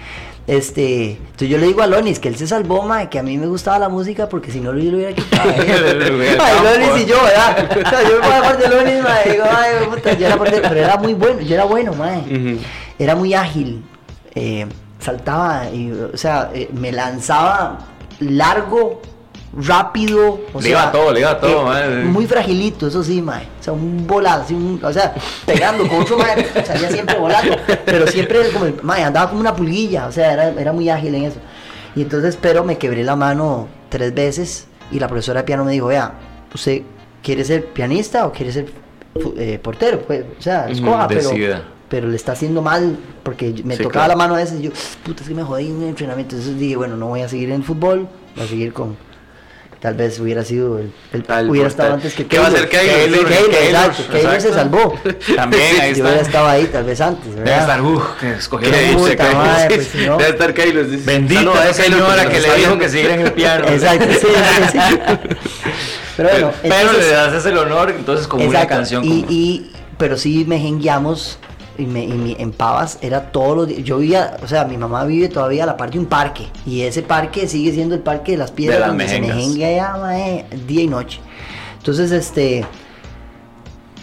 Este, 0.46 1.12
entonces 1.12 1.48
yo 1.48 1.58
le 1.58 1.68
digo 1.68 1.82
a 1.82 1.86
Lonis 1.86 2.18
que 2.18 2.28
él 2.28 2.36
se 2.36 2.48
salvó, 2.48 2.82
mae, 2.82 3.08
que 3.08 3.18
a 3.18 3.22
mí 3.22 3.38
me 3.38 3.46
gustaba 3.46 3.78
la 3.78 3.88
música 3.88 4.28
porque 4.28 4.50
si 4.50 4.58
no 4.58 4.72
lo 4.72 4.80
hubiera 4.80 5.12
quitado. 5.12 5.50
Ay, 5.56 6.56
Lonis 6.64 7.02
y 7.02 7.06
yo, 7.06 7.16
¿verdad? 7.22 7.70
O 7.70 7.88
sea, 7.88 8.02
yo 8.02 8.18
me 8.20 8.26
voy 8.26 8.36
a 8.36 8.42
parte 8.42 8.68
de 8.68 8.74
Lonis, 8.74 9.02
mae, 9.04 9.32
digo, 9.32 9.44
ay, 9.48 9.86
puta, 9.88 10.12
yo 10.14 10.26
era 10.26 10.36
parte, 10.36 10.60
pero 10.60 10.80
era 10.80 10.96
muy 10.96 11.14
bueno, 11.14 11.40
yo 11.40 11.54
era 11.54 11.64
bueno, 11.64 11.92
mae. 11.94 12.58
Era 12.98 13.14
muy 13.14 13.34
ágil, 13.34 13.84
eh, 14.34 14.66
saltaba, 14.98 15.70
y, 15.70 15.92
o 15.92 16.16
sea, 16.16 16.50
eh, 16.52 16.68
me 16.72 16.90
lanzaba 16.90 17.78
largo 18.18 19.00
rápido. 19.56 20.40
O 20.52 20.60
le 20.60 20.70
iba 20.70 20.90
todo, 20.90 21.12
le 21.12 21.20
iba 21.20 21.38
todo, 21.38 21.76
eh, 21.76 22.04
Muy 22.04 22.26
fragilito, 22.26 22.86
eso 22.86 23.02
sí, 23.02 23.20
mae. 23.20 23.48
O 23.60 23.62
sea, 23.62 23.72
un 23.72 24.06
volado, 24.06 24.42
así, 24.42 24.54
un, 24.54 24.80
o 24.82 24.92
sea, 24.92 25.14
pegando 25.46 25.86
con 25.86 26.02
otro 26.02 26.18
mae, 26.18 26.46
salía 26.64 26.90
siempre 26.90 27.18
volando. 27.18 27.56
Pero 27.84 28.06
siempre 28.06 28.50
como, 28.50 28.66
mae, 28.82 29.04
andaba 29.04 29.28
como 29.28 29.40
una 29.40 29.54
pulguilla, 29.54 30.06
o 30.06 30.12
sea, 30.12 30.32
era, 30.32 30.48
era 30.48 30.72
muy 30.72 30.88
ágil 30.88 31.14
en 31.14 31.24
eso. 31.24 31.38
Y 31.94 32.02
entonces, 32.02 32.38
pero 32.40 32.64
me 32.64 32.78
quebré 32.78 33.04
la 33.04 33.16
mano 33.16 33.68
tres 33.88 34.14
veces 34.14 34.66
y 34.90 34.98
la 34.98 35.08
profesora 35.08 35.40
de 35.40 35.44
piano 35.44 35.64
me 35.64 35.72
dijo, 35.72 35.86
vea, 35.86 36.12
¿usted 36.54 36.82
quiere 37.22 37.44
ser 37.44 37.66
pianista 37.66 38.26
o 38.26 38.32
quiere 38.32 38.52
ser 38.52 38.66
eh, 39.36 39.58
portero? 39.62 40.00
Pues, 40.00 40.24
o 40.38 40.42
sea, 40.42 40.68
escoja, 40.70 41.06
pero, 41.08 41.30
pero 41.88 42.08
le 42.08 42.16
está 42.16 42.32
haciendo 42.32 42.62
mal 42.62 42.96
porque 43.22 43.54
me 43.64 43.76
tocaba 43.76 44.08
la 44.08 44.16
mano 44.16 44.34
a 44.34 44.38
veces 44.38 44.60
y 44.60 44.62
yo, 44.64 44.70
puta, 45.04 45.22
es 45.22 45.28
que 45.28 45.34
me 45.34 45.42
jodí 45.42 45.66
en 45.66 45.76
un 45.76 45.84
entrenamiento. 45.84 46.36
Entonces 46.36 46.58
dije, 46.58 46.76
bueno, 46.76 46.96
no 46.96 47.08
voy 47.08 47.20
a 47.20 47.28
seguir 47.28 47.50
en 47.50 47.56
el 47.56 47.64
fútbol, 47.64 48.08
voy 48.34 48.44
a 48.44 48.48
seguir 48.48 48.72
con 48.72 48.96
tal 49.82 49.94
vez 49.94 50.20
hubiera 50.20 50.44
sido 50.44 50.78
el, 50.78 50.92
el 51.12 51.50
hubiera 51.50 51.66
estado 51.66 51.94
antes 51.94 52.14
que 52.14 52.24
¿Qué 52.24 52.38
va 52.38 52.46
a 52.46 52.50
ser 52.52 52.68
Keylor? 52.68 53.26
Keylor 53.26 54.40
se 54.40 54.52
salvó. 54.52 54.94
También 55.36 55.80
ahí 55.80 55.90
está. 55.90 55.98
yo 55.98 56.04
hubiera 56.04 56.20
estado 56.20 56.46
ahí 56.46 56.66
tal 56.66 56.84
vez 56.84 57.00
antes 57.00 57.34
¿verdad? 57.34 57.44
debe 57.44 57.60
estar 57.60 57.82
uh, 57.82 58.02
que 58.20 58.32
escogió 58.34 58.70
puta 58.96 59.32
madre 59.34 59.74
pues, 59.74 59.94
no. 60.06 60.18
debe 60.18 60.30
estar 60.30 60.54
Keylor 60.54 60.86
bendita 60.86 61.42
no, 61.42 61.60
esa 61.60 61.82
señora 61.82 62.28
que 62.28 62.40
le 62.40 62.54
dijo 62.54 62.78
que 62.78 62.88
siguiera 62.88 63.14
en 63.14 63.20
el 63.22 63.32
piano 63.32 63.64
exacto 63.68 64.06
sí, 64.12 64.28
sí, 64.70 64.78
pero 66.16 66.28
bueno 66.28 66.52
pero 66.62 66.92
le 66.92 67.08
das 67.08 67.44
el 67.44 67.58
honor 67.58 67.90
entonces 67.90 68.28
como 68.28 68.44
una 68.44 68.66
canción 68.68 69.04
y, 69.04 69.26
y 69.28 69.72
pero 69.98 70.16
sí 70.16 70.44
me 70.46 70.60
jengueamos 70.60 71.40
y, 71.78 71.86
me, 71.86 72.04
y 72.04 72.36
en 72.38 72.52
Pavas 72.52 72.98
era 73.00 73.32
todos 73.32 73.56
los 73.56 73.68
días. 73.68 73.82
Yo 73.82 73.98
vivía, 73.98 74.36
o 74.42 74.48
sea, 74.48 74.64
mi 74.64 74.76
mamá 74.76 75.04
vive 75.04 75.28
todavía 75.28 75.64
a 75.64 75.66
la 75.66 75.76
parte 75.76 75.94
de 75.94 76.00
un 76.00 76.06
parque. 76.06 76.46
Y 76.66 76.82
ese 76.82 77.02
parque 77.02 77.48
sigue 77.48 77.72
siendo 77.72 77.94
el 77.94 78.00
parque 78.00 78.32
de 78.32 78.38
las 78.38 78.50
piedras 78.50 78.86
donde 78.86 79.08
se 79.08 79.20
mejengue 79.20 79.64
allá, 79.64 80.44
día 80.66 80.82
y 80.82 80.88
noche. 80.88 81.20
Entonces, 81.78 82.12
este. 82.12 82.64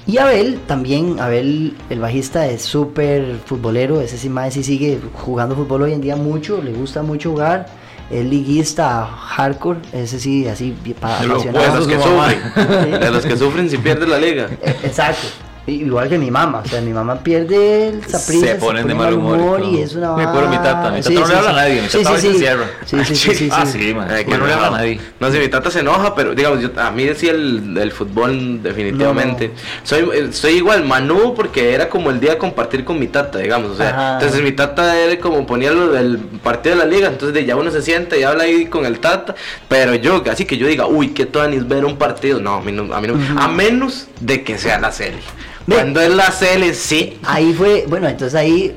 Y 0.07 0.17
Abel 0.17 0.59
también, 0.65 1.19
Abel, 1.19 1.77
el 1.89 1.99
bajista, 1.99 2.47
es 2.47 2.63
súper 2.63 3.35
futbolero. 3.45 4.01
Ese 4.01 4.17
sí, 4.17 4.27
más 4.27 4.53
sí 4.55 4.63
sigue 4.63 4.99
jugando 5.13 5.55
fútbol 5.55 5.83
hoy 5.83 5.93
en 5.93 6.01
día 6.01 6.15
mucho, 6.15 6.61
le 6.61 6.73
gusta 6.73 7.03
mucho 7.03 7.31
jugar. 7.31 7.67
Es 8.09 8.25
liguista 8.25 9.05
hardcore, 9.05 9.81
ese 9.93 10.19
sí, 10.19 10.47
así, 10.47 10.75
para 10.99 11.19
de 11.19 11.27
los 11.27 11.43
que 11.87 11.99
sufren, 12.01 12.99
de 12.99 13.11
los 13.11 13.23
que 13.23 13.37
sufren 13.37 13.69
si 13.69 13.77
pierden 13.77 14.09
la 14.09 14.17
liga. 14.17 14.49
E, 14.63 14.71
exacto. 14.83 15.27
Igual 15.69 16.09
que 16.09 16.17
mi 16.17 16.31
mamá, 16.31 16.61
o 16.65 16.67
sea, 16.67 16.81
mi 16.81 16.91
mamá 16.91 17.19
pierde 17.19 17.89
el 17.89 18.05
saprissa, 18.05 18.47
se 18.47 18.55
ponen 18.55 18.87
de 18.87 18.93
mal 18.93 19.13
humor, 19.13 19.61
y, 19.63 19.81
es 19.81 19.95
una 19.95 20.15
Me 20.15 20.23
acuerdo 20.23 20.49
mi 20.49 20.57
tata, 20.57 20.91
mi 20.91 21.01
tata 21.01 21.19
no 21.19 21.27
le 21.27 21.35
habla 21.35 21.49
a 21.49 21.53
nadie, 21.53 21.81
mi 21.81 21.87
tata 21.87 22.15
sí, 22.17 22.27
sí, 22.27 22.33
se 22.33 22.39
cierra. 22.39 22.65
Sí, 22.85 22.97
sí, 23.05 23.15
sí, 23.15 23.35
sí, 23.35 23.49
Ah, 23.51 23.65
sí, 23.65 23.93
man, 23.93 24.07
que 24.07 24.37
no, 24.37 24.45
le 24.45 24.53
habla 24.53 24.67
a 24.67 24.71
nadie. 24.71 24.99
No, 25.19 25.31
si 25.31 25.39
mi 25.39 25.47
tata 25.47 25.71
se 25.71 25.79
enoja, 25.79 26.15
pero 26.15 26.35
digamos, 26.35 26.61
yo, 26.61 26.69
a 26.77 26.91
mí 26.91 27.05
decía 27.05 27.31
el, 27.31 27.77
el 27.77 27.91
fútbol 27.91 28.61
definitivamente. 28.61 29.51
Soy, 29.83 30.09
eh, 30.13 30.29
soy 30.31 30.53
igual, 30.53 30.85
Manu, 30.85 31.33
porque 31.35 31.73
era 31.73 31.89
como 31.89 32.09
el 32.09 32.19
día 32.19 32.31
de 32.31 32.37
compartir 32.37 32.83
con 32.83 32.99
mi 32.99 33.07
tata, 33.07 33.39
digamos, 33.39 33.71
o 33.71 33.75
sea, 33.75 34.13
entonces 34.13 34.41
mi 34.41 34.51
tata 34.51 34.97
era 34.97 35.19
como 35.19 35.45
ponía 35.45 35.71
lo 35.71 35.91
del 35.91 36.17
partido 36.17 36.75
de 36.75 36.85
la 36.85 36.89
liga, 36.89 37.07
entonces 37.07 37.45
ya 37.45 37.55
uno 37.55 37.71
se 37.71 37.81
sienta 37.81 38.17
y 38.17 38.23
habla 38.23 38.43
ahí 38.43 38.65
con 38.65 38.85
el 38.85 38.99
tata, 38.99 39.35
pero 39.67 39.95
yo, 39.95 40.23
así 40.31 40.45
que 40.45 40.57
yo 40.57 40.67
diga, 40.67 40.87
uy, 40.87 41.09
qué 41.09 41.25
tonis 41.25 41.67
ver 41.67 41.85
un 41.85 41.97
partido, 41.97 42.39
no, 42.39 42.55
a 42.55 42.61
mí 42.61 42.71
no, 42.71 42.93
a, 42.93 43.01
mí 43.01 43.07
no, 43.07 43.41
a 43.41 43.47
menos 43.47 44.07
de 44.19 44.43
que 44.43 44.57
sea 44.57 44.79
la 44.79 44.91
serie. 44.91 45.19
Cuando 45.65 46.01
es 46.01 46.09
la 46.09 46.31
CL, 46.31 46.73
sí. 46.73 47.19
Ahí 47.23 47.53
fue, 47.53 47.85
bueno, 47.87 48.07
entonces 48.07 48.35
ahí, 48.35 48.75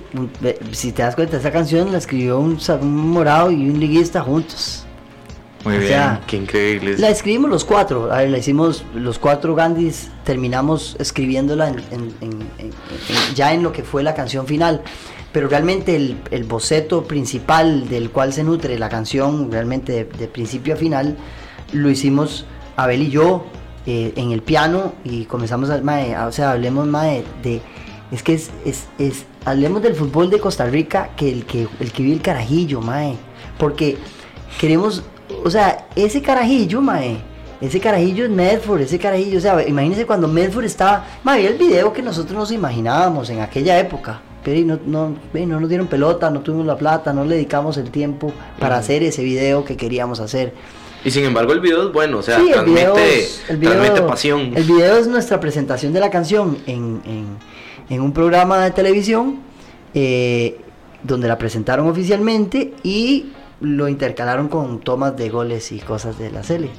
si 0.72 0.93
te 0.93 1.03
das 1.03 1.14
cuenta, 1.14 1.37
esa 1.37 1.51
canción 1.51 1.93
la 1.93 1.99
escribió 1.99 2.39
un, 2.39 2.59
morado 2.83 3.51
y 3.51 3.68
un 3.68 3.80
liguista 3.80 4.22
juntos. 4.22 4.85
Muy 5.64 5.78
bien, 5.78 6.18
qué 6.26 6.37
increíble. 6.37 6.99
La 6.99 7.09
escribimos 7.09 7.49
los 7.49 7.64
cuatro, 7.64 8.12
a 8.12 8.18
ver, 8.18 8.30
la 8.30 8.39
hicimos 8.39 8.85
los 8.95 9.18
cuatro 9.18 9.55
Gandhis, 9.55 10.11
terminamos 10.24 10.97
escribiéndola 10.99 11.72
ya 13.35 13.53
en 13.55 13.62
lo 13.62 13.72
que 13.72 13.85
fue 13.85 14.03
la 14.03 14.14
canción 14.14 14.47
final. 14.47 14.83
Pero 15.33 15.49
realmente 15.49 15.97
el, 15.97 16.45
boceto 16.45 17.05
principal 17.05 17.89
del 17.89 18.11
cual 18.11 18.35
se 18.35 18.45
nutre 18.45 18.78
la 18.78 18.91
canción, 18.91 19.51
realmente 19.51 20.05
de 20.05 20.28
principio 20.28 20.74
a 20.74 20.76
final, 20.76 21.16
lo 21.72 21.89
hicimos 21.89 22.45
Abel 22.76 23.03
y 23.03 23.11
yo, 23.11 23.47
eh, 23.87 24.12
en 24.16 24.30
el 24.30 24.43
piano 24.43 24.93
y 25.05 25.24
comenzamos 25.24 25.70
a, 25.70 26.26
o 26.26 26.33
sea, 26.33 26.53
hablemos 26.53 26.87
más 26.87 27.07
de, 27.43 27.61
es 28.11 28.22
que 28.22 28.35
es, 28.35 28.51
es, 28.64 29.24
hablemos 29.45 29.83
del 29.83 29.95
fútbol 29.95 30.30
de 30.30 30.39
Costa 30.39 30.66
Rica 30.66 31.11
que 31.16 31.33
el 31.33 31.45
que, 31.47 31.66
el 31.80 31.93
que 31.93 32.03
vive 32.03 32.14
el 32.14 32.22
carajillo, 32.22 32.80
mae, 32.80 33.16
porque 33.59 33.99
queremos, 34.61 35.03
o 35.45 35.51
sea, 35.51 35.89
ese 35.97 36.22
carajillo, 36.22 36.80
mae, 36.80 37.18
ese 37.61 37.80
carajillo 37.80 38.24
es 38.24 38.30
Medford, 38.30 38.83
ese 38.83 38.99
carajillo, 38.99 39.39
o 39.39 39.41
sea, 39.41 39.66
imagínense 39.66 40.07
cuando 40.07 40.28
Medford 40.28 40.64
estaba, 40.64 41.07
había 41.24 41.49
el 41.49 41.59
video 41.59 41.93
que 41.93 42.03
nosotros 42.03 42.39
nos 42.39 42.53
imaginábamos 42.53 43.30
en 43.30 43.41
aquella 43.41 43.78
época, 43.78 44.20
pero 44.45 44.61
no, 44.66 44.78
no, 44.86 45.16
no 45.32 45.61
nos 45.61 45.68
dieron 45.68 45.86
pelota, 45.86 46.30
no 46.30 46.40
tuvimos 46.40 46.66
la 46.66 46.76
plata, 46.76 47.12
no 47.12 47.24
le 47.24 47.36
dedicamos 47.36 47.76
el 47.76 47.90
tiempo 47.90 48.32
para 48.59 48.76
hacer 48.76 49.03
ese 49.03 49.22
video 49.22 49.64
que 49.64 49.76
queríamos 49.76 50.20
hacer. 50.20 50.53
Y 51.05 51.11
sin 51.11 51.24
embargo 51.24 51.53
el 51.53 51.61
video 51.61 51.86
es 51.86 51.93
bueno, 51.93 52.18
o 52.18 52.22
sea, 52.22 52.36
transmite, 52.36 53.28
el 53.49 53.57
video, 53.57 54.07
pasión. 54.07 54.53
El 54.55 54.64
video 54.64 54.97
es 54.97 55.09
nuestra 55.09 55.40
presentación 55.40 55.93
de 55.93 56.01
la 56.01 56.11
canción 56.11 56.59
en, 56.66 57.01
en, 57.88 58.01
un 58.01 58.12
programa 58.12 58.62
de 58.62 58.70
televisión 58.70 59.40
eh, 59.95 60.59
donde 61.03 61.28
la 61.28 61.38
presentaron 61.38 61.88
oficialmente 61.88 62.72
y 62.82 63.32
lo 63.61 63.88
intercalaron 63.88 64.49
con 64.49 64.80
tomas 64.80 65.16
de 65.16 65.28
goles 65.28 65.72
y 65.72 65.80
cosas 65.80 66.18
de 66.18 66.30
la 66.30 66.43
serie. 66.45 66.70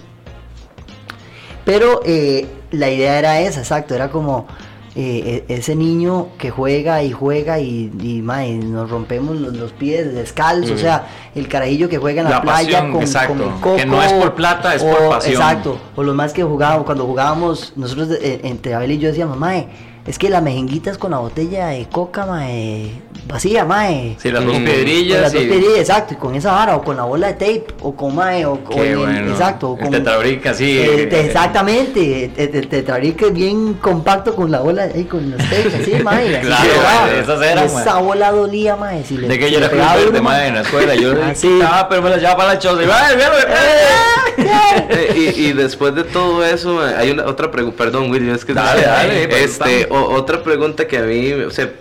Pero 1.66 2.02
eh, 2.06 2.46
la 2.72 2.90
idea 2.90 3.20
era 3.20 3.42
esa, 3.42 3.60
exacto, 3.60 3.94
era 3.94 4.10
como 4.10 4.48
eh, 4.96 5.44
e, 5.48 5.54
ese 5.56 5.76
niño 5.76 6.28
que 6.38 6.52
juega 6.52 7.02
y 7.02 7.12
juega 7.12 7.60
y, 7.60 7.92
y, 8.00 8.22
nos 8.22 8.90
rompemos 8.90 9.36
los, 9.36 9.72
pies 9.72 10.14
descalzos, 10.14 10.72
o 10.72 10.78
sea, 10.78 11.08
el 11.34 11.48
carajillo 11.48 11.90
que 11.90 11.98
juega 11.98 12.22
en 12.22 12.30
la, 12.30 12.42
playa 12.42 12.82
con, 12.92 13.02
el 13.02 13.12
coco. 13.60 13.76
Que 13.76 13.86
no 13.86 14.04
es 14.04 14.14
por 14.14 14.36
plata, 14.36 14.76
es 14.76 14.84
por 14.84 15.10
pasión. 15.10 15.42
Exacto, 15.42 15.78
o 15.96 16.04
los 16.04 16.16
más 16.16 16.32
que 16.32 16.44
jugábamos, 16.44 16.86
cuando 16.86 17.06
jugábamos, 17.06 17.74
nosotros 17.76 18.10
eh, 18.22 18.42
entre 18.44 18.76
Abel 18.76 18.92
y 18.92 19.00
yo 19.00 19.10
decíamos, 19.10 19.38
mae, 19.38 19.68
es 20.06 20.20
que 20.20 20.30
las 20.30 20.44
mejenguitas 20.44 20.98
con 20.98 21.12
la 21.12 21.20
botella 21.20 21.68
de 21.68 21.88
coca, 21.88 22.26
mae, 22.26 22.92
vacía, 23.26 23.64
mae. 23.64 24.18
Sí, 24.20 24.32
las 24.32 24.44
dos 24.44 24.58
piedrillas. 24.58 25.22
las 25.22 25.34
dos 25.34 25.44
piedrillas, 25.44 25.80
exacto, 25.80 26.14
y 26.14 26.18
con 26.18 26.36
esa 26.36 26.52
vara, 26.52 26.76
o 26.76 26.84
con 26.84 26.98
la 26.98 27.04
bola 27.04 27.28
de 27.28 27.34
tape, 27.34 27.68
o 27.82 27.96
con 27.96 28.14
mae, 28.14 28.46
o, 28.46 28.62
con 28.66 28.80
el, 28.80 29.30
exacto. 29.30 29.72
O 29.72 29.78
con, 29.78 29.94
el 29.94 30.56
sí. 30.56 30.78
exactamente, 30.78 32.32
el, 32.36 32.68
tetrabric 32.68 33.22
es 33.22 33.34
bien 33.34 33.76
compacto 33.76 34.36
con 34.36 34.52
la 34.52 34.60
bola, 34.60 34.84
ahí 34.84 35.06
con 35.06 35.32
los 35.32 35.40
tapes, 35.40 35.74
así, 35.82 35.94
mae. 36.04 36.42
claro, 36.42 37.12
esas 37.22 37.42
eran, 37.42 37.66
Esa 37.66 38.00
bola 38.00 38.32
dolía, 38.32 38.76
mae. 38.76 39.06
Si 39.06 39.16
de 39.16 39.40
que 39.40 39.50
yo 39.50 39.60
era 39.60 39.96
verde, 39.96 40.20
mae, 40.20 40.48
en 40.48 40.56
la 40.56 40.62
escuela, 40.62 40.96
yo 40.96 41.14
ah, 41.64 41.88
pero 41.90 42.02
me 42.02 42.10
la 42.10 42.18
llevaba 42.18 42.38
para 42.38 42.54
la 42.56 42.60
choza, 42.60 42.82
y, 45.16 45.22
y, 45.48 45.54
después 45.54 45.96
de 45.96 46.04
todo 46.04 46.44
eso, 46.44 46.82
hay 46.82 47.12
una 47.12 47.26
otra 47.26 47.52
pregunta, 47.52 47.78
perdón, 47.78 48.10
Willy, 48.12 48.32
es 48.32 48.44
que... 48.44 48.54
Dale, 48.54 48.82
dale. 48.82 49.44
Este, 49.44 49.88
otra 49.94 50.44
pregunta 50.44 50.88
que 50.88 50.98
a 50.98 51.04
mí, 51.04 51.32
o 51.32 51.52
sea, 51.52 51.72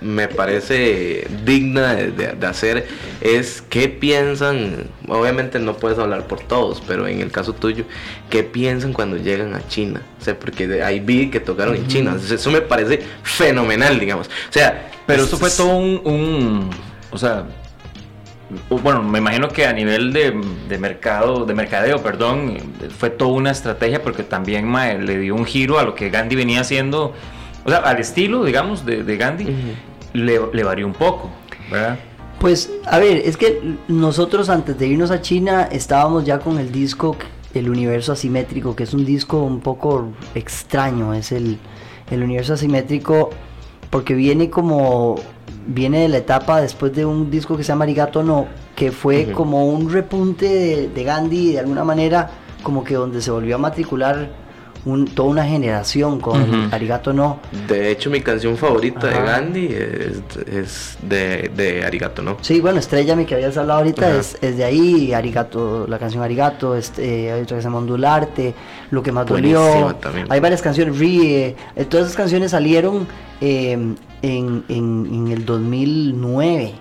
me 0.00 0.28
parece 0.28 1.26
digna 1.44 1.94
de, 1.94 2.46
hacer 2.46 2.86
es 3.20 3.62
qué 3.62 3.88
piensan, 3.88 4.88
obviamente 5.08 5.58
no 5.58 5.74
puedes 5.74 5.98
hablar 5.98 6.26
por 6.26 6.40
todos, 6.40 6.82
pero 6.86 7.06
en 7.06 7.20
el 7.20 7.30
caso 7.30 7.52
tuyo, 7.52 7.84
qué 8.28 8.42
piensan 8.42 8.92
cuando 8.92 9.16
llegan 9.16 9.54
a 9.54 9.66
China, 9.68 10.02
o 10.20 10.24
sea, 10.24 10.38
porque 10.38 10.82
ahí 10.82 11.00
vi 11.00 11.30
que 11.30 11.40
tocaron 11.40 11.76
en 11.76 11.86
China, 11.86 12.16
eso 12.16 12.50
me 12.50 12.60
parece 12.60 13.00
fenomenal, 13.22 13.98
digamos, 13.98 14.26
o 14.26 14.52
sea, 14.52 14.90
pero 15.06 15.24
eso 15.24 15.36
fue 15.36 15.50
todo 15.50 15.76
un, 15.76 16.70
o 17.10 17.18
sea, 17.18 17.46
bueno, 18.68 19.02
me 19.02 19.18
imagino 19.18 19.48
que 19.48 19.66
a 19.66 19.72
nivel 19.72 20.12
de, 20.12 20.32
mercado, 20.78 21.46
de 21.46 21.54
mercadeo, 21.54 22.02
perdón, 22.02 22.58
fue 22.98 23.10
toda 23.10 23.32
una 23.32 23.50
estrategia 23.50 24.02
porque 24.02 24.22
también 24.22 24.70
le 25.06 25.18
dio 25.18 25.34
un 25.34 25.46
giro 25.46 25.78
a 25.78 25.84
lo 25.84 25.94
que 25.94 26.10
Gandhi 26.10 26.36
venía 26.36 26.60
haciendo 26.60 27.14
o 27.64 27.68
sea, 27.68 27.78
al 27.78 27.98
estilo, 27.98 28.44
digamos, 28.44 28.84
de, 28.84 29.16
Gandhi, 29.16 29.46
le, 30.12 30.40
le, 30.52 30.64
varió 30.64 30.86
un 30.86 30.92
poco, 30.92 31.30
¿verdad? 31.70 31.98
Pues, 32.40 32.72
a 32.86 32.98
ver, 32.98 33.18
es 33.18 33.36
que 33.36 33.76
nosotros 33.86 34.48
antes 34.48 34.76
de 34.78 34.88
irnos 34.88 35.12
a 35.12 35.20
China 35.20 35.68
estábamos 35.70 36.24
ya 36.24 36.40
con 36.40 36.58
el 36.58 36.72
disco 36.72 37.16
El 37.54 37.70
Universo 37.70 38.12
Asimétrico, 38.12 38.74
que 38.74 38.82
es 38.82 38.94
un 38.94 39.04
disco 39.04 39.42
un 39.42 39.60
poco 39.60 40.08
extraño, 40.34 41.14
es 41.14 41.30
el, 41.30 41.58
el 42.10 42.22
Universo 42.22 42.54
Asimétrico, 42.54 43.30
porque 43.90 44.14
viene 44.14 44.50
como, 44.50 45.16
viene 45.68 46.00
de 46.00 46.08
la 46.08 46.18
etapa 46.18 46.60
después 46.60 46.92
de 46.94 47.06
un 47.06 47.30
disco 47.30 47.56
que 47.56 47.62
se 47.62 47.68
llama 47.68 47.84
Arigato 47.84 48.24
No, 48.24 48.48
que 48.74 48.90
fue 48.90 49.30
como 49.30 49.68
un 49.68 49.92
repunte 49.92 50.48
de, 50.48 50.88
de 50.88 51.04
Gandhi, 51.04 51.52
de 51.52 51.60
alguna 51.60 51.84
manera, 51.84 52.28
como 52.64 52.82
que 52.82 52.94
donde 52.94 53.22
se 53.22 53.30
volvió 53.30 53.54
a 53.54 53.58
matricular 53.58 54.41
toda 55.14 55.28
una 55.28 55.44
generación 55.44 56.20
con 56.20 56.72
Arigato 56.72 57.12
No. 57.12 57.38
De 57.68 57.90
hecho, 57.90 58.10
mi 58.10 58.20
canción 58.20 58.56
favorita 58.56 59.06
de 59.06 59.14
Gandhi 59.14 59.66
es, 59.66 60.98
de, 61.02 61.82
Arigato 61.86 62.22
No. 62.22 62.36
Sí, 62.40 62.60
bueno, 62.60 62.78
Estrella, 62.78 63.14
mi 63.14 63.24
que 63.24 63.34
habías 63.34 63.56
hablado 63.56 63.80
ahorita, 63.80 64.18
es, 64.18 64.40
de 64.40 64.64
ahí, 64.64 65.12
Arigato, 65.12 65.86
la 65.86 65.98
canción 65.98 66.22
Arigato, 66.22 66.76
este, 66.76 67.30
hay 67.32 67.42
otra 67.42 67.56
que 67.56 67.62
se 67.62 67.68
llama 67.68 67.78
Ondularte, 67.78 68.54
Lo 68.90 69.02
que 69.02 69.12
más 69.12 69.26
dolió. 69.26 69.94
Hay 70.28 70.40
varias 70.40 70.62
canciones, 70.62 70.98
Ríe, 70.98 71.56
eh, 71.76 71.84
todas 71.84 72.06
esas 72.06 72.16
canciones 72.16 72.50
salieron 72.50 73.06
em, 73.40 73.94
en, 74.22 74.64
en 74.68 75.28
el 75.28 75.44
2009 75.44 76.72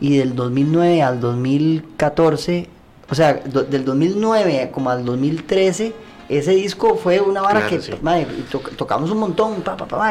y 0.00 0.16
del 0.18 0.34
2009 0.34 1.02
al 1.02 1.20
2014, 1.20 2.68
o 3.10 3.14
sea, 3.14 3.34
del 3.34 3.84
2009 3.84 4.70
como 4.72 4.90
al 4.90 5.04
2013 5.04 6.07
ese 6.28 6.50
disco 6.52 6.96
fue 6.96 7.20
una 7.20 7.40
vara 7.40 7.66
que 7.66 7.78
tocamos 8.76 9.10
un 9.10 9.18
montón, 9.18 9.62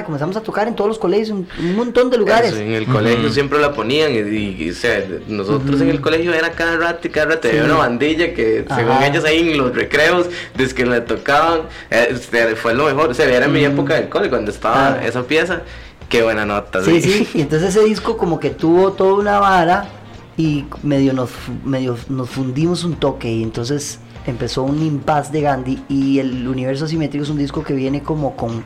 comenzamos 0.06 0.36
a 0.36 0.42
tocar 0.42 0.68
en 0.68 0.76
todos 0.76 0.88
los 0.88 0.98
colegios, 0.98 1.30
un, 1.30 1.48
un 1.60 1.76
montón 1.76 2.10
de 2.10 2.18
lugares. 2.18 2.54
en 2.56 2.74
el 2.74 2.88
colegio 2.88 3.30
siempre 3.30 3.60
la 3.60 3.74
ponían 3.74 4.12
y, 4.14 4.70
o 4.70 4.74
sea, 4.74 5.06
nosotros 5.28 5.80
en 5.82 5.90
el 5.90 6.02
colegio 6.02 6.34
era 6.34 6.52
cada 6.52 6.78
rato 6.78 7.08
y 7.08 7.12
cada 7.12 7.28
rato 7.28 7.48
había 7.48 7.66
una 7.66 7.76
bandilla 7.76 8.34
que 8.34 8.66
según 8.68 9.04
ellos 9.04 9.26
ahí 9.26 9.52
en 9.52 9.58
los 9.58 9.76
recreos, 9.76 10.28
desde 10.56 10.74
que 10.74 10.86
le 10.86 11.02
tocaban, 11.02 11.62
este, 11.90 12.56
fue 12.56 12.74
lo 12.74 12.86
mejor, 12.86 13.12
o 13.12 13.14
sea, 13.14 13.30
era 13.30 13.46
en 13.46 13.52
mi 13.52 13.64
época 13.64 13.94
del 13.94 14.10
cole 14.10 14.30
cuando 14.30 14.50
estaba 14.50 14.94
ah. 14.94 15.06
esa 15.06 15.24
pieza, 15.24 15.62
qué 16.10 16.24
buena 16.24 16.46
nota. 16.46 16.84
Sí, 16.84 17.00
sí, 17.00 17.28
y 17.36 17.42
entonces 17.42 17.76
ese 17.76 17.86
disco 17.86 18.18
como 18.18 18.40
que 18.40 18.50
tuvo 18.50 18.94
toda 18.94 19.14
una 19.14 19.40
vara 19.40 19.90
y 20.36 20.66
medio 20.82 21.14
nos, 21.14 21.30
medio 21.64 21.96
nos 22.10 22.30
fundimos 22.30 22.84
un 22.84 22.96
toque 22.96 23.32
y 23.32 23.44
entonces 23.44 24.00
empezó 24.28 24.64
un 24.64 24.84
impasse 24.84 25.32
de 25.32 25.42
Gandhi 25.42 25.84
y 25.90 26.20
el 26.20 26.48
universo 26.48 26.86
asimétrico 26.86 27.24
es 27.24 27.30
un 27.30 27.38
disco 27.38 27.64
que 27.64 27.74
viene 27.74 28.04
como 28.04 28.36
con 28.36 28.64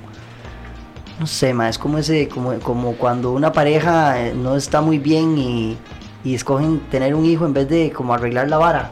no 1.20 1.28
sé, 1.28 1.54
ma, 1.54 1.70
es 1.70 1.78
como 1.78 2.00
ese 2.00 2.28
como, 2.28 2.58
como 2.60 2.94
cuando 2.94 3.32
una 3.32 3.54
pareja 3.54 4.20
eh, 4.20 4.34
no 4.34 4.56
está 4.56 4.82
muy 4.82 4.98
bien 4.98 5.38
y, 5.38 5.78
y, 6.24 6.34
escogen 6.34 6.80
tener 6.90 7.14
un 7.14 7.26
hijo 7.26 7.46
en 7.46 7.54
vez 7.54 7.70
de 7.70 7.92
como 7.92 8.16
arreglar 8.16 8.50
la 8.50 8.58
vara. 8.58 8.92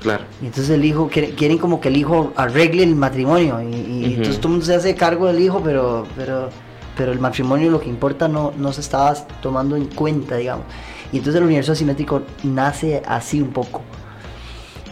Claro. 0.00 0.22
Y 0.40 0.46
entonces 0.46 0.70
el 0.70 0.84
hijo 0.84 1.10
quieren 1.10 1.58
como 1.58 1.80
que 1.80 1.88
el 1.88 1.96
hijo 1.96 2.32
arregle 2.36 2.84
el 2.84 2.94
matrimonio 2.94 3.60
y, 3.60 4.04
entonces 4.14 4.36
todo 4.36 4.46
el 4.46 4.52
mundo 4.52 4.66
se 4.66 4.76
hace 4.76 4.94
cargo 4.94 5.26
del 5.26 5.40
hijo, 5.40 5.60
pero 5.62 6.06
pero 6.16 6.50
pero 6.96 7.10
el 7.10 7.18
matrimonio 7.18 7.68
lo 7.68 7.80
que 7.80 7.88
importa 7.88 8.28
no, 8.28 8.52
no 8.56 8.72
se 8.72 8.80
estaba 8.80 9.12
tomando 9.42 9.74
en 9.74 9.86
cuenta, 9.86 10.36
digamos. 10.36 10.66
Y 11.12 11.16
entonces 11.16 11.40
el 11.40 11.46
universo 11.46 11.72
asimétrico 11.72 12.22
nace 12.44 13.02
así 13.06 13.40
un 13.42 13.50
poco. 13.50 13.82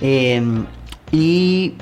Eh, 0.00 0.42
y, 1.12 1.74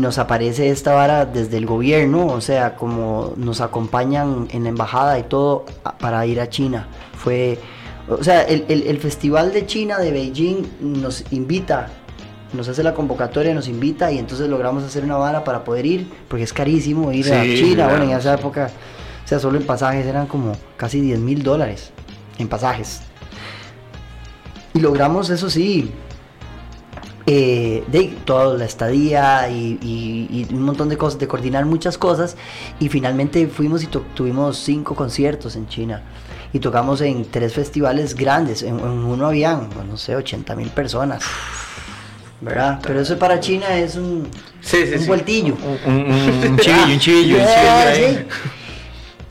nos 0.00 0.18
aparece 0.18 0.70
esta 0.70 0.94
vara 0.94 1.26
desde 1.26 1.58
el 1.58 1.66
gobierno, 1.66 2.26
o 2.26 2.40
sea, 2.40 2.76
como 2.76 3.34
nos 3.36 3.60
acompañan 3.60 4.48
en 4.50 4.62
la 4.62 4.70
embajada 4.70 5.18
y 5.18 5.24
todo 5.24 5.66
para 5.98 6.24
ir 6.24 6.40
a 6.40 6.48
China. 6.48 6.88
Fue, 7.16 7.58
o 8.08 8.22
sea, 8.22 8.42
el, 8.42 8.98
festival 8.98 9.52
de 9.52 9.66
China 9.66 9.98
de 9.98 10.12
Beijing 10.12 10.66
nos 10.80 11.30
invita, 11.32 11.88
nos 12.54 12.68
hace 12.68 12.82
la 12.82 12.94
convocatoria, 12.94 13.52
nos 13.54 13.68
invita 13.68 14.10
y 14.10 14.18
entonces 14.18 14.48
logramos 14.48 14.84
hacer 14.84 15.04
una 15.04 15.16
vara 15.16 15.44
para 15.44 15.64
poder 15.64 15.84
ir, 15.84 16.10
porque 16.28 16.44
es 16.44 16.52
carísimo 16.52 17.12
ir 17.12 17.30
a 17.32 17.42
China. 17.42 17.88
Bueno, 17.88 18.04
en 18.04 18.10
esa 18.10 18.34
época, 18.34 18.70
o 19.24 19.28
sea, 19.28 19.38
solo 19.38 19.58
en 19.58 19.66
pasajes 19.66 20.06
eran 20.06 20.26
como 20.26 20.52
casi 20.76 21.00
10 21.00 21.18
mil 21.18 21.42
dólares 21.42 21.90
en 22.38 22.48
pasajes. 22.48 23.00
Y 24.72 24.80
logramos, 24.80 25.28
eso 25.28 25.50
sí, 25.50 25.90
eh, 27.30 27.84
de 27.88 28.04
toda 28.24 28.56
la 28.56 28.64
estadía 28.64 29.50
y, 29.50 30.46
un 30.50 30.62
montón 30.62 30.88
de 30.88 30.96
cosas, 30.96 31.20
de 31.20 31.28
coordinar 31.28 31.66
muchas 31.66 31.98
cosas. 31.98 32.38
Y 32.80 32.88
finalmente 32.88 33.46
fuimos 33.48 33.82
y 33.82 33.86
tuvimos 33.86 34.56
cinco 34.56 34.94
conciertos 34.94 35.54
en 35.54 35.68
China. 35.68 36.00
Y 36.54 36.58
tocamos 36.58 37.02
en 37.02 37.26
tres 37.26 37.52
festivales 37.52 38.14
grandes. 38.14 38.62
En, 38.62 38.80
uno 38.80 39.26
habían, 39.26 39.68
no 39.86 39.98
sé, 39.98 40.16
80 40.16 40.56
mil 40.56 40.70
personas. 40.70 41.22
¿Verdad? 42.40 42.80
Pero 42.82 43.00
eso 43.00 43.18
para 43.18 43.38
China 43.40 43.76
es 43.76 43.96
un, 43.96 44.26
un 44.96 45.06
vueltillo. 45.06 45.54
Un, 45.84 45.92
un, 45.92 46.58
chivillo, 46.58 46.92
un 46.94 46.98
chivillo, 46.98 47.38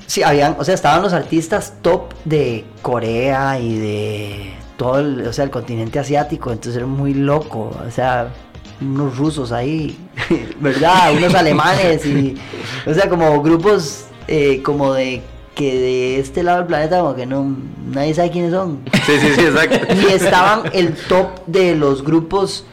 sí, 0.06 0.22
habían, 0.22 0.56
o 0.60 0.64
sea, 0.64 0.76
estaban 0.76 1.02
los 1.02 1.14
artistas 1.14 1.74
top 1.82 2.14
de 2.26 2.64
Corea 2.84 3.60
y 3.60 3.76
de 3.80 4.54
todo 4.78 5.00
el, 5.00 5.28
o 5.28 5.34
sea, 5.34 5.44
el 5.44 5.50
continente 5.50 6.00
asiático, 6.00 6.52
entonces 6.52 6.78
era 6.78 6.86
muy 6.86 7.14
loco, 7.14 7.76
o 7.86 7.92
sea, 7.92 8.32
unos 8.80 9.18
rusos 9.18 9.52
ahí, 9.52 9.98
¿verdad? 10.60 11.14
Unos 11.14 11.34
alemanes 11.34 12.06
y, 12.06 12.38
o 12.86 12.94
sea, 12.94 13.10
como 13.10 13.42
grupos 13.42 14.06
eh, 14.28 14.62
como 14.64 14.94
de 14.94 15.22
que 15.56 15.74
de 15.74 16.20
este 16.20 16.44
lado 16.44 16.60
del 16.60 16.68
planeta 16.68 17.00
como 17.00 17.16
que 17.16 17.26
no 17.26 17.56
nadie 17.92 18.14
sabe 18.14 18.30
quiénes 18.30 18.52
son. 18.52 18.80
Sí, 19.06 19.14
sí, 19.20 19.34
sí, 19.36 19.42
exacto. 19.42 19.88
Y 20.08 20.14
estaban 20.14 20.64
el 20.74 20.94
top 20.94 21.46
de 21.48 21.76
los 21.76 22.04
grupos 22.04 22.64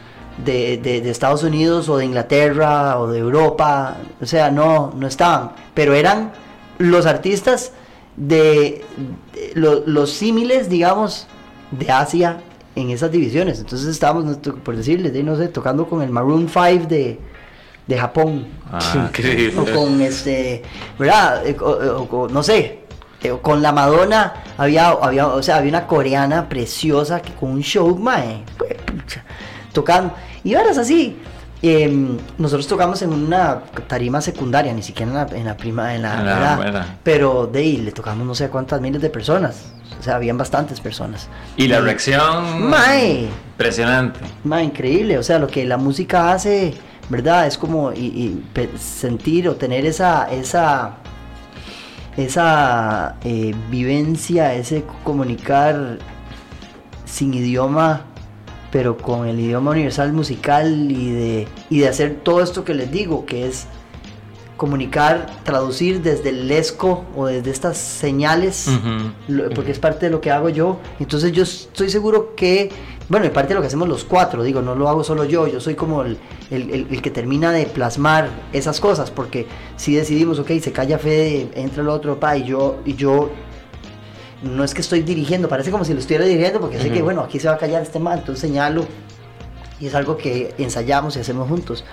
de, 0.43 0.77
de, 0.77 1.09
Estados 1.09 1.43
Unidos 1.43 1.89
o 1.89 1.97
de 1.97 2.05
Inglaterra 2.05 2.99
o 2.99 3.07
de 3.07 3.19
Europa, 3.19 3.97
o 4.21 4.25
sea, 4.25 4.51
no, 4.51 4.93
no 4.95 5.07
estaban, 5.07 5.51
pero 5.73 5.93
eran 5.93 6.31
los 6.77 7.05
artistas 7.05 7.71
de, 8.17 8.83
los 9.55 10.11
símiles, 10.11 10.69
digamos, 10.69 11.27
de 11.77 11.91
Asia 11.91 12.41
en 12.75 12.89
esas 12.89 13.11
divisiones. 13.11 13.59
Entonces 13.59 13.87
estábamos, 13.87 14.37
por 14.37 14.75
decirles, 14.75 15.13
no 15.23 15.35
sé, 15.35 15.47
tocando 15.47 15.87
con 15.87 16.01
el 16.01 16.09
Maroon 16.09 16.49
5 16.49 16.87
de, 16.87 17.19
de 17.87 17.97
Japón. 17.97 18.47
Ah, 18.71 19.09
o 19.57 19.65
con 19.73 20.01
este, 20.01 20.61
¿verdad? 20.99 21.45
Eh, 21.45 21.55
o, 21.59 22.27
no 22.29 22.43
sé, 22.43 22.79
eh, 23.23 23.33
con 23.41 23.61
la 23.61 23.71
Madonna 23.71 24.33
había, 24.57 24.89
había, 24.89 25.27
o 25.27 25.41
sea, 25.41 25.57
había 25.57 25.69
una 25.69 25.87
coreana 25.87 26.49
preciosa 26.49 27.21
que 27.21 27.33
con 27.33 27.51
un 27.51 27.61
show, 27.61 27.97
mae, 27.97 28.43
tocando. 29.71 30.13
Y 30.43 30.53
ahora 30.53 30.71
es 30.71 30.77
así. 30.77 31.17
Em, 31.67 32.19
nosotros 32.37 32.67
tocamos 32.67 33.01
en 33.01 33.11
una 33.11 33.61
tarima 33.87 34.21
secundaria, 34.21 34.71
ni 34.71 34.83
siquiera 34.83 35.09
en 35.09 35.17
la, 35.17 35.37
en 35.39 35.45
la 35.45 35.57
prima, 35.57 35.95
en 35.95 36.03
la, 36.03 36.95
pero 37.01 37.47
de 37.47 37.57
ahí 37.57 37.77
le 37.77 37.91
tocamos 37.91 38.23
no 38.27 38.35
sé 38.35 38.49
cuántas 38.49 38.79
miles 38.81 39.01
de 39.01 39.09
personas. 39.09 39.73
O 39.99 40.03
sea, 40.03 40.17
habían 40.17 40.37
bastantes 40.37 40.79
personas. 40.79 41.27
Y 41.57 41.67
la 41.67 41.81
reacción. 41.81 42.69
Mae. 42.69 43.29
Impresionante. 43.53 44.19
Mae, 44.43 44.65
increíble. 44.65 45.17
O 45.17 45.23
sea, 45.23 45.39
lo 45.39 45.47
que 45.47 45.65
la 45.65 45.77
música 45.77 46.33
hace, 46.33 46.75
¿verdad? 47.09 47.47
Es 47.47 47.57
como 47.57 47.91
y, 47.91 48.43
sentir 48.77 49.49
o 49.49 49.55
tener 49.55 49.87
esa, 49.87 50.29
esa, 50.29 50.97
esa 52.15 53.15
eh, 53.23 53.55
vivencia, 53.71 54.53
ese 54.53 54.83
comunicar 55.03 55.97
sin 57.05 57.33
idioma 57.33 58.03
pero 58.75 58.97
con 58.97 59.25
el 59.25 59.39
idioma 59.39 59.71
universal 59.71 60.11
musical 60.11 60.91
y 60.91 61.09
de, 61.09 61.47
y 61.69 61.79
de 61.79 61.87
hacer 61.87 62.19
todo 62.21 62.43
esto 62.43 62.65
que 62.65 62.73
les 62.73 62.91
digo, 62.91 63.25
que 63.25 63.47
es 63.47 63.67
comunicar, 64.57 65.27
traducir 65.45 66.01
desde 66.01 66.31
el 66.31 66.49
lesco 66.49 67.05
o 67.15 67.27
desde 67.27 67.51
estas 67.51 67.77
señales, 67.77 68.69
porque 69.55 69.71
es 69.71 69.79
parte 69.79 70.07
de 70.07 70.11
lo 70.11 70.19
que 70.19 70.29
hago 70.29 70.49
yo. 70.49 70.79
Entonces 70.99 71.31
yo 71.31 71.43
estoy 71.43 71.89
seguro 71.89 72.35
que, 72.35 72.69
bueno, 73.07 73.25
es 73.25 73.31
parte 73.31 73.47
de 73.47 73.55
lo 73.55 73.61
que 73.61 73.67
hacemos 73.67 73.87
los 73.87 74.03
cuatro, 74.03 74.43
digo, 74.43 74.61
no 74.61 74.75
lo 74.75 74.89
hago 74.89 75.05
solo 75.05 75.23
yo, 75.23 75.47
yo 75.47 75.61
soy 75.61 75.75
como 75.75 76.01
el, 76.01 76.17
el, 76.51 77.01
que 77.01 77.11
termina 77.11 77.53
de 77.53 77.67
plasmar 77.67 78.27
esas 78.51 78.81
cosas, 78.81 79.09
porque 79.09 79.47
si 79.77 79.95
decidimos, 79.95 80.37
ok, 80.37 80.51
se 80.61 80.73
calla 80.73 80.99
Fede, 80.99 81.49
entra 81.55 81.81
el 81.81 81.87
otro, 81.87 82.19
pa, 82.19 82.35
y 82.35 82.43
yo, 82.43 82.79
y 82.83 82.95
yo 82.95 83.29
no 84.45 84.63
es 84.63 84.73
que 84.73 84.81
estoy 84.81 85.01
dirigiendo, 85.01 85.49
parece 85.49 85.71
como 85.71 85.83
si 85.83 85.93
lo 85.93 85.99
estuviera 85.99 86.25
dirigiendo, 86.25 86.59
porque 86.59 86.79
sé 86.79 86.91
que, 86.91 87.01
bueno, 87.01 87.21
aquí 87.21 87.39
se 87.39 87.47
va 87.47 87.55
a 87.55 87.57
callar 87.57 87.81
este 87.81 87.99
mal, 87.99 88.19
entonces 88.19 88.41
señalo, 88.41 88.85
y 89.79 89.87
es 89.87 89.95
algo 89.95 90.17
que 90.17 90.53
ensayamos 90.57 91.17
y 91.17 91.19
hacemos 91.19 91.49
juntos. 91.49 91.83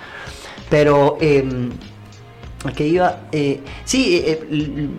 Pero, 0.69 1.17
eh, 1.19 1.69
¿a 2.63 2.83
iba? 2.83 3.21
Eh, 3.31 3.61
sí, 3.83 4.17
eh, 4.17 4.47
eh, 4.49 4.89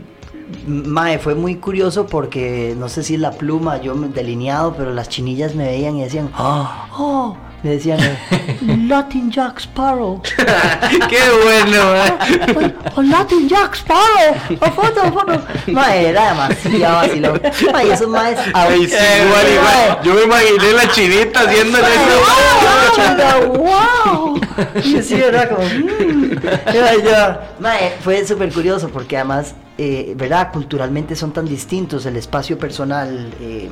Mae, 0.67 1.19
fue 1.19 1.35
muy 1.35 1.57
curioso 1.57 2.07
porque 2.07 2.75
no 2.77 2.89
sé 2.89 3.03
si 3.03 3.17
la 3.17 3.31
pluma, 3.31 3.81
yo 3.81 3.95
delineado, 3.95 4.75
pero 4.77 4.93
las 4.93 5.09
chinillas 5.09 5.55
me 5.55 5.65
veían 5.65 5.97
y 5.97 6.03
decían, 6.03 6.31
oh, 6.39 6.71
oh 6.99 7.37
me 7.65 7.71
decían 7.71 7.99
Latin 8.89 9.31
Jack 9.31 9.59
Sparrow. 9.59 10.21
Qué 11.09 11.19
bueno, 11.43 11.97
eh. 11.97 12.75
o, 12.95 13.03
Latin 13.03 13.49
Jack 13.49 13.75
Sparrow. 13.75 14.37
O 14.61 14.71
foto, 14.71 15.13
foto. 15.13 15.43
Ma, 15.69 15.97
era 15.97 16.29
demasiado 16.29 16.97
vacilón. 16.97 17.41
Ma, 17.73 17.83
y 17.83 17.91
esos 17.91 18.09
maes. 18.09 18.39
Ay, 18.53 18.87
sí, 18.87 18.95
igual, 18.95 19.47
igual. 19.51 19.99
Yo 20.05 20.15
me 20.15 20.23
imaginé 20.25 20.73
la 20.73 20.91
chinita 20.91 21.41
haciendo 21.41 21.79
eso. 21.79 23.49
¡Wow! 23.49 24.41
Y 24.85 25.03
sí, 25.03 25.15
era 25.15 25.49
como. 25.49 25.65
Mmm. 25.67 26.35
Yo, 26.75 27.39
ma, 27.61 27.73
fue 28.03 28.27
súper 28.27 28.53
curioso 28.53 28.91
porque 28.91 29.17
además, 29.17 29.55
eh, 29.79 30.13
¿verdad? 30.17 30.53
Culturalmente 30.53 31.17
son 31.17 31.33
tan 31.33 31.47
distintos 31.47 32.05
el 32.05 32.17
espacio 32.17 32.59
personal. 32.59 33.33
Eh, 33.41 33.71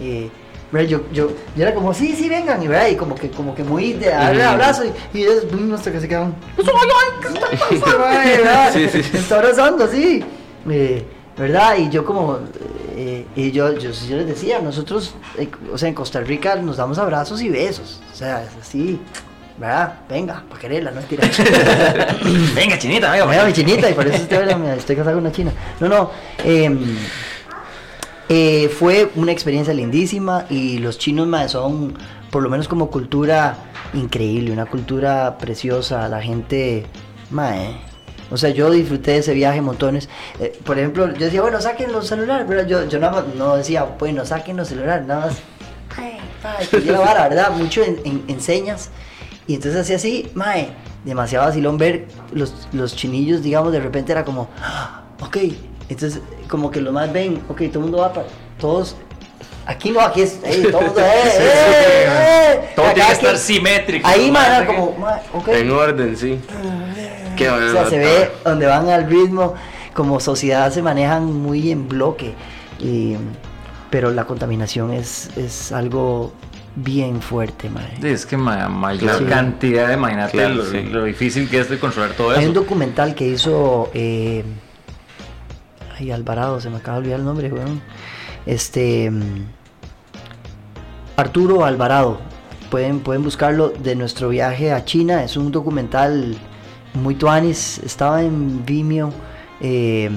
eh, 0.00 0.30
yo, 0.80 1.02
yo, 1.12 1.30
yo 1.54 1.62
era 1.62 1.74
como, 1.74 1.92
sí, 1.92 2.14
sí, 2.16 2.28
vengan, 2.28 2.62
y, 2.62 2.68
¿verdad? 2.68 2.88
y 2.88 2.96
como 2.96 3.14
que, 3.14 3.30
como 3.30 3.54
que 3.54 3.62
muy 3.62 3.92
de 3.92 4.08
darle 4.08 4.42
abrazo, 4.42 4.84
y, 4.84 5.18
y 5.18 5.22
ellos, 5.22 5.44
hasta 5.74 5.92
que 5.92 6.00
se 6.00 6.08
quedan, 6.08 6.34
¿qué 6.56 6.62
está 6.62 6.72
pasando? 6.72 6.94
sí, 8.72 9.02
sí. 9.02 9.16
está 9.16 9.36
abrazando, 9.36 9.86
sí. 9.88 10.24
Eh, 10.68 11.04
¿Verdad? 11.36 11.76
Y 11.78 11.88
yo 11.88 12.04
como, 12.04 12.38
eh, 12.94 13.26
y 13.34 13.50
yo, 13.52 13.72
yo, 13.78 13.90
yo, 13.90 14.16
les 14.16 14.26
decía, 14.26 14.60
nosotros, 14.60 15.14
eh, 15.38 15.48
o 15.72 15.78
sea, 15.78 15.88
en 15.88 15.94
Costa 15.94 16.20
Rica 16.20 16.56
nos 16.56 16.76
damos 16.76 16.98
abrazos 16.98 17.40
y 17.40 17.48
besos, 17.48 18.00
o 18.12 18.14
sea, 18.14 18.42
es 18.44 18.50
así, 18.60 19.00
¿verdad? 19.56 20.00
Venga, 20.08 20.42
para 20.48 20.60
quererla, 20.60 20.90
no 20.90 21.00
tira. 21.02 21.26
venga, 22.54 22.78
chinita, 22.78 23.10
venga. 23.10 23.26
Venga, 23.26 23.44
mi 23.46 23.52
chinita, 23.52 23.90
y 23.90 23.94
por 23.94 24.06
eso 24.06 24.16
estoy, 24.16 24.46
estoy 24.76 24.96
casado 24.96 25.16
con 25.16 25.24
una 25.24 25.32
china. 25.32 25.52
No, 25.80 25.88
no, 25.88 26.10
eh, 26.44 26.70
eh, 28.28 28.68
fue 28.68 29.10
una 29.16 29.32
experiencia 29.32 29.74
lindísima 29.74 30.46
y 30.48 30.78
los 30.78 30.98
chinos 30.98 31.50
son, 31.50 31.94
por 32.30 32.42
lo 32.42 32.48
menos 32.48 32.68
como 32.68 32.90
cultura, 32.90 33.56
increíble, 33.94 34.52
una 34.52 34.66
cultura 34.66 35.38
preciosa. 35.38 36.08
La 36.08 36.22
gente, 36.22 36.86
mae, 37.30 37.76
o 38.30 38.36
sea, 38.38 38.50
yo 38.50 38.70
disfruté 38.70 39.12
de 39.12 39.18
ese 39.18 39.34
viaje 39.34 39.60
montones. 39.60 40.08
Eh, 40.40 40.58
por 40.64 40.78
ejemplo, 40.78 41.12
yo 41.12 41.26
decía, 41.26 41.42
bueno, 41.42 41.60
saquen 41.60 41.92
los 41.92 42.06
celulares, 42.06 42.46
pero 42.48 42.66
yo, 42.66 42.88
yo 42.88 42.98
más 42.98 43.24
no 43.36 43.56
decía, 43.56 43.84
bueno, 43.98 44.24
saquen 44.24 44.56
los 44.56 44.68
celulares, 44.68 45.06
nada 45.06 45.26
más. 45.26 45.36
Ay, 45.96 46.18
ay, 46.42 46.66
que 46.66 46.90
la 46.90 47.28
¿verdad? 47.28 47.50
Mucho 47.50 47.82
en, 47.84 48.40
señas. 48.40 48.90
Y 49.46 49.56
entonces 49.56 49.82
hacía 49.82 49.96
así, 49.96 50.30
mae, 50.34 50.70
demasiado 51.04 51.44
vacilón 51.44 51.76
ver 51.76 52.06
los, 52.32 52.68
los 52.72 52.96
chinillos, 52.96 53.42
digamos, 53.42 53.72
de 53.72 53.80
repente 53.80 54.12
era 54.12 54.24
como, 54.24 54.48
ah, 54.62 55.02
ok, 55.20 55.36
entonces, 55.92 56.20
como 56.48 56.70
que 56.70 56.80
lo 56.80 56.92
más 56.92 57.12
ven, 57.12 57.40
ok, 57.48 57.58
todo 57.68 57.78
el 57.78 57.80
mundo 57.80 57.98
va 57.98 58.12
para. 58.12 58.26
Todos. 58.58 58.96
Aquí 59.66 59.90
no, 59.90 60.00
aquí 60.00 60.22
es. 60.22 60.40
todo 60.40 60.80
el 60.80 60.86
mundo. 60.86 61.00
Eh, 61.00 61.04
eh, 61.04 62.06
eh, 62.06 62.70
todo 62.74 62.86
tiene 62.92 63.06
que 63.06 63.14
estar 63.14 63.38
simétrico. 63.38 64.06
Ahí, 64.06 64.30
man, 64.30 64.66
como. 64.66 64.96
okay. 65.34 65.60
En 65.62 65.70
orden, 65.70 66.16
sí. 66.16 66.38
Qué 67.36 67.48
o 67.48 67.72
sea, 67.72 67.86
se 67.86 67.98
ve 67.98 68.30
donde 68.44 68.66
van 68.66 68.88
al 68.88 69.08
ritmo. 69.08 69.54
Como 69.94 70.20
sociedad 70.20 70.72
se 70.72 70.82
manejan 70.82 71.32
muy 71.32 71.70
en 71.70 71.86
bloque. 71.86 72.34
Y, 72.80 73.16
pero 73.90 74.10
la 74.10 74.24
contaminación 74.24 74.90
es, 74.90 75.30
es 75.36 75.70
algo 75.70 76.32
bien 76.74 77.20
fuerte, 77.20 77.68
madre. 77.68 77.94
Es 78.02 78.26
que 78.26 78.36
mayor 78.36 79.28
cantidad 79.28 79.88
de, 79.88 79.94
imagínate 79.94 80.48
lo, 80.48 81.04
difícil 81.04 81.48
que 81.48 81.60
es 81.60 81.68
de 81.68 81.78
controlar 81.78 82.12
todo 82.12 82.32
eso. 82.32 82.40
Hay 82.40 82.46
un 82.46 82.54
documental 82.54 83.14
que 83.14 83.28
hizo 83.28 83.90
eh, 83.92 84.44
Alvarado, 86.10 86.60
se 86.60 86.70
me 86.70 86.78
acaba 86.78 86.96
de 86.96 87.00
olvidar 87.00 87.20
el 87.20 87.26
nombre, 87.26 87.52
weón. 87.52 87.80
Este. 88.46 89.10
Mm, 89.10 89.44
Arturo 91.16 91.64
Alvarado. 91.64 92.18
Pueden, 92.70 93.00
pueden 93.00 93.22
buscarlo 93.22 93.68
de 93.68 93.94
nuestro 93.94 94.30
viaje 94.30 94.72
a 94.72 94.84
China. 94.84 95.22
Es 95.22 95.36
un 95.36 95.52
documental 95.52 96.36
muy 96.94 97.14
tuanis. 97.14 97.78
Estaba 97.78 98.22
en 98.22 98.64
Vimeo. 98.64 99.12
Eh, 99.60 100.10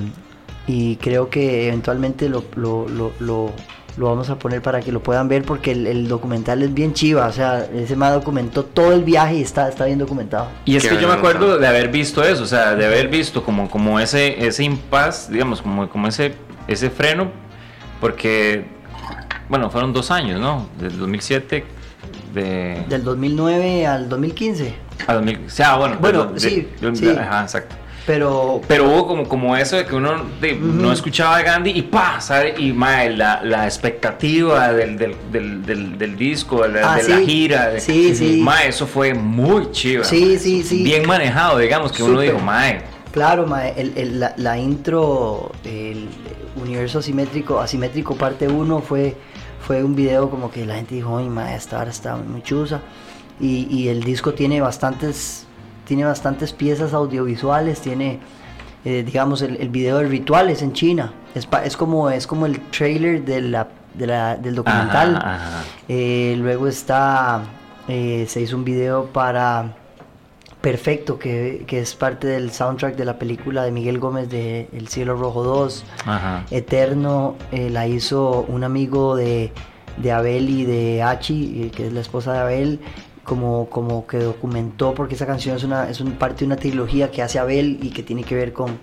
y 0.67 0.95
creo 0.95 1.29
que 1.29 1.67
eventualmente 1.67 2.29
lo 2.29 2.43
vamos 3.97 4.29
a 4.29 4.37
poner 4.37 4.61
para 4.61 4.81
que 4.81 4.91
lo 4.91 5.01
puedan 5.01 5.27
ver 5.27 5.43
porque 5.43 5.71
el, 5.71 6.07
documental 6.07 6.61
es 6.63 6.73
bien 6.73 6.93
chiva, 6.93 7.27
o 7.27 7.31
sea, 7.31 7.65
ese 7.73 7.95
más 7.95 8.13
documentó 8.13 8.65
todo 8.65 8.93
el 8.93 9.03
viaje 9.03 9.35
y 9.35 9.41
está, 9.41 9.69
está 9.69 9.85
bien 9.85 9.99
documentado. 9.99 10.49
Y 10.65 10.75
es 10.75 10.87
que 10.87 10.99
yo 10.99 11.07
me 11.07 11.13
acuerdo 11.13 11.57
de 11.57 11.67
haber 11.67 11.89
visto 11.89 12.23
eso, 12.23 12.43
o 12.43 12.47
sea, 12.47 12.75
de 12.75 12.85
haber 12.85 13.07
visto 13.07 13.43
como, 13.43 13.69
como 13.69 13.99
ese, 13.99 14.45
ese 14.45 14.63
impas, 14.63 15.29
digamos, 15.29 15.61
como, 15.61 15.89
como 15.89 16.07
ese, 16.07 16.35
ese 16.67 16.89
freno, 16.89 17.31
porque, 18.01 18.65
bueno, 19.49 19.69
fueron 19.69 19.93
dos 19.93 20.11
años, 20.11 20.39
¿no? 20.39 20.67
Del 20.79 20.97
2007, 20.97 21.63
de... 22.33 22.85
Del 22.89 23.03
2009 23.03 23.87
al 23.87 24.09
2015. 24.09 24.75
A 25.07 25.13
2000, 25.13 25.45
o 25.45 25.49
sea, 25.49 25.75
bueno, 25.77 25.97
bueno, 25.99 26.31
sí, 26.35 26.67
sí. 26.93 27.09
Ajá, 27.09 27.43
exacto. 27.43 27.75
Pero, 28.05 28.61
pero 28.67 28.87
hubo 28.87 29.07
como, 29.07 29.27
como 29.27 29.57
eso 29.57 29.77
de 29.77 29.85
que 29.85 29.95
uno 29.95 30.25
no 30.61 30.91
escuchaba 30.91 31.37
a 31.37 31.41
Gandhi 31.41 31.71
y 31.71 31.81
pa, 31.81 32.21
¿sabes? 32.21 32.59
Y 32.59 32.71
mae, 32.71 33.09
la, 33.09 33.41
la 33.43 33.65
expectativa 33.65 34.71
del, 34.73 34.95
del, 34.97 35.15
del, 35.65 35.97
del, 35.97 36.15
disco, 36.15 36.61
de, 36.63 36.69
la, 36.81 36.93
ah, 36.93 36.97
de 36.97 37.09
la 37.09 37.19
gira. 37.21 37.79
sí, 37.79 38.15
sí. 38.15 38.41
Mae, 38.43 38.67
eso 38.67 38.85
fue 38.85 39.15
muy 39.15 39.71
chido. 39.71 40.03
Sí, 40.03 40.37
sí, 40.37 40.61
sí. 40.61 40.83
Bien 40.83 41.07
manejado, 41.07 41.57
digamos, 41.57 41.91
que 41.91 42.03
uno 42.03 42.21
dijo, 42.21 42.37
mae. 42.37 42.83
Claro, 43.11 43.47
mae, 43.47 43.73
el, 43.75 43.97
el, 43.97 44.19
la, 44.19 44.35
la, 44.37 44.59
intro, 44.59 45.51
el 45.63 46.07
universo 46.57 46.99
asimétrico, 46.99 47.59
asimétrico 47.59 48.15
parte 48.15 48.47
1 48.47 48.81
fue, 48.81 49.17
fue 49.65 49.83
un 49.83 49.95
video 49.95 50.29
como 50.29 50.51
que 50.51 50.63
la 50.63 50.75
gente 50.75 50.93
dijo, 50.93 51.17
ay, 51.17 51.27
mae, 51.27 51.55
esta 51.55 51.79
hora 51.79 51.89
está 51.89 52.15
muy 52.17 52.43
chusa. 52.43 52.81
Y, 53.39 53.67
y 53.69 53.87
el 53.87 54.03
disco 54.03 54.33
tiene 54.35 54.61
bastantes 54.61 55.44
tiene 55.85 56.03
bastantes 56.03 56.51
piezas 56.51 56.93
audiovisuales, 56.93 57.79
tiene, 57.79 58.19
eh, 58.83 59.03
digamos, 59.05 59.41
el, 59.41 59.57
el, 59.57 59.69
video 59.69 59.99
de 59.99 60.07
rituales 60.07 60.61
en 60.61 60.73
China. 60.73 61.13
Es, 61.33 61.47
es, 61.63 61.77
como, 61.77 62.09
es 62.09 62.27
como 62.27 62.45
el 62.45 62.59
trailer 62.71 63.23
de 63.23 63.41
la, 63.41 63.67
de 63.93 64.07
la, 64.07 64.35
del 64.35 64.55
documental. 64.55 65.21
Eh, 65.87 66.35
luego 66.37 66.67
está 66.67 67.43
eh, 67.87 68.25
se 68.27 68.41
hizo 68.41 68.57
un 68.57 68.65
video 68.65 69.05
para 69.05 69.75
Perfecto, 70.61 71.19
que, 71.19 71.63
que, 71.67 71.79
es 71.79 71.93
parte 71.93 72.25
del 72.25 72.51
soundtrack 72.51 72.95
de 72.95 73.05
la 73.05 73.19
película 73.19 73.61
de 73.63 73.69
Miguel 73.69 73.99
Gómez 73.99 74.29
de 74.29 74.67
El 74.73 74.87
Cielo 74.87 75.15
Rojo 75.15 75.43
2. 75.43 75.85
Eterno 76.49 77.35
la 77.51 77.85
hizo 77.85 78.43
un 78.47 78.63
amigo 78.63 79.15
de, 79.15 79.51
de 79.97 80.11
Abel 80.11 80.49
y 80.49 80.65
de 80.65 81.03
Hachi, 81.03 81.71
que 81.75 81.85
es 81.85 81.93
la 81.93 82.01
esposa 82.01 82.33
de 82.33 82.39
Abel, 82.39 82.79
como, 83.25 83.69
como 83.69 84.07
que 84.07 84.19
documentó, 84.19 84.93
porque 84.93 85.15
esa 85.15 85.25
canción 85.25 85.57
es, 85.57 85.63
una, 85.65 85.89
es 85.89 85.99
un, 85.99 86.13
parte 86.13 86.39
de 86.39 86.45
una 86.45 86.55
trilogía 86.55 87.11
que 87.11 87.21
hace 87.21 87.39
Abel 87.39 87.79
y 87.81 87.89
que 87.89 88.03
tiene 88.03 88.23
que 88.23 88.35
ver 88.35 88.53
con, 88.53 88.77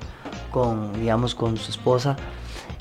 con 0.50 0.92
digamos, 1.00 1.34
con 1.34 1.56
su 1.56 1.70
esposa. 1.70 2.16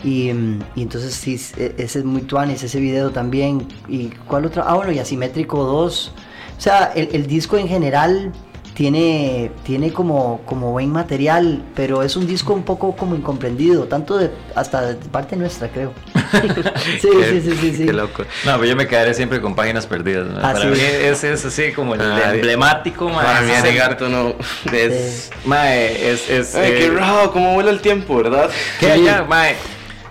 Y, 0.03 0.31
y, 0.75 0.81
entonces 0.81 1.13
sí, 1.13 1.39
e, 1.57 1.75
ese 1.77 1.99
es 1.99 2.05
muy 2.05 2.23
tuanis, 2.23 2.63
ese 2.63 2.79
video 2.81 3.11
también. 3.11 3.67
¿Y 3.87 4.07
cuál 4.27 4.45
otro? 4.45 4.63
Ah, 4.65 4.73
bueno, 4.73 4.91
y 4.91 4.99
Asimétrico 4.99 5.63
2. 5.63 6.13
O 6.57 6.61
sea, 6.61 6.91
el 6.93 7.25
disco 7.25 7.57
en 7.57 7.67
general 7.67 8.33
tiene, 8.73 9.51
tiene 9.63 9.91
como, 9.91 10.41
como 10.45 10.71
buen 10.71 10.91
material, 10.91 11.63
pero 11.75 12.03
es 12.03 12.15
un 12.15 12.25
disco 12.25 12.53
un 12.53 12.63
poco 12.63 12.95
como 12.95 13.15
incomprendido, 13.15 13.85
tanto 13.85 14.17
de, 14.17 14.31
hasta 14.55 14.81
de 14.81 14.95
parte 14.95 15.35
nuestra, 15.35 15.69
creo. 15.69 15.93
sí, 17.01 17.09
sí, 17.11 17.41
sí, 17.41 17.57
sí, 17.59 17.75
sí, 17.75 17.85
Qué 17.85 17.93
loco. 17.93 18.23
No, 18.45 18.53
pero 18.53 18.65
yo 18.65 18.75
me 18.75 18.87
quedaré 18.87 19.13
siempre 19.13 19.41
con 19.41 19.55
páginas 19.55 19.85
perdidas. 19.85 20.27
Ah, 20.37 20.53
Para 20.53 20.65
mí 20.65 20.79
es, 20.79 21.23
es, 21.23 21.45
así 21.45 21.71
como 21.73 21.95
el 21.95 22.01
ah, 22.01 22.33
emblemático, 22.33 23.11
Para 23.11 23.41
mí 23.41 23.51
es 23.51 24.01
no. 24.01 24.35
Es, 24.71 25.29
mae, 25.45 26.11
es, 26.11 26.29
es, 26.29 26.55
Ay, 26.55 26.71
qué 26.71 26.85
eh, 26.85 26.91
raro, 26.91 27.31
cómo 27.31 27.53
vuela 27.53 27.71
el 27.71 27.81
tiempo, 27.81 28.17
¿verdad? 28.17 28.49
Que 28.79 28.91
allá, 28.91 29.23
mae 29.23 29.55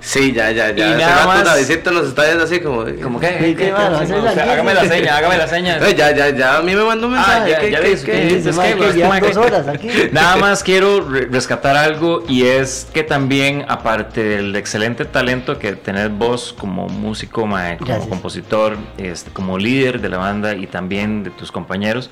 Sí, 0.01 0.32
ya, 0.32 0.51
ya, 0.51 0.70
ya. 0.70 0.94
Y 0.94 0.98
nada 0.98 1.27
más... 1.27 1.44
Davidito 1.44 1.90
nos 1.90 2.09
está 2.09 2.24
viendo 2.24 2.44
así 2.44 2.60
como... 2.60 2.85
¿Cómo 3.02 3.20
qué? 3.20 3.55
¿Qué, 3.56 3.70
hágame 3.70 4.74
la 4.74 4.86
seña, 4.86 5.16
hágame 5.16 5.36
la 5.36 5.47
seña. 5.47 5.78
ya, 5.90 6.10
ya, 6.14 6.31
ya, 6.31 6.56
a 6.56 6.62
mí 6.62 6.74
me 6.74 6.82
mandó 6.82 7.06
un 7.06 7.14
ah, 7.14 7.16
mensaje. 7.16 7.56
Ah, 7.56 7.62
ya, 7.62 7.81
ya 8.93 9.20
dos 9.20 9.36
horas 9.36 9.68
aquí. 9.68 9.89
Nada 10.12 10.36
más 10.36 10.62
quiero 10.62 11.09
rescatar 11.09 11.77
algo 11.77 12.24
y 12.28 12.44
es 12.44 12.89
que 12.93 13.02
también, 13.02 13.64
aparte 13.68 14.22
del 14.22 14.56
excelente 14.56 15.05
talento 15.05 15.59
que 15.59 15.72
tenés 15.72 16.10
vos 16.10 16.55
como 16.59 16.89
músico, 16.89 17.43
como 17.43 18.09
compositor, 18.09 18.77
este, 18.98 19.31
como 19.31 19.59
líder 19.59 20.01
de 20.01 20.09
la 20.09 20.18
banda 20.18 20.55
y 20.55 20.66
también 20.66 21.24
de 21.24 21.31
tus 21.31 21.52
compañeros, 21.52 22.10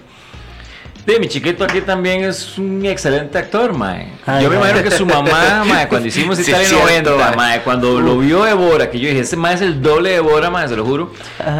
Sí, 1.08 1.18
mi 1.18 1.26
chiquito 1.26 1.64
aquí 1.64 1.80
también 1.80 2.22
es 2.22 2.58
un 2.58 2.84
excelente 2.84 3.38
actor, 3.38 3.72
mae. 3.72 4.08
yo 4.42 4.50
me 4.50 4.56
imagino 4.56 4.82
que 4.82 4.90
su 4.90 5.06
mamá, 5.06 5.64
mae, 5.66 5.88
cuando 5.88 6.06
hicimos 6.06 6.38
Italia 6.38 6.68
90, 6.70 7.34
mae, 7.34 7.62
cuando 7.62 7.98
lo 7.98 8.18
vio 8.18 8.46
Evora, 8.46 8.90
que 8.90 9.00
yo 9.00 9.08
dije, 9.08 9.20
este 9.20 9.34
mae 9.34 9.54
es 9.54 9.62
el 9.62 9.80
doble 9.80 10.10
de 10.10 10.16
Evora, 10.16 10.50
mae, 10.50 10.68
se 10.68 10.76
lo 10.76 10.84
juro. 10.84 11.10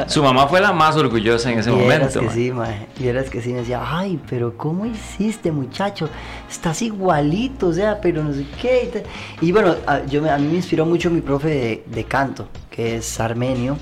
Su 0.07 0.23
mamá 0.23 0.49
fue 0.49 0.61
la 0.61 0.75
más 0.75 0.97
orgullosa 0.97 1.51
en 1.51 1.61
ese 1.61 1.71
momento. 1.71 2.21
que 2.21 2.29
sí, 2.29 2.53
mae. 2.53 2.89
Vieras 2.99 3.31
que 3.31 3.41
sí, 3.41 3.55
me 3.55 3.61
decía, 3.61 3.81
ay, 3.83 4.21
pero 4.29 4.55
¿cómo 4.55 4.85
hiciste, 4.85 5.51
muchacho? 5.51 6.11
Estás 6.51 6.83
igualito, 6.83 7.69
o 7.69 7.73
sea, 7.73 8.03
pero 8.03 8.23
no 8.23 8.35
sé 8.35 8.45
qué. 8.61 9.03
Y 9.41 9.51
bueno, 9.51 9.77
a, 9.87 10.05
yo, 10.05 10.31
a 10.31 10.37
mí 10.37 10.47
me 10.47 10.57
inspiró 10.57 10.85
mucho 10.85 11.09
mi 11.09 11.23
profe 11.23 11.49
de, 11.49 11.85
de 11.87 12.05
canto, 12.05 12.51
que 12.71 12.97
es 12.97 13.19
armenio. 13.19 13.79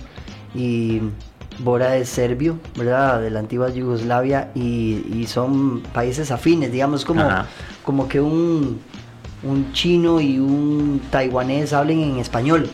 Y 0.54 1.00
Bora 1.58 1.96
es 1.96 2.08
serbio, 2.08 2.58
¿verdad? 2.76 3.20
De 3.20 3.30
la 3.30 3.40
antigua 3.40 3.70
Yugoslavia 3.70 4.50
y, 4.54 5.24
son 5.26 5.80
países 5.92 6.30
afines, 6.30 6.70
digamos, 6.70 7.04
como, 7.04 7.24
como 7.84 8.08
que 8.08 8.20
un, 8.20 8.80
un 9.42 9.72
chino 9.72 10.20
y 10.20 10.38
un 10.38 11.00
taiwanés 11.10 11.72
hablen 11.72 12.00
en 12.00 12.18
español. 12.18 12.70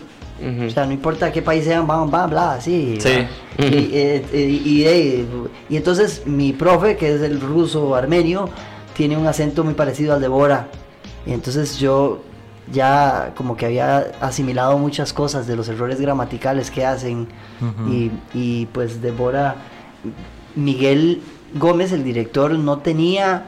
O 0.67 0.71
sea, 0.71 0.87
no 0.87 0.93
importa 0.93 1.31
qué 1.31 1.41
país 1.41 1.65
sean, 1.65 1.87
van, 1.87 2.11
van, 2.11 2.29
bla, 2.29 2.55
así. 2.55 2.99
Sí. 2.99 3.27
Eh, 3.59 4.25
eh, 4.33 5.27
y, 5.69 5.77
entonces 5.77 6.27
mi 6.27 6.53
profe, 6.53 6.97
que 6.97 7.15
es 7.15 7.23
el 7.23 7.41
ruso 7.41 7.95
armenio, 7.95 8.49
tiene 8.97 9.17
un 9.17 9.27
acento 9.27 9.63
muy 9.63 9.75
parecido 9.75 10.15
al 10.15 10.21
de 10.21 10.27
Bora. 10.27 10.67
Y 11.27 11.33
entonces 11.33 11.79
yo 11.79 12.23
ya 12.73 13.33
como 13.37 13.57
que 13.57 13.67
había 13.67 13.99
asimilado 14.21 14.79
muchas 14.79 15.13
cosas 15.13 15.47
de 15.47 15.57
los 15.57 15.69
errores 15.69 16.01
gramaticales 16.01 16.71
que 16.71 16.85
hacen 16.85 17.29
y, 17.89 18.11
y, 18.35 18.67
pues 18.67 19.01
Débora, 19.01 19.57
Miguel 20.57 21.23
Gómez, 21.55 21.93
el 21.93 22.03
director, 22.03 22.53
no 22.53 22.79
tenía, 22.79 23.45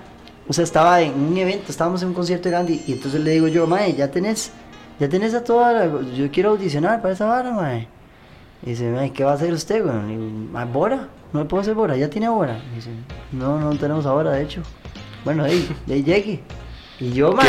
o 0.49 0.53
sea, 0.53 0.65
estaba 0.65 1.01
en 1.01 1.15
un 1.15 1.37
evento, 1.37 1.71
estábamos 1.71 2.03
en 2.03 2.09
un 2.09 2.15
concierto 2.15 2.49
grande 2.49 2.81
y 2.87 2.93
entonces 2.93 3.21
le 3.21 3.31
digo 3.31 3.49
yo, 3.49 3.67
mae, 3.67 3.95
ya 3.95 4.11
tenés, 4.11 4.53
ya 5.01 5.09
tenés 5.09 5.35
a 5.35 5.43
toda 5.43 5.73
la, 5.73 6.03
yo 6.13 6.31
quiero 6.31 6.51
audicionar 6.51 7.01
para 7.01 7.15
esa 7.15 7.27
vara, 7.27 7.51
mae. 7.53 7.89
Y 8.63 8.71
dice, 8.71 8.91
mae, 8.91 9.13
¿qué 9.13 9.25
va 9.25 9.33
a 9.33 9.35
hacer 9.35 9.53
usted, 9.53 9.85
güey? 9.85 9.97
Y 10.13 10.17
digo, 10.17 10.67
Bora, 10.73 11.09
no 11.33 11.41
le 11.41 11.47
puedo 11.47 11.63
hacer 11.63 11.75
Bora, 11.75 11.97
ya 11.97 12.09
tiene 12.09 12.29
Bora. 12.29 12.63
Y 12.73 12.77
dice, 12.77 12.91
no, 13.33 13.59
no 13.59 13.77
tenemos 13.77 14.07
ahora, 14.07 14.33
de 14.33 14.43
hecho. 14.43 14.63
Bueno, 15.25 15.45
ahí, 15.45 15.69
ahí 15.89 16.03
llegue. 16.03 16.43
Y 17.01 17.13
yo, 17.13 17.33
man, 17.33 17.47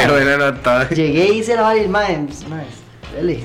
llegué 0.90 1.34
y 1.34 1.40
hice 1.40 1.56
la 1.56 1.62
vaina 1.62 1.84
y 1.84 1.88
man, 1.88 2.28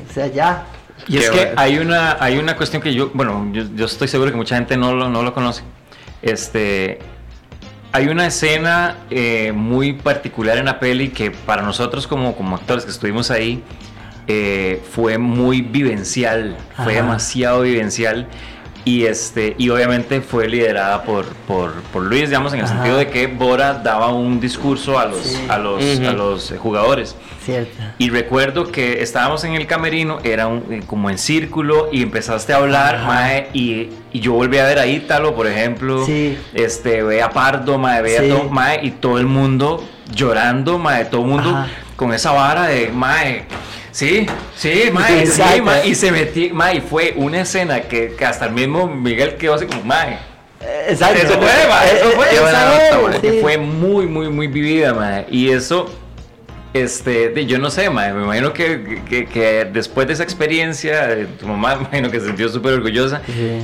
o 0.08 0.12
sea, 0.12 0.26
ya. 0.28 0.66
Y 1.08 1.18
es 1.18 1.30
que 1.30 1.52
hay 1.56 1.78
una, 1.78 2.16
hay 2.20 2.38
una 2.38 2.56
cuestión 2.56 2.82
que 2.82 2.94
yo, 2.94 3.10
bueno, 3.14 3.50
yo, 3.52 3.84
estoy 3.86 4.08
seguro 4.08 4.30
que 4.30 4.36
mucha 4.36 4.56
gente 4.56 4.76
no 4.76 4.94
lo, 4.94 5.08
no 5.08 5.22
lo 5.22 5.34
conoce. 5.34 5.62
Este, 6.22 6.98
hay 7.92 8.08
una 8.08 8.26
escena 8.26 8.96
eh, 9.10 9.52
muy 9.52 9.94
particular 9.94 10.58
en 10.58 10.66
la 10.66 10.78
peli 10.78 11.08
que 11.08 11.30
para 11.30 11.62
nosotros 11.62 12.06
como, 12.06 12.36
como 12.36 12.56
actores 12.56 12.84
que 12.84 12.90
estuvimos 12.90 13.30
ahí 13.30 13.62
eh, 14.28 14.80
fue 14.92 15.18
muy 15.18 15.62
vivencial, 15.62 16.56
fue 16.76 16.94
demasiado 16.94 17.62
vivencial 17.62 18.28
y 18.84 19.04
este 19.04 19.54
y 19.58 19.68
obviamente 19.68 20.20
fue 20.20 20.48
liderada 20.48 21.02
por, 21.02 21.26
por, 21.46 21.72
por 21.92 22.02
Luis 22.02 22.28
digamos 22.28 22.52
en 22.54 22.60
el 22.60 22.68
sentido 22.68 22.96
de 22.96 23.08
que 23.08 23.26
Bora 23.26 23.74
daba 23.74 24.08
un 24.08 24.40
discurso 24.40 24.98
a 24.98 25.06
los 25.06 25.38
a 25.48 25.58
los 25.58 25.82
a 26.00 26.12
los 26.12 26.54
jugadores. 26.58 27.16
Cierto. 27.44 27.82
y 27.96 28.10
recuerdo 28.10 28.70
que 28.70 29.02
estábamos 29.02 29.44
en 29.44 29.54
el 29.54 29.66
camerino 29.66 30.18
era 30.24 30.46
un, 30.46 30.64
eh, 30.70 30.82
como 30.86 31.08
en 31.08 31.16
círculo 31.16 31.88
y 31.90 32.02
empezaste 32.02 32.52
a 32.52 32.56
hablar 32.56 33.06
mae, 33.06 33.48
y, 33.54 33.88
y, 34.12 34.20
yo 34.20 34.34
volví 34.34 34.58
a 34.58 34.64
ver 34.64 34.78
a 34.78 34.86
Ítalo 34.86 35.34
por 35.34 35.46
ejemplo 35.46 36.04
sí. 36.04 36.36
este 36.52 37.02
ve 37.02 37.22
a 37.22 37.30
Pardo 37.30 37.78
mae, 37.78 38.02
ve 38.02 38.18
a 38.18 38.28
todo, 38.28 38.50
mae, 38.50 38.80
y 38.84 38.90
todo 38.90 39.18
el 39.18 39.26
mundo 39.26 39.82
llorando 40.14 40.78
mae, 40.78 41.06
todo 41.06 41.22
el 41.22 41.28
mundo 41.28 41.66
con 41.96 42.12
esa 42.12 42.32
vara 42.32 42.64
de 42.64 42.88
mae 42.88 43.46
Sí, 43.92 44.26
sí, 44.56 44.90
mae, 44.92 45.26
sí, 45.26 45.42
y 45.84 45.94
se 45.94 46.12
metió, 46.12 46.54
mae, 46.54 46.80
fue 46.80 47.14
una 47.16 47.40
escena 47.40 47.82
que, 47.82 48.14
que, 48.16 48.24
hasta 48.24 48.46
el 48.46 48.52
mismo 48.52 48.86
Miguel 48.86 49.36
quedó 49.36 49.54
así 49.54 49.66
como, 49.66 49.82
mae. 49.82 50.18
Exacto. 50.88 51.20
Eso 51.22 51.40
fue, 51.40 51.68
mae, 51.68 51.96
eso 51.96 52.10
fue, 52.12 53.28
eso 53.28 53.40
fue 53.40 53.58
muy, 53.58 54.06
muy, 54.06 54.28
muy 54.28 54.46
vivida, 54.46 54.94
mae, 54.94 55.26
y 55.30 55.50
eso 55.50 55.90
este, 56.72 57.46
yo 57.46 57.58
no 57.58 57.68
sé, 57.70 57.90
mae, 57.90 58.12
me 58.12 58.22
imagino 58.22 58.52
que, 58.52 59.02
que, 59.08 59.26
que, 59.26 59.64
después 59.64 60.06
de 60.06 60.12
esa 60.12 60.22
experiencia, 60.22 61.26
tu 61.38 61.48
mamá 61.48 61.74
me 61.76 61.82
imagino 61.82 62.10
que 62.10 62.20
se 62.20 62.26
sintió 62.26 62.48
súper 62.48 62.74
orgullosa, 62.74 63.22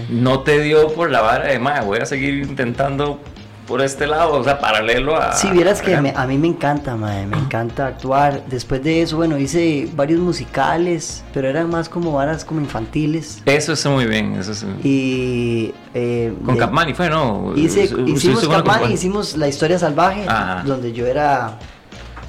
no 0.08 0.40
te 0.40 0.60
dio 0.60 0.88
por 0.92 1.10
la 1.10 1.20
vara 1.20 1.46
de, 1.46 1.58
mae, 1.58 1.84
voy 1.84 1.98
a 2.00 2.06
seguir 2.06 2.34
intentando 2.38 3.20
por 3.66 3.82
este 3.82 4.06
lado, 4.06 4.34
o 4.34 4.44
sea, 4.44 4.58
paralelo 4.58 5.16
a... 5.16 5.32
Si 5.32 5.50
vieras 5.50 5.82
que 5.82 5.94
a 5.94 6.26
mí 6.26 6.38
me 6.38 6.46
encanta, 6.46 6.96
madre, 6.96 7.26
me 7.26 7.36
encanta 7.36 7.86
actuar. 7.86 8.44
Después 8.46 8.82
de 8.82 9.02
eso, 9.02 9.16
bueno, 9.16 9.38
hice 9.38 9.88
varios 9.94 10.20
musicales, 10.20 11.24
pero 11.34 11.48
eran 11.48 11.68
más 11.68 11.88
como 11.88 12.12
varas 12.12 12.44
como 12.44 12.60
infantiles. 12.60 13.42
Eso 13.44 13.72
es 13.72 13.86
muy 13.86 14.06
bien, 14.06 14.34
eso 14.34 14.52
es... 14.52 14.64
Y... 14.84 15.74
Eh, 15.94 16.34
con 16.44 16.56
Capmani 16.56 16.94
fue, 16.94 17.08
¿no? 17.08 17.54
hicimos 17.56 18.46
Capmani, 18.46 18.92
hicimos 18.92 19.36
La 19.36 19.48
Historia 19.48 19.78
Salvaje, 19.78 20.26
donde 20.64 20.92
yo 20.92 21.06
era... 21.06 21.58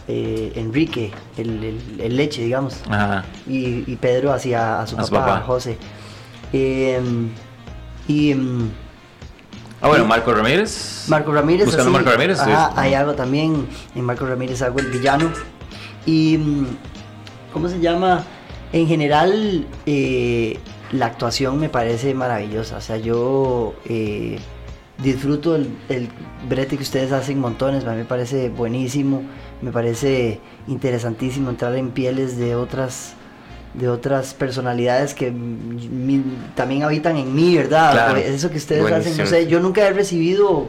Eh, 0.10 0.54
Enrique, 0.56 1.12
el, 1.38 1.82
el, 2.00 2.16
leche, 2.16 2.42
digamos. 2.42 2.78
Y, 3.46 3.84
y, 3.92 3.98
Pedro 4.00 4.32
hacía 4.32 4.80
a 4.80 4.88
su, 4.88 4.96
papá, 4.96 5.44
José. 5.46 5.78
Em, 6.54 7.30
y 8.08 8.32
em, 8.32 8.70
Ah, 9.82 9.90
bueno, 9.90 10.06
Marco 10.06 10.34
Ramírez. 10.34 11.06
Marco 11.08 11.32
Ramírez. 11.32 11.66
Buscando 11.66 11.92
Marco 11.92 12.10
Ramírez. 12.10 12.40
Ajá, 12.40 12.74
hay 12.76 12.94
algo 12.96 13.14
también. 13.14 13.68
En 13.96 14.04
Marco 14.04 14.26
Ramírez 14.26 14.62
hago 14.62 14.80
el 14.80 14.88
villano. 14.88 15.32
Y. 16.06 16.38
Mm, 16.38 16.66
¿Cómo 17.54 17.70
se 17.70 17.80
llama? 17.80 18.24
En 18.74 18.88
general, 18.88 19.66
eh, 19.86 20.60
la 20.92 21.06
actuación 21.06 21.60
me 21.60 21.70
parece 21.70 22.14
maravillosa. 22.14 22.78
O 22.78 22.82
sea, 22.82 22.98
yo 22.98 23.76
eh, 23.86 24.40
disfruto 24.98 25.56
el, 25.56 25.70
el, 25.90 26.10
brete 26.50 26.76
que 26.76 26.84
ustedes 26.84 27.12
hacen 27.12 27.40
montones. 27.40 27.86
Me 27.86 28.04
parece 28.04 28.50
buenísimo. 28.50 29.22
Me 29.62 29.72
parece 29.72 30.40
interesantísimo 30.68 31.52
entrar 31.52 31.76
en 31.76 31.92
pieles 31.92 32.38
de 32.38 32.56
otras 32.56 33.17
de 33.80 33.90
otras 33.90 34.34
personalidades 34.34 35.14
que 35.14 35.32
también 36.56 36.84
habitan 36.84 37.16
en 37.18 37.36
mí, 37.36 37.56
¿verdad? 37.56 38.18
Eso 38.18 38.50
que 38.50 38.58
ustedes 38.58 38.92
hacen, 38.92 39.18
no 39.18 39.26
sé, 39.26 39.48
yo 39.48 39.60
nunca 39.60 39.88
he 39.88 39.94
recibido 39.94 40.68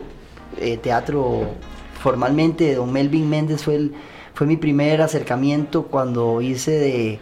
eh, 0.59 0.77
teatro 0.77 1.55
formalmente, 2.03 2.75
don 2.75 2.93
Melvin 2.93 3.29
Méndez 3.29 3.63
fue, 3.63 3.77
el, 3.77 3.93
fue 4.35 4.47
mi 4.47 4.57
primer 4.57 5.01
acercamiento 5.01 5.85
cuando 5.85 6.43
hice 6.43 6.73
de, 6.73 7.19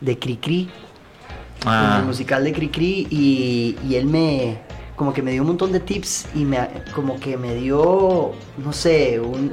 de 0.00 0.18
Cricri, 0.18 0.68
ah. 1.64 1.98
el 2.00 2.06
musical 2.06 2.44
de 2.44 2.52
Cricri, 2.52 3.06
y, 3.10 3.76
y 3.88 3.94
él 3.94 4.06
me, 4.06 4.58
como 4.94 5.14
que 5.14 5.22
me 5.22 5.32
dio 5.32 5.40
un 5.40 5.48
montón 5.48 5.72
de 5.72 5.80
tips 5.80 6.26
y 6.34 6.44
me, 6.44 6.68
como 6.94 7.18
que 7.18 7.38
me 7.38 7.54
dio, 7.54 8.32
no 8.58 8.72
sé, 8.72 9.18
un, 9.20 9.52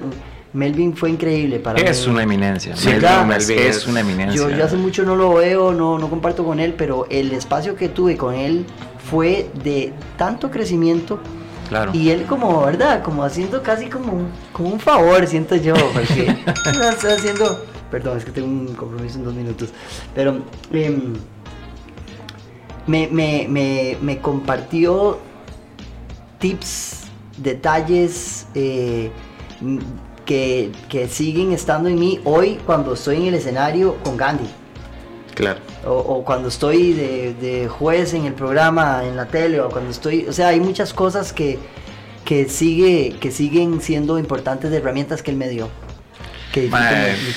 Melvin 0.55 0.95
fue 0.95 1.09
increíble 1.09 1.59
para 1.59 1.77
es 1.77 1.83
mí. 1.83 1.89
Es 1.89 2.07
una 2.07 2.23
eminencia. 2.23 2.75
Sí, 2.77 2.87
Melvin, 2.87 3.59
es, 3.59 3.85
una 3.87 3.99
eminencia. 3.99 4.49
Yo, 4.49 4.63
hace 4.63 4.77
mucho 4.77 5.03
no 5.03 5.15
lo 5.17 5.33
veo, 5.35 5.73
no, 5.73 5.99
no 5.99 6.09
comparto 6.09 6.45
con 6.45 6.61
él, 6.61 6.73
pero 6.77 7.05
el 7.09 7.33
espacio 7.33 7.75
que 7.75 7.89
tuve 7.89 8.15
con 8.15 8.33
él 8.33 8.65
fue 9.09 9.49
de 9.63 9.93
tanto 10.17 10.49
crecimiento. 10.49 11.19
Claro. 11.67 11.91
Y 11.93 12.09
él 12.09 12.25
como, 12.25 12.63
¿verdad? 12.65 13.03
Como 13.03 13.23
haciendo 13.23 13.61
casi 13.61 13.87
como 13.87 14.13
un, 14.13 14.29
como 14.53 14.69
un 14.69 14.79
favor, 14.79 15.27
siento 15.27 15.57
yo, 15.57 15.73
porque 15.93 16.27
está 16.89 17.13
haciendo... 17.13 17.65
Perdón, 17.91 18.17
es 18.17 18.25
que 18.25 18.31
tengo 18.31 18.47
un 18.47 18.73
compromiso 18.75 19.17
en 19.19 19.25
dos 19.25 19.33
minutos. 19.33 19.69
Pero 20.13 20.41
em, 20.71 21.13
me, 22.87 23.07
me, 23.07 23.45
me, 23.49 23.97
me 24.01 24.19
compartió 24.19 25.19
tips, 26.39 27.07
detalles 27.37 28.47
eh, 28.53 29.11
que, 30.25 30.71
siguen 31.09 31.51
estando 31.51 31.89
en 31.89 31.99
mí 31.99 32.19
hoy 32.23 32.57
cuando 32.65 32.93
estoy 32.93 33.17
en 33.17 33.27
el 33.27 33.35
escenario 33.35 33.95
con 34.03 34.17
Gandhi. 34.17 34.49
Claro. 35.33 35.59
O, 35.85 36.23
cuando 36.23 36.47
estoy 36.47 36.93
de, 36.93 37.67
juez 37.69 38.13
en 38.13 38.25
el 38.25 38.33
programa, 38.33 39.03
en 39.05 39.15
la 39.15 39.27
tele, 39.27 39.59
o 39.59 39.69
cuando 39.69 39.91
estoy... 39.91 40.25
O 40.27 40.33
sea, 40.33 40.49
hay 40.49 40.59
muchas 40.59 40.93
cosas 40.93 41.33
que, 41.33 41.59
que, 42.23 42.49
sigue, 42.49 43.15
que 43.19 43.31
siguen 43.31 43.81
siendo 43.81 44.17
importantes 44.17 44.71
de 44.71 44.77
herramientas 44.77 45.21
que 45.21 45.31
él 45.31 45.37
me 45.37 45.49
dio. 45.49 45.69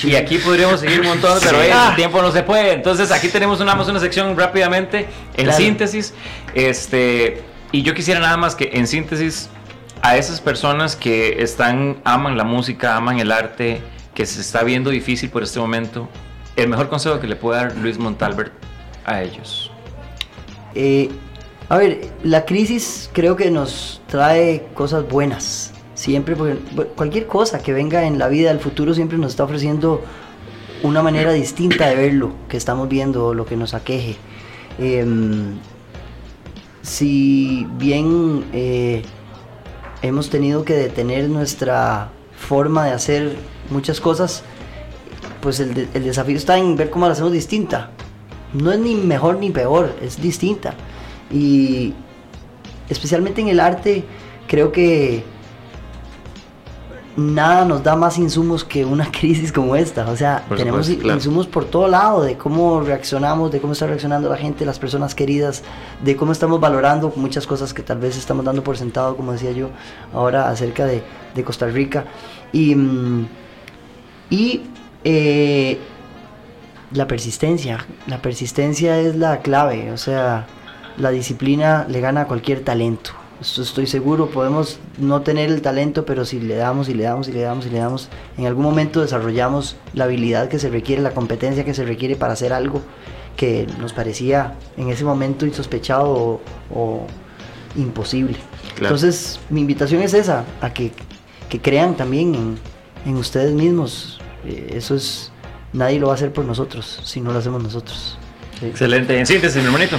y 0.04 0.14
aquí 0.14 0.38
podríamos 0.38 0.80
seguir 0.80 1.00
un 1.00 1.08
montón, 1.08 1.38
pero 1.42 1.60
el 1.60 1.96
tiempo 1.96 2.22
no 2.22 2.32
se 2.32 2.42
puede. 2.42 2.72
Entonces 2.72 3.10
aquí 3.10 3.28
tenemos 3.28 3.60
una, 3.60 3.74
una 3.74 4.00
sección 4.00 4.36
rápidamente 4.38 5.06
en 5.36 5.52
síntesis. 5.52 6.14
Este, 6.54 7.42
y 7.72 7.82
yo 7.82 7.94
quisiera 7.94 8.20
nada 8.20 8.36
más 8.36 8.54
que 8.54 8.70
en 8.72 8.86
síntesis 8.86 9.50
a 10.02 10.16
esas 10.16 10.40
personas 10.40 10.96
que 10.96 11.42
están, 11.42 12.00
aman 12.04 12.36
la 12.36 12.44
música, 12.44 12.96
aman 12.96 13.18
el 13.20 13.32
arte, 13.32 13.80
que 14.14 14.26
se 14.26 14.40
está 14.40 14.62
viendo 14.62 14.90
difícil 14.90 15.30
por 15.30 15.42
este 15.42 15.60
momento, 15.60 16.08
el 16.56 16.68
mejor 16.68 16.88
consejo 16.88 17.20
que 17.20 17.26
le 17.26 17.36
puede 17.36 17.60
dar 17.60 17.76
Luis 17.76 17.98
Montalbert 17.98 18.52
a 19.04 19.22
ellos. 19.22 19.70
Eh, 20.74 21.08
a 21.68 21.76
ver, 21.76 22.10
la 22.24 22.44
crisis 22.44 23.10
creo 23.12 23.36
que 23.36 23.50
nos 23.50 24.00
trae 24.06 24.66
cosas 24.74 25.08
buenas. 25.08 25.72
Siempre, 25.94 26.36
cualquier 26.96 27.26
cosa 27.26 27.60
que 27.60 27.72
venga 27.72 28.04
en 28.04 28.18
la 28.18 28.28
vida, 28.28 28.50
el 28.50 28.60
futuro 28.60 28.94
siempre 28.94 29.18
nos 29.18 29.32
está 29.32 29.44
ofreciendo 29.44 30.02
una 30.82 31.02
manera 31.02 31.32
distinta 31.32 31.88
de 31.88 31.96
ver 31.96 32.14
lo 32.14 32.32
que 32.48 32.56
estamos 32.56 32.88
viendo, 32.88 33.34
lo 33.34 33.44
que 33.44 33.56
nos 33.56 33.74
aqueje. 33.74 34.16
Em, 34.78 35.58
si 36.82 37.66
bien 37.78 38.44
eh, 38.52 39.02
hemos 40.02 40.30
tenido 40.30 40.64
que 40.64 40.74
detener 40.74 41.28
nuestra 41.28 42.10
forma 42.36 42.86
de 42.86 42.92
hacer 42.92 43.36
muchas 43.70 44.00
cosas, 44.00 44.42
pues 45.40 45.60
el, 45.60 45.74
desafío 45.92 46.36
está 46.36 46.58
en 46.58 46.76
ver 46.76 46.90
cómo 46.90 47.06
la 47.06 47.12
hacemos 47.12 47.32
distinta. 47.32 47.90
No 48.52 48.72
es 48.72 48.78
ni 48.78 48.94
mejor 48.94 49.38
ni 49.38 49.50
peor, 49.50 49.94
es 50.02 50.20
distinta. 50.20 50.74
Y 51.30 51.92
especialmente 52.88 53.40
en 53.40 53.48
el 53.48 53.60
arte, 53.60 54.04
creo 54.46 54.72
que 54.72 55.24
nada 57.18 57.64
nos 57.64 57.82
da 57.82 57.96
más 57.96 58.16
insumos 58.16 58.64
que 58.64 58.84
una 58.84 59.10
crisis 59.12 59.52
como 59.52 59.76
esta. 59.76 60.08
O 60.08 60.16
sea, 60.16 60.44
tenemos 60.56 60.88
insumos 60.88 61.46
por 61.46 61.64
todo 61.64 61.88
lado 61.88 62.22
de 62.22 62.38
cómo 62.38 62.80
reaccionamos, 62.80 63.50
de 63.50 63.60
cómo 63.60 63.72
está 63.72 63.86
reaccionando 63.86 64.28
la 64.28 64.36
gente, 64.36 64.64
las 64.64 64.78
personas 64.78 65.14
queridas, 65.14 65.62
de 66.02 66.16
cómo 66.16 66.32
estamos 66.32 66.60
valorando 66.60 67.12
muchas 67.16 67.46
cosas 67.46 67.74
que 67.74 67.82
tal 67.82 67.98
vez 67.98 68.16
estamos 68.16 68.44
dando 68.44 68.62
por 68.62 68.76
sentado, 68.76 69.16
como 69.16 69.32
decía 69.32 69.52
yo 69.52 69.70
ahora 70.14 70.48
acerca 70.48 70.86
de, 70.86 71.02
Costa 71.44 71.66
Rica. 71.66 72.04
Y, 72.52 72.74
mm, 72.74 73.28
y 74.30 74.62
eh, 75.04 75.78
la 76.92 77.06
persistencia, 77.06 77.86
la 78.08 78.20
persistencia 78.20 78.98
es 78.98 79.14
la 79.14 79.38
clave, 79.40 79.92
o 79.92 79.96
sea, 79.96 80.46
la 80.96 81.10
disciplina 81.10 81.86
le 81.88 82.00
gana 82.00 82.22
a 82.22 82.26
cualquier 82.26 82.64
talento 82.64 83.12
estoy 83.40 83.86
seguro, 83.86 84.30
podemos 84.30 84.78
no 84.98 85.22
tener 85.22 85.50
el 85.50 85.62
talento, 85.62 86.04
pero 86.04 86.24
si 86.24 86.40
le 86.40 86.56
damos 86.56 86.88
y 86.88 86.94
le 86.94 87.04
damos 87.04 87.28
y 87.28 87.32
le 87.32 87.40
damos 87.40 87.66
y 87.66 87.70
le 87.70 87.78
damos, 87.78 88.08
en 88.36 88.46
algún 88.46 88.64
momento 88.64 89.00
desarrollamos 89.00 89.76
la 89.94 90.04
habilidad 90.04 90.48
que 90.48 90.58
se 90.58 90.68
requiere, 90.68 91.02
la 91.02 91.12
competencia 91.12 91.64
que 91.64 91.74
se 91.74 91.84
requiere 91.84 92.16
para 92.16 92.32
hacer 92.32 92.52
algo 92.52 92.82
que 93.36 93.68
nos 93.78 93.92
parecía 93.92 94.54
en 94.76 94.88
ese 94.88 95.04
momento 95.04 95.46
insospechado 95.46 96.40
o, 96.74 97.06
imposible. 97.76 98.36
Entonces, 98.80 99.38
mi 99.50 99.60
invitación 99.60 100.02
es 100.02 100.12
esa, 100.14 100.44
a 100.60 100.72
que, 100.72 100.92
crean 101.62 101.96
también 101.96 102.58
en, 103.06 103.16
ustedes 103.16 103.52
mismos. 103.52 104.18
Eh, 104.44 104.72
eso 104.74 104.96
es, 104.96 105.30
nadie 105.72 106.00
lo 106.00 106.08
va 106.08 106.14
a 106.14 106.16
hacer 106.16 106.32
por 106.32 106.44
nosotros, 106.44 107.00
si 107.04 107.20
no 107.20 107.32
lo 107.32 107.38
hacemos 107.38 107.62
nosotros. 107.62 108.17
Excelente. 108.62 109.18
En 109.18 109.26
síntesis, 109.26 109.56
mi 109.56 109.66
hermanito. 109.66 109.98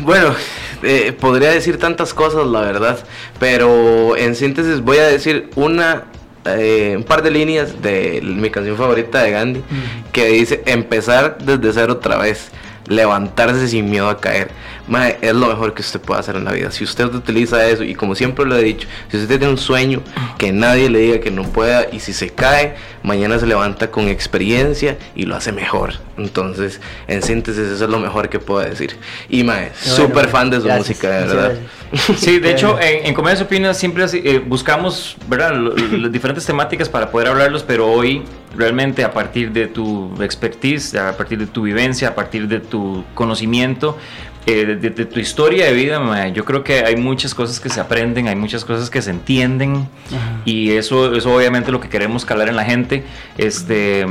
bueno, 0.00 0.34
eh, 0.82 1.12
podría 1.12 1.50
decir 1.50 1.78
tantas 1.78 2.14
cosas, 2.14 2.46
la 2.46 2.60
verdad. 2.60 2.98
Pero 3.38 4.16
en 4.16 4.34
síntesis 4.34 4.80
voy 4.80 4.98
a 4.98 5.06
decir 5.06 5.50
una 5.54 6.04
eh, 6.46 6.94
un 6.96 7.04
par 7.04 7.22
de 7.22 7.30
líneas 7.30 7.80
de 7.80 8.20
mi 8.22 8.50
canción 8.50 8.76
favorita 8.76 9.22
de 9.22 9.30
Gandhi 9.30 9.62
que 10.12 10.26
dice 10.26 10.62
empezar 10.66 11.38
desde 11.38 11.72
cero 11.72 11.94
otra 11.94 12.18
vez 12.18 12.50
levantarse 12.86 13.66
sin 13.68 13.90
miedo 13.90 14.10
a 14.10 14.20
caer. 14.20 14.50
Es 15.20 15.34
lo 15.34 15.46
mejor 15.46 15.74
que 15.74 15.82
usted 15.82 16.00
puede 16.00 16.20
hacer 16.20 16.36
en 16.36 16.44
la 16.44 16.52
vida. 16.52 16.70
Si 16.70 16.84
usted 16.84 17.06
utiliza 17.06 17.66
eso, 17.66 17.84
y 17.84 17.94
como 17.94 18.14
siempre 18.14 18.44
lo 18.44 18.56
he 18.56 18.62
dicho, 18.62 18.86
si 19.10 19.16
usted 19.16 19.28
tiene 19.28 19.48
un 19.48 19.58
sueño, 19.58 20.02
que 20.38 20.52
nadie 20.52 20.90
le 20.90 20.98
diga 20.98 21.20
que 21.20 21.30
no 21.30 21.44
pueda, 21.44 21.86
y 21.90 22.00
si 22.00 22.12
se 22.12 22.30
cae, 22.30 22.76
mañana 23.02 23.38
se 23.38 23.46
levanta 23.46 23.90
con 23.90 24.08
experiencia 24.08 24.98
y 25.14 25.24
lo 25.24 25.36
hace 25.36 25.52
mejor. 25.52 25.94
Entonces, 26.16 26.80
en 27.08 27.22
síntesis, 27.22 27.64
eso 27.64 27.84
es 27.84 27.90
lo 27.90 27.98
mejor 27.98 28.28
que 28.28 28.38
puedo 28.38 28.60
decir. 28.60 28.96
Y 29.28 29.42
mae, 29.42 29.72
súper 29.74 30.28
fan 30.28 30.50
de 30.50 30.60
su 30.60 30.68
música, 30.68 31.10
de 31.10 31.26
verdad. 31.26 31.54
Sí, 32.16 32.38
de 32.40 32.50
hecho, 32.50 32.78
en, 32.80 33.06
en 33.06 33.14
Comedia 33.14 33.42
Opina 33.42 33.72
siempre 33.72 34.04
eh, 34.12 34.42
buscamos, 34.44 35.16
¿verdad?, 35.28 35.54
las 35.54 36.12
diferentes 36.12 36.44
temáticas 36.44 36.88
para 36.88 37.10
poder 37.10 37.28
hablarlos, 37.28 37.62
pero 37.62 37.86
hoy 37.86 38.22
realmente 38.56 39.04
a 39.04 39.12
partir 39.12 39.52
de 39.52 39.66
tu 39.66 40.12
expertise, 40.22 40.94
a 40.94 41.16
partir 41.16 41.38
de 41.38 41.46
tu 41.46 41.62
vivencia, 41.62 42.08
a 42.08 42.14
partir 42.14 42.48
de 42.48 42.60
tu 42.60 43.04
conocimiento, 43.14 43.98
eh, 44.46 44.78
de, 44.80 44.90
tu 44.90 45.20
historia 45.20 45.66
de 45.66 45.72
vida, 45.72 46.28
yo 46.28 46.44
creo 46.44 46.62
que 46.62 46.84
hay 46.84 46.96
muchas 46.96 47.34
cosas 47.34 47.60
que 47.60 47.70
se 47.70 47.80
aprenden, 47.80 48.28
hay 48.28 48.36
muchas 48.36 48.64
cosas 48.64 48.90
que 48.90 49.00
se 49.00 49.10
entienden 49.10 49.88
y 50.44 50.72
eso 50.72 51.14
es 51.14 51.24
obviamente 51.24 51.72
lo 51.72 51.80
que 51.80 51.88
queremos 51.88 52.24
calar 52.24 52.48
en 52.48 52.56
la 52.56 52.64
gente. 52.64 53.04
Este, 53.38 54.06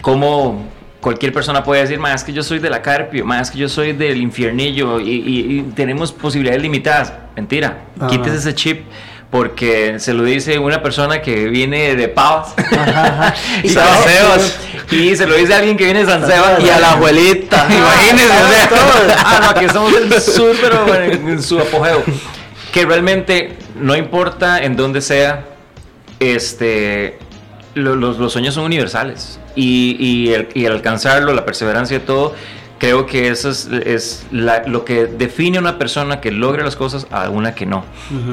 cómo 0.00 0.66
cualquier 1.00 1.34
persona 1.34 1.62
puede 1.62 1.82
decir, 1.82 1.98
más 1.98 2.24
que 2.24 2.32
yo 2.32 2.42
soy 2.42 2.60
de 2.60 2.70
la 2.70 2.80
Carpio, 2.80 3.26
más 3.26 3.50
que 3.50 3.58
yo 3.58 3.68
soy 3.68 3.92
del 3.92 4.22
infiernillo 4.22 5.00
y, 5.00 5.62
tenemos 5.74 6.12
posibilidades 6.12 6.62
limitadas. 6.62 7.12
Mentira, 7.36 7.84
quites 8.08 8.32
ese 8.32 8.54
chip 8.54 8.86
porque 9.34 9.98
se 9.98 10.14
lo 10.14 10.22
dice 10.22 10.60
una 10.60 10.80
persona 10.80 11.20
que 11.20 11.46
viene 11.48 11.96
de 11.96 12.06
Pavas. 12.06 12.54
Y 13.64 13.68
San 13.68 14.04
Sebas. 14.04 14.60
y 14.92 15.16
se 15.16 15.26
lo 15.26 15.34
dice 15.34 15.54
a 15.54 15.56
alguien 15.56 15.76
que 15.76 15.86
viene 15.86 16.04
de 16.04 16.06
San 16.06 16.24
Sebas. 16.24 16.62
Y 16.62 16.68
a 16.68 16.78
la 16.78 16.92
abuelita 16.92 17.66
imagínense 17.68 18.32
ah, 19.18 19.40
no, 19.42 19.58
que 19.58 19.66
estamos 19.66 19.92
en 19.92 20.20
súper 20.20 20.72
en 21.10 21.42
su 21.42 21.58
apogeo. 21.58 22.04
Que 22.72 22.86
realmente 22.86 23.58
no 23.74 23.96
importa 23.96 24.62
en 24.62 24.76
dónde 24.76 25.00
sea 25.00 25.44
este 26.20 27.18
los, 27.74 28.16
los 28.16 28.32
sueños 28.32 28.54
son 28.54 28.62
universales. 28.62 29.40
Y, 29.56 29.96
y, 29.98 30.32
el, 30.32 30.48
y 30.54 30.64
el 30.64 30.70
alcanzarlo 30.70 31.34
la 31.34 31.44
perseverancia 31.44 31.96
y 31.96 32.00
todo 32.00 32.36
creo 32.78 33.06
que 33.06 33.28
eso 33.28 33.50
es, 33.50 34.26
lo 34.30 34.84
que 34.84 35.06
define 35.06 35.58
a 35.58 35.60
una 35.60 35.78
persona 35.78 36.20
que 36.20 36.30
logra 36.30 36.64
las 36.64 36.76
cosas 36.76 37.06
a 37.10 37.30
una 37.30 37.54
que 37.54 37.66
no. 37.66 37.84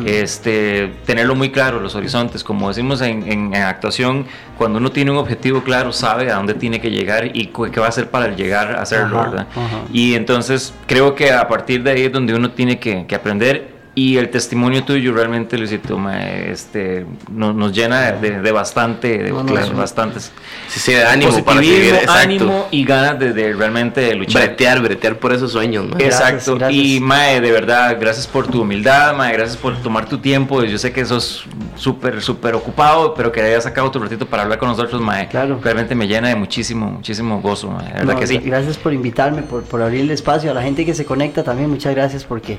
este, 0.06 0.94
tenerlo 1.06 1.36
muy 1.36 1.52
claro, 1.52 1.80
los 1.80 1.96
horizontes, 1.96 2.44
como 2.44 2.68
decimos 2.68 3.02
en, 3.02 3.56
actuación, 3.56 4.26
cuando 4.58 4.80
uno 4.80 4.92
tiene 4.92 5.12
un 5.12 5.18
objetivo 5.18 5.64
claro, 5.64 5.94
sabe 5.94 6.32
a 6.32 6.36
dónde 6.36 6.54
tiene 6.54 6.80
que 6.82 6.92
llegar 6.92 7.36
y 7.36 7.48
qué 7.48 7.80
va 7.80 7.88
a 7.88 7.90
hacer 7.90 8.10
para 8.10 8.36
llegar 8.36 8.76
a 8.76 8.82
hacerlo, 8.82 9.20
¿verdad? 9.20 9.48
Y 9.94 10.16
entonces 10.16 10.74
creo 10.88 11.16
que 11.16 11.32
a 11.32 11.48
partir 11.48 11.84
de 11.84 11.92
ahí 11.92 12.02
es 12.04 12.12
donde 12.12 12.34
uno 12.34 12.52
tiene 12.52 12.80
que, 12.80 13.06
que 13.08 13.16
aprender 13.16 13.81
y 13.94 14.16
el 14.16 14.30
testimonio 14.30 14.86
tuyo 14.86 15.14
realmente, 15.14 15.58
Luisito, 15.58 16.00
este, 16.10 17.06
nos, 17.30 17.74
llena 17.74 18.14
de, 18.14 18.52
bastante, 18.54 19.18
de 19.18 19.32
bastantes. 19.32 20.32
Sí, 20.70 20.80
sí, 20.80 20.94
de 20.94 21.04
ánimo 21.04 21.44
para 21.44 21.60
seguir, 21.60 21.96
ánimo 22.08 22.68
y 22.72 22.86
ganas 22.86 23.20
de, 23.20 23.54
realmente 23.54 24.16
luchar. 24.16 24.44
Bretear, 24.44 24.82
bretear 24.82 25.18
por 25.18 25.34
esos 25.34 25.52
sueños. 25.52 25.88
Exacto. 26.00 26.58
Y 26.70 27.02
Mae, 27.02 27.42
de 27.42 27.52
verdad, 27.52 27.98
gracias 28.00 28.28
por 28.28 28.48
tu 28.48 28.62
humildad, 28.62 29.14
Mae, 29.14 29.34
gracias 29.34 29.58
por 29.58 29.76
tomar 29.82 30.08
tu 30.08 30.20
tiempo. 30.20 30.64
Yo 30.64 30.78
sé 30.78 30.94
que 30.94 31.06
sos 31.06 31.44
súper, 31.76 32.22
súper 32.22 32.56
ocupado, 32.56 33.14
pero 33.14 33.30
que 33.30 33.42
hayas 33.42 33.66
sacado 33.66 33.92
tu 33.92 34.00
ratito 34.00 34.26
para 34.26 34.44
hablar 34.44 34.58
con 34.58 34.70
nosotros, 34.70 35.02
Mae. 35.02 35.28
Claro. 35.28 35.60
Realmente 35.62 35.96
me 35.96 36.08
llena 36.08 36.30
de 36.30 36.36
muchísimo, 36.36 36.90
muchísimo 36.90 37.42
gozo, 37.42 37.70
mae. 37.70 37.92
verdad 37.92 38.18
que 38.18 38.28
sí. 38.28 38.38
Gracias 38.38 38.78
por 38.78 38.94
invitarme, 38.94 39.42
por, 39.42 39.64
por 39.64 39.82
abrir 39.82 40.00
el 40.00 40.12
espacio 40.12 40.50
a 40.50 40.54
la 40.54 40.62
gente 40.62 40.86
que 40.86 40.94
se 40.94 41.04
conecta 41.04 41.44
también. 41.44 41.70
Muchas 41.70 41.94
gracias 41.94 42.24
porque 42.24 42.58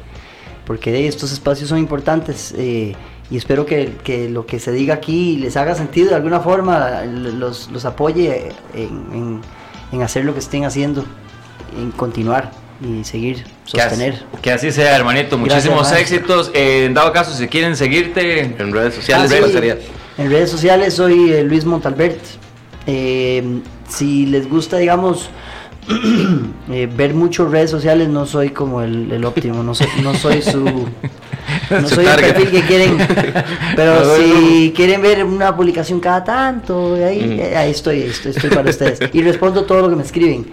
porque 0.67 1.07
estos 1.07 1.33
espacios 1.33 1.69
son 1.69 1.79
importantes. 1.79 2.55
Eh, 2.57 2.95
y 3.31 3.37
espero 3.37 3.65
que, 3.65 3.97
que, 4.05 4.29
lo 4.29 4.45
que 4.45 4.59
se 4.59 4.73
diga 4.73 4.95
aquí 4.95 5.39
les 5.39 5.57
haga 5.57 5.75
sentido 5.75 6.11
de 6.11 6.17
alguna 6.17 6.41
forma, 6.41 7.03
los, 7.05 7.71
los 7.71 7.85
apoye 7.87 8.51
en, 8.75 9.41
en, 9.91 10.03
hacer 10.03 10.25
lo 10.25 10.35
que 10.35 10.41
estén 10.41 10.65
haciendo, 10.65 11.05
en 11.81 11.93
continuar 11.93 12.51
y 12.85 13.05
seguir, 13.05 13.45
sostener. 13.65 14.23
Que 14.43 14.53
así, 14.53 14.71
sea, 14.71 14.95
hermanito. 14.95 15.39
Muchísimos 15.39 15.91
éxitos. 15.93 16.51
Eh, 16.53 16.85
en 16.87 16.95
dado 16.95 17.13
caso, 17.13 17.33
si 17.33 17.49
quieren 17.49 17.77
seguirte 17.77 18.41
en 18.41 18.73
redes 18.73 18.95
sociales, 18.95 19.33
ah, 19.33 19.77
En 20.19 20.31
redes 20.31 20.51
sociales 20.51 20.95
soy 20.95 21.33
eh, 21.33 21.45
Luis 21.45 21.65
Montalbert. 21.65 22.21
Eh, 22.87 23.61
si 23.89 24.27
les 24.27 24.49
gusta, 24.49 24.79
digamos, 24.79 25.31
ver 26.97 27.15
mucho 27.15 27.49
redes 27.49 27.71
sociales, 27.71 28.09
no 28.09 28.27
soy 28.27 28.51
como 28.51 28.83
el, 28.83 29.11
el 29.11 29.25
óptimo, 29.25 29.63
no 29.63 29.75
soy, 29.75 29.89
no 30.03 30.15
soy 30.15 30.43
su... 30.43 30.89
No 31.71 31.89
soy 31.89 32.07
el 32.07 32.17
perfil 32.17 32.51
que 32.51 32.63
quieren, 32.63 32.99
pero 33.77 34.17
si 34.17 34.73
quieren 34.77 35.03
ver 35.03 35.25
una 35.25 35.55
publicación 35.57 36.01
cada 36.01 36.23
tanto, 36.23 36.95
ahí, 36.95 37.41
mm. 37.41 37.57
ahí 37.57 37.71
estoy, 37.71 38.03
estoy, 38.03 38.31
estoy 38.31 38.51
para 38.51 38.71
ustedes. 38.71 39.01
Y 39.13 39.23
respondo 39.23 39.65
todo 39.65 39.81
lo 39.81 39.91
que 39.91 39.97
me 39.97 40.03
escriben 40.03 40.47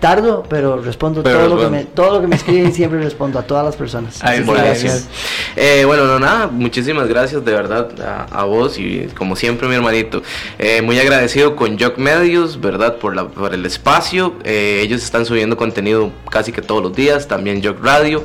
tardo, 0.00 0.44
pero 0.48 0.80
respondo 0.80 1.22
todo, 1.22 1.48
Lo 1.48 1.58
que 1.58 1.68
me, 1.68 1.84
todo 1.84 2.14
lo 2.14 2.20
que 2.20 2.26
me 2.26 2.36
escriben, 2.36 2.72
siempre 2.72 3.00
respondo 3.00 3.38
a 3.38 3.42
todas 3.42 3.64
las 3.64 3.76
personas. 3.76 4.20
gracias. 4.20 5.08
Eh, 5.56 5.84
bueno, 5.86 6.04
no, 6.06 6.18
nada, 6.18 6.46
muchísimas 6.46 7.08
gracias 7.08 7.44
de 7.44 7.52
verdad 7.52 7.88
a, 8.30 8.44
vos 8.44 8.78
y 8.78 9.08
como 9.16 9.36
siempre 9.36 9.68
mi 9.68 9.74
hermanito. 9.74 10.22
Eh, 10.58 10.82
muy 10.82 10.98
agradecido 10.98 11.56
con 11.56 11.78
Jock 11.78 11.98
Medios, 11.98 12.60
¿verdad? 12.60 12.96
Por, 12.96 13.16
la, 13.16 13.28
por 13.28 13.54
el 13.54 13.64
espacio. 13.66 14.34
Eh, 14.44 14.80
ellos 14.82 15.02
están 15.02 15.24
subiendo 15.26 15.56
contenido 15.56 16.10
casi 16.30 16.52
que 16.52 16.62
todos 16.62 16.82
los 16.82 16.94
días, 16.94 17.28
también 17.28 17.62
Jock 17.62 17.82
Radio. 17.84 18.24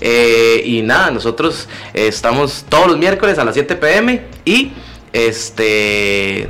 y 0.00 0.82
nada, 0.82 1.10
nosotros 1.10 1.68
estamos 1.94 2.64
todos 2.68 2.88
los 2.88 2.98
miércoles 2.98 3.38
a 3.38 3.44
las 3.44 3.54
7 3.54 3.76
pm 3.76 4.22
y 4.44 4.72
este 5.12 6.48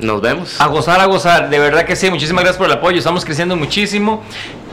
nos 0.00 0.20
vemos. 0.20 0.60
A 0.60 0.66
gozar, 0.66 1.00
a 1.00 1.06
gozar. 1.06 1.50
De 1.50 1.58
verdad 1.58 1.84
que 1.84 1.96
sí. 1.96 2.10
Muchísimas 2.10 2.44
gracias 2.44 2.58
por 2.58 2.66
el 2.66 2.72
apoyo. 2.72 2.98
Estamos 2.98 3.24
creciendo 3.24 3.56
muchísimo. 3.56 4.22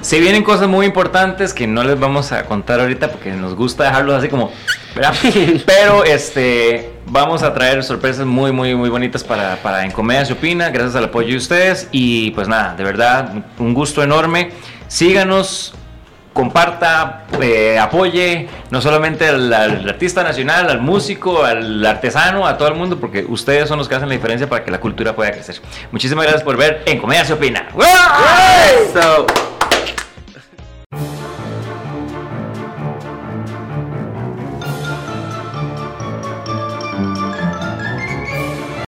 Se 0.01 0.19
vienen 0.19 0.43
cosas 0.43 0.67
muy 0.67 0.85
importantes 0.85 1.53
que 1.53 1.67
no 1.67 1.83
les 1.83 1.99
vamos 1.99 2.31
a 2.31 2.45
contar 2.45 2.79
ahorita 2.79 3.11
porque 3.11 3.31
nos 3.31 3.55
gusta 3.55 3.85
dejarlos 3.85 4.15
así 4.15 4.29
como. 4.29 4.51
Pero 5.65 6.03
este 6.03 6.93
vamos 7.05 7.43
a 7.43 7.53
traer 7.53 7.83
sorpresas 7.83 8.25
muy, 8.25 8.51
muy, 8.51 8.75
muy 8.75 8.89
bonitas 8.89 9.23
para, 9.23 9.57
para 9.57 9.85
En 9.85 9.91
Comedia 9.91 10.25
Se 10.25 10.33
Opina. 10.33 10.69
Gracias 10.69 10.95
al 10.95 11.05
apoyo 11.05 11.29
de 11.29 11.37
ustedes. 11.37 11.87
Y 11.91 12.31
pues 12.31 12.47
nada, 12.47 12.75
de 12.75 12.83
verdad, 12.83 13.33
un 13.57 13.73
gusto 13.73 14.03
enorme. 14.03 14.51
Síganos 14.87 15.73
comparta, 16.37 17.23
eh, 17.41 17.79
apoye 17.79 18.47
no 18.69 18.79
solamente 18.79 19.27
al, 19.27 19.51
artista 19.51 20.21
nacional, 20.21 20.69
al 20.69 20.79
músico, 20.79 21.43
al 21.43 21.83
artesano, 21.83 22.45
a 22.45 22.59
todo 22.59 22.67
el 22.67 22.75
mundo, 22.75 22.99
porque 22.99 23.25
ustedes 23.27 23.67
son 23.67 23.79
los 23.79 23.89
que 23.89 23.95
hacen 23.95 24.07
la 24.07 24.13
diferencia 24.13 24.47
para 24.47 24.63
que 24.63 24.69
la 24.69 24.79
cultura 24.79 25.15
pueda 25.15 25.31
crecer. 25.31 25.59
Muchísimas 25.91 26.25
gracias 26.25 26.43
por 26.43 26.55
ver 26.55 26.83
En 26.85 26.99
Comedia 26.99 27.25
se 27.25 27.33
opina. 27.33 27.67